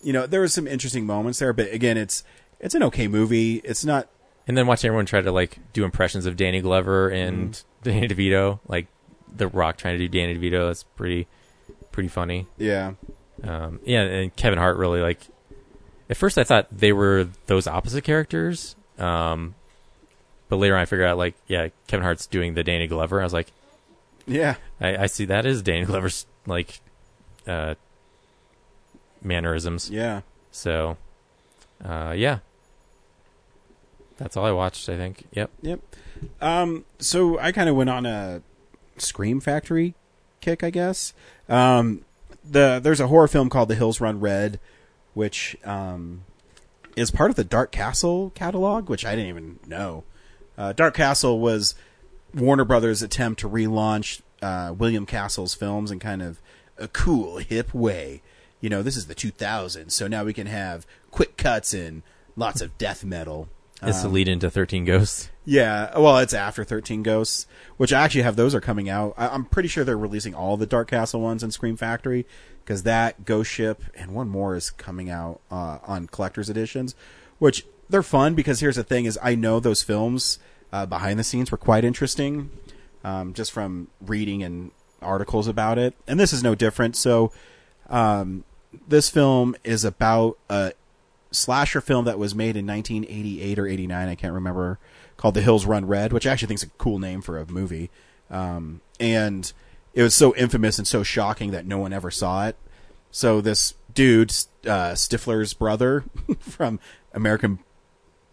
you 0.03 0.13
know 0.13 0.27
there 0.27 0.41
was 0.41 0.53
some 0.53 0.67
interesting 0.67 1.05
moments 1.07 1.39
there. 1.39 1.53
But 1.53 1.71
again, 1.73 1.97
it's 1.97 2.23
it's 2.59 2.75
an 2.75 2.83
okay 2.83 3.07
movie. 3.07 3.55
It's 3.63 3.83
not. 3.83 4.07
And 4.47 4.57
then 4.57 4.67
watching 4.67 4.87
everyone 4.89 5.05
try 5.05 5.21
to 5.21 5.31
like 5.31 5.57
do 5.73 5.83
impressions 5.85 6.25
of 6.25 6.35
Danny 6.35 6.61
Glover 6.61 7.09
and 7.09 7.53
Mm-hmm. 7.53 7.67
Danny 7.83 8.07
DeVito, 8.07 8.59
like 8.67 8.85
The 9.35 9.47
Rock 9.47 9.77
trying 9.77 9.97
to 9.97 10.07
do 10.07 10.07
Danny 10.07 10.37
DeVito. 10.37 10.67
That's 10.67 10.83
pretty, 10.83 11.27
pretty 11.91 12.09
funny. 12.09 12.45
Yeah, 12.59 12.93
Um, 13.43 13.79
yeah, 13.85 14.01
and 14.01 14.35
Kevin 14.35 14.59
Hart 14.59 14.77
really 14.77 14.99
like. 15.01 15.19
At 16.09 16.17
first, 16.17 16.37
I 16.37 16.43
thought 16.43 16.67
they 16.71 16.91
were 16.91 17.27
those 17.47 17.65
opposite 17.65 18.03
characters, 18.03 18.75
um, 18.99 19.55
but 20.51 20.57
later 20.57 20.75
on 20.75 20.81
I 20.81 20.85
figured 20.85 21.07
out 21.07 21.17
like, 21.17 21.35
yeah, 21.47 21.69
Kevin 21.87 22.03
Hart's 22.03 22.27
doing 22.27 22.55
the 22.55 22.63
Danny 22.63 22.85
Glover. 22.85 23.21
I 23.21 23.23
was 23.23 23.31
like, 23.31 23.53
yeah, 24.27 24.55
I, 24.81 25.03
I 25.03 25.05
see 25.05 25.23
that 25.23 25.45
is 25.45 25.61
Danny 25.61 25.85
Glover's 25.85 26.25
like 26.45 26.81
uh, 27.47 27.75
mannerisms. 29.23 29.89
yeah. 29.89 30.21
So, 30.51 30.97
uh, 31.81 32.13
yeah, 32.17 32.39
that's 34.17 34.35
all 34.35 34.43
I 34.43 34.51
watched. 34.51 34.89
I 34.89 34.97
think. 34.97 35.23
Yep. 35.31 35.51
Yep. 35.61 35.79
Um, 36.41 36.83
so 36.99 37.39
I 37.39 37.53
kind 37.53 37.69
of 37.69 37.77
went 37.77 37.89
on 37.89 38.05
a 38.05 38.41
Scream 38.97 39.39
Factory 39.39 39.95
kick, 40.41 40.65
I 40.65 40.69
guess. 40.69 41.13
Um, 41.47 42.03
the 42.43 42.81
there's 42.83 42.99
a 42.99 43.07
horror 43.07 43.29
film 43.29 43.49
called 43.49 43.69
The 43.69 43.75
Hills 43.75 44.01
Run 44.01 44.19
Red, 44.19 44.59
which 45.13 45.55
um, 45.63 46.25
is 46.97 47.09
part 47.09 47.29
of 47.29 47.37
the 47.37 47.45
Dark 47.45 47.71
Castle 47.71 48.33
catalog, 48.35 48.89
which 48.89 49.05
I 49.05 49.11
didn't 49.15 49.29
even 49.29 49.59
know. 49.65 50.03
Uh, 50.61 50.73
Dark 50.73 50.93
Castle 50.93 51.39
was 51.39 51.73
Warner 52.35 52.65
Brothers' 52.65 53.01
attempt 53.01 53.39
to 53.39 53.49
relaunch 53.49 54.21
uh, 54.43 54.75
William 54.77 55.07
Castle's 55.07 55.55
films 55.55 55.89
in 55.89 55.97
kind 55.97 56.21
of 56.21 56.39
a 56.77 56.87
cool, 56.87 57.37
hip 57.37 57.73
way. 57.73 58.21
You 58.59 58.69
know, 58.69 58.83
this 58.83 58.95
is 58.95 59.07
the 59.07 59.15
2000s, 59.15 59.91
so 59.91 60.07
now 60.07 60.23
we 60.23 60.33
can 60.33 60.45
have 60.45 60.85
quick 61.09 61.35
cuts 61.35 61.73
and 61.73 62.03
lots 62.35 62.61
of 62.61 62.77
death 62.77 63.03
metal. 63.03 63.49
It's 63.81 64.01
the 64.01 64.07
Um, 64.07 64.13
lead 64.13 64.27
into 64.27 64.51
Thirteen 64.51 64.85
Ghosts. 64.85 65.31
yeah, 65.45 65.97
well, 65.97 66.19
it's 66.19 66.35
after 66.35 66.63
Thirteen 66.63 67.01
Ghosts, 67.01 67.47
which 67.77 67.91
I 67.91 68.03
actually 68.03 68.21
have 68.21 68.35
those 68.35 68.53
are 68.53 68.61
coming 68.61 68.87
out. 68.87 69.15
I, 69.17 69.29
I'm 69.29 69.45
pretty 69.45 69.67
sure 69.67 69.83
they're 69.83 69.97
releasing 69.97 70.35
all 70.35 70.57
the 70.57 70.67
Dark 70.67 70.91
Castle 70.91 71.21
ones 71.21 71.41
in 71.41 71.49
Scream 71.49 71.75
Factory 71.75 72.27
because 72.63 72.83
that 72.83 73.25
Ghost 73.25 73.49
Ship 73.49 73.81
and 73.95 74.13
one 74.13 74.29
more 74.29 74.55
is 74.55 74.69
coming 74.69 75.09
out 75.09 75.41
uh, 75.49 75.79
on 75.87 76.05
collector's 76.05 76.47
editions, 76.51 76.93
which 77.39 77.65
they're 77.89 78.03
fun 78.03 78.35
because 78.35 78.59
here's 78.59 78.75
the 78.75 78.83
thing: 78.83 79.05
is 79.05 79.17
I 79.23 79.33
know 79.33 79.59
those 79.59 79.81
films 79.81 80.37
uh, 80.71 80.85
behind 80.85 81.19
the 81.19 81.23
scenes 81.23 81.51
were 81.51 81.57
quite 81.57 81.83
interesting, 81.83 82.49
um, 83.03 83.33
just 83.33 83.51
from 83.51 83.87
reading 84.01 84.43
and 84.43 84.71
articles 85.01 85.47
about 85.47 85.77
it, 85.77 85.95
and 86.07 86.19
this 86.19 86.33
is 86.33 86.43
no 86.43 86.55
different. 86.55 86.95
So, 86.95 87.31
um, 87.89 88.43
this 88.87 89.09
film 89.09 89.55
is 89.63 89.83
about 89.83 90.37
a 90.49 90.73
slasher 91.31 91.81
film 91.81 92.05
that 92.05 92.19
was 92.19 92.35
made 92.35 92.57
in 92.57 92.67
1988 92.67 93.57
or 93.57 93.65
89 93.65 94.09
i 94.09 94.15
can't 94.15 94.33
remember 94.33 94.77
called 95.15 95.33
the 95.33 95.41
hills 95.41 95.65
run 95.65 95.87
red 95.87 96.11
which 96.11 96.27
i 96.27 96.31
actually 96.31 96.47
think 96.49 96.57
is 96.57 96.63
a 96.63 96.69
cool 96.77 96.99
name 96.99 97.21
for 97.21 97.37
a 97.37 97.49
movie. 97.49 97.89
Um, 98.29 98.81
and 98.99 99.51
it 99.93 100.03
was 100.03 100.15
so 100.15 100.33
infamous 100.35 100.77
and 100.77 100.87
so 100.87 101.03
shocking 101.03 101.51
that 101.51 101.65
no 101.65 101.77
one 101.77 101.91
ever 101.91 102.09
saw 102.09 102.47
it. 102.47 102.55
So 103.11 103.41
this 103.41 103.73
dude 103.93 104.31
uh, 104.65 104.93
stifler's 104.93 105.53
brother 105.53 106.05
from 106.39 106.79
american 107.13 107.59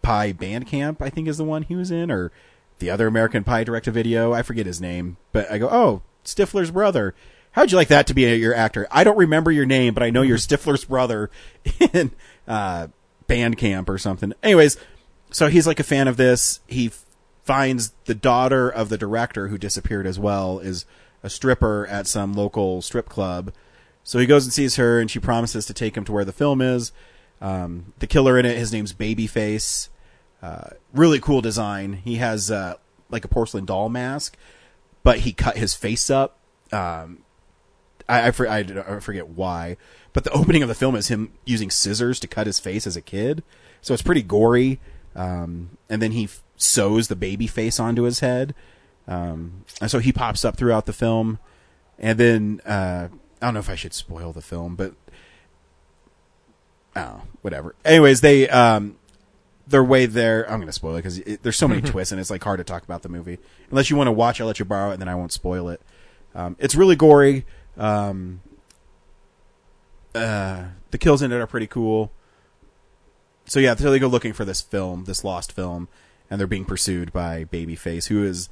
pie 0.09 0.31
band 0.31 0.65
camp 0.65 1.01
i 1.01 1.09
think 1.09 1.27
is 1.27 1.37
the 1.37 1.43
one 1.43 1.63
he 1.63 1.75
was 1.75 1.91
in 1.91 2.09
or 2.09 2.31
the 2.79 2.89
other 2.89 3.07
american 3.07 3.43
pie 3.43 3.63
direct 3.63 3.85
to 3.85 3.91
video 3.91 4.33
i 4.33 4.41
forget 4.41 4.65
his 4.65 4.81
name 4.81 5.17
but 5.31 5.49
i 5.51 5.57
go 5.57 5.69
oh 5.69 6.01
stifler's 6.23 6.71
brother 6.71 7.13
How'd 7.53 7.71
you 7.71 7.77
like 7.77 7.87
that 7.87 8.07
to 8.07 8.13
be 8.13 8.25
a, 8.25 8.35
your 8.35 8.53
actor? 8.53 8.87
I 8.91 9.03
don't 9.03 9.17
remember 9.17 9.51
your 9.51 9.65
name, 9.65 9.93
but 9.93 10.03
I 10.03 10.11
know 10.11 10.21
you're 10.21 10.37
Stifler's 10.37 10.85
brother 10.85 11.31
in 11.93 12.11
uh, 12.47 12.87
Band 13.27 13.57
Camp 13.57 13.89
or 13.89 13.97
something. 13.97 14.33
Anyways, 14.43 14.77
so 15.31 15.47
he's 15.47 15.65
like 15.65 15.79
a 15.79 15.83
fan 15.83 16.07
of 16.07 16.17
this. 16.17 16.59
He 16.67 16.91
finds 17.43 17.93
the 18.05 18.15
daughter 18.15 18.69
of 18.69 18.89
the 18.89 18.97
director 18.97 19.47
who 19.47 19.57
disappeared 19.57 20.05
as 20.05 20.19
well 20.19 20.59
is 20.59 20.85
a 21.23 21.29
stripper 21.29 21.87
at 21.87 22.05
some 22.05 22.33
local 22.33 22.81
strip 22.81 23.09
club. 23.09 23.51
So 24.03 24.19
he 24.19 24.25
goes 24.25 24.45
and 24.45 24.53
sees 24.53 24.75
her, 24.75 24.99
and 24.99 25.09
she 25.09 25.19
promises 25.19 25.65
to 25.65 25.73
take 25.73 25.97
him 25.97 26.05
to 26.05 26.11
where 26.11 26.25
the 26.25 26.31
film 26.31 26.61
is. 26.61 26.91
Um, 27.41 27.93
the 27.99 28.07
killer 28.07 28.37
in 28.37 28.45
it, 28.45 28.57
his 28.57 28.71
name's 28.71 28.93
Babyface. 28.93 29.89
Uh, 30.41 30.69
really 30.93 31.19
cool 31.19 31.41
design. 31.41 31.93
He 31.93 32.15
has 32.15 32.49
uh, 32.49 32.75
like 33.09 33.25
a 33.25 33.27
porcelain 33.27 33.65
doll 33.65 33.89
mask, 33.89 34.37
but 35.03 35.19
he 35.19 35.33
cut 35.33 35.57
his 35.57 35.75
face 35.75 36.09
up. 36.09 36.37
Um, 36.71 37.23
I, 38.07 38.27
I, 38.27 38.31
for, 38.31 38.47
I, 38.47 38.59
I 38.59 38.99
forget 38.99 39.27
why, 39.27 39.77
but 40.13 40.23
the 40.23 40.31
opening 40.31 40.63
of 40.63 40.69
the 40.69 40.75
film 40.75 40.95
is 40.95 41.07
him 41.07 41.33
using 41.45 41.69
scissors 41.69 42.19
to 42.21 42.27
cut 42.27 42.47
his 42.47 42.59
face 42.59 42.87
as 42.87 42.95
a 42.95 43.01
kid. 43.01 43.43
So 43.81 43.93
it's 43.93 44.03
pretty 44.03 44.21
gory. 44.21 44.79
Um, 45.15 45.77
and 45.89 46.01
then 46.01 46.11
he 46.11 46.25
f- 46.25 46.43
sews 46.55 47.07
the 47.07 47.15
baby 47.15 47.47
face 47.47 47.79
onto 47.79 48.03
his 48.03 48.19
head. 48.19 48.55
Um, 49.07 49.65
and 49.81 49.89
so 49.89 49.99
he 49.99 50.13
pops 50.13 50.45
up 50.45 50.55
throughout 50.55 50.85
the 50.85 50.93
film. 50.93 51.39
And 51.97 52.17
then, 52.19 52.61
uh, 52.65 53.09
I 53.41 53.45
don't 53.45 53.55
know 53.55 53.59
if 53.59 53.69
I 53.69 53.75
should 53.75 53.93
spoil 53.93 54.31
the 54.31 54.41
film, 54.41 54.75
but, 54.75 54.93
oh, 56.95 57.23
whatever. 57.41 57.75
Anyways, 57.83 58.21
they, 58.21 58.47
um, 58.49 58.95
their 59.69 59.83
way 59.83 60.05
there, 60.05 60.49
I'm 60.49 60.57
going 60.57 60.67
to 60.67 60.73
spoil 60.73 60.95
it 60.95 61.03
because 61.03 61.21
there's 61.41 61.57
so 61.57 61.67
many 61.67 61.81
twists 61.89 62.11
and 62.11 62.19
it's 62.19 62.29
like 62.29 62.43
hard 62.43 62.57
to 62.57 62.63
talk 62.63 62.83
about 62.83 63.03
the 63.03 63.09
movie. 63.09 63.37
Unless 63.69 63.89
you 63.89 63.95
want 63.95 64.07
to 64.07 64.11
watch, 64.11 64.41
I'll 64.41 64.47
let 64.47 64.59
you 64.59 64.65
borrow 64.65 64.89
it 64.89 64.93
and 64.93 65.01
then 65.01 65.09
I 65.09 65.15
won't 65.15 65.31
spoil 65.31 65.69
it. 65.69 65.81
Um, 66.35 66.55
it's 66.59 66.75
really 66.75 66.95
gory. 66.95 67.45
Um, 67.77 68.41
uh, 70.13 70.65
the 70.91 70.97
kills 70.97 71.21
in 71.21 71.31
it 71.31 71.35
are 71.35 71.47
pretty 71.47 71.67
cool. 71.67 72.11
So 73.45 73.59
yeah, 73.59 73.75
so 73.75 73.89
they 73.89 73.99
go 73.99 74.07
looking 74.07 74.33
for 74.33 74.45
this 74.45 74.61
film, 74.61 75.05
this 75.05 75.23
lost 75.23 75.51
film, 75.51 75.87
and 76.29 76.39
they're 76.39 76.47
being 76.47 76.65
pursued 76.65 77.11
by 77.11 77.45
Babyface, 77.45 78.07
who 78.07 78.23
is 78.23 78.49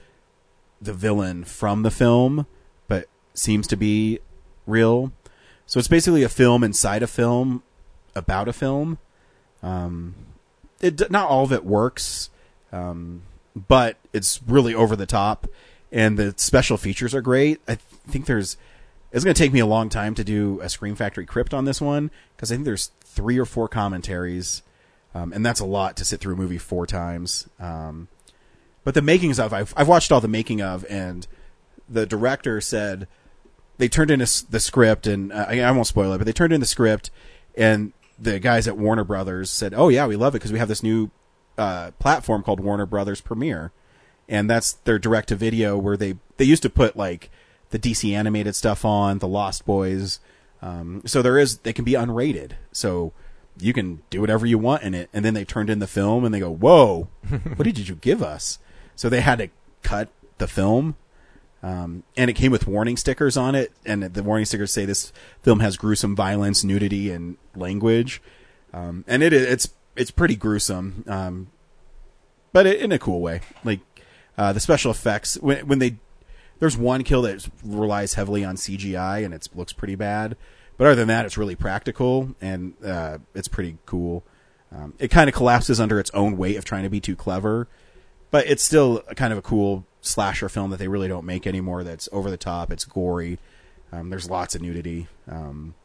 the 0.82 0.94
villain 0.94 1.44
from 1.44 1.84
the 1.84 1.92
film, 1.92 2.48
but 2.88 3.08
seems 3.34 3.68
to 3.68 3.76
be 3.76 4.20
real. 4.66 5.12
So 5.66 5.80
it's 5.80 5.88
basically 5.88 6.24
a 6.24 6.30
film 6.30 6.64
inside 6.64 7.04
a 7.04 7.08
film 7.08 7.64
about 8.16 8.48
a 8.48 8.54
film. 8.54 8.98
Um, 9.62 10.16
it 10.82 11.10
not 11.12 11.30
all 11.30 11.44
of 11.44 11.52
it 11.52 11.66
works, 11.66 12.30
um, 12.72 13.24
but 13.56 13.98
it's 14.14 14.42
really 14.48 14.74
over 14.74 14.96
the 14.96 15.06
top, 15.06 15.48
and 15.92 16.18
the 16.18 16.34
special 16.38 16.78
features 16.78 17.16
are 17.16 17.22
great. 17.22 17.60
I 17.68 17.76
think 17.76 18.26
there's 18.26 18.58
it's 19.12 19.24
going 19.24 19.34
to 19.34 19.42
take 19.42 19.54
me 19.54 19.60
a 19.60 19.66
long 19.66 19.90
time 19.90 20.16
to 20.16 20.24
do 20.24 20.60
a 20.62 20.70
Scream 20.70 20.96
Factory 20.96 21.26
crypt 21.26 21.54
on 21.54 21.66
this 21.66 21.80
one 21.82 22.12
because 22.36 22.52
I 22.52 22.56
think 22.56 22.66
there's 22.66 22.92
three 23.02 23.38
or 23.38 23.46
four 23.46 23.68
commentaries, 23.68 24.64
um, 25.16 25.32
and 25.34 25.46
that's 25.46 25.60
a 25.60 25.66
lot 25.66 25.96
to 25.98 26.06
sit 26.06 26.20
through 26.20 26.36
a 26.36 26.38
movie 26.38 26.58
four 26.58 26.86
times. 26.86 27.48
Um, 27.60 28.10
but 28.84 28.94
the 28.94 29.02
makings 29.02 29.40
of 29.40 29.54
I've, 29.54 29.74
I've 29.76 29.88
watched 29.88 30.12
all 30.12 30.22
the 30.22 30.28
making 30.28 30.62
of, 30.62 30.86
and 30.90 31.26
the 31.90 32.06
director 32.06 32.62
said 32.62 33.08
they 33.78 33.88
turned 33.88 34.12
in 34.12 34.22
a 34.22 34.28
the 34.50 34.60
script, 34.60 35.08
and 35.08 35.32
uh, 35.32 35.46
I, 35.48 35.62
I 35.62 35.72
won't 35.72 35.88
spoil 35.88 36.14
it, 36.14 36.18
but 36.18 36.26
they 36.28 36.34
turned 36.34 36.54
in 36.54 36.60
the 36.60 36.66
script, 36.68 37.10
and 37.56 37.94
the 38.20 38.40
guys 38.40 38.68
at 38.68 38.78
Warner 38.78 39.04
Brothers 39.04 39.50
said, 39.50 39.74
"Oh 39.74 39.90
yeah, 39.90 40.08
we 40.08 40.16
love 40.16 40.34
it 40.36 40.40
because 40.40 40.52
we 40.52 40.60
have 40.60 40.68
this 40.68 40.84
new 40.84 41.12
uh, 41.58 41.92
platform 42.00 42.44
called 42.44 42.60
Warner 42.60 42.86
Brothers 42.86 43.22
Premiere, 43.22 43.72
and 44.28 44.50
that's 44.50 44.74
their 44.74 45.00
direct 45.00 45.30
to 45.30 45.36
video 45.36 45.78
where 45.78 45.98
they 45.98 46.16
they 46.38 46.46
used 46.46 46.64
to 46.64 46.70
put 46.70 46.96
like 46.96 47.30
the 47.70 47.80
DC 47.80 48.14
animated 48.14 48.56
stuff 48.56 48.86
on, 48.86 49.20
the 49.20 49.28
Lost 49.28 49.66
Boys. 49.66 50.20
Um, 50.62 51.02
so 51.06 51.22
there 51.22 51.38
is 51.38 51.60
they 51.60 51.74
can 51.74 51.86
be 51.86 51.94
unrated, 51.94 52.54
so 52.72 53.14
you 53.60 53.74
can 53.74 54.02
do 54.10 54.22
whatever 54.22 54.46
you 54.46 54.58
want 54.58 54.84
in 54.84 54.94
it. 54.94 55.10
And 55.14 55.24
then 55.24 55.34
they 55.34 55.46
turned 55.46 55.70
in 55.70 55.80
the 55.80 55.88
film, 55.88 56.26
and 56.26 56.34
they 56.34 56.40
go, 56.40 56.52
"Whoa, 56.52 57.10
what 57.56 57.64
did 57.64 57.88
you 57.88 57.96
give 57.96 58.24
us?" 58.24 58.60
So 58.96 59.10
they 59.10 59.22
had 59.22 59.40
to 59.40 59.50
cut 59.84 60.10
the 60.40 60.48
film 60.48 60.96
um, 61.64 62.04
and 62.16 62.30
it 62.30 62.34
came 62.34 62.52
with 62.52 62.68
warning 62.68 62.98
stickers 62.98 63.36
on 63.36 63.56
it, 63.56 63.72
and 63.86 64.04
the 64.04 64.24
warning 64.24 64.46
stickers 64.46 64.72
say 64.72 64.86
this 64.86 65.12
film 65.42 65.60
has 65.60 65.76
gruesome 65.78 66.16
violence, 66.16 66.64
nudity, 66.64 67.10
and 67.10 67.38
language. 67.56 68.22
Um, 68.74 69.04
and 69.08 69.24
it 69.24 69.34
it's 69.34 69.74
it's 69.96 70.12
pretty 70.12 70.36
gruesome, 70.36 71.04
um, 71.08 71.48
but 72.54 72.68
in 72.68 72.92
a 72.92 73.00
cool 73.00 73.22
way. 73.22 73.42
Like 73.64 73.80
uh, 74.38 74.54
the 74.54 74.60
special 74.60 74.92
effects 74.92 75.36
when 75.42 75.68
when 75.68 75.80
they 75.80 75.98
there's 76.60 76.78
one 76.78 77.04
kill 77.04 77.24
that 77.24 77.48
relies 77.64 78.14
heavily 78.16 78.44
on 78.44 78.56
CGI 78.56 79.26
and 79.26 79.34
it 79.34 79.48
looks 79.56 79.74
pretty 79.74 79.96
bad, 79.96 80.38
but 80.78 80.88
other 80.88 80.96
than 80.96 81.08
that, 81.08 81.26
it's 81.26 81.38
really 81.38 81.56
practical 81.56 82.36
and 82.40 82.74
uh, 82.86 83.18
it's 83.34 83.48
pretty 83.48 83.78
cool. 83.86 84.24
Um, 84.72 84.94
it 85.00 85.10
kind 85.10 85.30
of 85.30 85.36
collapses 85.36 85.80
under 85.80 86.00
its 86.00 86.12
own 86.14 86.38
weight 86.38 86.58
of 86.58 86.66
trying 86.66 86.84
to 86.84 86.90
be 86.90 87.00
too 87.00 87.16
clever, 87.16 87.68
but 88.32 88.46
it's 88.48 88.64
still 88.64 89.02
kind 89.16 89.32
of 89.32 89.40
a 89.40 89.42
cool 89.42 89.86
slasher 90.08 90.50
film 90.50 90.72
that 90.72 90.78
they 90.78 90.88
really 90.88 91.08
don't 91.08 91.26
make 91.26 91.46
anymore. 91.46 91.84
That's 91.84 92.10
over 92.12 92.30
the 92.30 92.38
top. 92.38 92.72
It's 92.72 92.86
gory. 92.86 93.40
Um, 93.92 94.10
there's 94.10 94.30
lots 94.30 94.56
of 94.56 94.62
nudity. 94.62 95.08
Um, 95.30 95.76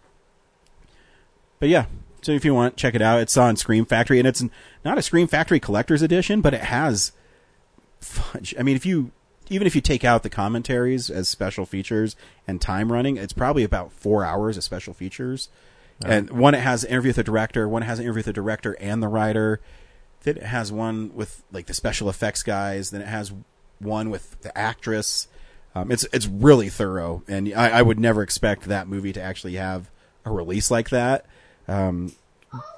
but 1.60 1.68
yeah, 1.68 1.86
so 2.22 2.32
if 2.32 2.44
you 2.44 2.54
want, 2.54 2.76
check 2.76 2.94
it 2.94 3.02
out. 3.02 3.20
It's 3.20 3.36
on 3.36 3.56
Scream 3.56 3.84
Factory, 3.84 4.18
and 4.18 4.26
it's 4.26 4.44
not 4.84 4.98
a 4.98 5.02
Scream 5.02 5.26
Factory 5.26 5.60
collector's 5.60 6.02
edition, 6.02 6.40
but 6.40 6.54
it 6.54 6.62
has 6.62 7.12
fudge. 8.00 8.54
I 8.58 8.62
mean, 8.62 8.76
if 8.76 8.86
you 8.86 9.10
even 9.48 9.66
if 9.66 9.74
you 9.74 9.80
take 9.80 10.04
out 10.04 10.22
the 10.22 10.30
commentaries 10.30 11.10
as 11.10 11.28
special 11.28 11.66
features 11.66 12.16
and 12.46 12.60
time 12.60 12.92
running, 12.92 13.16
it's 13.16 13.32
probably 13.32 13.64
about 13.64 13.92
four 13.92 14.24
hours 14.24 14.56
of 14.56 14.64
special 14.64 14.94
features. 14.94 15.48
And 16.04 16.30
one 16.30 16.54
it 16.54 16.60
has 16.60 16.82
an 16.82 16.90
interview 16.90 17.10
with 17.10 17.16
the 17.16 17.22
director, 17.22 17.68
one 17.68 17.82
has 17.82 17.98
an 17.98 18.04
interview 18.04 18.20
with 18.20 18.26
the 18.26 18.32
director 18.32 18.76
and 18.80 19.02
the 19.02 19.08
writer. 19.08 19.60
Then 20.22 20.36
it 20.36 20.44
has 20.44 20.72
one 20.72 21.14
with 21.14 21.44
like 21.52 21.66
the 21.66 21.74
special 21.74 22.08
effects 22.08 22.42
guys. 22.42 22.90
Then 22.90 23.02
it 23.02 23.08
has 23.08 23.32
one 23.82 24.10
with 24.10 24.40
the 24.42 24.56
actress. 24.56 25.28
Um, 25.74 25.90
it's 25.90 26.04
it's 26.12 26.26
really 26.26 26.68
thorough, 26.68 27.22
and 27.28 27.52
I, 27.54 27.70
I 27.70 27.82
would 27.82 27.98
never 27.98 28.22
expect 28.22 28.64
that 28.64 28.88
movie 28.88 29.12
to 29.12 29.22
actually 29.22 29.54
have 29.54 29.90
a 30.24 30.30
release 30.30 30.70
like 30.70 30.90
that. 30.90 31.24
Um, 31.66 32.12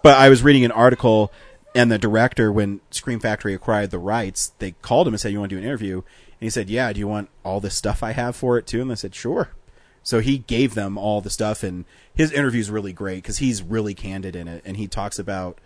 but 0.03 0.17
I 0.17 0.29
was 0.29 0.43
reading 0.43 0.65
an 0.65 0.71
article, 0.71 1.33
and 1.75 1.91
the 1.91 1.99
director, 1.99 2.53
when 2.53 2.81
Scream 2.91 3.19
Factory 3.19 3.55
acquired 3.55 3.91
the 3.91 3.99
rights, 3.99 4.53
they 4.59 4.73
called 4.83 5.09
him 5.09 5.15
and 5.15 5.21
said, 5.21 5.33
"You 5.33 5.41
want 5.41 5.51
to 5.51 5.57
do 5.57 5.59
an 5.59 5.65
interview?" 5.65 5.97
And 5.97 6.41
he 6.41 6.51
said, 6.51 6.71
"Yeah. 6.71 6.93
Do 6.93 7.01
you 7.01 7.09
want 7.09 7.31
all 7.43 7.61
the 7.61 7.71
stuff 7.71 8.03
I 8.03 8.13
have 8.13 8.37
for 8.37 8.59
it 8.59 8.67
too?" 8.67 8.81
And 8.81 8.91
they 8.91 8.95
said, 8.95 9.15
"Sure." 9.15 9.51
So 10.05 10.21
he 10.21 10.39
gave 10.39 10.75
them 10.75 10.99
all 10.99 11.21
the 11.21 11.31
stuff, 11.31 11.63
and 11.63 11.87
his 12.15 12.31
interview 12.31 12.61
is 12.61 12.71
really 12.71 12.93
great 12.93 13.23
because 13.23 13.39
he's 13.39 13.63
really 13.63 13.95
candid 13.95 14.37
in 14.37 14.47
it, 14.47 14.63
and 14.65 14.77
he 14.77 14.87
talks 14.87 15.19
about 15.19 15.59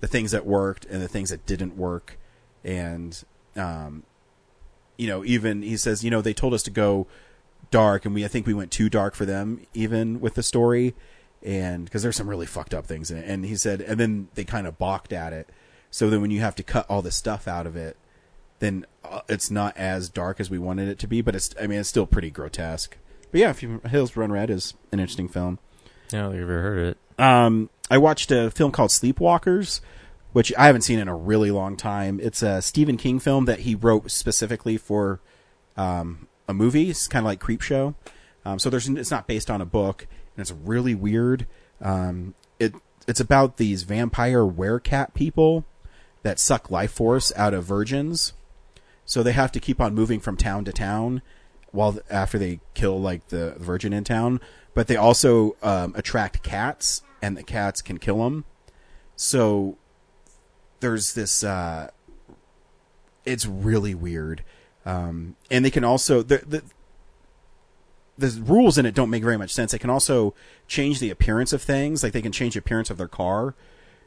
the 0.00 0.08
things 0.08 0.32
that 0.32 0.46
worked 0.46 0.86
and 0.86 1.00
the 1.00 1.08
things 1.08 1.30
that 1.30 1.46
didn't 1.46 1.76
work, 1.76 2.18
and 2.64 3.22
um, 3.56 4.02
you 4.96 5.06
know, 5.06 5.24
even 5.24 5.62
he 5.62 5.76
says, 5.76 6.04
you 6.04 6.10
know, 6.10 6.20
they 6.20 6.34
told 6.34 6.54
us 6.54 6.62
to 6.64 6.70
go 6.70 7.06
dark, 7.70 8.04
and 8.04 8.14
we 8.14 8.24
I 8.24 8.28
think 8.28 8.46
we 8.46 8.54
went 8.54 8.70
too 8.70 8.88
dark 8.88 9.14
for 9.14 9.24
them, 9.24 9.60
even 9.74 10.20
with 10.20 10.34
the 10.34 10.42
story, 10.42 10.94
and 11.42 11.84
because 11.84 12.02
there's 12.02 12.16
some 12.16 12.28
really 12.28 12.46
fucked 12.46 12.74
up 12.74 12.86
things 12.86 13.10
in 13.10 13.18
it. 13.18 13.28
And 13.28 13.44
he 13.44 13.56
said, 13.56 13.80
and 13.80 13.98
then 13.98 14.28
they 14.34 14.44
kind 14.44 14.66
of 14.66 14.78
balked 14.78 15.12
at 15.12 15.32
it. 15.32 15.48
So 15.90 16.10
then 16.10 16.20
when 16.20 16.30
you 16.30 16.40
have 16.40 16.56
to 16.56 16.62
cut 16.62 16.86
all 16.88 17.02
the 17.02 17.10
stuff 17.10 17.46
out 17.46 17.66
of 17.66 17.76
it, 17.76 17.96
then 18.58 18.86
uh, 19.04 19.20
it's 19.28 19.50
not 19.50 19.76
as 19.76 20.08
dark 20.08 20.40
as 20.40 20.50
we 20.50 20.58
wanted 20.58 20.88
it 20.88 20.98
to 21.00 21.06
be. 21.06 21.20
But 21.20 21.36
it's, 21.36 21.54
I 21.60 21.66
mean, 21.66 21.78
it's 21.78 21.88
still 21.88 22.06
pretty 22.06 22.30
grotesque. 22.30 22.96
But 23.30 23.40
yeah, 23.40 23.50
if 23.50 23.62
you, 23.62 23.80
Hills 23.88 24.16
Run 24.16 24.32
Red 24.32 24.50
is 24.50 24.74
an 24.92 25.00
interesting 25.00 25.28
film. 25.28 25.58
I 26.12 26.16
don't 26.18 26.30
think 26.32 26.42
I've 26.42 26.50
ever 26.50 26.62
heard 26.62 26.78
of 26.78 26.86
it. 26.88 26.98
Um, 27.18 27.70
I 27.90 27.98
watched 27.98 28.30
a 28.30 28.50
film 28.50 28.72
called 28.72 28.90
Sleepwalkers, 28.90 29.80
which 30.34 30.52
I 30.58 30.66
haven't 30.66 30.82
seen 30.82 30.98
in 30.98 31.06
a 31.06 31.14
really 31.14 31.52
long 31.52 31.76
time. 31.76 32.18
It's 32.20 32.42
a 32.42 32.60
Stephen 32.60 32.96
King 32.96 33.20
film 33.20 33.44
that 33.44 33.60
he 33.60 33.76
wrote 33.76 34.10
specifically 34.10 34.76
for 34.76 35.20
um, 35.76 36.26
a 36.48 36.52
movie. 36.52 36.90
It's 36.90 37.06
kind 37.06 37.24
of 37.24 37.26
like 37.26 37.40
Creepshow. 37.40 37.94
Um, 38.44 38.58
so 38.58 38.68
there's 38.68 38.88
it's 38.88 39.12
not 39.12 39.28
based 39.28 39.48
on 39.48 39.60
a 39.60 39.64
book, 39.64 40.08
and 40.36 40.42
it's 40.42 40.50
really 40.50 40.92
weird. 40.92 41.46
Um, 41.80 42.34
it 42.58 42.74
it's 43.06 43.20
about 43.20 43.58
these 43.58 43.84
vampire 43.84 44.44
werecat 44.44 45.14
people 45.14 45.64
that 46.24 46.40
suck 46.40 46.68
life 46.68 46.90
force 46.90 47.32
out 47.36 47.54
of 47.54 47.62
virgins. 47.62 48.32
So 49.04 49.22
they 49.22 49.32
have 49.32 49.52
to 49.52 49.60
keep 49.60 49.80
on 49.80 49.94
moving 49.94 50.18
from 50.18 50.36
town 50.36 50.64
to 50.64 50.72
town 50.72 51.22
while 51.70 51.96
after 52.10 52.40
they 52.40 52.58
kill 52.74 53.00
like 53.00 53.28
the 53.28 53.54
virgin 53.58 53.92
in 53.92 54.02
town, 54.02 54.40
but 54.74 54.88
they 54.88 54.96
also 54.96 55.54
um, 55.62 55.92
attract 55.94 56.42
cats, 56.42 57.02
and 57.22 57.36
the 57.36 57.44
cats 57.44 57.82
can 57.82 57.98
kill 57.98 58.18
them. 58.18 58.44
So 59.14 59.78
there's 60.80 61.14
this. 61.14 61.44
Uh, 61.44 61.90
it's 63.24 63.46
really 63.46 63.94
weird, 63.94 64.44
um, 64.84 65.36
and 65.50 65.64
they 65.64 65.70
can 65.70 65.84
also 65.84 66.22
the, 66.22 66.42
the 66.46 66.62
the 68.16 68.42
rules 68.42 68.78
in 68.78 68.86
it 68.86 68.94
don't 68.94 69.10
make 69.10 69.22
very 69.22 69.38
much 69.38 69.52
sense. 69.52 69.72
They 69.72 69.78
can 69.78 69.90
also 69.90 70.34
change 70.68 71.00
the 71.00 71.10
appearance 71.10 71.52
of 71.52 71.62
things, 71.62 72.02
like 72.02 72.12
they 72.12 72.22
can 72.22 72.32
change 72.32 72.54
the 72.54 72.60
appearance 72.60 72.90
of 72.90 72.98
their 72.98 73.08
car. 73.08 73.54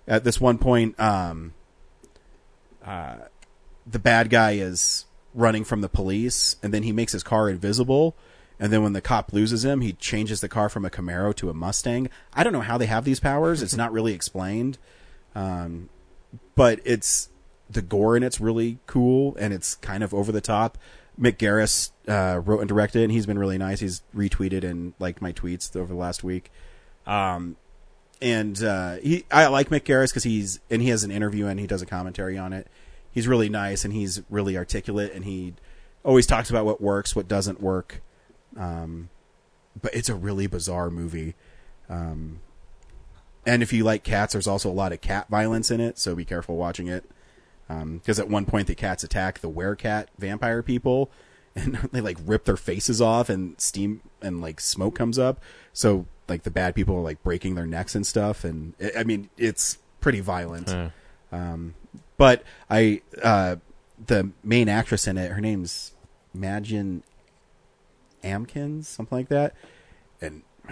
At 0.08 0.24
this 0.24 0.40
one 0.40 0.58
point, 0.58 0.98
um, 1.00 1.54
uh, 2.86 3.18
the 3.86 4.00
bad 4.00 4.30
guy 4.30 4.52
is 4.52 5.06
running 5.34 5.64
from 5.64 5.82
the 5.82 5.90
police, 5.90 6.56
and 6.64 6.74
then 6.74 6.84
he 6.84 6.92
makes 6.92 7.12
his 7.12 7.24
car 7.24 7.50
invisible. 7.50 8.16
And 8.60 8.72
then 8.74 8.82
when 8.82 8.94
the 8.94 9.02
cop 9.02 9.34
loses 9.34 9.64
him, 9.64 9.82
he 9.82 9.94
changes 9.94 10.42
the 10.42 10.50
car 10.50 10.70
from 10.70 10.84
a 10.86 10.90
Camaro 10.90 11.36
to 11.36 11.50
a 11.50 11.54
Mustang. 11.54 12.10
I 12.34 12.44
don't 12.44 12.54
know 12.54 12.62
how 12.62 12.78
they 12.78 12.88
have 12.88 13.04
these 13.04 13.20
powers. 13.20 13.62
It's 13.62 13.76
not 13.76 13.92
really 13.92 14.14
explained. 14.14 14.80
Um, 15.36 15.90
but 16.56 16.80
it's 16.86 17.30
the 17.70 17.82
gore 17.82 18.16
in 18.16 18.24
it's 18.24 18.40
really 18.40 18.80
cool 18.88 19.36
and 19.40 19.54
it's 19.54 19.76
kind 19.76 20.04
of 20.04 20.14
over 20.14 20.32
the 20.32 20.42
top. 20.42 20.78
Mick 21.20 21.38
Garris 21.38 21.92
uh, 22.08 22.40
wrote 22.40 22.60
and 22.60 22.70
directed, 22.70 23.02
and 23.02 23.12
he's 23.12 23.26
been 23.26 23.40
really 23.40 23.58
nice. 23.58 23.80
He's 23.80 24.04
retweeted 24.16 24.64
and 24.64 24.94
liked 25.00 25.22
my 25.22 25.34
tweets 25.34 25.76
over 25.76 25.88
the 25.88 26.00
last 26.00 26.24
week. 26.24 26.52
Um, 27.08 27.58
and 28.22 28.62
uh, 28.64 28.98
he, 28.98 29.26
I 29.32 29.48
like 29.48 29.70
Mick 29.70 29.82
Garris 29.82 30.10
because 30.10 30.24
he's 30.24 30.60
and 30.70 30.82
he 30.82 30.90
has 30.90 31.04
an 31.04 31.12
interview 31.12 31.48
and 31.48 31.60
he 31.60 31.68
does 31.68 31.82
a 31.82 31.86
commentary 31.86 32.38
on 32.38 32.54
it. 32.54 32.68
He's 33.12 33.28
really 33.28 33.50
nice 33.50 33.84
and 33.84 33.94
he's 33.94 34.22
really 34.30 34.58
articulate 34.58 35.14
and 35.14 35.26
he 35.26 35.56
always 36.04 36.28
talks 36.28 36.50
about 36.50 36.66
what 36.66 36.82
works, 36.82 37.16
what 37.16 37.28
doesn't 37.28 37.62
work. 37.62 38.02
Um, 38.56 39.10
but 39.80 39.94
it's 39.94 40.10
a 40.10 40.16
really 40.16 40.48
bizarre 40.48 40.90
movie. 40.90 41.36
Um, 41.90 42.40
and 43.48 43.64
if 43.64 43.72
you 43.72 43.86
like 43.86 44.04
cats, 44.04 44.34
there's 44.34 44.46
also 44.46 44.70
a 44.70 44.74
lot 44.74 44.92
of 44.92 45.00
cat 45.00 45.30
violence 45.30 45.72
in 45.72 45.80
it, 45.80 45.98
so 45.98 46.14
be 46.14 46.26
careful 46.26 46.58
watching 46.58 46.88
it. 46.88 47.06
Because 47.68 48.20
at 48.20 48.30
one 48.30 48.46
point 48.46 48.68
the 48.68 48.76
cats 48.76 49.04
attack 49.04 49.40
the 49.40 49.50
werecat 49.50 50.08
vampire 50.20 50.62
people, 50.62 51.10
and 51.56 51.76
they 51.94 52.02
like 52.02 52.18
rip 52.26 52.44
their 52.44 52.58
faces 52.58 53.02
off, 53.02 53.30
and 53.30 53.60
steam 53.60 54.02
and 54.22 54.42
like 54.42 54.60
smoke 54.60 54.96
comes 54.96 55.18
up. 55.18 55.42
So 55.72 56.08
like 56.28 56.44
the 56.44 56.52
bad 56.52 56.76
people 56.76 56.98
are 56.98 57.02
like 57.02 57.24
breaking 57.24 57.56
their 57.56 57.66
necks 57.66 57.96
and 57.96 58.06
stuff, 58.06 58.44
and 58.44 58.74
I 58.96 59.06
mean 59.06 59.30
it's 59.38 59.78
pretty 60.02 60.20
violent. 60.20 60.70
Huh. 60.70 60.90
Um, 61.32 61.76
but 62.18 62.44
I, 62.70 63.02
uh, 63.24 63.58
the 64.06 64.32
main 64.44 64.68
actress 64.68 65.08
in 65.08 65.18
it, 65.18 65.32
her 65.32 65.42
name's 65.42 65.94
Magin 66.34 67.04
Amkins, 68.24 68.86
something 68.86 69.18
like 69.18 69.30
that, 69.30 69.56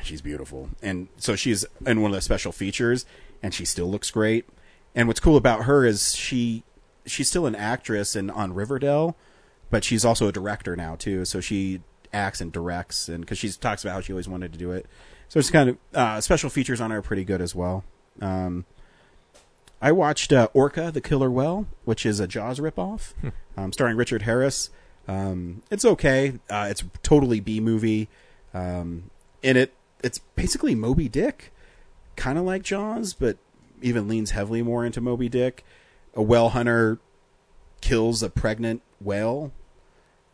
she's 0.03 0.22
beautiful. 0.22 0.69
And 0.81 1.07
so 1.17 1.35
she's 1.35 1.65
in 1.85 2.01
one 2.01 2.11
of 2.11 2.15
the 2.15 2.22
special 2.22 2.51
features, 2.51 3.05
and 3.41 3.53
she 3.53 3.65
still 3.65 3.89
looks 3.89 4.11
great. 4.11 4.45
And 4.93 5.07
what's 5.07 5.19
cool 5.19 5.38
about 5.38 5.65
her 5.65 5.85
is 5.85 6.15
she 6.15 6.63
she's 7.05 7.27
still 7.27 7.45
an 7.45 7.55
actress 7.55 8.15
and 8.15 8.31
on 8.31 8.53
Riverdale, 8.53 9.15
but 9.69 9.84
she's 9.84 10.05
also 10.05 10.27
a 10.27 10.31
director 10.31 10.76
now 10.76 10.95
too. 10.95 11.26
So 11.26 11.39
she 11.39 11.81
acts 12.13 12.41
and 12.41 12.51
directs, 12.51 13.09
and 13.09 13.22
because 13.22 13.38
she 13.38 13.49
talks 13.51 13.84
about 13.84 13.93
how 13.93 14.01
she 14.01 14.13
always 14.13 14.27
wanted 14.27 14.53
to 14.53 14.57
do 14.57 14.72
it. 14.72 14.85
So 15.27 15.39
it's 15.39 15.51
kind 15.51 15.69
of 15.69 15.77
uh, 15.93 16.22
special 16.22 16.49
features 16.49 16.80
on 16.80 16.91
her 16.91 16.99
are 16.99 17.01
pretty 17.01 17.26
good 17.26 17.41
as 17.41 17.53
well. 17.53 17.84
Um, 18.22 18.65
I 19.81 19.91
watched 19.91 20.31
uh, 20.31 20.47
Orca, 20.53 20.91
the 20.91 21.01
Killer 21.01 21.30
Whale, 21.30 21.67
which 21.84 22.05
is 22.05 22.19
a 22.19 22.27
Jaws 22.27 22.59
ripoff, 22.59 23.13
um, 23.57 23.73
starring 23.73 23.97
Richard 23.97 24.22
Harris. 24.22 24.69
Um, 25.07 25.61
it's 25.69 25.85
okay. 25.85 26.39
Uh, 26.49 26.67
it's 26.69 26.84
totally 27.03 27.39
B 27.39 27.59
movie. 27.59 28.07
Um, 28.53 29.11
and 29.43 29.57
it 29.57 29.73
it's 30.06 30.19
basically 30.19 30.76
Moby 30.76 31.10
Dick, 31.10 31.52
kind 32.15 32.38
of 32.38 32.45
like 32.45 32.61
Jaws, 32.61 33.14
but 33.14 33.38
even 33.82 34.07
leans 34.07 34.32
heavily 34.32 34.61
more 34.61 34.86
into 34.86 35.02
Moby 35.02 35.27
Dick. 35.27 35.65
A 36.14 36.22
whale 36.22 36.49
hunter 36.49 36.99
kills 37.82 38.22
a 38.22 38.30
pregnant 38.30 38.84
whale, 39.02 39.52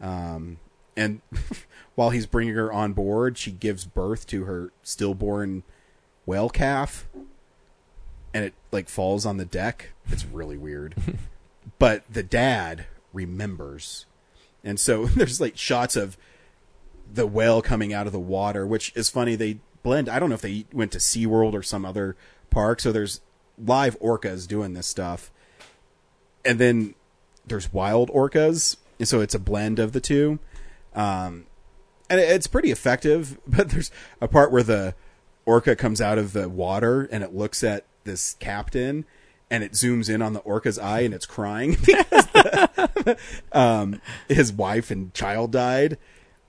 um, 0.02 0.58
and 0.98 1.22
while 1.96 2.10
he's 2.10 2.26
bringing 2.26 2.54
her 2.54 2.72
on 2.72 2.92
board, 2.92 3.38
she 3.38 3.52
gives 3.52 3.86
birth 3.86 4.28
to 4.28 4.44
her 4.44 4.74
stillborn 4.84 5.64
whale 6.26 6.50
calf, 6.50 7.08
and 8.34 8.44
it 8.44 8.54
like 8.74 8.90
falls 8.90 9.26
on 9.26 9.38
the 9.38 9.46
deck. 9.46 9.94
It's 10.10 10.26
really 10.26 10.58
weird. 10.58 10.96
but 11.80 12.04
the 12.12 12.24
dad 12.24 12.88
remembers, 13.14 14.06
and 14.66 14.78
so 14.78 15.06
there's 15.16 15.40
like 15.40 15.58
shots 15.58 15.96
of 15.96 16.18
the 17.14 17.28
whale 17.28 17.62
coming 17.62 17.94
out 17.94 18.08
of 18.08 18.14
the 18.14 18.20
water, 18.20 18.66
which 18.66 18.92
is 18.96 19.10
funny. 19.10 19.36
They 19.36 19.60
blend. 19.84 20.10
I 20.10 20.20
don't 20.20 20.30
know 20.30 20.36
if 20.36 20.42
they 20.42 20.66
went 20.72 20.92
to 20.94 20.98
SeaWorld 21.00 21.54
or 21.54 21.64
some 21.64 21.86
other 21.86 22.16
park. 22.50 22.80
So 22.80 22.92
there's 22.92 23.22
live 23.58 24.00
orcas 24.00 24.48
doing 24.48 24.74
this 24.74 24.88
stuff, 24.88 25.32
and 26.46 26.60
then 26.60 26.96
there's 27.46 27.74
wild 27.74 28.10
orcas, 28.10 28.78
and 29.00 29.08
so 29.08 29.22
it's 29.22 29.36
a 29.36 29.40
blend 29.40 29.80
of 29.80 29.94
the 29.94 30.02
two. 30.02 30.40
Um, 30.94 31.46
and 32.12 32.20
it's 32.20 32.48
pretty 32.48 32.72
effective. 32.72 33.40
But 33.48 33.70
there's 33.70 33.90
a 34.20 34.28
part 34.28 34.52
where 34.52 34.64
the 34.64 34.96
orca 35.46 35.76
comes 35.76 36.02
out 36.02 36.18
of 36.18 36.34
the 36.34 36.48
water 36.50 37.08
and 37.12 37.24
it 37.24 37.34
looks 37.34 37.64
at 37.64 37.86
this 38.04 38.36
captain. 38.40 39.06
And 39.50 39.64
it 39.66 39.74
zooms 39.74 40.10
in 40.10 40.22
on 40.22 40.32
the 40.34 40.40
orca's 40.42 40.80
eye 40.80 41.02
and 41.02 41.14
it's 41.14 41.26
crying 41.26 41.72
because 41.86 42.26
the, 42.28 43.18
um, 43.52 44.02
his 44.30 44.54
wife 44.54 44.92
and 44.92 45.14
child 45.14 45.52
died. 45.52 45.98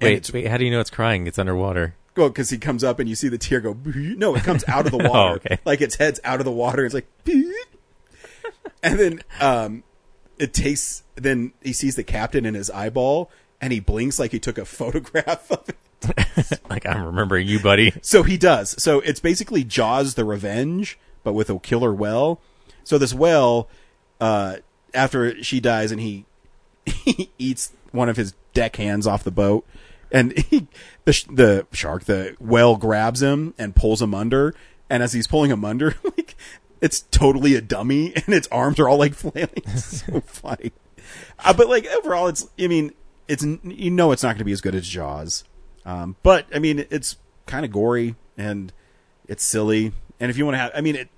Wait, 0.02 0.32
wait, 0.32 0.46
how 0.46 0.56
do 0.56 0.64
you 0.64 0.70
know 0.70 0.80
it's 0.80 0.90
crying? 0.90 1.26
It's 1.26 1.38
underwater. 1.38 1.94
well, 2.16 2.28
because 2.28 2.50
he 2.50 2.58
comes 2.58 2.82
up 2.84 2.98
and 2.98 3.08
you 3.08 3.14
see 3.14 3.28
the 3.28 3.38
tear 3.38 3.60
go. 3.60 3.76
No, 3.84 4.34
it 4.34 4.44
comes 4.44 4.64
out 4.68 4.86
of 4.86 4.92
the 4.92 4.98
water. 5.08 5.32
Oh, 5.32 5.34
okay. 5.34 5.58
Like 5.64 5.80
its 5.80 5.96
head's 5.96 6.20
out 6.24 6.40
of 6.40 6.44
the 6.44 6.52
water. 6.52 6.84
It's 6.84 6.94
like, 6.94 7.06
and 8.82 8.98
then 8.98 9.22
um, 9.40 9.82
it 10.38 10.52
tastes. 10.52 11.02
Then 11.14 11.52
he 11.62 11.72
sees 11.72 11.96
the 11.96 12.04
captain 12.04 12.44
in 12.46 12.54
his 12.54 12.70
eyeball, 12.70 13.30
and 13.60 13.72
he 13.72 13.80
blinks 13.80 14.18
like 14.18 14.32
he 14.32 14.38
took 14.40 14.58
a 14.58 14.64
photograph 14.64 15.50
of 15.50 15.68
it. 15.68 16.60
like 16.68 16.84
I'm 16.86 17.04
remembering 17.04 17.46
you, 17.46 17.60
buddy. 17.60 17.92
So 18.02 18.22
he 18.24 18.36
does. 18.36 18.80
So 18.82 19.00
it's 19.00 19.20
basically 19.20 19.62
Jaws: 19.64 20.14
The 20.14 20.24
Revenge, 20.24 20.98
but 21.22 21.32
with 21.34 21.48
a 21.50 21.58
killer 21.60 21.92
whale. 21.94 22.40
So 22.84 22.98
this 22.98 23.14
whale, 23.14 23.68
uh, 24.20 24.56
after 24.94 25.42
she 25.44 25.60
dies, 25.60 25.92
and 25.92 26.00
he 26.00 26.24
he 26.86 27.30
eats 27.38 27.72
one 27.92 28.08
of 28.08 28.16
his 28.16 28.34
deck 28.54 28.76
hands 28.76 29.06
off 29.06 29.22
the 29.22 29.30
boat, 29.30 29.64
and 30.12 30.36
he, 30.50 30.68
the 31.04 31.24
the 31.30 31.66
shark, 31.72 32.04
the 32.04 32.36
whale 32.38 32.76
grabs 32.76 33.22
him 33.22 33.54
and 33.58 33.74
pulls 33.74 34.00
him 34.00 34.14
under, 34.14 34.54
and 34.88 35.02
as 35.02 35.12
he's 35.12 35.26
pulling 35.26 35.50
him 35.50 35.64
under, 35.64 35.96
like 36.04 36.36
it's 36.80 37.00
totally 37.10 37.54
a 37.54 37.60
dummy, 37.60 38.14
and 38.16 38.28
its 38.28 38.48
arms 38.48 38.78
are 38.78 38.88
all 38.88 38.98
like 38.98 39.14
flailing. 39.14 39.50
It's 39.56 40.04
so 40.06 40.20
funny. 40.20 40.72
Uh, 41.38 41.52
but 41.52 41.68
like 41.68 41.86
overall, 41.86 42.28
it's 42.28 42.48
I 42.60 42.68
mean, 42.68 42.92
it's 43.26 43.42
you 43.42 43.90
know 43.90 44.12
it's 44.12 44.22
not 44.22 44.30
going 44.30 44.38
to 44.38 44.44
be 44.44 44.52
as 44.52 44.60
good 44.60 44.74
as 44.74 44.86
Jaws, 44.86 45.44
um, 45.84 46.16
but 46.22 46.46
I 46.54 46.58
mean 46.58 46.86
it's 46.90 47.16
kind 47.46 47.64
of 47.64 47.72
gory 47.72 48.14
and 48.36 48.72
it's 49.26 49.42
silly, 49.42 49.92
and 50.20 50.30
if 50.30 50.36
you 50.36 50.44
want 50.44 50.54
to 50.54 50.58
have, 50.58 50.72
I 50.74 50.80
mean 50.80 50.96
it 50.96 51.08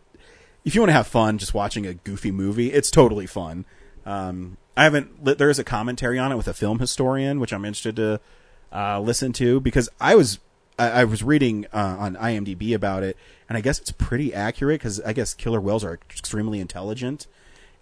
if 0.65 0.75
you 0.75 0.81
want 0.81 0.89
to 0.89 0.95
have 0.95 1.07
fun 1.07 1.39
just 1.39 1.53
watching 1.53 1.87
a 1.87 1.95
goofy 1.95 2.31
movie, 2.31 2.73
it's 2.73 2.91
totally 2.91 3.27
fun. 3.27 3.67
Um, 4.07 4.57
I 4.77 4.85
haven't. 4.85 5.25
There 5.39 5.51
is 5.51 5.59
a 5.59 5.65
commentary 5.65 6.19
on 6.19 6.33
it 6.33 6.37
with 6.37 6.49
a 6.49 6.55
film 6.55 6.79
historian, 6.79 7.39
which 7.39 7.53
I'm 7.53 7.65
interested 7.65 7.97
to 7.97 8.21
uh, 8.75 9.01
listen 9.01 9.33
to 9.35 9.61
because 9.61 9.89
I 10.01 10.15
was 10.15 10.41
I, 10.79 10.91
I 10.91 11.05
was 11.05 11.23
reading 11.23 11.67
uh, 11.73 11.97
on 11.99 12.17
IMDb 12.17 12.75
about 12.75 13.03
it, 13.03 13.17
and 13.49 13.57
I 13.57 13.61
guess 13.61 13.79
it's 13.79 13.93
pretty 13.93 14.35
accurate 14.35 14.81
because 14.81 15.01
I 15.01 15.13
guess 15.13 15.35
killer 15.35 15.61
whales 15.61 15.85
are 15.85 15.95
extremely 16.11 16.61
intelligent, 16.61 17.27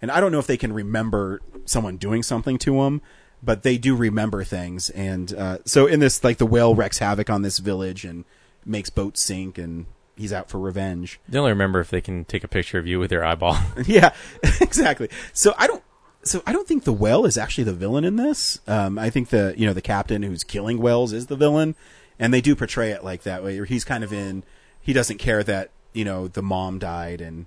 and 0.01 0.11
I 0.11 0.19
don't 0.19 0.31
know 0.31 0.39
if 0.39 0.47
they 0.47 0.57
can 0.57 0.73
remember 0.73 1.41
someone 1.65 1.97
doing 1.97 2.23
something 2.23 2.57
to 2.59 2.75
them, 2.83 3.01
but 3.41 3.63
they 3.63 3.77
do 3.77 3.95
remember 3.95 4.43
things, 4.43 4.89
and 4.91 5.33
uh, 5.33 5.57
so 5.65 5.87
in 5.87 5.99
this, 5.99 6.23
like 6.23 6.37
the 6.37 6.45
whale 6.45 6.75
wreaks 6.75 6.99
havoc 6.99 7.29
on 7.29 7.41
this 7.41 7.57
village 7.57 8.05
and 8.05 8.25
makes 8.65 8.89
boats 8.89 9.21
sink, 9.21 9.57
and 9.57 9.87
he's 10.15 10.33
out 10.33 10.49
for 10.49 10.59
revenge. 10.59 11.19
They 11.27 11.39
only 11.39 11.51
remember 11.51 11.79
if 11.79 11.89
they 11.89 12.01
can 12.01 12.25
take 12.25 12.43
a 12.43 12.47
picture 12.47 12.77
of 12.77 12.87
you 12.87 12.99
with 12.99 13.09
their 13.09 13.25
eyeball. 13.25 13.57
yeah, 13.85 14.13
exactly. 14.61 15.09
So 15.33 15.53
I 15.57 15.67
don't. 15.67 15.83
So 16.23 16.41
I 16.45 16.53
don't 16.53 16.67
think 16.67 16.85
the 16.85 16.93
whale 16.93 17.25
is 17.25 17.37
actually 17.37 17.65
the 17.65 17.73
villain 17.73 18.05
in 18.05 18.15
this. 18.15 18.59
Um, 18.67 18.97
I 18.97 19.09
think 19.09 19.29
the 19.29 19.53
you 19.57 19.65
know 19.65 19.73
the 19.73 19.81
captain 19.81 20.23
who's 20.23 20.43
killing 20.43 20.79
whales 20.79 21.11
is 21.13 21.27
the 21.27 21.35
villain, 21.35 21.75
and 22.17 22.33
they 22.33 22.41
do 22.41 22.55
portray 22.55 22.91
it 22.91 23.03
like 23.03 23.23
that 23.23 23.43
way. 23.43 23.63
He's 23.65 23.83
kind 23.83 24.03
of 24.03 24.13
in. 24.13 24.43
He 24.81 24.93
doesn't 24.93 25.17
care 25.17 25.43
that 25.43 25.71
you 25.91 26.05
know 26.05 26.27
the 26.27 26.41
mom 26.41 26.79
died, 26.79 27.19
and 27.19 27.45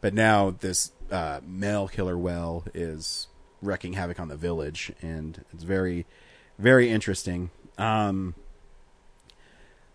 but 0.00 0.14
now 0.14 0.50
this 0.50 0.92
uh, 1.10 1.40
male 1.46 1.88
killer 1.88 2.18
whale 2.18 2.64
is 2.74 3.28
wreaking 3.62 3.94
havoc 3.94 4.20
on 4.20 4.28
the 4.28 4.36
village, 4.36 4.92
and 5.02 5.44
it's 5.52 5.64
very, 5.64 6.06
very 6.58 6.90
interesting. 6.90 7.50
Um, 7.76 8.34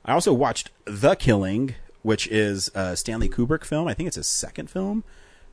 I 0.05 0.13
also 0.13 0.33
watched 0.33 0.71
The 0.85 1.15
Killing, 1.15 1.75
which 2.01 2.27
is 2.27 2.69
a 2.75 2.97
Stanley 2.97 3.29
Kubrick 3.29 3.63
film. 3.63 3.87
I 3.87 3.93
think 3.93 4.07
it's 4.07 4.17
his 4.17 4.27
second 4.27 4.69
film. 4.69 5.03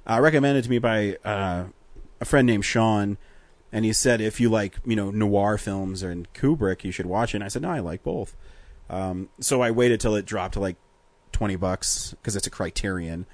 Uh, 0.07 0.19
recommended 0.21 0.65
to 0.65 0.71
me 0.71 0.79
by 0.79 1.17
uh, 1.25 1.65
a 2.21 2.25
friend 2.25 2.47
named 2.47 2.65
Sean, 2.65 3.19
and 3.73 3.85
he 3.85 3.93
said 3.93 4.21
if 4.21 4.41
you 4.41 4.49
like 4.49 4.79
you 4.85 4.97
know 4.97 5.11
noir 5.11 5.59
films 5.59 6.03
and 6.03 6.33
Kubrick, 6.33 6.85
you 6.85 6.93
should 6.93 7.07
watch 7.07 7.35
it. 7.35 7.39
And 7.39 7.45
I 7.45 7.49
said 7.49 7.63
no, 7.63 7.71
I 7.71 7.81
like 7.81 8.03
both. 8.03 8.37
Um, 8.89 9.29
so 9.41 9.63
I 9.63 9.71
waited 9.71 10.01
till 10.01 10.15
it 10.17 10.27
dropped 10.27 10.55
to 10.55 10.61
like 10.61 10.77
twenty 11.33 11.57
bucks 11.57 12.15
because 12.21 12.37
it's 12.37 12.47
a 12.47 12.51
Criterion. 12.51 13.27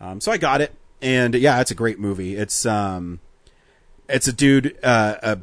Um, 0.00 0.20
so 0.20 0.30
I 0.32 0.36
got 0.36 0.60
it, 0.60 0.74
and 1.00 1.34
yeah, 1.34 1.60
it's 1.60 1.70
a 1.70 1.74
great 1.74 1.98
movie. 1.98 2.36
It's 2.36 2.66
um, 2.66 3.20
it's 4.08 4.28
a 4.28 4.32
dude, 4.32 4.78
uh, 4.82 5.16
a 5.22 5.38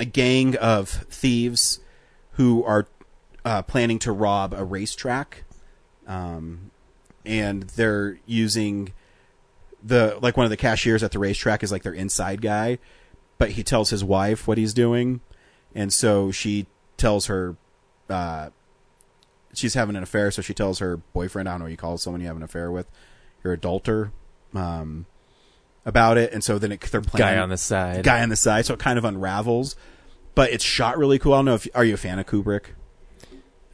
a 0.00 0.04
gang 0.04 0.56
of 0.56 0.88
thieves 0.88 1.80
who 2.32 2.64
are 2.64 2.86
uh, 3.44 3.62
planning 3.62 3.98
to 4.00 4.12
rob 4.12 4.54
a 4.54 4.64
racetrack, 4.64 5.44
um, 6.06 6.70
and 7.24 7.64
they're 7.64 8.18
using 8.26 8.92
the 9.84 10.18
like 10.22 10.36
one 10.36 10.44
of 10.44 10.50
the 10.50 10.56
cashiers 10.56 11.02
at 11.02 11.12
the 11.12 11.18
racetrack 11.18 11.62
is 11.62 11.70
like 11.70 11.82
their 11.82 11.92
inside 11.92 12.40
guy, 12.40 12.78
but 13.38 13.50
he 13.50 13.62
tells 13.62 13.90
his 13.90 14.02
wife 14.02 14.48
what 14.48 14.58
he's 14.58 14.72
doing, 14.72 15.20
and 15.74 15.92
so 15.92 16.30
she 16.30 16.66
tells 16.96 17.26
her 17.26 17.56
uh, 18.08 18.50
she's 19.52 19.74
having 19.74 19.94
an 19.96 20.02
affair, 20.02 20.30
so 20.30 20.42
she 20.42 20.54
tells 20.54 20.78
her 20.78 20.96
boyfriend, 20.96 21.48
I 21.48 21.52
don't 21.52 21.60
know 21.60 21.64
what 21.66 21.70
you 21.70 21.76
call 21.76 21.98
someone 21.98 22.20
you 22.20 22.26
have 22.26 22.36
an 22.36 22.42
affair 22.42 22.70
with, 22.70 22.86
your 23.44 23.56
adulter, 23.56 24.10
um, 24.54 25.06
about 25.84 26.16
it, 26.16 26.32
and 26.32 26.42
so 26.42 26.58
then 26.58 26.72
it, 26.72 26.80
they're 26.80 27.02
planning 27.02 27.36
Guy 27.36 27.42
on 27.42 27.50
the 27.50 27.58
side. 27.58 28.02
guy 28.04 28.22
on 28.22 28.30
the 28.30 28.36
side, 28.36 28.66
so 28.66 28.74
it 28.74 28.80
kind 28.80 28.98
of 28.98 29.04
unravels. 29.04 29.76
But 30.34 30.50
it's 30.50 30.64
shot 30.64 30.98
really 30.98 31.20
cool. 31.20 31.34
I 31.34 31.38
don't 31.38 31.44
know 31.44 31.54
if 31.54 31.68
are 31.76 31.84
you 31.84 31.94
a 31.94 31.98
fan 31.98 32.18
of 32.18 32.26
Kubrick? 32.26 32.70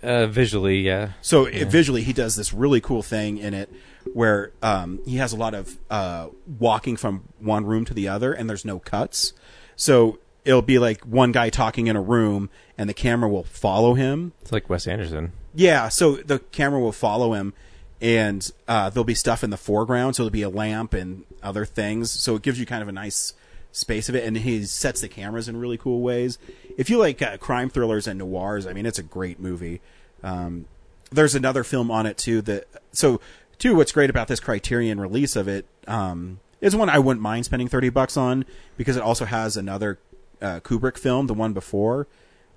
Uh, 0.02 0.26
visually, 0.26 0.80
yeah. 0.80 1.12
So 1.22 1.46
it, 1.46 1.68
visually, 1.68 2.02
he 2.02 2.12
does 2.12 2.36
this 2.36 2.52
really 2.52 2.82
cool 2.82 3.02
thing 3.02 3.38
in 3.38 3.54
it 3.54 3.72
where 4.12 4.52
um, 4.62 5.00
he 5.04 5.16
has 5.16 5.32
a 5.32 5.36
lot 5.36 5.54
of 5.54 5.78
uh, 5.90 6.28
walking 6.58 6.96
from 6.96 7.24
one 7.38 7.64
room 7.64 7.84
to 7.84 7.94
the 7.94 8.08
other, 8.08 8.32
and 8.32 8.48
there's 8.48 8.64
no 8.64 8.78
cuts. 8.78 9.32
So 9.76 10.18
it'll 10.44 10.62
be 10.62 10.78
like 10.78 11.02
one 11.02 11.32
guy 11.32 11.50
talking 11.50 11.86
in 11.86 11.96
a 11.96 12.00
room, 12.00 12.50
and 12.76 12.88
the 12.88 12.94
camera 12.94 13.28
will 13.28 13.44
follow 13.44 13.94
him. 13.94 14.32
It's 14.42 14.52
like 14.52 14.68
Wes 14.68 14.86
Anderson. 14.86 15.32
Yeah, 15.54 15.88
so 15.88 16.16
the 16.16 16.38
camera 16.38 16.80
will 16.80 16.92
follow 16.92 17.34
him, 17.34 17.54
and 18.00 18.50
uh, 18.68 18.90
there'll 18.90 19.04
be 19.04 19.14
stuff 19.14 19.44
in 19.44 19.50
the 19.50 19.56
foreground. 19.56 20.16
So 20.16 20.22
there'll 20.22 20.32
be 20.32 20.42
a 20.42 20.50
lamp 20.50 20.94
and 20.94 21.24
other 21.42 21.64
things. 21.64 22.10
So 22.10 22.36
it 22.36 22.42
gives 22.42 22.58
you 22.58 22.66
kind 22.66 22.82
of 22.82 22.88
a 22.88 22.92
nice 22.92 23.34
space 23.72 24.08
of 24.08 24.14
it, 24.14 24.24
and 24.24 24.36
he 24.36 24.64
sets 24.64 25.00
the 25.00 25.08
cameras 25.08 25.48
in 25.48 25.56
really 25.56 25.78
cool 25.78 26.00
ways. 26.00 26.38
If 26.76 26.90
you 26.90 26.98
like 26.98 27.22
uh, 27.22 27.36
crime 27.36 27.70
thrillers 27.70 28.06
and 28.06 28.18
noirs, 28.18 28.66
I 28.66 28.72
mean, 28.72 28.86
it's 28.86 28.98
a 28.98 29.02
great 29.04 29.40
movie. 29.40 29.80
Um, 30.22 30.66
there's 31.10 31.34
another 31.34 31.64
film 31.64 31.90
on 31.90 32.06
it 32.06 32.16
too. 32.16 32.40
That 32.42 32.68
so 32.92 33.20
too. 33.60 33.76
What's 33.76 33.92
great 33.92 34.10
about 34.10 34.26
this 34.26 34.40
Criterion 34.40 34.98
release 34.98 35.36
of 35.36 35.46
it 35.46 35.66
um, 35.86 36.40
is 36.60 36.74
one 36.74 36.88
I 36.88 36.98
wouldn't 36.98 37.22
mind 37.22 37.44
spending 37.44 37.68
thirty 37.68 37.90
bucks 37.90 38.16
on 38.16 38.44
because 38.76 38.96
it 38.96 39.02
also 39.02 39.24
has 39.24 39.56
another 39.56 40.00
uh, 40.42 40.58
Kubrick 40.60 40.98
film, 40.98 41.28
the 41.28 41.34
one 41.34 41.52
before, 41.52 42.08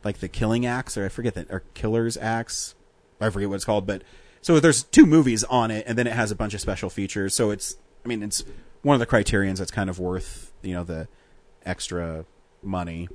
like 0.04 0.18
the 0.18 0.28
Killing 0.28 0.66
Axe, 0.66 0.98
or 0.98 1.06
I 1.06 1.10
forget 1.10 1.36
that, 1.36 1.52
or 1.52 1.64
Killer's 1.76 2.18
Axe. 2.18 2.74
I 3.22 3.30
forget 3.30 3.50
what 3.50 3.56
it's 3.56 3.66
called, 3.66 3.86
but 3.86 4.02
so 4.42 4.60
there's 4.60 4.84
two 4.84 5.06
movies 5.06 5.44
on 5.46 5.72
it, 5.72 5.86
and 5.88 5.98
then 5.98 6.08
it 6.08 6.14
has 6.14 6.32
a 6.32 6.36
bunch 6.36 6.54
of 6.54 6.60
special 6.60 6.90
features. 6.90 7.34
So 7.34 7.52
it's, 7.52 7.78
I 8.04 8.08
mean, 8.08 8.22
it's 8.24 8.44
one 8.82 8.96
of 8.96 9.00
the 9.00 9.06
criterions 9.06 9.60
that's 9.60 9.72
kind 9.72 9.90
of 9.90 10.00
worth, 10.00 10.52
you 10.62 10.74
know, 10.74 10.84
the 10.84 11.08
extra 11.66 12.26
money. 12.62 13.08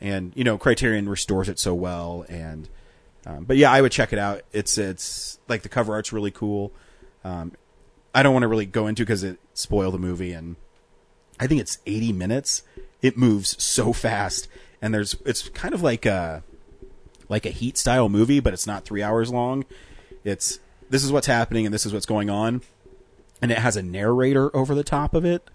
And 0.00 0.32
you 0.36 0.44
know, 0.44 0.56
Criterion 0.56 1.08
restores 1.08 1.48
it 1.48 1.58
so 1.58 1.74
well, 1.74 2.24
and 2.28 2.68
um, 3.26 3.44
but 3.44 3.56
yeah, 3.56 3.70
I 3.70 3.80
would 3.80 3.92
check 3.92 4.12
it 4.12 4.18
out. 4.18 4.42
It's 4.52 4.78
it's 4.78 5.38
like 5.48 5.62
the 5.62 5.68
cover 5.68 5.92
art's 5.92 6.12
really 6.12 6.30
cool. 6.30 6.72
Um, 7.24 7.52
I 8.14 8.22
don't 8.22 8.32
want 8.32 8.42
to 8.42 8.48
really 8.48 8.66
go 8.66 8.86
into 8.86 9.02
because 9.02 9.22
it 9.22 9.38
spoil 9.54 9.90
the 9.90 9.98
movie, 9.98 10.32
and 10.32 10.56
I 11.38 11.46
think 11.46 11.60
it's 11.60 11.78
80 11.86 12.12
minutes. 12.12 12.62
It 13.02 13.16
moves 13.16 13.62
so 13.62 13.92
fast, 13.92 14.48
and 14.82 14.92
there's 14.92 15.16
it's 15.24 15.48
kind 15.50 15.74
of 15.74 15.82
like 15.82 16.06
a 16.06 16.42
like 17.28 17.46
a 17.46 17.50
heat 17.50 17.78
style 17.78 18.08
movie, 18.08 18.40
but 18.40 18.52
it's 18.52 18.66
not 18.66 18.84
three 18.84 19.02
hours 19.02 19.30
long. 19.30 19.64
It's 20.24 20.58
this 20.90 21.04
is 21.04 21.12
what's 21.12 21.28
happening 21.28 21.64
and 21.64 21.72
this 21.72 21.86
is 21.86 21.92
what's 21.92 22.06
going 22.06 22.28
on, 22.28 22.62
and 23.40 23.50
it 23.50 23.58
has 23.58 23.76
a 23.76 23.82
narrator 23.82 24.54
over 24.54 24.74
the 24.74 24.84
top 24.84 25.14
of 25.14 25.24
it, 25.24 25.48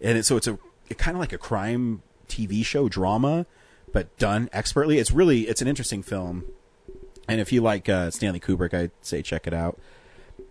and 0.00 0.18
it, 0.18 0.24
so 0.24 0.36
it's 0.36 0.46
a 0.46 0.58
it 0.88 0.98
kind 0.98 1.16
of 1.16 1.20
like 1.20 1.32
a 1.32 1.38
crime 1.38 2.02
TV 2.28 2.64
show 2.64 2.88
drama, 2.88 3.46
but 3.92 4.16
done 4.18 4.50
expertly. 4.52 4.98
It's 4.98 5.10
really 5.10 5.48
it's 5.48 5.62
an 5.62 5.68
interesting 5.68 6.02
film, 6.02 6.44
and 7.26 7.40
if 7.40 7.50
you 7.52 7.62
like 7.62 7.88
uh, 7.88 8.10
Stanley 8.10 8.40
Kubrick, 8.40 8.74
I'd 8.74 8.92
say 9.00 9.22
check 9.22 9.46
it 9.46 9.54
out. 9.54 9.78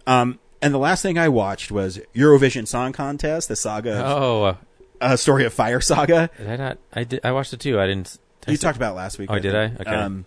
Um, 0.07 0.39
and 0.61 0.73
the 0.73 0.77
last 0.77 1.01
thing 1.01 1.17
I 1.17 1.29
watched 1.29 1.71
was 1.71 1.99
Eurovision 2.15 2.67
Song 2.67 2.91
Contest, 2.93 3.47
the 3.47 3.55
saga. 3.55 3.99
Of, 3.99 4.21
Oh, 4.21 4.43
uh, 4.43 4.55
uh, 5.01 5.15
story 5.15 5.45
of 5.45 5.53
Fire 5.53 5.81
Saga. 5.81 6.29
Did 6.37 6.47
I 6.49 6.55
not? 6.55 6.77
I 6.93 7.03
did. 7.03 7.21
I 7.23 7.31
watched 7.31 7.53
it 7.53 7.59
too. 7.59 7.79
I 7.79 7.87
didn't. 7.87 8.17
You 8.47 8.57
talked 8.57 8.77
about 8.77 8.93
it 8.93 8.95
last 8.95 9.19
week. 9.19 9.29
Oh, 9.31 9.39
did 9.39 9.55
I? 9.55 9.65
Okay. 9.65 9.85
Um, 9.89 10.25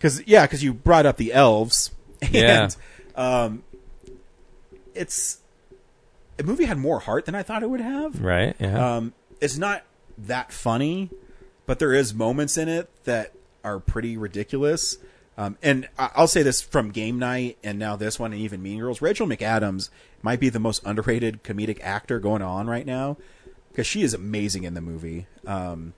cause 0.00 0.22
yeah, 0.26 0.46
cause 0.46 0.62
you 0.62 0.74
brought 0.74 1.06
up 1.06 1.16
the 1.16 1.32
elves. 1.32 1.90
And, 2.22 2.34
Yeah. 2.34 2.68
Um, 3.14 3.62
it's, 4.94 5.38
the 6.36 6.42
movie 6.44 6.64
had 6.64 6.76
more 6.78 6.98
heart 7.00 7.26
than 7.26 7.34
I 7.36 7.42
thought 7.44 7.62
it 7.62 7.70
would 7.70 7.80
have. 7.80 8.20
Right. 8.22 8.56
Yeah. 8.58 8.96
Um, 8.96 9.12
it's 9.40 9.56
not 9.56 9.84
that 10.18 10.52
funny, 10.52 11.10
but 11.66 11.78
there 11.78 11.94
is 11.94 12.12
moments 12.14 12.58
in 12.58 12.68
it 12.68 12.88
that 13.04 13.32
are 13.62 13.78
pretty 13.78 14.16
ridiculous. 14.16 14.98
Um, 15.38 15.56
and 15.62 15.88
I'll 15.96 16.26
say 16.26 16.42
this 16.42 16.60
from 16.60 16.90
Game 16.90 17.20
Night 17.20 17.58
and 17.62 17.78
now 17.78 17.94
this 17.94 18.18
one 18.18 18.32
and 18.32 18.42
even 18.42 18.60
Mean 18.60 18.80
Girls. 18.80 19.00
Rachel 19.00 19.24
McAdams 19.24 19.88
might 20.20 20.40
be 20.40 20.48
the 20.48 20.58
most 20.58 20.84
underrated 20.84 21.44
comedic 21.44 21.78
actor 21.80 22.18
going 22.18 22.42
on 22.42 22.66
right 22.66 22.84
now 22.84 23.16
because 23.70 23.86
she 23.86 24.02
is 24.02 24.12
amazing 24.12 24.64
in 24.64 24.74
the 24.74 24.80
movie. 24.80 25.28
Um, 25.46 25.94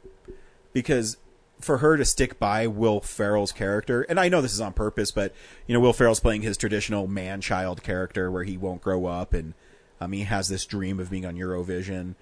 because 0.74 1.16
for 1.58 1.78
her 1.78 1.96
to 1.96 2.04
stick 2.04 2.38
by 2.38 2.66
Will 2.66 3.00
Ferrell's 3.00 3.52
character, 3.52 4.02
and 4.02 4.20
I 4.20 4.28
know 4.28 4.42
this 4.42 4.52
is 4.52 4.60
on 4.60 4.74
purpose, 4.74 5.10
but 5.10 5.34
you 5.66 5.72
know 5.72 5.80
Will 5.80 5.94
Ferrell's 5.94 6.20
playing 6.20 6.42
his 6.42 6.58
traditional 6.58 7.06
man-child 7.06 7.82
character 7.82 8.30
where 8.30 8.44
he 8.44 8.58
won't 8.58 8.82
grow 8.82 9.06
up, 9.06 9.32
and 9.32 9.54
um, 10.02 10.12
he 10.12 10.24
has 10.24 10.48
this 10.48 10.66
dream 10.66 11.00
of 11.00 11.10
being 11.10 11.24
on 11.24 11.36
Eurovision, 11.36 12.14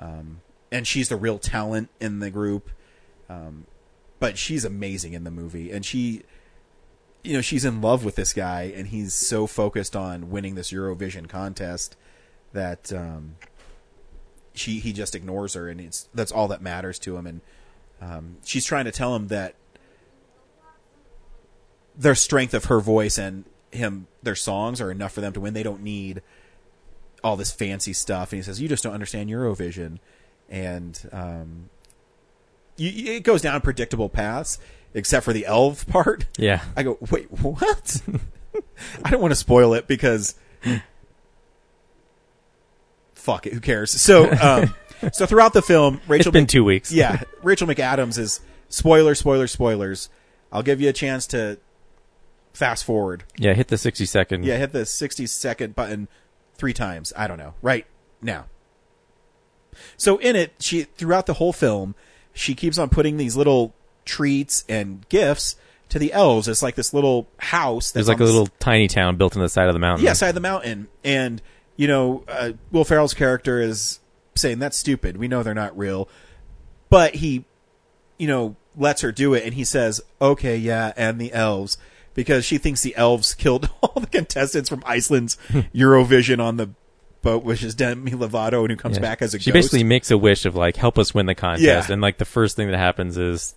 um, 0.00 0.40
and 0.72 0.88
she's 0.88 1.08
the 1.08 1.16
real 1.16 1.38
talent 1.38 1.88
in 2.00 2.18
the 2.18 2.30
group. 2.30 2.70
Um, 3.28 3.66
but 4.20 4.38
she's 4.38 4.64
amazing 4.64 5.12
in 5.12 5.24
the 5.24 5.30
movie, 5.30 5.70
and 5.70 5.84
she, 5.84 6.22
you 7.24 7.32
know, 7.32 7.40
she's 7.40 7.64
in 7.64 7.80
love 7.80 8.04
with 8.04 8.16
this 8.16 8.32
guy, 8.34 8.72
and 8.76 8.88
he's 8.88 9.14
so 9.14 9.46
focused 9.46 9.96
on 9.96 10.30
winning 10.30 10.54
this 10.54 10.70
Eurovision 10.70 11.26
contest 11.28 11.96
that 12.52 12.92
um, 12.92 13.36
she 14.52 14.78
he 14.78 14.92
just 14.92 15.14
ignores 15.14 15.54
her, 15.54 15.68
and 15.68 15.80
it's 15.80 16.08
that's 16.14 16.30
all 16.30 16.46
that 16.48 16.60
matters 16.60 16.98
to 17.00 17.16
him, 17.16 17.26
and 17.26 17.40
um, 18.00 18.36
she's 18.44 18.66
trying 18.66 18.84
to 18.84 18.92
tell 18.92 19.16
him 19.16 19.28
that 19.28 19.54
their 21.96 22.14
strength 22.14 22.52
of 22.52 22.66
her 22.66 22.80
voice 22.80 23.16
and 23.16 23.44
him 23.70 24.06
their 24.22 24.34
songs 24.34 24.80
are 24.80 24.90
enough 24.90 25.12
for 25.12 25.22
them 25.22 25.32
to 25.32 25.40
win. 25.40 25.54
They 25.54 25.62
don't 25.62 25.82
need 25.82 26.22
all 27.22 27.36
this 27.36 27.50
fancy 27.50 27.94
stuff. 27.94 28.32
And 28.32 28.38
he 28.38 28.42
says, 28.42 28.60
"You 28.60 28.68
just 28.68 28.84
don't 28.84 28.92
understand 28.94 29.30
Eurovision," 29.30 29.98
and 30.50 31.08
um, 31.10 31.70
it 32.76 33.22
goes 33.22 33.40
down 33.40 33.60
predictable 33.62 34.10
paths, 34.10 34.58
except 34.94 35.24
for 35.24 35.32
the 35.32 35.44
elf 35.46 35.86
part. 35.86 36.24
yeah. 36.38 36.62
I 36.76 36.82
go, 36.84 36.96
wait, 37.10 37.30
what? 37.30 38.00
I 39.04 39.10
don't 39.10 39.20
want 39.20 39.32
to 39.32 39.36
spoil 39.36 39.74
it 39.74 39.86
because 39.86 40.34
fuck 43.14 43.46
it, 43.46 43.52
who 43.52 43.60
cares? 43.60 43.90
So, 43.90 44.30
um, 44.40 44.74
so 45.12 45.26
throughout 45.26 45.52
the 45.52 45.62
film, 45.62 46.00
Rachel 46.08 46.28
It's 46.28 46.32
been 46.32 46.42
Mc- 46.44 46.48
two 46.50 46.64
weeks. 46.64 46.92
yeah, 46.92 47.22
Rachel 47.42 47.66
McAdams 47.66 48.18
is 48.18 48.40
spoiler, 48.68 49.14
spoiler, 49.14 49.46
spoilers. 49.46 50.08
I'll 50.52 50.62
give 50.62 50.80
you 50.80 50.88
a 50.88 50.92
chance 50.92 51.26
to 51.28 51.58
fast 52.52 52.84
forward. 52.84 53.24
Yeah. 53.36 53.54
Hit 53.54 53.68
the 53.68 53.78
sixty 53.78 54.06
second. 54.06 54.44
Yeah, 54.44 54.56
hit 54.58 54.72
the 54.72 54.86
60 54.86 55.26
second 55.26 55.74
button 55.74 56.06
three 56.54 56.72
times. 56.72 57.12
I 57.16 57.26
don't 57.26 57.38
know. 57.38 57.54
Right 57.62 57.86
now. 58.22 58.46
So 59.96 60.18
in 60.18 60.36
it, 60.36 60.52
she 60.60 60.82
throughout 60.84 61.26
the 61.26 61.34
whole 61.34 61.52
film, 61.52 61.96
she 62.32 62.54
keeps 62.54 62.78
on 62.78 62.88
putting 62.90 63.16
these 63.16 63.36
little 63.36 63.74
treats 64.04 64.64
and 64.68 65.08
gifts 65.08 65.56
to 65.90 65.98
the 65.98 66.12
elves. 66.12 66.48
It's 66.48 66.62
like 66.62 66.74
this 66.74 66.92
little 66.94 67.28
house. 67.38 67.90
That's 67.92 68.06
There's 68.06 68.08
like 68.08 68.20
a 68.20 68.24
little 68.24 68.48
tiny 68.58 68.88
town 68.88 69.16
built 69.16 69.36
on 69.36 69.42
the 69.42 69.48
side 69.48 69.68
of 69.68 69.74
the 69.74 69.78
mountain. 69.80 70.04
yeah, 70.04 70.12
side 70.12 70.28
of 70.30 70.34
the 70.34 70.40
mountain. 70.40 70.88
And, 71.04 71.40
you 71.76 71.86
know, 71.88 72.24
uh, 72.28 72.52
Will 72.72 72.84
Ferrell's 72.84 73.14
character 73.14 73.60
is 73.60 74.00
saying, 74.34 74.58
that's 74.58 74.76
stupid. 74.76 75.16
We 75.16 75.28
know 75.28 75.42
they're 75.42 75.54
not 75.54 75.76
real. 75.76 76.08
But 76.90 77.16
he, 77.16 77.44
you 78.18 78.26
know, 78.28 78.56
lets 78.76 79.02
her 79.02 79.12
do 79.12 79.34
it. 79.34 79.44
And 79.44 79.54
he 79.54 79.64
says, 79.64 80.00
okay, 80.20 80.56
yeah, 80.56 80.92
and 80.96 81.20
the 81.20 81.32
elves. 81.32 81.76
Because 82.14 82.44
she 82.44 82.58
thinks 82.58 82.82
the 82.82 82.94
elves 82.96 83.34
killed 83.34 83.68
all 83.82 84.00
the 84.00 84.06
contestants 84.06 84.68
from 84.68 84.82
Iceland's 84.86 85.36
Eurovision 85.74 86.40
on 86.40 86.56
the 86.56 86.70
boat, 87.22 87.42
which 87.42 87.62
is 87.64 87.74
Demi 87.74 88.12
Lovato, 88.12 88.60
and 88.60 88.70
who 88.70 88.76
comes 88.76 88.96
Yeah. 88.96 89.02
back 89.02 89.22
as 89.22 89.34
a 89.34 89.38
she 89.38 89.50
ghost. 89.50 89.54
basically 89.54 89.82
makes 89.84 90.10
a 90.10 90.18
wish 90.18 90.44
of 90.44 90.54
like 90.54 90.76
help 90.76 90.98
us 90.98 91.12
win 91.14 91.26
the 91.26 91.34
contest, 91.34 91.64
Yeah. 91.88 91.92
and 91.92 92.00
like 92.02 92.18
the 92.18 92.24
first 92.24 92.54
thing 92.54 92.68
that 92.70 92.76
happens 92.78 93.16
is 93.16 93.54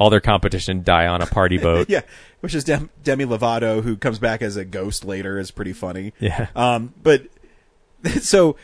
all 0.00 0.10
their 0.10 0.20
competition 0.20 0.82
die 0.82 1.06
on 1.06 1.20
a 1.22 1.26
party 1.26 1.58
boat. 1.62 1.88
yeah, 1.90 2.00
which 2.40 2.54
is 2.54 2.64
Dem- 2.64 2.90
Demi 3.04 3.26
Lovato, 3.26 3.82
who 3.82 3.96
comes 3.96 4.18
back 4.18 4.40
as 4.42 4.56
a 4.56 4.64
ghost 4.64 5.04
later, 5.04 5.38
is 5.38 5.50
pretty 5.50 5.74
funny. 5.74 6.12
Yeah. 6.18 6.48
Um, 6.56 6.94
but 7.02 7.26
so 8.20 8.56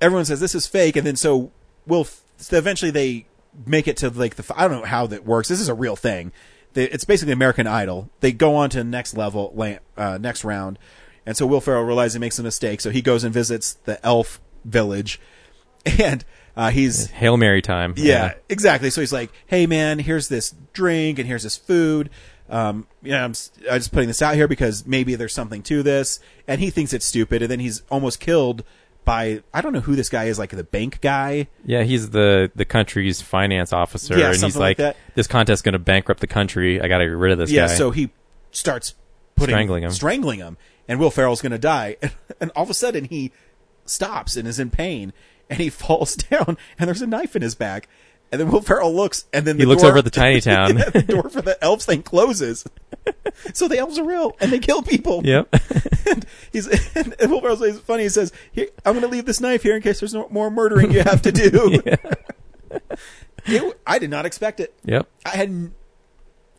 everyone 0.00 0.26
says 0.26 0.38
this 0.40 0.54
is 0.54 0.66
fake, 0.66 0.94
and 0.94 1.06
then 1.06 1.16
so 1.16 1.50
will 1.86 2.06
so 2.36 2.56
eventually 2.56 2.90
they 2.92 3.26
make 3.66 3.88
it 3.88 3.96
to 3.96 4.10
like 4.10 4.36
the 4.36 4.54
I 4.56 4.68
don't 4.68 4.80
know 4.80 4.86
how 4.86 5.06
that 5.08 5.24
works. 5.24 5.48
This 5.48 5.58
is 5.60 5.68
a 5.68 5.74
real 5.74 5.96
thing. 5.96 6.32
They, 6.74 6.84
it's 6.84 7.04
basically 7.04 7.32
American 7.32 7.66
Idol. 7.66 8.10
They 8.20 8.30
go 8.30 8.54
on 8.54 8.68
to 8.70 8.78
the 8.78 8.84
next 8.84 9.16
level, 9.16 9.50
la- 9.56 9.78
uh, 9.96 10.18
next 10.18 10.44
round, 10.44 10.78
and 11.24 11.34
so 11.34 11.46
Will 11.46 11.62
Ferrell 11.62 11.82
realizes 11.84 12.12
he 12.14 12.18
makes 12.20 12.38
a 12.38 12.42
mistake, 12.42 12.82
so 12.82 12.90
he 12.90 13.00
goes 13.00 13.24
and 13.24 13.32
visits 13.32 13.72
the 13.72 14.04
elf 14.04 14.38
village, 14.66 15.18
and 15.98 16.26
uh, 16.58 16.70
he's 16.70 17.06
Hail 17.06 17.36
Mary 17.36 17.62
time. 17.62 17.94
yeah, 17.96 18.34
exactly. 18.48 18.90
So 18.90 19.00
he's 19.00 19.12
like, 19.12 19.30
"Hey, 19.46 19.66
man, 19.66 20.00
here's 20.00 20.28
this 20.28 20.54
drink 20.72 21.18
and 21.18 21.26
here's 21.26 21.44
this 21.44 21.56
food. 21.56 22.10
Um, 22.50 22.86
you 23.02 23.10
know, 23.12 23.18
I'm, 23.18 23.34
I'm 23.70 23.78
just 23.78 23.92
putting 23.92 24.08
this 24.08 24.20
out 24.22 24.34
here 24.34 24.48
because 24.48 24.86
maybe 24.86 25.14
there's 25.14 25.32
something 25.32 25.62
to 25.62 25.82
this." 25.82 26.18
And 26.46 26.60
he 26.60 26.70
thinks 26.70 26.92
it's 26.92 27.06
stupid, 27.06 27.42
and 27.42 27.50
then 27.50 27.60
he's 27.60 27.82
almost 27.90 28.18
killed 28.20 28.64
by 29.04 29.42
I 29.54 29.60
don't 29.60 29.72
know 29.72 29.80
who 29.80 29.96
this 29.96 30.08
guy 30.08 30.24
is, 30.24 30.38
like 30.38 30.50
the 30.50 30.64
bank 30.64 31.00
guy. 31.00 31.46
Yeah, 31.64 31.84
he's 31.84 32.10
the 32.10 32.50
the 32.54 32.64
country's 32.64 33.22
finance 33.22 33.72
officer, 33.72 34.18
Yeah, 34.18 34.32
and 34.32 34.42
he's 34.42 34.56
like 34.56 34.60
like, 34.60 34.76
that. 34.78 34.96
"This 35.14 35.26
contest's 35.28 35.62
going 35.62 35.74
to 35.74 35.78
bankrupt 35.78 36.20
the 36.20 36.26
country. 36.26 36.80
I 36.80 36.88
got 36.88 36.98
to 36.98 37.04
get 37.04 37.12
rid 37.12 37.32
of 37.32 37.38
this 37.38 37.50
yeah, 37.50 37.66
guy." 37.66 37.72
Yeah, 37.72 37.78
so 37.78 37.90
he 37.90 38.10
starts 38.50 38.94
putting 39.36 39.52
Strangling 39.54 39.84
him. 39.84 39.90
strangling 39.92 40.40
him, 40.40 40.56
and 40.88 40.98
Will 40.98 41.10
Ferrell's 41.10 41.40
going 41.40 41.52
to 41.52 41.58
die. 41.58 41.96
And, 42.40 42.52
all 42.54 42.62
of 42.62 42.70
a 42.70 42.74
sudden, 42.74 43.04
he 43.04 43.32
stops 43.84 44.36
and 44.36 44.46
is 44.46 44.60
in 44.60 44.70
pain, 44.70 45.12
and 45.50 45.58
he 45.60 45.70
falls 45.70 46.16
down, 46.16 46.56
and 46.78 46.88
there's 46.88 47.02
a 47.02 47.06
knife 47.06 47.34
in 47.36 47.42
his 47.42 47.54
back. 47.54 47.88
And 48.30 48.38
then 48.38 48.50
Will 48.50 48.60
Ferrell 48.60 48.94
looks, 48.94 49.24
and 49.32 49.46
then 49.46 49.56
He 49.56 49.62
the 49.62 49.68
looks 49.70 49.80
door- 49.80 49.90
over 49.92 49.98
at 50.00 50.04
the 50.04 50.10
tiny 50.10 50.40
town. 50.42 50.76
Yeah, 50.76 50.90
the 50.90 51.02
door 51.02 51.30
for 51.30 51.40
the 51.40 51.56
elves 51.64 51.86
thing 51.86 52.02
closes. 52.02 52.66
so 53.54 53.68
the 53.68 53.78
elves 53.78 53.98
are 53.98 54.04
real, 54.04 54.36
and 54.38 54.52
they 54.52 54.58
kill 54.58 54.82
people. 54.82 55.22
yep. 55.24 55.48
And 56.06 56.26
he's 56.52 56.66
and 56.94 57.14
Will 57.30 57.40
Ferrell 57.40 57.56
says 57.56 57.78
funny. 57.80 58.02
He 58.02 58.08
says, 58.10 58.30
"I'm 58.84 58.92
going 58.92 59.00
to 59.00 59.08
leave 59.08 59.24
this 59.24 59.40
knife 59.40 59.62
here 59.62 59.76
in 59.76 59.80
case 59.82 60.00
there's 60.00 60.12
no 60.12 60.28
more 60.30 60.50
murdering 60.50 60.92
you 60.92 61.00
have 61.02 61.22
to 61.22 61.32
do." 61.32 61.80
It- 63.46 63.80
I 63.86 63.98
did 63.98 64.10
not 64.10 64.26
expect 64.26 64.60
it. 64.60 64.74
yep. 64.84 65.08
I 65.24 65.30
had 65.30 65.70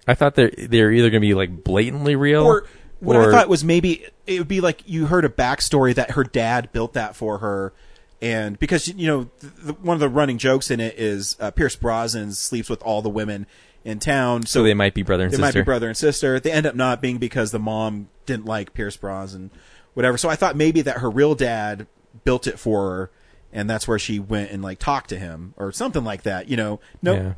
I 0.07 0.15
thought 0.15 0.33
they're 0.35 0.51
they're 0.57 0.91
either 0.91 1.09
going 1.11 1.21
to 1.21 1.27
be 1.27 1.35
like 1.35 1.63
blatantly 1.63 2.15
real, 2.15 2.45
or 2.45 2.65
what 2.99 3.15
or- 3.15 3.29
I 3.29 3.31
thought 3.31 3.47
was 3.49 3.63
maybe 3.63 4.05
it 4.25 4.39
would 4.39 4.47
be 4.47 4.59
like 4.61 4.81
you 4.87 5.05
heard 5.05 5.23
a 5.25 5.29
backstory 5.29 5.93
that 5.95 6.11
her 6.11 6.23
dad 6.23 6.71
built 6.71 6.93
that 6.93 7.15
for 7.15 7.37
her, 7.39 7.73
and 8.21 8.59
because 8.59 8.87
you 8.87 9.07
know 9.07 9.29
the, 9.39 9.73
one 9.73 9.95
of 9.95 9.99
the 10.01 10.09
running 10.09 10.37
jokes 10.37 10.69
in 10.71 10.79
it 10.79 10.97
is 10.97 11.37
uh, 11.39 11.51
Pierce 11.51 11.75
Brosnan 11.75 12.33
sleeps 12.33 12.69
with 12.69 12.81
all 12.83 13.01
the 13.01 13.09
women 13.09 13.45
in 13.85 13.99
town, 13.99 14.45
so, 14.45 14.59
so 14.59 14.63
they 14.63 14.73
might 14.73 14.93
be 14.93 15.03
brother 15.03 15.23
and 15.23 15.31
sister. 15.31 15.41
they 15.41 15.47
sister. 15.47 15.59
might 15.59 15.63
be 15.63 15.65
brother 15.65 15.87
and 15.87 15.97
sister. 15.97 16.39
They 16.39 16.51
end 16.51 16.65
up 16.65 16.75
not 16.75 17.01
being 17.01 17.17
because 17.17 17.51
the 17.51 17.59
mom 17.59 18.09
didn't 18.25 18.45
like 18.45 18.73
Pierce 18.73 18.97
Brosnan, 18.97 19.51
whatever. 19.93 20.17
So 20.17 20.29
I 20.29 20.35
thought 20.35 20.55
maybe 20.57 20.81
that 20.81 20.97
her 20.97 21.09
real 21.09 21.33
dad 21.35 21.87
built 22.25 22.45
it 22.45 22.59
for 22.59 22.89
her, 22.89 23.11
and 23.53 23.69
that's 23.69 23.87
where 23.87 23.97
she 23.99 24.19
went 24.19 24.51
and 24.51 24.61
like 24.61 24.79
talked 24.79 25.09
to 25.09 25.17
him 25.17 25.53
or 25.57 25.71
something 25.71 26.03
like 26.03 26.23
that. 26.23 26.49
You 26.49 26.57
know, 26.57 26.79
no, 27.01 27.13
Yeah. 27.13 27.33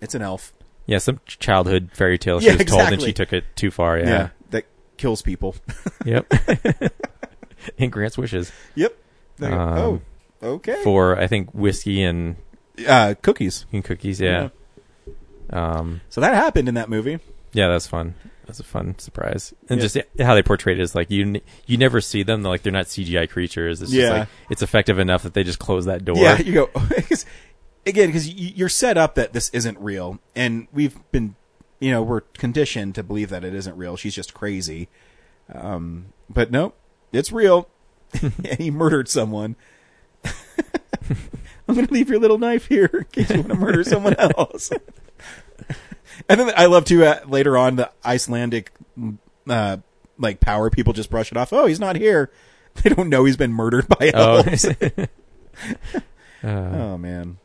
it's 0.00 0.14
an 0.14 0.22
elf. 0.22 0.52
Yeah, 0.86 0.98
some 0.98 1.20
childhood 1.26 1.90
fairy 1.92 2.18
tale 2.18 2.40
she 2.40 2.46
Yeah, 2.46 2.56
was 2.56 2.64
told, 2.64 2.80
and 2.80 2.88
exactly. 2.94 3.08
she 3.08 3.12
took 3.12 3.32
it 3.32 3.44
too 3.54 3.70
far. 3.70 3.98
Yeah, 3.98 4.06
Yeah. 4.06 4.28
that 4.50 4.64
kills 4.96 5.20
people. 5.22 5.54
Yep. 6.06 6.32
and 7.78 7.92
grants 7.92 8.18
wishes 8.18 8.50
yep. 8.74 8.96
Um, 9.40 9.52
oh, 9.52 10.00
okay. 10.42 10.82
for 10.84 11.18
I 11.18 11.26
think 11.26 11.52
whiskey 11.52 12.02
and, 12.02 12.36
uh, 12.86 13.14
cookies. 13.22 13.66
and 13.72 13.84
cookies. 13.84 14.20
Yeah. 14.20 14.48
Um. 15.50 16.00
So 16.08 16.20
that 16.20 16.34
happened 16.34 16.68
in 16.68 16.74
that 16.74 16.88
movie. 16.88 17.18
Yeah, 17.52 17.68
that's 17.68 17.86
fun. 17.86 18.14
That's 18.46 18.58
a 18.60 18.64
fun 18.64 18.98
surprise, 18.98 19.54
and 19.68 19.78
Yeah. 19.80 19.86
just 19.86 19.98
how 20.20 20.34
they 20.34 20.42
portrayed 20.42 20.78
it 20.78 20.82
is 20.82 20.94
like 20.94 21.10
you 21.10 21.22
n- 21.24 21.40
you 21.66 21.76
never 21.76 22.00
see 22.00 22.22
them. 22.22 22.42
They're 22.42 22.50
like 22.50 22.62
they're 22.62 22.72
not 22.72 22.86
CGI 22.86 23.28
creatures. 23.28 23.80
It's 23.82 23.92
Yeah. 23.92 24.10
like 24.10 24.28
it's 24.50 24.62
effective 24.62 24.98
enough 24.98 25.22
that 25.22 25.34
they 25.34 25.44
just 25.44 25.58
close 25.58 25.84
that 25.84 26.04
door. 26.04 26.16
Yeah, 26.16 26.38
you 26.40 26.52
go 26.54 26.66
'cause- 27.08 27.26
again 27.86 28.08
because 28.08 28.28
you're 28.28 28.68
set 28.68 28.96
up 28.96 29.14
that 29.16 29.32
this 29.32 29.48
isn't 29.50 29.78
real, 29.78 30.18
and 30.34 30.66
we've 30.72 30.98
been, 31.12 31.34
you 31.80 31.90
know, 31.90 32.02
we're 32.02 32.20
conditioned 32.20 32.94
to 32.96 33.02
believe 33.02 33.28
that 33.30 33.44
it 33.44 33.54
isn't 33.54 33.76
real. 33.76 33.96
She's 33.96 34.14
just 34.14 34.34
crazy. 34.34 34.88
Um, 35.52 36.06
but 36.30 36.50
nope, 36.50 36.76
it's 37.12 37.30
real. 37.32 37.68
and 38.22 38.58
he 38.58 38.70
murdered 38.70 39.08
someone. 39.08 39.56
I'm 41.68 41.74
going 41.74 41.86
to 41.86 41.92
leave 41.92 42.08
your 42.08 42.18
little 42.18 42.38
knife 42.38 42.66
here 42.66 42.90
in 42.92 43.04
case 43.04 43.30
you 43.30 43.36
want 43.36 43.48
to 43.48 43.54
murder 43.54 43.84
someone 43.84 44.14
else. 44.18 44.70
and 46.28 46.40
then 46.40 46.52
I 46.56 46.66
love 46.66 46.84
to 46.86 47.04
uh, 47.04 47.20
later 47.26 47.56
on 47.56 47.76
the 47.76 47.90
Icelandic, 48.04 48.72
uh, 49.48 49.76
like 50.18 50.40
power 50.40 50.70
people 50.70 50.92
just 50.92 51.10
brush 51.10 51.30
it 51.30 51.36
off. 51.38 51.52
Oh, 51.52 51.66
he's 51.66 51.80
not 51.80 51.96
here. 51.96 52.30
They 52.82 52.88
don't 52.88 53.10
know 53.10 53.26
he's 53.26 53.36
been 53.36 53.52
murdered 53.52 53.86
by 53.86 54.12
Oh. 54.14 54.36
elves. 54.38 54.64
Uh, 54.64 56.46
Oh 56.46 56.98
man. 56.98 57.38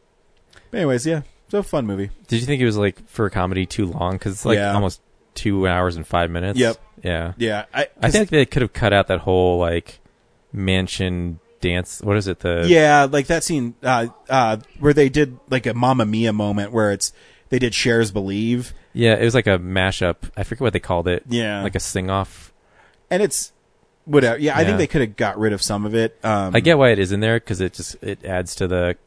anyways, 0.73 1.05
yeah, 1.05 1.21
it's 1.45 1.53
a 1.53 1.63
fun 1.63 1.85
movie. 1.85 2.09
Did 2.27 2.39
you 2.39 2.45
think 2.45 2.61
it 2.61 2.65
was 2.65 2.77
like 2.77 3.05
for 3.09 3.25
a 3.25 3.29
comedy 3.29 3.65
too 3.65 3.85
long? 3.87 4.13
Because 4.13 4.31
it's 4.33 4.45
like 4.45 4.55
Yeah. 4.55 4.73
almost 4.73 5.01
two 5.35 5.67
hours 5.67 5.97
and 5.97 6.07
five 6.07 6.31
minutes. 6.31 6.57
Yep. 6.57 6.77
Yeah. 7.03 7.33
Yeah, 7.37 7.65
I, 7.73 7.87
I 8.01 8.09
think 8.09 8.29
they 8.29 8.45
could 8.45 8.61
have 8.63 8.73
cut 8.73 8.93
out 8.93 9.07
that 9.07 9.19
whole 9.19 9.59
like 9.59 9.99
mansion 10.53 11.39
dance. 11.61 12.01
What 12.01 12.17
is 12.17 12.27
it? 12.27 12.39
The 12.39 12.65
yeah, 12.67 13.07
like 13.09 13.27
that 13.27 13.43
scene 13.43 13.75
uh, 13.83 14.07
uh, 14.29 14.57
where 14.79 14.93
they 14.93 15.09
did 15.09 15.39
like 15.49 15.65
a 15.65 15.73
Mamma 15.73 16.05
Mia 16.05 16.33
moment 16.33 16.71
where 16.71 16.91
it's 16.91 17.13
they 17.49 17.59
did 17.59 17.73
Cher's 17.73 18.11
Believe, 18.11 18.73
yeah. 18.97 19.13
It 19.13 19.23
was 19.23 19.35
like 19.35 19.45
a 19.45 19.59
mashup. 19.59 20.31
I 20.35 20.43
forget 20.43 20.61
what 20.61 20.73
they 20.73 20.79
called 20.79 21.07
it. 21.07 21.23
Yeah. 21.29 21.61
like 21.61 21.75
a 21.75 21.79
sing 21.79 22.09
off. 22.09 22.51
and 23.11 23.21
it's 23.21 23.51
whatever. 24.05 24.39
Yeah, 24.39 24.57
I 24.57 24.65
think 24.65 24.79
they 24.79 24.87
could 24.87 25.01
have 25.01 25.15
got 25.15 25.37
rid 25.37 25.53
of 25.53 25.61
some 25.61 25.85
of 25.85 25.93
it. 25.93 26.17
Um, 26.23 26.55
I 26.55 26.61
get 26.61 26.79
why 26.79 26.89
it 26.89 26.99
is 26.99 27.11
in 27.11 27.19
there 27.19 27.39
because 27.39 27.61
it 27.61 27.73
just 27.73 28.01
it 28.01 28.25
adds 28.25 28.55
to 28.55 28.67
the 28.67 28.97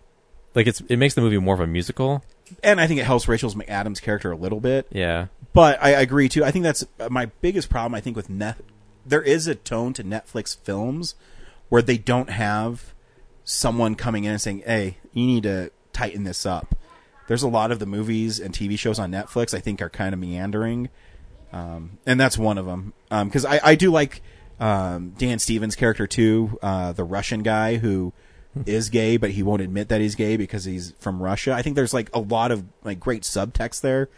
like 0.55 0.69
it's 0.69 0.81
it 0.83 0.97
makes 0.97 1.15
the 1.15 1.21
movie 1.21 1.39
more 1.39 1.55
of 1.55 1.61
a 1.61 1.67
musical. 1.67 2.23
and 2.63 2.81
I 2.81 2.87
think 2.87 3.01
it 3.01 3.05
helps 3.05 3.27
Rachel's 3.27 3.57
McAdams' 3.57 4.01
character 4.01 4.31
a 4.31 4.37
little 4.37 4.61
bit. 4.61 4.87
Yeah. 4.91 5.27
But 5.53 5.83
I 5.83 5.91
agree 5.91 6.29
too. 6.29 6.45
I 6.45 6.53
think 6.53 6.63
that's 6.63 6.85
uh, 7.01 7.09
my 7.11 7.27
biggest 7.41 7.69
problem. 7.69 7.95
I 7.97 8.01
think 8.01 8.15
with 8.15 8.31
net, 8.31 8.59
there 9.05 9.23
is 9.23 9.49
a 9.49 9.57
tone 9.57 9.93
to 9.95 10.05
Netflix 10.05 10.57
films 10.57 11.17
where 11.71 11.81
they 11.81 11.97
don't 11.97 12.29
have 12.29 12.93
someone 13.45 13.95
coming 13.95 14.25
in 14.25 14.33
and 14.33 14.41
saying, 14.41 14.63
"Hey, 14.67 14.99
you 15.15 15.27
need 15.27 15.45
to 15.45 15.73
tighten 15.95 16.25
this 16.25 16.45
up." 16.45 16.75
There's 17.27 17.43
a 17.43 17.49
lot 17.49 17.73
of 17.73 17.79
the 17.79 17.87
movies 17.87 18.39
and 18.39 18.53
TV 18.53 18.79
shows 18.79 18.99
on 18.99 19.11
Netflix 19.11 19.55
I 19.55 19.61
think 19.61 19.81
are 19.81 19.89
kind 19.89 20.13
of 20.13 20.21
meandering, 20.21 20.91
um, 21.53 21.99
and 22.05 22.21
that's 22.21 22.37
one 22.37 22.59
of 22.59 22.67
them. 22.67 22.93
Because 23.09 23.47
I, 23.47 23.61
I 23.63 23.75
do 23.77 23.91
like 23.91 24.21
um, 24.61 25.15
Dan 25.17 25.39
Stevens' 25.39 25.75
character 25.75 26.07
too, 26.07 26.59
uh, 26.63 26.93
the 26.93 27.05
Russian 27.05 27.43
guy 27.43 27.77
who 27.77 28.13
is 28.67 28.89
gay, 28.91 29.17
but 29.17 29.31
he 29.31 29.43
won't 29.43 29.63
admit 29.63 29.89
that 29.89 30.01
he's 30.01 30.15
gay 30.15 30.37
because 30.37 30.65
he's 30.65 30.93
from 30.99 31.23
Russia. 31.23 31.53
I 31.53 31.63
think 31.63 31.77
there's 31.77 31.95
like 31.95 32.11
a 32.15 32.19
lot 32.21 32.51
of 32.51 32.65
like 32.85 33.01
great 33.01 33.23
subtext 33.23 33.81
there, 33.81 34.09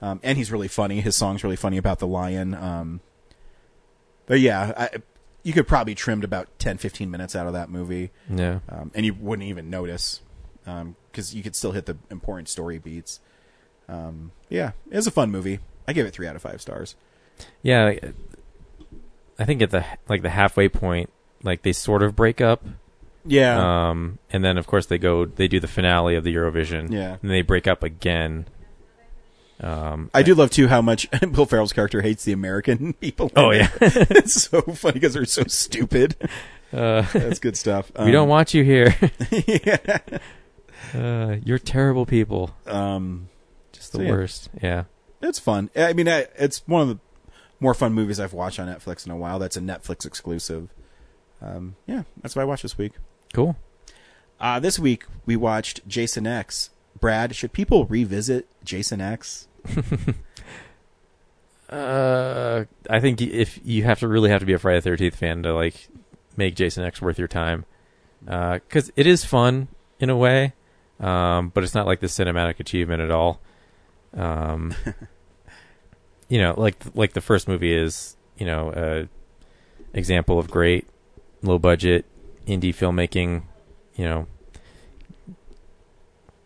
um, 0.00 0.20
and 0.22 0.38
he's 0.38 0.52
really 0.52 0.68
funny. 0.68 1.00
His 1.00 1.16
song's 1.16 1.42
really 1.42 1.56
funny 1.56 1.78
about 1.78 1.98
the 1.98 2.06
lion. 2.06 2.54
Um, 2.54 3.00
but 4.26 4.40
yeah, 4.40 4.72
I, 4.76 4.90
you 5.42 5.52
could 5.52 5.66
probably 5.68 5.94
trimmed 5.94 6.24
about 6.24 6.48
10, 6.58 6.78
15 6.78 7.10
minutes 7.10 7.34
out 7.36 7.46
of 7.46 7.52
that 7.52 7.70
movie, 7.70 8.10
Yeah. 8.28 8.60
um, 8.68 8.90
and 8.94 9.06
you 9.06 9.14
wouldn't 9.14 9.48
even 9.48 9.70
notice 9.70 10.20
because 11.10 11.34
you 11.34 11.42
could 11.42 11.56
still 11.56 11.72
hit 11.72 11.86
the 11.86 11.96
important 12.10 12.48
story 12.48 12.78
beats. 12.78 13.20
Um, 13.88 14.32
yeah, 14.50 14.72
it 14.90 14.96
was 14.96 15.06
a 15.06 15.10
fun 15.10 15.30
movie. 15.30 15.60
I 15.86 15.94
give 15.94 16.06
it 16.06 16.10
three 16.12 16.26
out 16.26 16.36
of 16.36 16.42
five 16.42 16.60
stars. 16.60 16.94
Yeah. 17.62 17.94
I 19.38 19.44
think 19.44 19.62
at 19.62 19.70
the 19.70 19.84
like 20.08 20.22
the 20.22 20.28
halfway 20.30 20.68
point, 20.68 21.10
like 21.42 21.62
they 21.62 21.72
sort 21.72 22.02
of 22.02 22.14
break 22.16 22.40
up. 22.40 22.64
Yeah, 23.24 23.88
Um, 23.90 24.18
and 24.30 24.44
then 24.44 24.58
of 24.58 24.66
course 24.66 24.86
they 24.86 24.98
go 24.98 25.24
they 25.26 25.48
do 25.48 25.60
the 25.60 25.68
finale 25.68 26.16
of 26.16 26.24
the 26.24 26.34
Eurovision. 26.34 26.90
Yeah. 26.90 27.16
And 27.22 27.30
they 27.30 27.42
break 27.42 27.66
up 27.66 27.82
again. 27.82 28.46
Um, 29.60 30.10
I 30.14 30.22
do 30.22 30.34
love 30.34 30.50
too 30.50 30.68
how 30.68 30.80
much 30.80 31.08
Bill 31.32 31.44
Farrell's 31.46 31.72
character 31.72 32.00
hates 32.02 32.24
the 32.24 32.32
American 32.32 32.92
people. 33.00 33.30
Oh, 33.34 33.50
yeah. 33.50 33.70
it's 33.80 34.34
so 34.42 34.60
funny 34.62 34.94
because 34.94 35.14
they're 35.14 35.24
so 35.24 35.42
stupid. 35.48 36.14
uh, 36.72 37.02
That's 37.12 37.38
good 37.40 37.56
stuff. 37.56 37.90
we 37.98 38.10
don't 38.12 38.24
Um, 38.24 38.28
want 38.28 38.54
you 38.54 38.62
here. 38.62 38.94
uh, 40.94 41.36
you're 41.44 41.58
terrible 41.58 42.06
people. 42.06 42.54
Um, 42.66 43.28
Just 43.72 43.92
the 43.92 43.98
So, 43.98 44.02
yeah. 44.04 44.10
worst. 44.10 44.48
Yeah. 44.62 44.84
it's 45.22 45.38
fun. 45.38 45.70
I 45.76 45.92
mean, 45.92 46.08
I- 46.08 46.26
it's 46.36 46.62
one 46.66 46.82
of 46.82 46.88
the 46.88 46.98
more 47.60 47.74
fun 47.74 47.92
movies 47.92 48.20
I've 48.20 48.32
watched 48.32 48.60
on 48.60 48.68
Netflix 48.68 49.04
in 49.06 49.12
a 49.12 49.16
while. 49.16 49.38
That's 49.38 49.56
a 49.56 49.60
Netflix 49.60 50.06
exclusive. 50.06 50.68
Um, 51.42 51.74
yeah, 51.86 52.02
that's 52.22 52.36
what 52.36 52.42
I 52.42 52.44
watched 52.44 52.62
this 52.62 52.78
week. 52.78 52.92
Cool. 53.34 53.56
Uh, 54.40 54.60
this 54.60 54.78
week 54.78 55.04
we 55.26 55.34
watched 55.36 55.86
Jason 55.88 56.26
X. 56.26 56.70
Brad, 57.00 57.34
should 57.34 57.52
people 57.52 57.84
revisit 57.86 58.48
Jason 58.64 59.00
X? 59.00 59.47
Uh, 61.68 62.64
I 62.88 63.00
think 63.00 63.20
if 63.20 63.60
you 63.62 63.84
have 63.84 63.98
to 64.00 64.08
really 64.08 64.30
have 64.30 64.40
to 64.40 64.46
be 64.46 64.54
a 64.54 64.58
Friday 64.58 64.78
the 64.78 64.82
Thirteenth 64.82 65.16
fan 65.16 65.42
to 65.42 65.52
like 65.52 65.88
make 66.36 66.54
Jason 66.56 66.84
X 66.84 67.02
worth 67.02 67.18
your 67.18 67.28
time, 67.28 67.66
because 68.24 68.90
it 68.96 69.06
is 69.06 69.24
fun 69.24 69.68
in 70.00 70.08
a 70.08 70.16
way, 70.16 70.54
um, 70.98 71.50
but 71.50 71.64
it's 71.64 71.74
not 71.74 71.86
like 71.86 72.00
the 72.00 72.06
cinematic 72.06 72.58
achievement 72.58 73.02
at 73.02 73.10
all. 73.10 73.40
Um, 74.14 74.74
you 76.28 76.38
know, 76.38 76.54
like 76.56 76.82
like 76.94 77.12
the 77.12 77.20
first 77.20 77.48
movie 77.48 77.74
is, 77.74 78.16
you 78.38 78.46
know, 78.46 78.72
a 78.74 79.08
example 79.96 80.38
of 80.38 80.50
great 80.50 80.88
low 81.42 81.58
budget 81.58 82.06
indie 82.46 82.74
filmmaking. 82.74 83.42
You 83.94 84.04
know, 84.04 84.26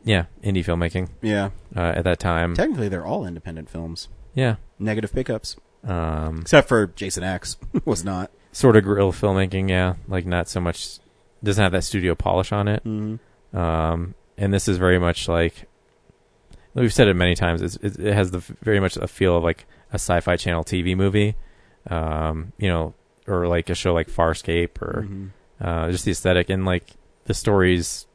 yeah, 0.05 0.25
indie 0.43 0.65
filmmaking 0.65 1.09
Yeah, 1.21 1.51
uh, 1.77 1.81
at 1.97 2.05
that 2.05 2.19
time. 2.19 2.55
technically 2.55 2.89
they're 2.89 3.07
all 3.07 3.25
independent 3.27 3.69
films. 3.71 4.09
Yeah. 4.35 4.57
Negative 4.79 5.13
pickups, 5.13 5.57
Um, 5.87 6.41
except 6.43 6.69
for 6.69 6.87
Jason 6.89 7.23
X 7.25 7.57
was 7.85 8.05
not. 8.05 8.31
sort 8.53 8.77
of 8.77 8.85
guerrilla 8.85 9.13
filmmaking, 9.13 9.69
yeah. 9.71 9.95
Like 10.09 10.27
not 10.27 10.49
so 10.49 10.61
much 10.61 10.99
doesn't 11.45 11.63
have 11.63 11.73
that 11.73 11.85
studio 11.85 12.15
polish 12.15 12.53
on 12.53 12.69
it. 12.69 12.83
Mm-hmm. 12.85 13.57
Um, 13.57 14.15
and 14.39 14.53
this 14.55 14.69
is 14.69 14.79
very 14.79 14.99
much 14.99 15.29
like 15.29 15.67
we've 16.75 16.93
said 16.93 17.09
it 17.09 17.15
many 17.15 17.35
times. 17.35 17.61
It's, 17.63 17.77
it, 17.77 17.99
it 17.99 18.15
has 18.15 18.31
the 18.31 18.39
very 18.63 18.81
much 18.81 18.97
a 18.97 19.07
feel 19.07 19.37
of 19.37 19.43
like 19.43 19.67
a 19.91 19.97
sci-fi 19.97 20.37
channel 20.37 20.65
TV 20.65 20.97
movie, 20.97 21.35
um, 21.91 22.53
you 22.59 22.69
know, 22.69 22.95
or 23.27 23.47
like 23.47 23.69
a 23.71 23.75
show 23.75 23.93
like 23.93 24.09
Farscape, 24.09 24.81
or 24.81 25.03
Mm-hmm. 25.03 25.27
uh, 25.61 25.91
just 25.91 26.05
the 26.07 26.11
aesthetic 26.13 26.49
and 26.49 26.65
like 26.65 26.93
the 27.27 27.35
stories. 27.35 28.07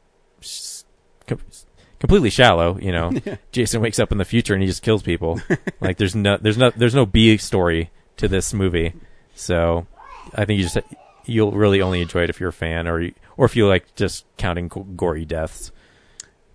Completely 1.98 2.30
shallow 2.30 2.78
you 2.78 2.92
know 2.92 3.12
jason 3.52 3.80
wakes 3.80 3.98
up 3.98 4.12
in 4.12 4.18
the 4.18 4.24
future 4.24 4.54
and 4.54 4.62
he 4.62 4.68
just 4.68 4.82
kills 4.82 5.02
people 5.02 5.40
like 5.80 5.96
there's 5.96 6.14
no 6.14 6.36
there's 6.36 6.58
no 6.58 6.70
there's 6.70 6.94
no 6.94 7.04
b 7.04 7.36
story 7.36 7.90
to 8.16 8.28
this 8.28 8.54
movie 8.54 8.92
so 9.34 9.86
i 10.34 10.44
think 10.44 10.58
you 10.58 10.64
just 10.64 10.78
you'll 11.24 11.52
really 11.52 11.82
only 11.82 12.00
enjoy 12.00 12.22
it 12.22 12.30
if 12.30 12.40
you're 12.40 12.48
a 12.48 12.52
fan 12.52 12.86
or 12.88 13.00
you, 13.00 13.14
or 13.36 13.44
if 13.44 13.54
you 13.54 13.66
like 13.68 13.94
just 13.94 14.24
counting 14.36 14.68
gory 14.96 15.24
deaths 15.24 15.70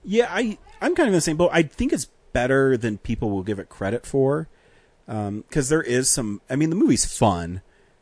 Yeah, 0.04 0.28
I 0.30 0.58
I'm 0.82 0.96
kind 0.96 1.08
of 1.08 1.14
in 1.14 1.18
the 1.18 1.22
same 1.22 1.38
boat. 1.38 1.52
I 1.54 1.64
think 1.64 1.94
it's 1.94 2.08
better 2.34 2.76
than 2.76 2.98
people 2.98 3.30
will 3.30 3.44
give 3.44 3.58
it 3.60 3.70
credit 3.70 4.06
for, 4.06 4.50
because 5.08 5.70
there 5.70 5.82
is 5.82 6.10
some. 6.10 6.42
I 6.50 6.58
mean, 6.58 6.70
the 6.70 6.76
movie's 6.76 7.06
fun, 7.06 7.62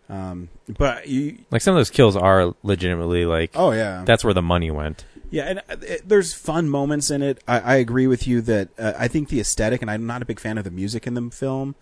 um, 0.10 0.50
but 0.68 1.08
you. 1.08 1.38
like 1.52 1.62
some 1.62 1.76
of 1.76 1.80
those 1.80 1.92
kills 1.92 2.16
are 2.16 2.56
legitimately 2.64 3.26
like 3.26 3.52
Oh 3.54 3.72
yeah, 3.72 4.04
that's 4.04 4.24
where 4.24 4.34
the 4.34 4.42
money 4.42 4.72
went 4.72 5.06
yeah, 5.32 5.44
and 5.46 5.60
uh, 5.60 5.78
it, 5.82 6.08
there's 6.08 6.34
fun 6.36 6.70
moments 6.70 7.10
in 7.10 7.24
it. 7.24 7.44
I, 7.48 7.60
I 7.60 7.76
agree 7.78 8.06
with 8.06 8.28
you 8.28 8.42
that 8.42 8.70
uh, 8.78 8.94
I 8.98 9.08
think 9.08 9.30
the 9.30 9.40
aesthetic, 9.40 9.82
and 9.82 9.90
I'm 9.90 10.06
not 10.06 10.22
a 10.22 10.26
big 10.26 10.40
fan 10.40 10.58
of 10.60 10.64
the 10.66 10.72
music 10.72 11.08
in 11.08 11.16
the 11.16 11.30
film. 11.32 11.74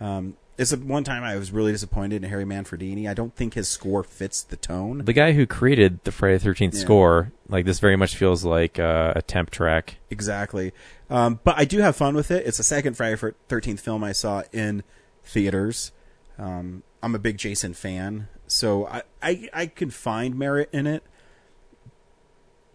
Um, 0.00 0.36
it's 0.58 0.72
the 0.72 0.76
one 0.76 1.04
time 1.04 1.22
I 1.24 1.36
was 1.36 1.52
really 1.52 1.72
disappointed 1.72 2.22
in 2.22 2.28
Harry 2.28 2.44
Manfredini. 2.44 3.08
I 3.08 3.14
don't 3.14 3.34
think 3.34 3.54
his 3.54 3.66
score 3.68 4.02
fits 4.04 4.42
the 4.42 4.56
tone. 4.56 4.98
the 5.06 5.14
guy 5.14 5.32
who 5.32 5.46
created 5.46 6.04
the 6.04 6.12
friday 6.12 6.36
the 6.36 6.50
13th 6.50 6.74
Yeah. 6.74 6.80
score 6.80 7.32
like 7.48 7.64
this 7.64 7.80
very 7.80 7.96
much 7.96 8.14
feels 8.14 8.44
like 8.44 8.78
uh, 8.78 9.14
a 9.16 9.22
temp 9.22 9.50
track 9.50 9.96
Exactly. 10.10 10.72
Um, 11.08 11.40
but 11.44 11.56
I 11.58 11.64
do 11.64 11.78
have 11.78 11.96
fun 11.96 12.14
with 12.14 12.30
it. 12.30 12.46
It's 12.46 12.58
the 12.58 12.62
second 12.62 12.94
Friday 12.94 13.16
Thirteenth 13.48 13.80
film 13.80 14.04
I 14.04 14.12
saw 14.12 14.42
in 14.52 14.82
theaters. 15.24 15.92
Um, 16.38 16.82
I'm 17.02 17.14
a 17.14 17.18
big 17.18 17.38
Jason 17.38 17.72
fan, 17.72 18.28
so 18.46 18.86
I, 18.86 19.02
I 19.22 19.48
I 19.54 19.66
can 19.66 19.88
find 19.90 20.38
merit 20.38 20.68
in 20.72 20.86
it. 20.86 21.02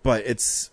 But 0.06 0.24
it's 0.28 0.70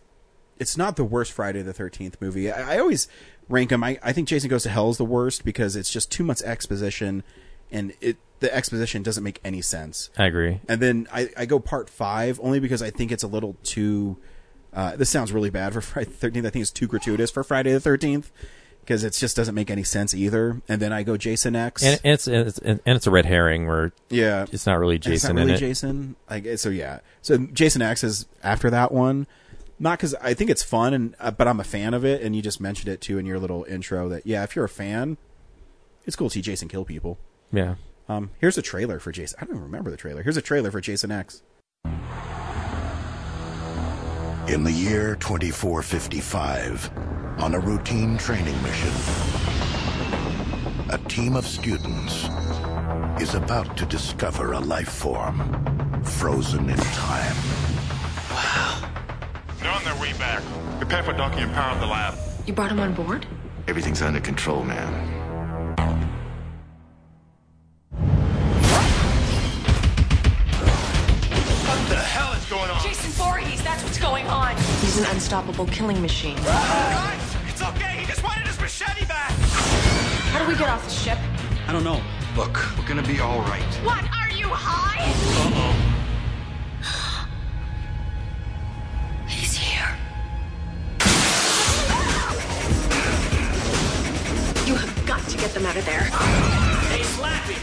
it's 0.58 0.76
not 0.76 0.96
the 0.96 1.04
worst 1.04 1.32
Friday 1.32 1.62
the 1.62 1.72
Thirteenth 1.72 2.18
movie. 2.20 2.52
I, 2.52 2.74
I 2.74 2.78
always 2.78 3.08
rank 3.48 3.70
them. 3.70 3.82
I, 3.82 3.98
I 4.02 4.12
think 4.12 4.28
Jason 4.28 4.50
Goes 4.50 4.64
to 4.64 4.68
Hell 4.68 4.90
is 4.90 4.98
the 4.98 5.06
worst 5.06 5.42
because 5.42 5.74
it's 5.74 5.90
just 5.90 6.12
too 6.12 6.22
much 6.22 6.42
exposition, 6.42 7.22
and 7.70 7.94
it 8.02 8.18
the 8.40 8.54
exposition 8.54 9.02
doesn't 9.02 9.24
make 9.24 9.40
any 9.42 9.62
sense. 9.62 10.10
i 10.18 10.26
agree 10.26 10.60
And 10.68 10.82
then 10.82 11.08
I, 11.10 11.30
I 11.34 11.46
go 11.46 11.58
part 11.58 11.88
five 11.88 12.38
only 12.42 12.60
because 12.60 12.82
I 12.82 12.90
think 12.90 13.10
it's 13.10 13.22
a 13.22 13.26
little 13.26 13.56
too. 13.62 14.18
Uh, 14.70 14.96
this 14.96 15.08
sounds 15.08 15.32
really 15.32 15.48
bad 15.48 15.72
for 15.72 15.80
Friday 15.80 16.10
the 16.10 16.16
Thirteenth. 16.16 16.44
I 16.44 16.50
think 16.50 16.60
it's 16.60 16.70
too 16.70 16.86
gratuitous 16.86 17.30
for 17.30 17.42
Friday 17.42 17.72
the 17.72 17.80
Thirteenth 17.80 18.30
because 18.82 19.04
it 19.04 19.12
just 19.12 19.36
doesn't 19.36 19.54
make 19.54 19.70
any 19.70 19.84
sense 19.84 20.12
either. 20.12 20.60
And 20.68 20.82
then 20.82 20.92
I 20.92 21.02
go 21.04 21.16
Jason 21.16 21.56
X. 21.56 21.82
and 21.82 22.00
it's, 22.04 22.26
it's 22.28 22.58
and 22.58 22.80
it's 22.84 23.06
a 23.06 23.10
red 23.10 23.24
herring 23.26 23.66
where 23.66 23.92
yeah, 24.10 24.46
it's 24.52 24.66
not 24.66 24.78
really 24.78 24.98
Jason. 24.98 25.12
it's 25.12 25.22
jason 25.22 25.36
not 25.36 25.40
really 25.40 25.50
in 25.52 25.56
it 25.56 25.60
Jason. 25.60 26.16
Like 26.28 26.58
so, 26.58 26.68
yeah. 26.68 26.98
So 27.22 27.38
Jason 27.38 27.80
X 27.82 28.04
is 28.04 28.26
after 28.42 28.68
that 28.70 28.92
one. 28.92 29.26
Not 29.78 29.98
because 29.98 30.14
I 30.16 30.34
think 30.34 30.50
it's 30.50 30.62
fun, 30.62 30.94
and 30.94 31.16
uh, 31.18 31.30
but 31.32 31.48
I'm 31.48 31.58
a 31.58 31.64
fan 31.64 31.94
of 31.94 32.04
it. 32.04 32.22
And 32.22 32.36
you 32.36 32.42
just 32.42 32.60
mentioned 32.60 32.88
it 32.92 33.00
too 33.00 33.18
in 33.18 33.26
your 33.26 33.38
little 33.38 33.64
intro 33.64 34.08
that 34.10 34.26
yeah, 34.26 34.42
if 34.44 34.54
you're 34.54 34.64
a 34.64 34.68
fan, 34.68 35.16
it's 36.04 36.14
cool 36.16 36.28
to 36.28 36.34
see 36.34 36.42
Jason 36.42 36.68
kill 36.68 36.84
people. 36.84 37.18
yeah 37.52 37.74
Um, 38.08 38.30
here's 38.40 38.58
a 38.58 38.62
trailer 38.62 38.98
for 39.00 39.10
Jason. 39.12 39.38
I 39.40 39.44
don't 39.44 39.54
even 39.56 39.62
remember 39.64 39.90
the 39.90 39.96
trailer. 39.96 40.22
Here's 40.22 40.36
a 40.36 40.42
trailer 40.42 40.70
for 40.70 40.80
Jason 40.80 41.10
X. 41.10 41.42
In 44.48 44.64
the 44.64 44.72
year 44.72 45.16
2455, 45.16 46.90
on 47.38 47.54
a 47.54 47.58
routine 47.58 48.16
training 48.18 48.60
mission, 48.62 48.92
a 50.90 50.98
team 51.08 51.36
of 51.36 51.46
students 51.46 52.28
is 53.20 53.34
about 53.34 53.76
to 53.76 53.86
discover 53.86 54.52
a 54.52 54.60
life 54.60 54.88
form 54.88 56.02
frozen 56.02 56.68
in 56.68 56.76
time. 56.76 57.36
Wow. 58.30 58.90
They're 59.60 59.70
on 59.70 59.84
their 59.84 60.00
way 60.00 60.12
back. 60.14 60.42
The 60.80 60.86
Prepare 60.86 61.02
for 61.02 61.12
docking 61.12 61.40
and 61.40 61.52
power 61.52 61.72
up 61.72 61.80
the 61.80 61.86
lab. 61.86 62.14
You 62.46 62.52
brought 62.52 62.70
him 62.72 62.80
on 62.80 62.94
board? 62.94 63.26
Everything's 63.68 64.02
under 64.02 64.20
control, 64.20 64.64
ma'am. 64.64 64.92
What 71.64 71.88
the 71.88 71.96
hell 71.96 72.32
is 72.32 72.44
going 72.46 72.70
on? 72.70 72.82
Jason 72.82 73.10
Voorhees, 73.12 73.62
that's 73.62 73.84
what's 73.84 73.98
going 73.98 74.26
on. 74.26 74.56
He's 74.92 75.00
an 75.00 75.06
unstoppable 75.14 75.64
killing 75.68 76.02
machine. 76.02 76.36
Ah, 76.40 77.16
guys, 77.16 77.50
it's 77.50 77.62
okay. 77.62 78.00
He 78.00 78.06
just 78.06 78.22
wanted 78.22 78.46
his 78.46 78.60
machete 78.60 79.06
back. 79.06 79.30
How 79.30 80.44
do 80.44 80.46
we 80.46 80.54
get 80.54 80.68
off 80.68 80.84
the 80.84 80.90
ship? 80.90 81.16
I 81.66 81.72
don't 81.72 81.82
know. 81.82 81.98
Look, 82.36 82.58
we're 82.76 82.86
gonna 82.86 83.02
be 83.02 83.18
all 83.18 83.40
right. 83.40 83.62
What? 83.86 84.04
Are 84.12 84.28
you 84.30 84.48
high? 84.48 85.00
Uh-oh. 85.48 85.74
He's 89.28 89.56
here. 89.56 89.96
You 94.66 94.74
have 94.74 95.06
got 95.06 95.26
to 95.26 95.38
get 95.38 95.54
them 95.54 95.64
out 95.64 95.76
of 95.78 95.86
there. 95.86 96.02
Hey, 96.02 97.00
Slappy. 97.00 97.56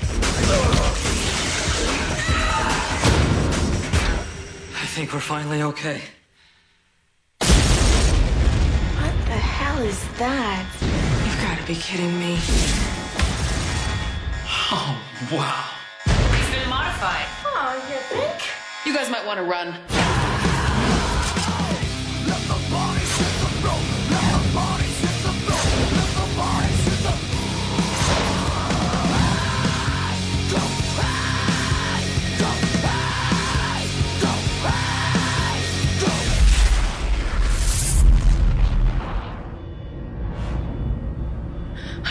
I 4.81 4.85
think 4.88 5.14
we're 5.14 5.19
finally 5.19 5.61
okay. 5.61 6.01
Hell 9.80 9.88
is 9.88 10.03
that? 10.18 10.65
You've 11.26 11.41
got 11.41 11.57
to 11.57 11.65
be 11.65 11.76
kidding 11.76 12.19
me. 12.19 12.38
Oh, 14.72 15.01
wow. 15.31 15.72
He's 16.35 16.49
been 16.53 16.69
modified. 16.69 17.26
Oh, 17.45 17.73
you 17.89 17.95
think? 17.95 18.41
You 18.85 18.93
guys 18.93 19.10
might 19.10 19.26
want 19.26 19.38
to 19.38 19.43
run. 19.43 19.76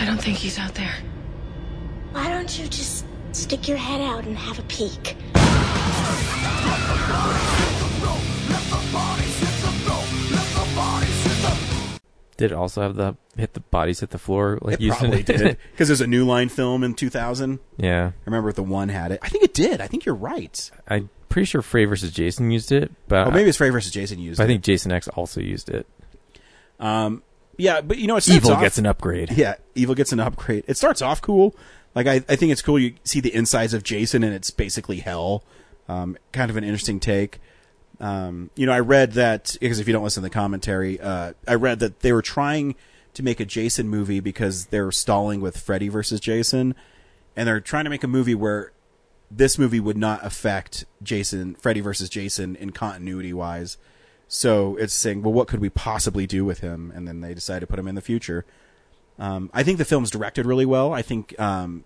I 0.01 0.05
don't 0.07 0.21
think 0.23 0.37
he's 0.39 0.59
out 0.59 0.75
there. 0.75 0.95
Why 2.13 2.29
don't 2.29 2.59
you 2.59 2.67
just 2.69 3.05
stick 3.33 3.69
your 3.69 3.77
head 3.77 4.01
out 4.01 4.25
and 4.25 4.37
have 4.37 4.59
a 4.59 4.63
peek? 4.63 5.17
Did 12.37 12.53
it 12.53 12.55
also 12.55 12.83
have 12.83 12.95
the 12.95 13.17
hit 13.37 13.55
the 13.55 13.61
bodies 13.61 13.99
hit 13.99 14.11
the 14.11 14.19
floor 14.19 14.61
like 14.63 14.75
It 14.75 14.81
using 14.81 14.99
probably 15.11 15.21
it? 15.21 15.27
did 15.27 15.59
because 15.73 15.89
there's 15.89 16.01
a 16.01 16.07
New 16.07 16.25
Line 16.25 16.49
film 16.49 16.85
in 16.85 16.95
2000. 16.95 17.59
yeah, 17.79 18.13
I 18.15 18.25
remember 18.27 18.53
the 18.53 18.63
one 18.63 18.91
had 18.91 19.11
it. 19.11 19.19
I 19.23 19.29
think 19.29 19.43
it 19.43 19.55
did. 19.55 19.81
I 19.81 19.89
think 19.89 20.05
you're 20.07 20.15
right. 20.15 20.71
I'm 20.87 21.11
pretty 21.29 21.47
sure 21.47 21.63
Freddy 21.63 21.87
versus 21.87 22.13
Jason 22.13 22.53
used 22.53 22.71
it, 22.71 22.93
but 23.09 23.27
Oh, 23.27 23.31
maybe 23.33 23.49
it's 23.49 23.59
Freddy 23.59 23.73
versus 23.73 23.91
Jason 23.91 24.21
used 24.21 24.37
but 24.39 24.45
I 24.45 24.47
it. 24.47 24.49
think 24.51 24.63
Jason 24.63 24.93
X 24.93 25.09
also 25.09 25.41
used 25.41 25.69
it. 25.69 25.89
Um, 26.79 27.25
yeah, 27.59 27.81
but 27.83 27.99
you 27.99 28.07
know, 28.07 28.17
it 28.17 28.23
starts 28.23 28.45
Evil 28.45 28.53
off- 28.57 28.63
gets 28.63 28.79
an 28.79 28.87
upgrade. 28.87 29.31
Yeah, 29.33 29.57
Evil 29.75 29.95
gets 29.95 30.13
an 30.13 30.21
upgrade. 30.21 30.65
It 30.67 30.77
starts 30.77 31.03
off 31.03 31.21
cool. 31.21 31.55
Like 31.95 32.07
I, 32.07 32.15
I 32.29 32.37
think 32.37 32.53
it's 32.53 32.63
cool. 32.63 32.79
You 32.79 32.95
see 33.05 33.21
the 33.21 33.35
insides 33.35 33.75
of 33.75 33.83
Jason, 33.83 34.23
and 34.23 34.35
it's 34.35 34.51
basically 34.51 35.01
hell. 35.01 35.43
Um, 35.89 36.17
kind 36.33 36.51
of 36.51 36.57
an 36.57 36.65
interesting 36.65 37.01
take. 37.01 37.41
Um, 38.01 38.51
you 38.55 38.67
know, 38.67 38.73
I 38.73 38.81
read 38.81 39.13
that 39.13 39.57
because 39.61 39.81
if 39.81 39.89
you 39.89 39.93
don't 39.93 40.05
listen 40.05 40.23
to 40.23 40.29
the 40.29 40.33
commentary, 40.33 41.01
uh, 41.01 41.33
I 41.47 41.55
read 41.55 41.81
that 41.81 42.01
they 42.01 42.13
were 42.13 42.23
trying 42.23 42.77
to 43.15 43.23
make 43.23 43.41
a 43.41 43.45
Jason 43.45 43.89
movie 43.89 44.21
because 44.21 44.67
they're 44.67 44.93
stalling 44.93 45.41
with 45.41 45.57
Freddy 45.59 45.89
versus 45.89 46.21
Jason, 46.21 46.75
and 47.35 47.49
they're 47.49 47.61
trying 47.61 47.85
to 47.85 47.91
make 47.91 48.05
a 48.05 48.09
movie 48.09 48.35
where 48.35 48.73
this 49.31 49.59
movie 49.59 49.81
would 49.81 49.97
not 49.97 50.25
affect 50.25 50.85
Jason, 51.03 51.55
Freddy 51.57 51.81
versus 51.81 52.09
Jason 52.09 52.55
in 52.57 52.71
continuity 52.71 53.33
wise. 53.33 53.77
So 54.29 54.77
it's 54.77 54.93
saying, 54.93 55.23
well, 55.23 55.33
what 55.33 55.49
could 55.49 55.61
we 55.61 55.71
possibly 55.71 56.27
do 56.27 56.45
with 56.45 56.61
him? 56.61 56.93
And 56.95 57.09
then 57.09 57.23
they 57.23 57.33
decide 57.33 57.61
to 57.61 57.67
put 57.67 57.79
him 57.79 57.89
in 57.89 57.95
the 57.95 58.03
future. 58.03 58.45
Um, 59.19 59.51
I 59.53 59.63
think 59.63 59.79
the 59.79 59.85
film's 59.85 60.11
directed 60.11 60.47
really 60.47 60.67
well. 60.67 60.93
I 60.93 61.03
think 61.03 61.39
um, 61.41 61.85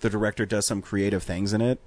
the 0.00 0.10
director 0.10 0.46
does 0.46 0.66
some 0.66 0.82
creative 0.82 1.22
things 1.22 1.52
in 1.52 1.60
it. 1.60 1.80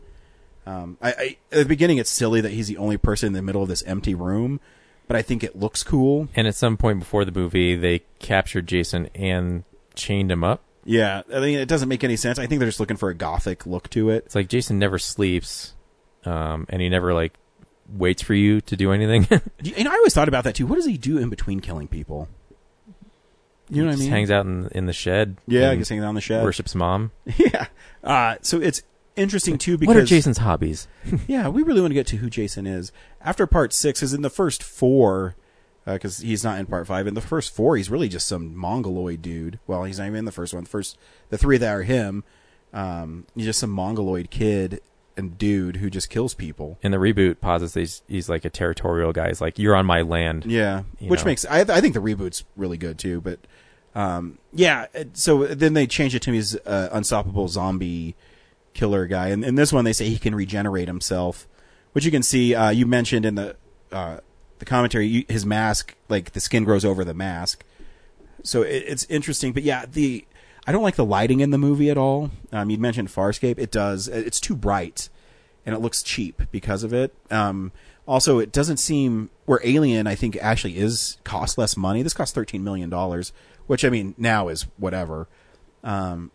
Um, 0.65 0.97
I, 1.01 1.09
I, 1.09 1.37
at 1.51 1.59
the 1.59 1.65
beginning, 1.65 1.97
it's 1.97 2.09
silly 2.09 2.39
that 2.41 2.51
he's 2.51 2.67
the 2.67 2.77
only 2.77 2.97
person 2.97 3.27
in 3.27 3.33
the 3.33 3.41
middle 3.41 3.61
of 3.61 3.67
this 3.67 3.83
empty 3.83 4.15
room, 4.15 4.59
but 5.07 5.15
I 5.15 5.21
think 5.21 5.43
it 5.43 5.55
looks 5.55 5.83
cool. 5.83 6.27
And 6.35 6.47
at 6.47 6.55
some 6.55 6.77
point 6.77 6.99
before 6.99 7.25
the 7.25 7.31
movie, 7.31 7.75
they 7.75 8.03
captured 8.19 8.67
Jason 8.67 9.09
and 9.13 9.63
chained 9.95 10.31
him 10.31 10.43
up. 10.43 10.63
Yeah, 10.83 11.23
I 11.33 11.39
mean, 11.39 11.57
it 11.59 11.67
doesn't 11.67 11.89
make 11.89 12.03
any 12.03 12.15
sense. 12.15 12.37
I 12.37 12.45
think 12.45 12.59
they're 12.59 12.69
just 12.69 12.79
looking 12.79 12.97
for 12.97 13.09
a 13.09 13.15
gothic 13.15 13.65
look 13.65 13.89
to 13.91 14.11
it. 14.11 14.25
It's 14.27 14.35
like 14.35 14.49
Jason 14.49 14.77
never 14.77 14.99
sleeps, 14.99 15.73
um, 16.25 16.67
and 16.69 16.81
he 16.81 16.89
never 16.89 17.13
like 17.13 17.33
waits 17.89 18.21
for 18.21 18.33
you 18.33 18.61
to 18.61 18.75
do 18.75 18.91
anything. 18.91 19.27
You 19.63 19.83
know, 19.83 19.91
I 19.91 19.95
always 19.95 20.13
thought 20.13 20.27
about 20.27 20.43
that 20.43 20.55
too. 20.55 20.67
What 20.67 20.75
does 20.75 20.85
he 20.85 20.97
do 20.97 21.17
in 21.17 21.29
between 21.29 21.59
killing 21.59 21.87
people? 21.87 22.29
You 23.69 23.81
know 23.81 23.89
what 23.89 23.97
I 23.97 23.99
mean? 23.99 24.11
hangs 24.11 24.29
out 24.29 24.45
in 24.45 24.67
in 24.73 24.85
the 24.85 24.93
shed. 24.93 25.37
Yeah, 25.47 25.73
just 25.75 25.89
hanging 25.89 26.03
out 26.03 26.09
in 26.09 26.15
the 26.15 26.21
shed. 26.21 26.43
Worships 26.43 26.75
mom. 26.75 27.11
yeah. 27.37 27.67
Uh, 28.03 28.35
so 28.41 28.61
it's 28.61 28.83
interesting 29.15 29.57
too 29.57 29.77
because 29.77 29.95
what 29.95 30.01
are 30.01 30.05
Jason's 30.05 30.37
hobbies? 30.37 30.87
yeah, 31.27 31.47
we 31.47 31.63
really 31.63 31.81
want 31.81 31.91
to 31.91 31.95
get 31.95 32.07
to 32.07 32.17
who 32.17 32.29
Jason 32.29 32.67
is. 32.67 32.91
After 33.21 33.47
part 33.47 33.73
six 33.73 34.03
is 34.03 34.13
in 34.13 34.21
the 34.21 34.29
first 34.29 34.61
four, 34.61 35.35
because 35.85 36.19
he's 36.19 36.43
not 36.43 36.59
in 36.59 36.67
part 36.67 36.85
five. 36.85 37.07
In 37.07 37.15
the 37.15 37.21
first 37.21 37.55
four, 37.55 37.75
he's 37.77 37.89
really 37.89 38.09
just 38.09 38.27
some 38.27 38.55
mongoloid 38.55 39.21
dude. 39.21 39.59
Well, 39.65 39.83
he's 39.83 39.97
not 39.97 40.05
even 40.05 40.19
in 40.19 40.25
the 40.25 40.31
first 40.31 40.53
one. 40.53 40.63
The 40.63 40.69
first, 40.69 40.97
the 41.29 41.37
three 41.37 41.57
that 41.57 41.73
are 41.73 41.83
him, 41.83 42.23
um, 42.73 43.25
he's 43.35 43.45
just 43.45 43.59
some 43.59 43.71
mongoloid 43.71 44.29
kid 44.29 44.81
and 45.17 45.37
dude 45.37 45.77
who 45.77 45.89
just 45.89 46.09
kills 46.09 46.33
people. 46.33 46.77
In 46.81 46.91
the 46.91 46.97
reboot, 46.97 47.39
posits 47.39 47.73
he's, 47.73 48.03
he's 48.07 48.29
like 48.29 48.45
a 48.45 48.49
territorial 48.49 49.13
guy. 49.13 49.27
He's 49.27 49.41
like, 49.41 49.57
"You're 49.57 49.75
on 49.75 49.85
my 49.85 50.01
land." 50.01 50.45
Yeah, 50.45 50.83
which 50.99 51.21
know? 51.21 51.25
makes 51.25 51.45
I, 51.45 51.61
I 51.61 51.81
think 51.81 51.93
the 51.93 52.01
reboot's 52.01 52.43
really 52.55 52.77
good 52.77 52.97
too. 52.97 53.21
But 53.21 53.39
um, 53.93 54.37
yeah, 54.53 54.87
so 55.13 55.45
then 55.45 55.73
they 55.73 55.87
change 55.87 56.15
it 56.15 56.21
to 56.23 56.31
his 56.31 56.59
uh, 56.65 56.89
unstoppable 56.91 57.47
zombie 57.47 58.15
killer 58.73 59.07
guy, 59.07 59.29
and 59.29 59.43
in 59.43 59.55
this 59.55 59.71
one 59.71 59.85
they 59.85 59.93
say 59.93 60.09
he 60.09 60.17
can 60.17 60.35
regenerate 60.35 60.87
himself, 60.87 61.47
which 61.93 62.05
you 62.05 62.11
can 62.11 62.23
see. 62.23 62.53
Uh, 62.53 62.69
you 62.69 62.85
mentioned 62.85 63.25
in 63.25 63.35
the 63.35 63.55
uh, 63.91 64.19
the 64.59 64.65
commentary, 64.65 65.07
you, 65.07 65.25
his 65.29 65.45
mask, 65.45 65.95
like 66.09 66.33
the 66.33 66.39
skin 66.39 66.63
grows 66.63 66.83
over 66.83 67.03
the 67.03 67.13
mask, 67.13 67.63
so 68.43 68.61
it, 68.61 68.83
it's 68.87 69.05
interesting. 69.05 69.53
But 69.53 69.63
yeah, 69.63 69.85
the 69.85 70.25
I 70.67 70.71
don't 70.71 70.83
like 70.83 70.95
the 70.95 71.05
lighting 71.05 71.41
in 71.41 71.51
the 71.51 71.57
movie 71.57 71.89
at 71.89 71.97
all. 71.97 72.31
Um, 72.51 72.69
you 72.69 72.77
mentioned 72.77 73.09
Farscape; 73.09 73.59
it 73.59 73.71
does. 73.71 74.07
It's 74.07 74.39
too 74.39 74.55
bright, 74.55 75.09
and 75.65 75.75
it 75.75 75.79
looks 75.79 76.01
cheap 76.01 76.41
because 76.51 76.83
of 76.83 76.93
it. 76.93 77.13
Um, 77.29 77.71
also, 78.07 78.39
it 78.39 78.51
doesn't 78.51 78.77
seem 78.77 79.29
where 79.45 79.59
Alien, 79.63 80.07
I 80.07 80.15
think, 80.15 80.37
actually 80.41 80.77
is 80.77 81.17
cost 81.23 81.57
less 81.57 81.75
money. 81.77 82.01
This 82.01 82.13
costs 82.13 82.33
thirteen 82.33 82.63
million 82.63 82.89
dollars, 82.89 83.31
which 83.67 83.85
I 83.85 83.89
mean 83.89 84.15
now 84.17 84.47
is 84.47 84.63
whatever. 84.77 85.27
Um, 85.83 86.31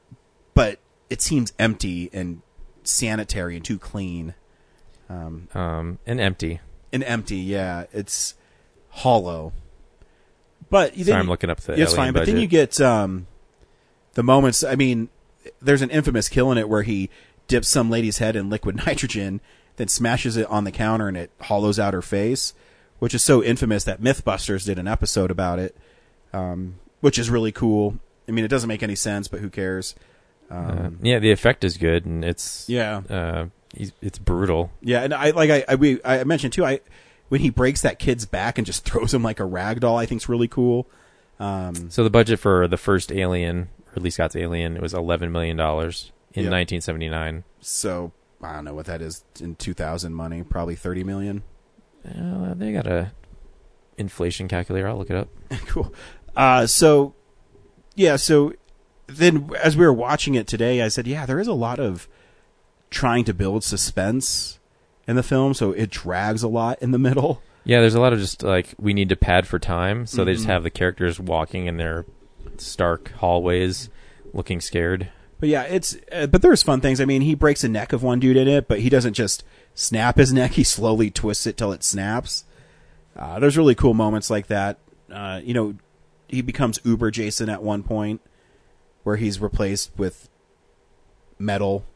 but 0.55 0.79
it 1.09 1.21
seems 1.21 1.53
empty 1.59 2.09
and 2.13 2.43
sanitary 2.85 3.57
and 3.57 3.65
too 3.65 3.79
clean. 3.79 4.35
Um, 5.09 5.49
um, 5.55 5.99
and 6.07 6.21
empty. 6.21 6.61
and 6.93 7.03
empty. 7.03 7.37
Yeah, 7.37 7.87
it's 7.93 8.35
hollow. 8.91 9.53
But 10.69 10.97
you 10.97 11.05
Sorry, 11.05 11.19
I'm 11.19 11.27
looking 11.27 11.51
up 11.51 11.61
the 11.61 11.81
it's 11.81 11.95
fine. 11.95 12.13
But 12.13 12.27
then 12.27 12.37
you 12.37 12.47
get 12.47 12.81
um, 12.81 13.27
the 14.21 14.25
moments. 14.25 14.63
I 14.63 14.75
mean, 14.77 15.09
there's 15.63 15.81
an 15.81 15.89
infamous 15.89 16.29
kill 16.29 16.53
in 16.53 16.59
it 16.59 16.69
where 16.69 16.83
he 16.83 17.09
dips 17.49 17.69
some 17.69 17.89
lady's 17.89 18.19
head 18.19 18.37
in 18.37 18.51
liquid 18.51 18.77
nitrogen, 18.87 19.41
then 19.77 19.89
smashes 19.89 20.37
it 20.37 20.47
on 20.49 20.65
the 20.65 20.71
counter, 20.71 21.09
and 21.09 21.17
it 21.17 21.31
hollows 21.41 21.79
out 21.79 21.95
her 21.95 22.03
face, 22.03 22.53
which 22.99 23.15
is 23.15 23.23
so 23.23 23.43
infamous 23.43 23.85
that 23.85 24.03
MythBusters 24.03 24.67
did 24.67 24.79
an 24.79 24.87
episode 24.87 25.31
about 25.31 25.59
it, 25.59 25.75
um, 26.35 26.75
which 27.01 27.19
is 27.19 27.31
really 27.31 27.51
cool. 27.53 27.99
I 28.29 28.33
mean, 28.33 28.45
it 28.45 28.49
doesn't 28.49 28.69
make 28.69 28.83
any 28.83 28.95
sense, 28.95 29.27
but 29.27 29.41
who 29.41 29.49
cares? 29.49 29.95
Uh, 30.51 30.55
Um, 30.55 30.99
yeah, 31.03 31.19
the 31.19 31.31
effect 31.33 31.65
is 31.65 31.79
good, 31.79 32.05
and 32.05 32.23
it's 32.25 32.69
Yeah. 32.69 32.99
uh, 33.09 33.47
he's, 33.75 33.93
it's 34.03 34.19
brutal. 34.19 34.71
Yeah, 34.83 35.01
and 35.03 35.15
I 35.15 35.31
like 35.31 35.49
I 35.51 35.65
I, 35.67 35.75
we, 35.77 35.99
I 36.05 36.25
mentioned 36.25 36.53
too. 36.53 36.65
I 36.67 36.81
when 37.31 37.41
he 37.41 37.49
breaks 37.51 37.81
that 37.83 37.99
kid's 37.99 38.27
back 38.27 38.59
and 38.59 38.67
just 38.67 38.85
throws 38.89 39.15
him 39.15 39.23
like 39.23 39.41
a 39.41 39.45
rag 39.47 39.81
doll, 39.81 39.97
I 39.97 40.05
think's 40.07 40.29
really 40.29 40.49
cool. 40.49 40.87
Um, 41.39 41.89
So 41.91 42.05
the 42.05 42.11
budget 42.11 42.39
for 42.39 42.69
the 42.69 42.77
first 42.77 43.11
Alien, 43.11 43.69
Ridley 43.95 44.11
Scott's 44.11 44.37
Alien, 44.37 44.77
it 44.77 44.83
was 44.83 44.95
eleven 44.95 45.33
million 45.33 45.57
dollars 45.57 46.13
in 46.33 46.45
Yeah. 46.45 46.51
1979. 46.51 47.45
so 47.61 48.13
I 48.43 48.55
don't 48.55 48.65
know 48.65 48.73
what 48.75 48.87
that 48.87 49.03
is 49.03 49.23
in 49.41 49.55
2000 49.57 50.15
money, 50.15 50.43
probably 50.43 50.75
30 50.75 51.05
million. 51.05 51.43
Uh, 52.09 52.55
they 52.55 52.73
got 52.73 52.87
a 52.87 53.13
inflation 53.99 54.49
calculator. 54.49 54.89
I'll 54.89 54.97
look 54.97 55.11
it 55.11 55.17
up. 55.17 55.29
cool. 55.67 55.93
Uh, 56.35 56.67
so 56.67 57.15
yeah, 57.97 58.17
so 58.17 58.55
then 59.09 59.51
as 59.63 59.77
we 59.77 59.85
were 59.85 59.93
watching 59.93 60.37
it 60.37 60.47
today, 60.47 60.81
I 60.81 60.89
said, 60.89 61.07
yeah, 61.07 61.27
there 61.27 61.39
is 61.41 61.49
a 61.49 61.53
lot 61.53 61.79
of 61.79 62.09
trying 62.91 63.25
to 63.25 63.35
build 63.35 63.63
suspense 63.63 64.59
in 65.07 65.17
the 65.17 65.23
film, 65.23 65.53
so 65.53 65.73
it 65.73 65.91
drags 65.91 66.43
a 66.43 66.49
lot 66.49 66.81
in 66.81 66.93
the 66.93 66.99
middle. 66.99 67.43
Yeah, 67.65 67.81
there's 67.81 67.95
a 67.95 68.01
lot 68.01 68.13
of 68.15 68.21
just 68.21 68.43
like 68.43 68.75
we 68.79 68.95
need 68.95 69.11
to 69.11 69.17
pad 69.17 69.47
for 69.47 69.59
time, 69.59 70.07
so 70.07 70.25
they 70.25 70.33
just 70.33 70.45
Mhm. 70.47 70.51
have 70.51 70.63
the 70.63 70.71
characters 70.71 71.21
walking 71.21 71.67
in 71.67 71.77
their 71.77 72.07
stark 72.59 73.13
hallways, 73.13 73.91
looking 74.33 74.61
scared. 74.61 75.11
But 75.39 75.49
yeah, 75.49 75.63
it's 75.63 75.97
uh, 76.13 76.27
but 76.27 76.43
there's 76.43 76.63
fun 76.63 76.81
things. 76.81 77.01
I 77.01 77.07
mean, 77.07 77.23
he 77.23 77.35
breaks 77.35 77.63
the 77.63 77.69
neck 77.69 77.93
of 77.93 78.03
one 78.03 78.21
dude 78.21 78.37
in 78.37 78.47
it, 78.47 78.69
but 78.69 78.81
he 78.81 78.91
doesn't 78.91 79.15
just 79.15 79.43
snap 79.75 80.19
his 80.19 80.33
neck. 80.33 80.53
He 80.61 80.65
slowly 80.65 81.11
twists 81.11 81.47
it 81.47 81.57
till 81.57 81.73
it 81.73 81.83
snaps. 81.83 82.45
Uh, 83.17 83.39
there's 83.39 83.57
really 83.57 83.75
cool 83.75 83.95
moments 83.95 84.31
like 84.31 84.49
that. 84.49 84.79
Uh, 85.11 85.41
you 85.43 85.55
know, 85.55 85.75
he 86.29 86.43
becomes 86.43 86.79
Uber 86.85 87.11
Jason 87.11 87.49
at 87.49 87.63
one 87.63 87.83
point, 87.83 88.21
where 89.03 89.17
he's 89.17 89.41
replaced 89.41 89.91
with 89.97 90.29
metal 91.39 91.87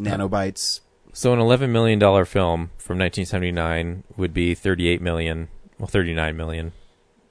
nanobites. 0.00 0.80
So 1.12 1.32
an 1.32 1.38
11 1.38 1.70
million 1.70 1.98
dollar 1.98 2.24
film 2.24 2.70
from 2.76 2.98
1979 2.98 4.04
would 4.16 4.34
be 4.34 4.54
38 4.54 5.00
million, 5.00 5.48
well 5.78 5.86
39 5.86 6.36
million, 6.36 6.72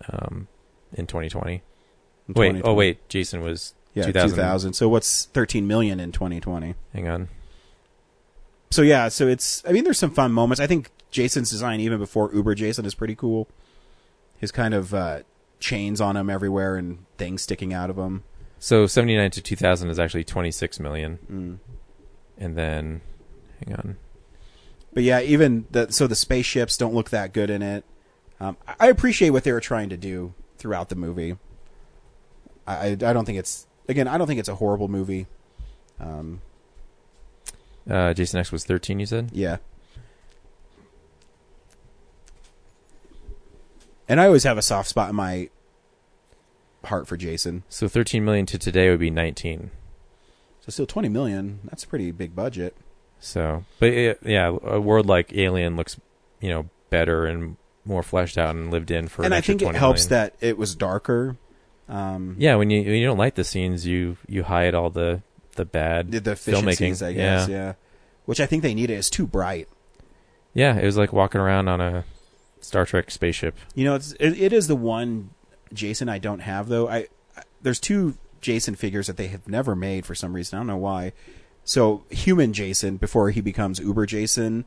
um, 0.09 0.47
in 0.93 1.07
2020. 1.07 1.61
Wait, 2.27 2.61
oh 2.63 2.73
wait, 2.73 3.07
Jason 3.09 3.41
was 3.41 3.73
Yeah, 3.93 4.05
2000. 4.05 4.37
2000. 4.37 4.73
So 4.73 4.89
what's 4.89 5.25
13 5.25 5.67
million 5.67 5.99
in 5.99 6.11
2020? 6.11 6.75
Hang 6.93 7.07
on. 7.07 7.29
So 8.71 8.81
yeah, 8.81 9.09
so 9.09 9.27
it's. 9.27 9.63
I 9.67 9.71
mean, 9.71 9.83
there's 9.83 9.99
some 9.99 10.11
fun 10.11 10.31
moments. 10.31 10.59
I 10.59 10.67
think 10.67 10.89
Jason's 11.11 11.51
design, 11.51 11.79
even 11.79 11.99
before 11.99 12.33
Uber 12.33 12.55
Jason, 12.55 12.85
is 12.85 12.95
pretty 12.95 13.15
cool. 13.15 13.47
His 14.37 14.51
kind 14.51 14.73
of 14.73 14.93
uh, 14.93 15.21
chains 15.59 16.01
on 16.01 16.17
him 16.17 16.29
everywhere 16.29 16.75
and 16.75 17.05
things 17.17 17.43
sticking 17.43 17.73
out 17.73 17.89
of 17.89 17.97
him. 17.97 18.23
So 18.57 18.87
79 18.87 19.31
to 19.31 19.41
2000 19.41 19.89
is 19.89 19.99
actually 19.99 20.23
26 20.23 20.79
million. 20.79 21.19
Mm. 21.31 21.59
And 22.37 22.57
then, 22.57 23.01
hang 23.63 23.75
on. 23.75 23.97
But 24.93 25.03
yeah, 25.03 25.21
even 25.21 25.65
the 25.71 25.91
so 25.91 26.07
the 26.07 26.15
spaceships 26.15 26.77
don't 26.77 26.93
look 26.93 27.09
that 27.09 27.33
good 27.33 27.49
in 27.49 27.61
it. 27.61 27.83
Um, 28.39 28.57
I 28.79 28.87
appreciate 28.87 29.29
what 29.29 29.43
they 29.43 29.51
were 29.51 29.61
trying 29.61 29.89
to 29.89 29.97
do 29.97 30.33
throughout 30.57 30.89
the 30.89 30.95
movie. 30.95 31.37
I 32.67 32.73
I 32.75 32.87
I 32.91 33.13
don't 33.13 33.25
think 33.25 33.37
it's 33.39 33.67
again. 33.89 34.07
I 34.07 34.17
don't 34.17 34.27
think 34.27 34.39
it's 34.39 34.49
a 34.49 34.55
horrible 34.55 34.87
movie. 34.87 35.27
Um, 35.99 36.41
Uh, 37.89 38.13
Jason 38.13 38.39
X 38.39 38.51
was 38.51 38.63
13, 38.65 38.99
you 38.99 39.05
said? 39.05 39.29
yeah. 39.33 39.57
And 44.07 44.19
I 44.19 44.25
always 44.27 44.43
have 44.43 44.57
a 44.57 44.61
soft 44.61 44.89
spot 44.89 45.09
in 45.09 45.15
my 45.15 45.49
heart 46.85 47.07
for 47.07 47.15
Jason. 47.17 47.63
So 47.69 47.87
13 47.87 48.23
million 48.25 48.45
to 48.47 48.57
today 48.57 48.89
would 48.89 48.99
be 48.99 49.09
19. 49.09 49.71
So 50.61 50.69
still 50.71 50.85
20 50.85 51.09
million. 51.09 51.59
That's 51.65 51.83
a 51.83 51.87
pretty 51.87 52.11
big 52.11 52.35
budget. 52.35 52.75
So, 53.19 53.63
but 53.79 53.89
it, 53.89 54.19
yeah, 54.23 54.47
a 54.63 54.79
world 54.81 55.05
like 55.05 55.33
Alien 55.33 55.75
looks, 55.77 55.99
you 56.41 56.49
know, 56.49 56.69
better 56.89 57.25
and 57.25 57.55
more 57.85 58.03
fleshed 58.03 58.37
out 58.37 58.55
and 58.55 58.69
lived 58.71 58.91
in 58.91 59.07
for. 59.07 59.23
and 59.23 59.33
an 59.33 59.37
I 59.37 59.41
think 59.41 59.61
it 59.61 59.75
helps 59.75 60.09
million. 60.09 60.31
that 60.31 60.45
it 60.45 60.57
was 60.57 60.75
darker. 60.75 61.37
Um, 61.89 62.35
Yeah, 62.39 62.55
when 62.55 62.69
you 62.69 62.81
when 62.83 62.95
you 62.95 63.05
don't 63.05 63.17
like 63.17 63.35
the 63.35 63.43
scenes, 63.43 63.85
you 63.85 64.17
you 64.27 64.43
hide 64.43 64.73
all 64.73 64.89
the 64.89 65.21
the 65.55 65.65
bad 65.65 66.11
the, 66.11 66.19
the 66.19 66.31
filmmaking. 66.31 67.01
I 67.05 67.13
guess. 67.13 67.47
Yeah. 67.47 67.73
Which 68.25 68.39
I 68.39 68.45
think 68.45 68.63
they 68.63 68.73
needed. 68.73 68.97
It's 68.97 69.09
too 69.09 69.27
bright. 69.27 69.67
yeah, 70.53 70.77
it 70.77 70.85
was 70.85 70.97
like 70.97 71.11
walking 71.11 71.41
around 71.41 71.67
on 71.67 71.81
a 71.81 72.05
Star 72.61 72.85
Trek 72.85 73.11
spaceship. 73.11 73.55
You 73.75 73.83
know, 73.85 73.95
it's 73.95 74.13
it, 74.13 74.39
it 74.39 74.53
is 74.53 74.67
the 74.67 74.75
one 74.75 75.31
Jason 75.73 76.07
I 76.09 76.19
don't 76.19 76.39
have 76.39 76.69
though. 76.69 76.87
I, 76.87 77.07
I 77.35 77.41
there's 77.61 77.79
two 77.79 78.17
Jason 78.39 78.75
figures 78.75 79.07
that 79.07 79.17
they 79.17 79.27
have 79.27 79.47
never 79.47 79.75
made 79.75 80.05
for 80.05 80.15
some 80.15 80.33
reason. 80.33 80.57
I 80.57 80.59
don't 80.61 80.67
know 80.67 80.77
why. 80.77 81.11
So 81.65 82.03
human 82.09 82.53
Jason 82.53 82.97
before 82.97 83.29
he 83.31 83.41
becomes 83.41 83.79
Uber 83.79 84.05
Jason, 84.05 84.65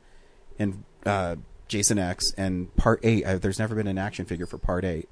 and 0.58 0.84
uh, 1.04 1.36
Jason 1.68 1.98
X 1.98 2.32
and 2.36 2.74
Part 2.76 3.00
Eight. 3.02 3.24
Uh, 3.24 3.38
there's 3.38 3.58
never 3.58 3.74
been 3.74 3.86
an 3.86 3.98
action 3.98 4.24
figure 4.26 4.46
for 4.46 4.58
Part 4.58 4.84
Eight, 4.84 5.08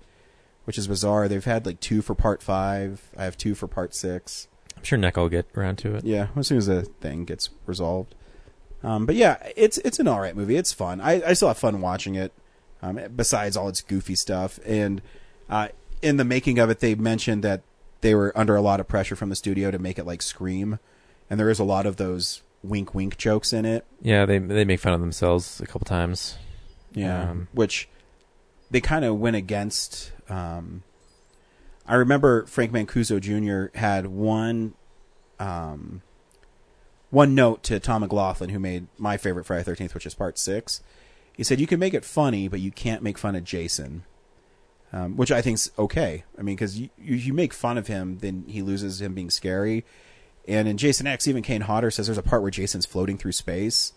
which 0.65 0.79
is 0.79 0.89
bizarre. 0.89 1.29
They've 1.29 1.45
had 1.45 1.67
like 1.67 1.81
two 1.81 2.03
for 2.03 2.15
Part 2.15 2.43
Five. 2.43 3.11
I 3.17 3.25
have 3.25 3.37
two 3.37 3.55
for 3.55 3.67
Part 3.67 3.95
Six. 3.95 4.49
I'm 4.77 4.83
sure 4.85 4.99
NECA 4.99 5.17
will 5.17 5.29
get 5.29 5.47
around 5.57 5.77
to 5.79 5.95
it. 5.95 6.05
Yeah, 6.05 6.29
as 6.37 6.49
soon 6.49 6.59
as 6.59 6.67
the 6.67 6.83
thing 6.83 7.25
gets 7.25 7.51
resolved. 7.67 8.15
Um, 8.83 9.07
but 9.07 9.15
yeah, 9.15 9.37
it's 9.57 9.79
it's 9.79 9.99
an 9.99 10.09
all 10.09 10.21
right 10.21 10.37
movie. 10.37 10.57
It's 10.57 10.73
fun. 10.73 11.01
I, 11.01 11.23
I 11.29 11.33
still 11.33 11.49
have 11.49 11.59
fun 11.59 11.81
watching 11.81 12.15
it. 12.17 12.33
Um, 12.83 13.01
besides 13.17 13.57
all 13.57 13.69
its 13.69 13.81
goofy 13.81 14.15
stuff, 14.15 14.59
and 14.67 15.01
uh, 15.49 15.69
in 16.03 16.19
the 16.19 16.25
making 16.25 16.59
of 16.59 16.69
it, 16.69 16.81
they 16.81 16.95
mentioned 16.95 17.43
that 17.43 17.63
they 18.03 18.15
were 18.15 18.31
under 18.37 18.57
a 18.57 18.61
lot 18.61 18.79
of 18.79 18.87
pressure 18.87 19.17
from 19.17 19.31
the 19.31 19.37
studio 19.37 19.71
to 19.71 19.79
make 19.79 19.99
it 19.99 20.05
like 20.05 20.21
Scream, 20.21 20.79
and 21.31 21.41
there 21.41 21.49
is 21.49 21.59
a 21.59 21.65
lot 21.65 21.87
of 21.87 21.97
those 21.97 22.43
wink 22.63 22.95
wink 22.95 23.17
jokes 23.17 23.55
in 23.55 23.65
it. 23.65 23.87
Yeah, 24.03 24.27
they 24.27 24.37
they 24.39 24.67
make 24.67 24.81
fun 24.81 24.93
of 24.93 25.01
themselves 25.01 25.63
a 25.63 25.67
couple 25.67 25.87
times. 25.87 26.37
Yeah, 26.93 27.31
Um, 27.31 27.49
which 27.53 27.89
they 28.71 28.83
kind 28.83 29.05
of 29.07 29.19
went 29.19 29.37
against. 29.37 30.13
Um, 30.29 30.83
I 31.87 31.95
remember 31.95 32.47
Frank 32.47 32.73
Mancuso 32.73 33.21
Jr. 33.21 33.77
had 33.79 34.07
one, 34.07 34.75
um, 35.39 36.03
one 37.11 37.35
note 37.35 37.63
to 37.65 37.79
Tom 37.79 38.03
McLoughlin, 38.03 38.51
who 38.51 38.59
made 38.59 38.87
my 38.99 39.17
favorite 39.17 39.45
Friday 39.45 39.65
Thirteenth, 39.65 39.95
which 39.95 40.07
is 40.07 40.15
Part 40.15 40.39
Six. 40.39 40.83
He 41.37 41.45
said, 41.45 41.61
"You 41.61 41.67
can 41.67 41.79
make 41.79 41.95
it 41.95 42.05
funny, 42.05 42.49
but 42.49 42.61
you 42.61 42.71
can't 42.71 43.03
make 43.03 43.19
fun 43.19 43.35
of 43.35 43.45
Jason." 43.45 44.05
Um, 44.93 45.17
which 45.17 45.33
I 45.33 45.43
think's 45.43 45.73
okay. 45.77 46.23
I 46.39 46.43
mean, 46.43 46.55
because 46.55 46.79
you, 46.79 46.89
you 46.97 47.17
you 47.17 47.33
make 47.33 47.53
fun 47.53 47.77
of 47.79 47.89
him, 47.89 48.19
then 48.19 48.45
he 48.47 48.63
loses 48.63 49.03
him 49.03 49.13
being 49.13 49.31
scary. 49.31 49.85
And 50.47 50.69
in 50.69 50.77
Jason 50.77 51.07
X, 51.07 51.27
even 51.27 51.43
Kane 51.43 51.63
Hodder 51.63 51.91
says 51.91 52.07
there's 52.07 52.19
a 52.19 52.23
part 52.23 52.43
where 52.43 52.51
Jason's 52.51 52.87
floating 52.87 53.19
through 53.19 53.33
space, 53.33 53.93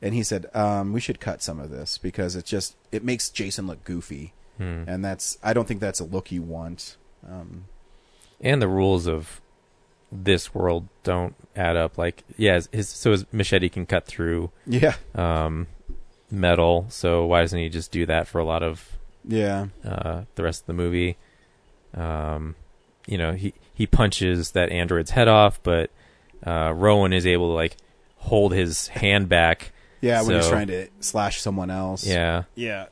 and 0.00 0.14
he 0.14 0.22
said 0.22 0.46
um, 0.54 0.92
we 0.92 1.00
should 1.00 1.20
cut 1.20 1.42
some 1.42 1.60
of 1.60 1.70
this 1.70 1.96
because 1.96 2.34
it 2.34 2.44
just 2.44 2.76
it 2.90 3.04
makes 3.04 3.30
Jason 3.30 3.66
look 3.66 3.84
goofy, 3.84 4.32
Hmm. 4.58 4.84
and 4.86 5.04
that's 5.04 5.38
I 5.42 5.52
don't 5.54 5.66
think 5.66 5.80
that's 5.80 6.00
a 6.00 6.04
look 6.04 6.30
you 6.30 6.42
want. 6.42 6.96
Um, 7.28 7.64
and 8.40 8.60
the 8.60 8.68
rules 8.68 9.06
of 9.06 9.40
this 10.10 10.54
world 10.54 10.88
don't 11.04 11.34
add 11.56 11.76
up. 11.76 11.96
Like, 11.96 12.22
yeah, 12.36 12.54
his, 12.54 12.68
his 12.72 12.88
so 12.88 13.12
his 13.12 13.24
machete 13.32 13.68
can 13.68 13.86
cut 13.86 14.04
through, 14.06 14.50
Yeah. 14.66 14.94
um, 15.14 15.68
metal. 16.30 16.86
So 16.90 17.24
why 17.26 17.40
doesn't 17.40 17.58
he 17.58 17.68
just 17.68 17.90
do 17.92 18.04
that 18.06 18.26
for 18.28 18.38
a 18.40 18.44
lot 18.44 18.62
of, 18.62 18.98
Yeah. 19.26 19.66
uh, 19.84 20.22
the 20.34 20.42
rest 20.42 20.62
of 20.62 20.66
the 20.66 20.72
movie? 20.74 21.16
Um, 21.94 22.54
you 23.06 23.18
know, 23.18 23.32
he 23.32 23.54
he 23.74 23.86
punches 23.86 24.52
that 24.52 24.70
android's 24.70 25.10
head 25.10 25.28
off, 25.28 25.62
but 25.62 25.90
uh, 26.46 26.72
Rowan 26.74 27.12
is 27.12 27.26
able 27.26 27.48
to 27.48 27.54
like 27.54 27.76
hold 28.16 28.52
his 28.52 28.88
hand 28.88 29.28
back. 29.28 29.72
Yeah, 30.02 30.22
when 30.24 30.34
he's 30.34 30.48
trying 30.48 30.66
to 30.66 30.88
slash 30.98 31.40
someone 31.40 31.70
else. 31.70 32.04
Yeah. 32.04 32.42
Yeah. 32.56 32.86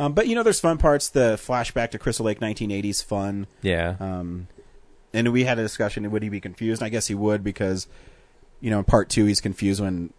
Um, 0.00 0.14
but 0.14 0.26
you 0.26 0.34
know, 0.34 0.42
there's 0.42 0.58
fun 0.60 0.78
parts. 0.78 1.10
The 1.10 1.34
flashback 1.36 1.90
to 1.90 1.98
Crystal 1.98 2.24
Lake 2.24 2.40
1980s 2.40 3.04
fun. 3.04 3.46
Yeah. 3.60 3.96
Um, 4.00 4.48
and 5.12 5.30
we 5.30 5.44
had 5.44 5.58
a 5.58 5.62
discussion. 5.62 6.10
Would 6.10 6.22
he 6.22 6.30
be 6.30 6.40
confused? 6.40 6.80
And 6.80 6.86
I 6.86 6.88
guess 6.88 7.08
he 7.08 7.14
would 7.14 7.44
because, 7.44 7.86
you 8.60 8.70
know, 8.70 8.78
in 8.78 8.84
part 8.84 9.10
two, 9.10 9.26
he's 9.26 9.42
confused 9.42 9.78
when 9.78 10.14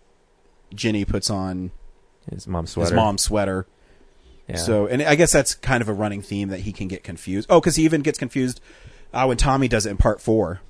Ginny 0.75 1.03
puts 1.03 1.31
on 1.31 1.71
His 2.31 2.47
mom's 2.47 2.69
sweater. 2.69 2.91
his 2.91 2.95
mom's 2.95 3.23
sweater. 3.23 3.65
Yeah. 4.47 4.57
So, 4.57 4.85
and 4.85 5.01
I 5.01 5.15
guess 5.15 5.31
that's 5.31 5.55
kind 5.55 5.81
of 5.81 5.89
a 5.89 5.93
running 5.93 6.21
theme 6.21 6.49
that 6.49 6.59
he 6.59 6.73
can 6.73 6.87
get 6.87 7.03
confused. 7.03 7.47
Oh, 7.49 7.59
because 7.59 7.75
he 7.75 7.83
even 7.83 8.01
gets 8.01 8.19
confused 8.19 8.61
uh, 9.13 9.25
when 9.25 9.37
Tommy 9.37 9.67
does 9.67 9.87
it 9.87 9.89
in 9.89 9.97
part 9.97 10.21
four, 10.21 10.61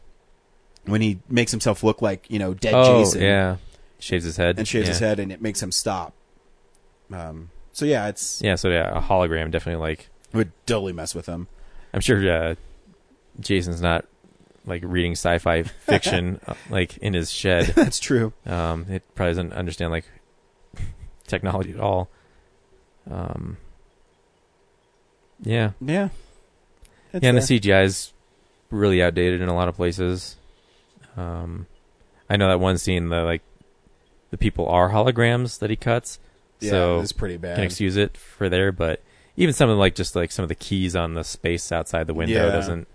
when 0.85 1.01
he 1.01 1.19
makes 1.27 1.51
himself 1.51 1.83
look 1.83 2.01
like 2.01 2.29
you 2.29 2.39
know 2.39 2.53
dead 2.53 2.75
oh, 2.75 3.03
Jason. 3.03 3.21
yeah. 3.23 3.57
Shaves 3.99 4.23
his 4.23 4.37
head 4.37 4.57
and 4.57 4.65
shaves 4.65 4.87
his 4.87 4.99
head, 4.99 5.19
and 5.19 5.33
it 5.33 5.41
makes 5.41 5.61
him 5.61 5.73
stop. 5.73 6.13
Um. 7.11 7.49
So 7.73 7.85
yeah, 7.85 8.07
it's 8.07 8.41
Yeah. 8.41 8.55
So 8.55 8.69
yeah, 8.69 8.97
a 8.97 9.01
hologram 9.01 9.51
definitely 9.51 9.81
like 9.81 10.09
would 10.33 10.51
totally 10.65 10.93
mess 10.93 11.15
with 11.15 11.25
him. 11.25 11.47
I'm 11.93 12.01
sure 12.01 12.29
uh, 12.31 12.55
Jason's 13.39 13.81
not 13.81 14.05
like 14.65 14.83
reading 14.85 15.13
sci-fi 15.13 15.63
fiction 15.85 16.39
uh, 16.47 16.53
like 16.69 16.97
in 16.97 17.13
his 17.13 17.31
shed. 17.31 17.65
That's 17.75 17.99
true. 17.99 18.33
Um, 18.45 18.85
it 18.89 19.03
probably 19.15 19.31
doesn't 19.31 19.53
understand 19.53 19.91
like 19.91 20.05
technology 21.27 21.71
at 21.73 21.79
all. 21.79 22.09
Um, 23.09 23.57
yeah, 25.41 25.71
Yeah. 25.81 26.09
It's 27.13 27.23
yeah, 27.23 27.29
and 27.29 27.37
the 27.37 27.41
there. 27.41 27.59
CGI 27.59 27.85
is 27.85 28.13
really 28.69 29.01
outdated 29.01 29.41
in 29.41 29.49
a 29.49 29.55
lot 29.55 29.67
of 29.67 29.75
places. 29.75 30.37
Um, 31.17 31.67
I 32.29 32.37
know 32.37 32.47
that 32.47 32.59
one 32.59 32.77
scene, 32.77 33.09
the 33.09 33.23
like 33.23 33.41
the 34.29 34.37
people 34.37 34.67
are 34.69 34.89
holograms 34.91 35.59
that 35.59 35.69
he 35.69 35.75
cuts. 35.75 36.19
Yeah, 36.61 36.69
so 36.71 36.99
it's 37.01 37.11
pretty 37.11 37.37
bad. 37.37 37.55
Can 37.55 37.63
excuse 37.65 37.97
it 37.97 38.15
for 38.17 38.49
there, 38.49 38.71
but 38.71 39.01
even 39.37 39.53
some 39.53 39.69
of 39.69 39.77
like 39.77 39.95
just 39.95 40.15
like 40.15 40.31
some 40.31 40.43
of 40.43 40.49
the 40.49 40.55
keys 40.55 40.95
on 40.95 41.13
the 41.13 41.23
space 41.23 41.71
outside 41.71 42.07
the 42.07 42.13
window 42.13 42.45
Yeah. 42.47 42.51
doesn't 42.51 42.87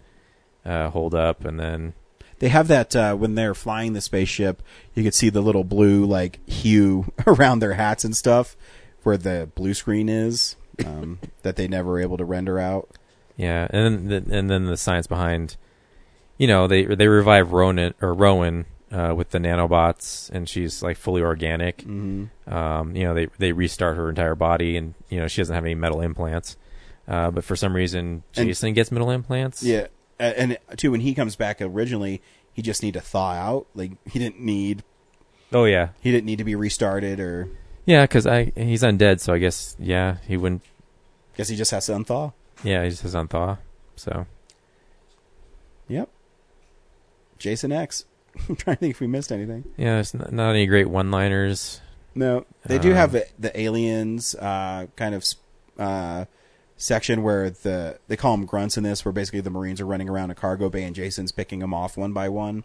uh, 0.65 0.91
hold 0.91 1.15
up, 1.15 1.45
and 1.45 1.59
then 1.61 1.95
They 2.39 2.49
have 2.49 2.69
that 2.69 2.95
uh, 2.95 3.15
when 3.15 3.35
they're 3.35 3.55
flying 3.55 3.93
the 3.95 4.01
spaceship. 4.01 4.63
You 4.95 5.03
could 5.03 5.15
see 5.15 5.31
the 5.31 5.41
little 5.41 5.65
blue 5.65 6.05
like 6.05 6.39
hue 6.49 7.13
around 7.27 7.59
their 7.61 7.75
hats 7.75 8.05
and 8.05 8.17
stuff, 8.17 8.57
where 9.03 9.17
the 9.17 9.49
blue 9.55 9.75
screen 9.75 10.09
is 10.09 10.57
um, 10.85 11.19
that 11.43 11.57
they 11.57 11.67
never 11.69 11.91
were 11.93 12.01
able 12.01 12.17
to 12.19 12.25
render 12.25 12.59
out. 12.59 12.89
Yeah, 13.37 13.67
and 13.71 14.09
then 14.09 14.25
the, 14.25 14.37
and 14.39 14.51
then 14.51 14.65
the 14.67 14.77
science 14.77 15.07
behind, 15.07 15.57
you 16.39 16.47
know, 16.47 16.67
they 16.67 16.85
they 16.85 17.07
revive 17.09 17.53
Ronan 17.53 17.95
or 18.01 18.13
Rowan 18.15 18.67
uh, 18.93 19.13
with 19.17 19.31
the 19.31 19.39
nanobots, 19.39 20.31
and 20.31 20.49
she's 20.49 20.83
like 20.83 20.97
fully 20.97 21.23
organic. 21.23 21.79
Mhm. 21.79 22.31
Um, 22.47 22.95
you 22.97 23.05
know, 23.05 23.15
they 23.15 23.27
they 23.39 23.53
restart 23.53 23.97
her 23.97 24.09
entire 24.09 24.35
body, 24.35 24.77
and 24.77 24.95
you 25.09 25.19
know 25.21 25.27
she 25.27 25.41
doesn't 25.41 25.55
have 25.55 25.65
any 25.65 25.75
metal 25.75 26.01
implants. 26.01 26.57
Uh, 27.09 27.31
but 27.31 27.45
for 27.45 27.55
some 27.57 27.75
reason, 27.75 28.23
And- 28.37 28.49
Jason 28.49 28.73
gets 28.75 28.91
metal 28.91 29.11
implants. 29.11 29.63
Yeah, 29.63 29.87
and 30.19 30.59
too 30.77 30.91
when 30.91 31.01
he 31.01 31.15
comes 31.15 31.37
back 31.37 31.61
originally, 31.61 32.21
he 32.53 32.63
just 32.63 32.83
need 32.83 32.95
to 32.95 33.01
thaw 33.01 33.33
out. 33.33 33.67
Like 33.75 33.93
he 34.09 34.19
didn't 34.19 34.41
need. 34.41 34.83
Oh 35.53 35.65
yeah. 35.65 35.91
He 36.01 36.11
didn't 36.11 36.27
need 36.27 36.39
to 36.39 36.45
be 36.45 36.55
restarted, 36.57 37.21
or 37.21 37.49
Yeah, 37.85 38.03
because 38.03 38.27
I 38.27 38.53
he's 38.57 38.83
undead, 38.83 39.21
so 39.21 39.33
I 39.33 39.39
guess 39.39 39.77
yeah 39.79 40.17
he 40.27 40.37
wouldn't. 40.37 40.63
guess 41.37 41.49
he 41.49 41.57
just 41.57 41.71
has 41.71 41.87
to 41.87 41.93
unthaw. 41.93 42.33
Yeah, 42.65 42.83
he 42.83 42.91
just 42.91 43.03
has 43.03 43.15
unthaw. 43.15 43.59
So 43.95 44.27
Yep. 45.89 46.09
Jason 47.39 47.71
X. 47.71 48.05
I'm 48.49 48.57
trying 48.57 48.77
to 48.77 48.81
think 48.81 48.91
if 48.95 49.01
we 49.01 49.07
missed 49.07 49.33
anything. 49.33 49.65
yeah, 49.77 49.95
there's 49.95 50.15
not, 50.15 50.33
not 50.33 50.51
any 50.51 50.67
great 50.67 50.89
one-liners. 50.89 51.81
No, 52.15 52.47
they 52.65 52.79
do 52.79 52.91
Um, 52.91 52.97
have 52.97 53.13
the, 53.13 53.27
the 53.39 53.59
aliens 53.61 54.35
uh, 54.37 54.87
kind 54.97 55.15
of 55.15 55.25
uh, 55.79 56.25
section 56.79 57.23
where 57.23 57.51
the 57.51 57.99
they 58.09 58.17
call 58.17 58.37
them 58.37 58.47
grunts 58.47 58.77
in 58.79 58.85
this, 58.85 59.05
where 59.05 59.13
basically 59.13 59.41
the 59.43 59.51
Marines 59.51 59.81
are 59.81 59.87
running 59.87 60.09
around 60.09 60.31
a 60.31 60.35
cargo 60.35 60.69
bay 60.71 60.83
and 60.85 60.95
Jason's 60.97 61.31
picking 61.33 61.59
them 61.59 61.75
off 61.75 61.97
one 61.97 62.13
by 62.13 62.29
one. 62.29 62.65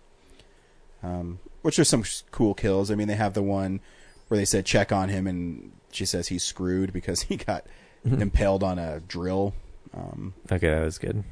Um, 1.03 1.39
which 1.64 1.80
are 1.80 1.84
some 1.84 2.03
cool 2.31 2.53
kills. 2.53 2.89
I 2.91 2.95
mean, 2.95 3.07
they 3.07 3.15
have 3.15 3.34
the 3.34 3.43
one 3.43 3.81
where 4.27 4.38
they 4.38 4.45
said 4.45 4.65
check 4.65 4.91
on 4.91 5.10
him, 5.10 5.27
and 5.27 5.72
she 5.91 6.06
says 6.06 6.27
he's 6.30 6.43
screwed 6.43 6.93
because 6.93 7.22
he 7.23 7.35
got 7.38 7.65
impaled 8.06 8.64
on 8.64 8.80
a 8.80 8.99
drill. 9.02 9.53
Um, 9.93 10.34
Okay, 10.52 10.69
that 10.69 10.84
was 10.84 10.98
good. 10.98 11.23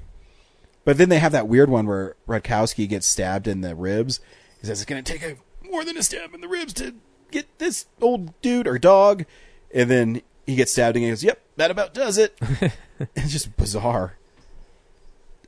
But 0.85 0.97
then 0.97 1.09
they 1.09 1.19
have 1.19 1.31
that 1.31 1.47
weird 1.47 1.69
one 1.69 1.85
where 1.85 2.15
Rutkowski 2.27 2.87
gets 2.87 3.07
stabbed 3.07 3.47
in 3.47 3.61
the 3.61 3.75
ribs. 3.75 4.19
He 4.61 4.67
says 4.67 4.81
it's 4.81 4.89
going 4.89 5.03
to 5.03 5.11
take 5.11 5.23
a, 5.23 5.37
more 5.67 5.83
than 5.83 5.97
a 5.97 6.03
stab 6.03 6.33
in 6.33 6.41
the 6.41 6.47
ribs 6.47 6.73
to 6.73 6.95
get 7.31 7.59
this 7.59 7.85
old 8.01 8.39
dude 8.41 8.67
or 8.67 8.77
dog. 8.77 9.25
And 9.73 9.89
then 9.89 10.21
he 10.45 10.55
gets 10.55 10.71
stabbed 10.71 10.95
and 10.95 11.05
he 11.05 11.11
goes, 11.11 11.23
"Yep, 11.23 11.41
that 11.57 11.71
about 11.71 11.93
does 11.93 12.17
it." 12.17 12.37
it's 13.15 13.31
just 13.31 13.55
bizarre. 13.57 14.17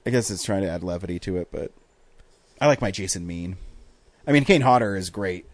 I 0.05 0.09
guess 0.09 0.31
it's 0.31 0.43
trying 0.43 0.63
to 0.63 0.69
add 0.69 0.83
levity 0.83 1.19
to 1.19 1.37
it, 1.37 1.49
but 1.51 1.71
I 2.59 2.67
like 2.67 2.81
my 2.81 2.91
Jason 2.91 3.27
Mean. 3.27 3.57
I 4.25 4.31
mean, 4.31 4.45
Kane 4.45 4.61
Hodder 4.61 4.95
is 4.95 5.09
great. 5.09 5.45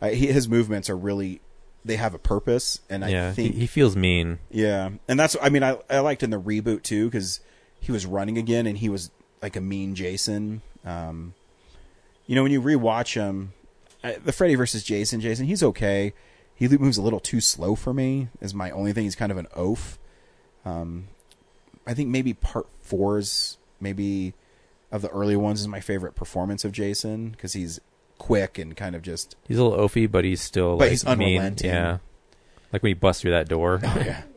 Uh, 0.00 0.08
he, 0.08 0.28
his 0.28 0.48
movements 0.48 0.88
are 0.88 0.96
really 0.96 1.40
they 1.84 1.96
have 1.96 2.14
a 2.14 2.18
purpose, 2.18 2.80
and 2.88 3.04
I 3.04 3.08
yeah, 3.08 3.32
think 3.32 3.54
he, 3.54 3.60
he 3.60 3.66
feels 3.66 3.96
mean. 3.96 4.38
yeah, 4.50 4.90
and 5.08 5.18
that's 5.18 5.36
I 5.40 5.48
mean 5.48 5.62
I 5.62 5.78
I 5.88 6.00
liked 6.00 6.22
in 6.22 6.30
the 6.30 6.40
reboot 6.40 6.82
too 6.82 7.06
because 7.06 7.40
he 7.80 7.92
was 7.92 8.06
running 8.06 8.38
again 8.38 8.66
and 8.66 8.78
he 8.78 8.88
was 8.88 9.10
like 9.42 9.56
a 9.56 9.60
mean 9.60 9.94
Jason. 9.94 10.62
Um, 10.84 11.34
you 12.26 12.34
know 12.34 12.42
when 12.42 12.52
you 12.52 12.60
rewatch 12.62 13.14
him, 13.14 13.52
I, 14.04 14.12
the 14.14 14.32
Freddy 14.32 14.54
versus 14.54 14.82
Jason, 14.82 15.20
Jason 15.20 15.46
he's 15.46 15.62
okay. 15.62 16.12
He 16.54 16.68
moves 16.68 16.98
a 16.98 17.02
little 17.02 17.20
too 17.20 17.40
slow 17.40 17.74
for 17.74 17.94
me. 17.94 18.28
Is 18.40 18.52
my 18.54 18.70
only 18.70 18.92
thing. 18.92 19.04
He's 19.04 19.16
kind 19.16 19.32
of 19.32 19.38
an 19.38 19.46
oaf. 19.56 19.98
Um, 20.64 21.08
I 21.86 21.94
think 21.94 22.10
maybe 22.10 22.34
part 22.34 22.66
four's 22.82 23.56
maybe 23.80 24.34
of 24.92 25.02
the 25.02 25.08
early 25.08 25.36
ones 25.36 25.60
is 25.60 25.68
my 25.68 25.80
favorite 25.80 26.14
performance 26.14 26.64
of 26.64 26.72
Jason 26.72 27.30
because 27.30 27.54
he's 27.54 27.80
quick 28.18 28.58
and 28.58 28.76
kind 28.76 28.94
of 28.94 29.00
just 29.02 29.36
He's 29.48 29.56
a 29.58 29.64
little 29.64 29.88
oafy, 29.88 30.10
but 30.10 30.24
he's 30.24 30.42
still 30.42 30.72
But 30.76 30.84
like 30.84 30.90
he's 30.90 31.04
mean. 31.06 31.12
unrelenting. 31.38 31.70
Yeah, 31.70 31.98
like 32.72 32.82
when 32.82 32.90
he 32.90 32.94
busts 32.94 33.22
through 33.22 33.30
that 33.32 33.48
door. 33.48 33.80
Oh 33.82 34.02
yeah. 34.04 34.22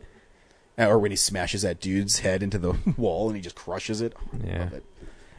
Or 0.78 0.98
when 0.98 1.12
he 1.12 1.18
smashes 1.18 1.62
that 1.62 1.80
dude's 1.80 2.20
head 2.20 2.42
into 2.42 2.58
the 2.58 2.74
wall 2.98 3.28
and 3.28 3.36
he 3.36 3.42
just 3.42 3.56
crushes 3.56 4.02
it. 4.02 4.14
I 4.34 4.48
Yeah. 4.48 4.60
love 4.60 4.74
it. 4.74 4.84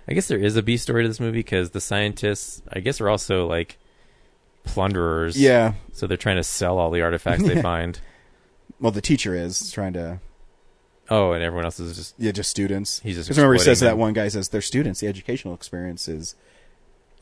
I 0.06 0.12
guess 0.12 0.28
there 0.28 0.39
is 0.39 0.56
a 0.56 0.62
B 0.62 0.77
story 0.77 1.02
to 1.02 1.09
this 1.09 1.19
movie 1.19 1.39
because 1.39 1.70
the 1.70 1.81
scientists, 1.81 2.62
I 2.73 2.81
guess, 2.81 3.01
are 3.01 3.09
also 3.09 3.47
like 3.47 3.78
plunderers. 4.65 5.36
Yeah. 5.40 5.74
So 5.93 6.06
they're 6.06 6.16
trying 6.16 6.36
to 6.36 6.44
sell 6.44 6.78
all 6.78 6.90
the 6.90 7.02
artifacts 7.02 7.44
they 7.44 7.61
find. 7.70 7.98
Well, 8.81 8.93
the 8.93 9.01
teacher 9.01 9.35
is 9.35 9.70
trying 9.73 9.94
to. 9.94 10.20
Oh, 11.11 11.32
and 11.32 11.43
everyone 11.43 11.65
else 11.65 11.81
is 11.81 11.97
just 11.97 12.15
Yeah, 12.19 12.32
just 12.32 12.51
students. 12.51 13.01
He's 13.01 13.16
just 13.16 13.28
Because 13.28 13.39
remember, 13.39 13.55
he 13.55 13.59
says 13.61 13.78
exploiting 13.82 13.98
that 13.98 14.01
one 14.01 14.12
guy 14.15 14.28
says 14.28 14.48
they're 14.48 14.61
students. 14.62 15.01
The 15.01 15.06
educational 15.09 15.55
experience 15.55 16.06
is 16.09 16.35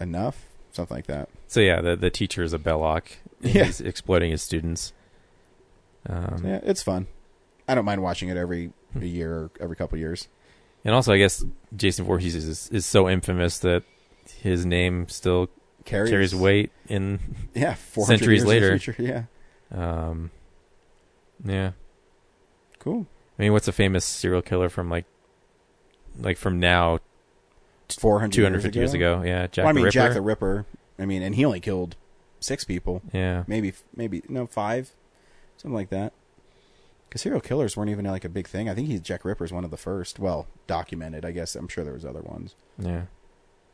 enough, 0.01 0.44
something 0.72 0.97
like 0.97 1.06
that. 1.06 1.28
So 1.48 1.60
yeah, 1.60 1.80
the 1.80 1.97
the 1.97 2.10
teacher 2.10 2.43
is 2.43 2.52
a 2.52 2.59
Belloc. 2.59 3.05
Yeah. 3.43 3.64
He's 3.64 3.80
exploiting 3.80 4.30
his 4.30 4.40
students. 4.43 4.93
Um, 6.09 6.43
Yeah, 6.44 6.60
it's 6.62 6.80
fun. 6.82 7.09
I 7.73 7.74
don't 7.74 7.85
mind 7.85 8.03
watching 8.03 8.28
it 8.28 8.36
every 8.36 8.73
Hmm. 8.93 9.03
a 9.03 9.07
year 9.07 9.32
or 9.35 9.51
every 9.61 9.74
couple 9.77 9.97
years. 9.99 10.28
And 10.85 10.94
also, 10.94 11.12
I 11.12 11.19
guess 11.19 11.44
Jason 11.74 12.05
Voorhees 12.05 12.35
is 12.35 12.69
is 12.70 12.85
so 12.86 13.09
infamous 13.09 13.59
that 13.61 13.82
his 14.40 14.66
name 14.66 15.09
still 15.09 15.49
Carries- 15.85 16.11
carries, 16.11 16.35
weight 16.35 16.70
in 16.89 17.19
Yeah, 17.55 17.74
400 17.74 18.19
centuries 18.19 18.39
years 18.40 18.49
later. 18.49 18.78
future, 18.78 19.03
yeah. 19.03 19.24
Um, 19.77 20.31
yeah. 21.44 21.73
Cool. 22.78 23.07
I 23.39 23.43
mean, 23.43 23.53
what's 23.53 23.66
a 23.69 23.73
famous 23.73 24.05
serial 24.05 24.43
killer 24.43 24.69
from 24.69 24.90
like, 24.90 25.07
like 26.20 26.36
from 26.36 26.61
now, 26.61 26.99
400 27.99 28.32
250 28.35 28.78
years 28.78 28.94
ago? 28.94 29.23
Yeah, 29.24 29.47
Jack 29.47 29.65
well, 29.65 29.69
I 29.69 29.73
the 29.73 29.77
mean, 29.77 29.85
Ripper. 29.85 29.93
Jack 29.93 30.12
the 30.15 30.20
Ripper. 30.20 30.66
I 30.99 31.07
mean, 31.07 31.23
and 31.23 31.35
he 31.35 31.44
only 31.44 31.61
killed 31.61 31.97
six 32.40 32.65
people. 32.65 33.03
Yeah. 33.12 33.44
maybe 33.47 33.73
maybe 33.97 34.23
no 34.28 34.47
five, 34.47 34.90
something 35.57 35.74
like 35.74 35.90
that. 35.90 36.12
Because 37.12 37.20
serial 37.20 37.43
killers 37.43 37.76
weren't 37.76 37.90
even 37.90 38.06
like 38.06 38.24
a 38.24 38.28
big 38.30 38.48
thing. 38.48 38.70
I 38.70 38.74
think 38.74 38.89
he's 38.89 39.02
Jack 39.02 39.22
Ripper's 39.22 39.52
one 39.52 39.64
of 39.64 39.70
the 39.70 39.76
first. 39.76 40.18
Well, 40.18 40.47
documented. 40.66 41.26
I 41.26 41.30
guess 41.32 41.55
I'm 41.55 41.68
sure 41.68 41.84
there 41.84 41.93
was 41.93 42.06
other 42.06 42.22
ones. 42.22 42.55
Yeah. 42.78 43.02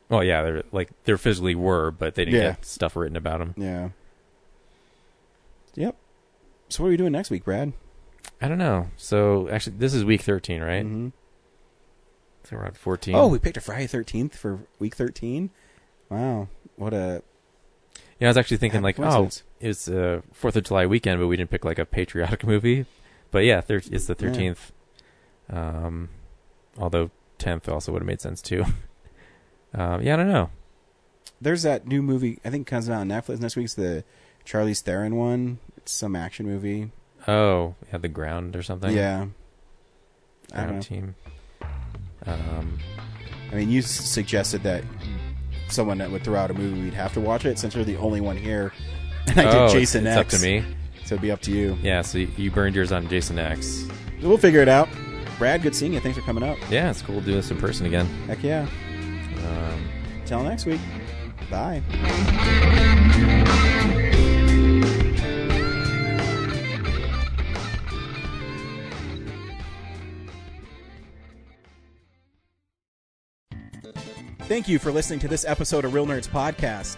Well, 0.09 0.25
yeah, 0.25 0.41
they're 0.43 0.63
like 0.73 0.89
there 1.05 1.17
physically 1.17 1.55
were, 1.55 1.89
but 1.89 2.15
they 2.15 2.25
didn't 2.25 2.41
Yeah. 2.41 2.49
get 2.51 2.65
stuff 2.65 2.97
written 2.97 3.15
about 3.15 3.39
them. 3.39 3.53
Yeah. 3.55 3.89
Yep. 5.75 5.95
So 6.67 6.83
what 6.83 6.87
are 6.87 6.91
we 6.91 6.97
doing 6.97 7.13
next 7.13 7.29
week, 7.29 7.45
Brad? 7.45 7.71
I 8.41 8.49
don't 8.49 8.57
know. 8.57 8.89
So 8.97 9.47
actually, 9.47 9.77
this 9.77 9.93
is 9.93 10.03
week 10.03 10.19
thirteen, 10.21 10.61
right? 10.61 10.85
Mhm. 10.85 11.13
So 12.43 12.57
we're 12.57 12.65
at 12.65 12.75
fourteen. 12.75 13.15
Oh, 13.15 13.27
we 13.27 13.39
picked 13.39 13.55
a 13.55 13.61
Friday 13.61 13.87
Thirteenth 13.87 14.35
for 14.35 14.59
week 14.79 14.95
thirteen. 14.95 15.49
Wow, 16.09 16.49
what 16.75 16.93
a 16.93 17.23
Yeah, 18.19 18.27
I 18.27 18.31
was 18.31 18.37
actually 18.37 18.57
thinking 18.57 18.81
like, 18.81 18.99
oh, 18.99 19.29
it's 19.61 19.87
a 19.87 20.23
Fourth 20.33 20.57
of 20.57 20.65
July 20.65 20.85
weekend, 20.87 21.21
but 21.21 21.27
we 21.27 21.37
didn't 21.37 21.51
pick 21.51 21.63
like 21.63 21.79
a 21.79 21.85
patriotic 21.85 22.43
movie. 22.45 22.85
But 23.31 23.45
yeah, 23.45 23.61
thir- 23.61 23.81
it's 23.91 24.05
the 24.07 24.15
Yeah. 24.19 24.27
thirteenth. 24.29 24.71
Um, 25.49 26.09
although 26.77 27.11
tenth 27.37 27.67
also 27.69 27.91
would 27.91 28.01
have 28.01 28.07
made 28.07 28.21
sense 28.21 28.41
too. 28.41 28.63
um, 29.73 30.01
yeah, 30.03 30.13
I 30.13 30.17
don't 30.17 30.27
know. 30.29 30.49
There's 31.41 31.63
that 31.63 31.87
new 31.87 32.01
movie. 32.01 32.39
I 32.43 32.49
think 32.49 32.67
comes 32.67 32.89
out 32.89 32.99
on 33.01 33.07
Netflix 33.09 33.39
next 33.39 33.55
week. 33.55 33.65
It's 33.65 33.73
the 33.75 34.03
Charlize 34.45 34.81
Theron 34.81 35.15
one. 35.15 35.59
It's 35.77 35.91
some 35.91 36.15
action 36.15 36.45
movie. 36.45 36.91
Oh, 37.27 37.75
yeah, 37.91 37.97
the 37.99 38.07
ground 38.07 38.55
or 38.55 38.63
something. 38.63 38.95
Yeah. 38.95 39.27
I 40.53 40.57
don't 40.63 40.67
ground 40.67 40.75
know. 40.75 40.81
team. 40.81 41.15
Um, 42.25 42.79
I 43.51 43.55
mean, 43.55 43.69
you 43.69 43.81
suggested 43.81 44.63
that 44.63 44.83
someone 45.69 45.97
that 45.99 46.11
would 46.11 46.23
throw 46.23 46.35
out 46.39 46.51
a 46.51 46.53
movie, 46.53 46.81
we'd 46.83 46.93
have 46.93 47.13
to 47.13 47.19
watch 47.21 47.45
it 47.45 47.57
since 47.59 47.75
you're 47.75 47.85
the 47.85 47.97
only 47.97 48.21
one 48.21 48.37
here. 48.37 48.73
And 49.27 49.39
I 49.41 49.43
oh, 49.45 49.51
did 49.51 49.55
it's- 49.57 49.73
Jason 49.73 50.07
it's, 50.07 50.17
X. 50.17 50.33
up 50.33 50.39
to 50.39 50.45
me. 50.45 50.65
So 51.09 51.15
it'd 51.15 51.23
be 51.23 51.31
up 51.31 51.41
to 51.41 51.51
you. 51.51 51.75
Yeah, 51.81 52.03
so 52.03 52.19
you, 52.19 52.27
you 52.37 52.51
burned 52.51 52.75
yours 52.75 52.91
on 52.91 53.09
Jason 53.09 53.39
X. 53.39 53.83
We'll 54.21 54.37
figure 54.37 54.61
it 54.61 54.67
out. 54.67 54.87
Brad, 55.39 55.63
good 55.63 55.73
seeing 55.73 55.91
you. 55.91 55.99
Thanks 55.99 56.19
for 56.19 56.23
coming 56.23 56.43
up. 56.43 56.55
Yeah, 56.69 56.91
it's 56.91 57.01
cool 57.01 57.19
to 57.19 57.25
do 57.25 57.33
this 57.33 57.49
in 57.49 57.57
person 57.57 57.87
again. 57.87 58.05
Heck 58.27 58.43
yeah. 58.43 58.67
Um, 59.47 59.89
Till 60.27 60.43
next 60.43 60.67
week. 60.67 60.79
Bye. 61.49 61.81
Thank 74.41 74.67
you 74.67 74.77
for 74.77 74.91
listening 74.91 75.17
to 75.21 75.27
this 75.27 75.43
episode 75.43 75.85
of 75.85 75.95
Real 75.95 76.05
Nerds 76.05 76.29
Podcast. 76.29 76.97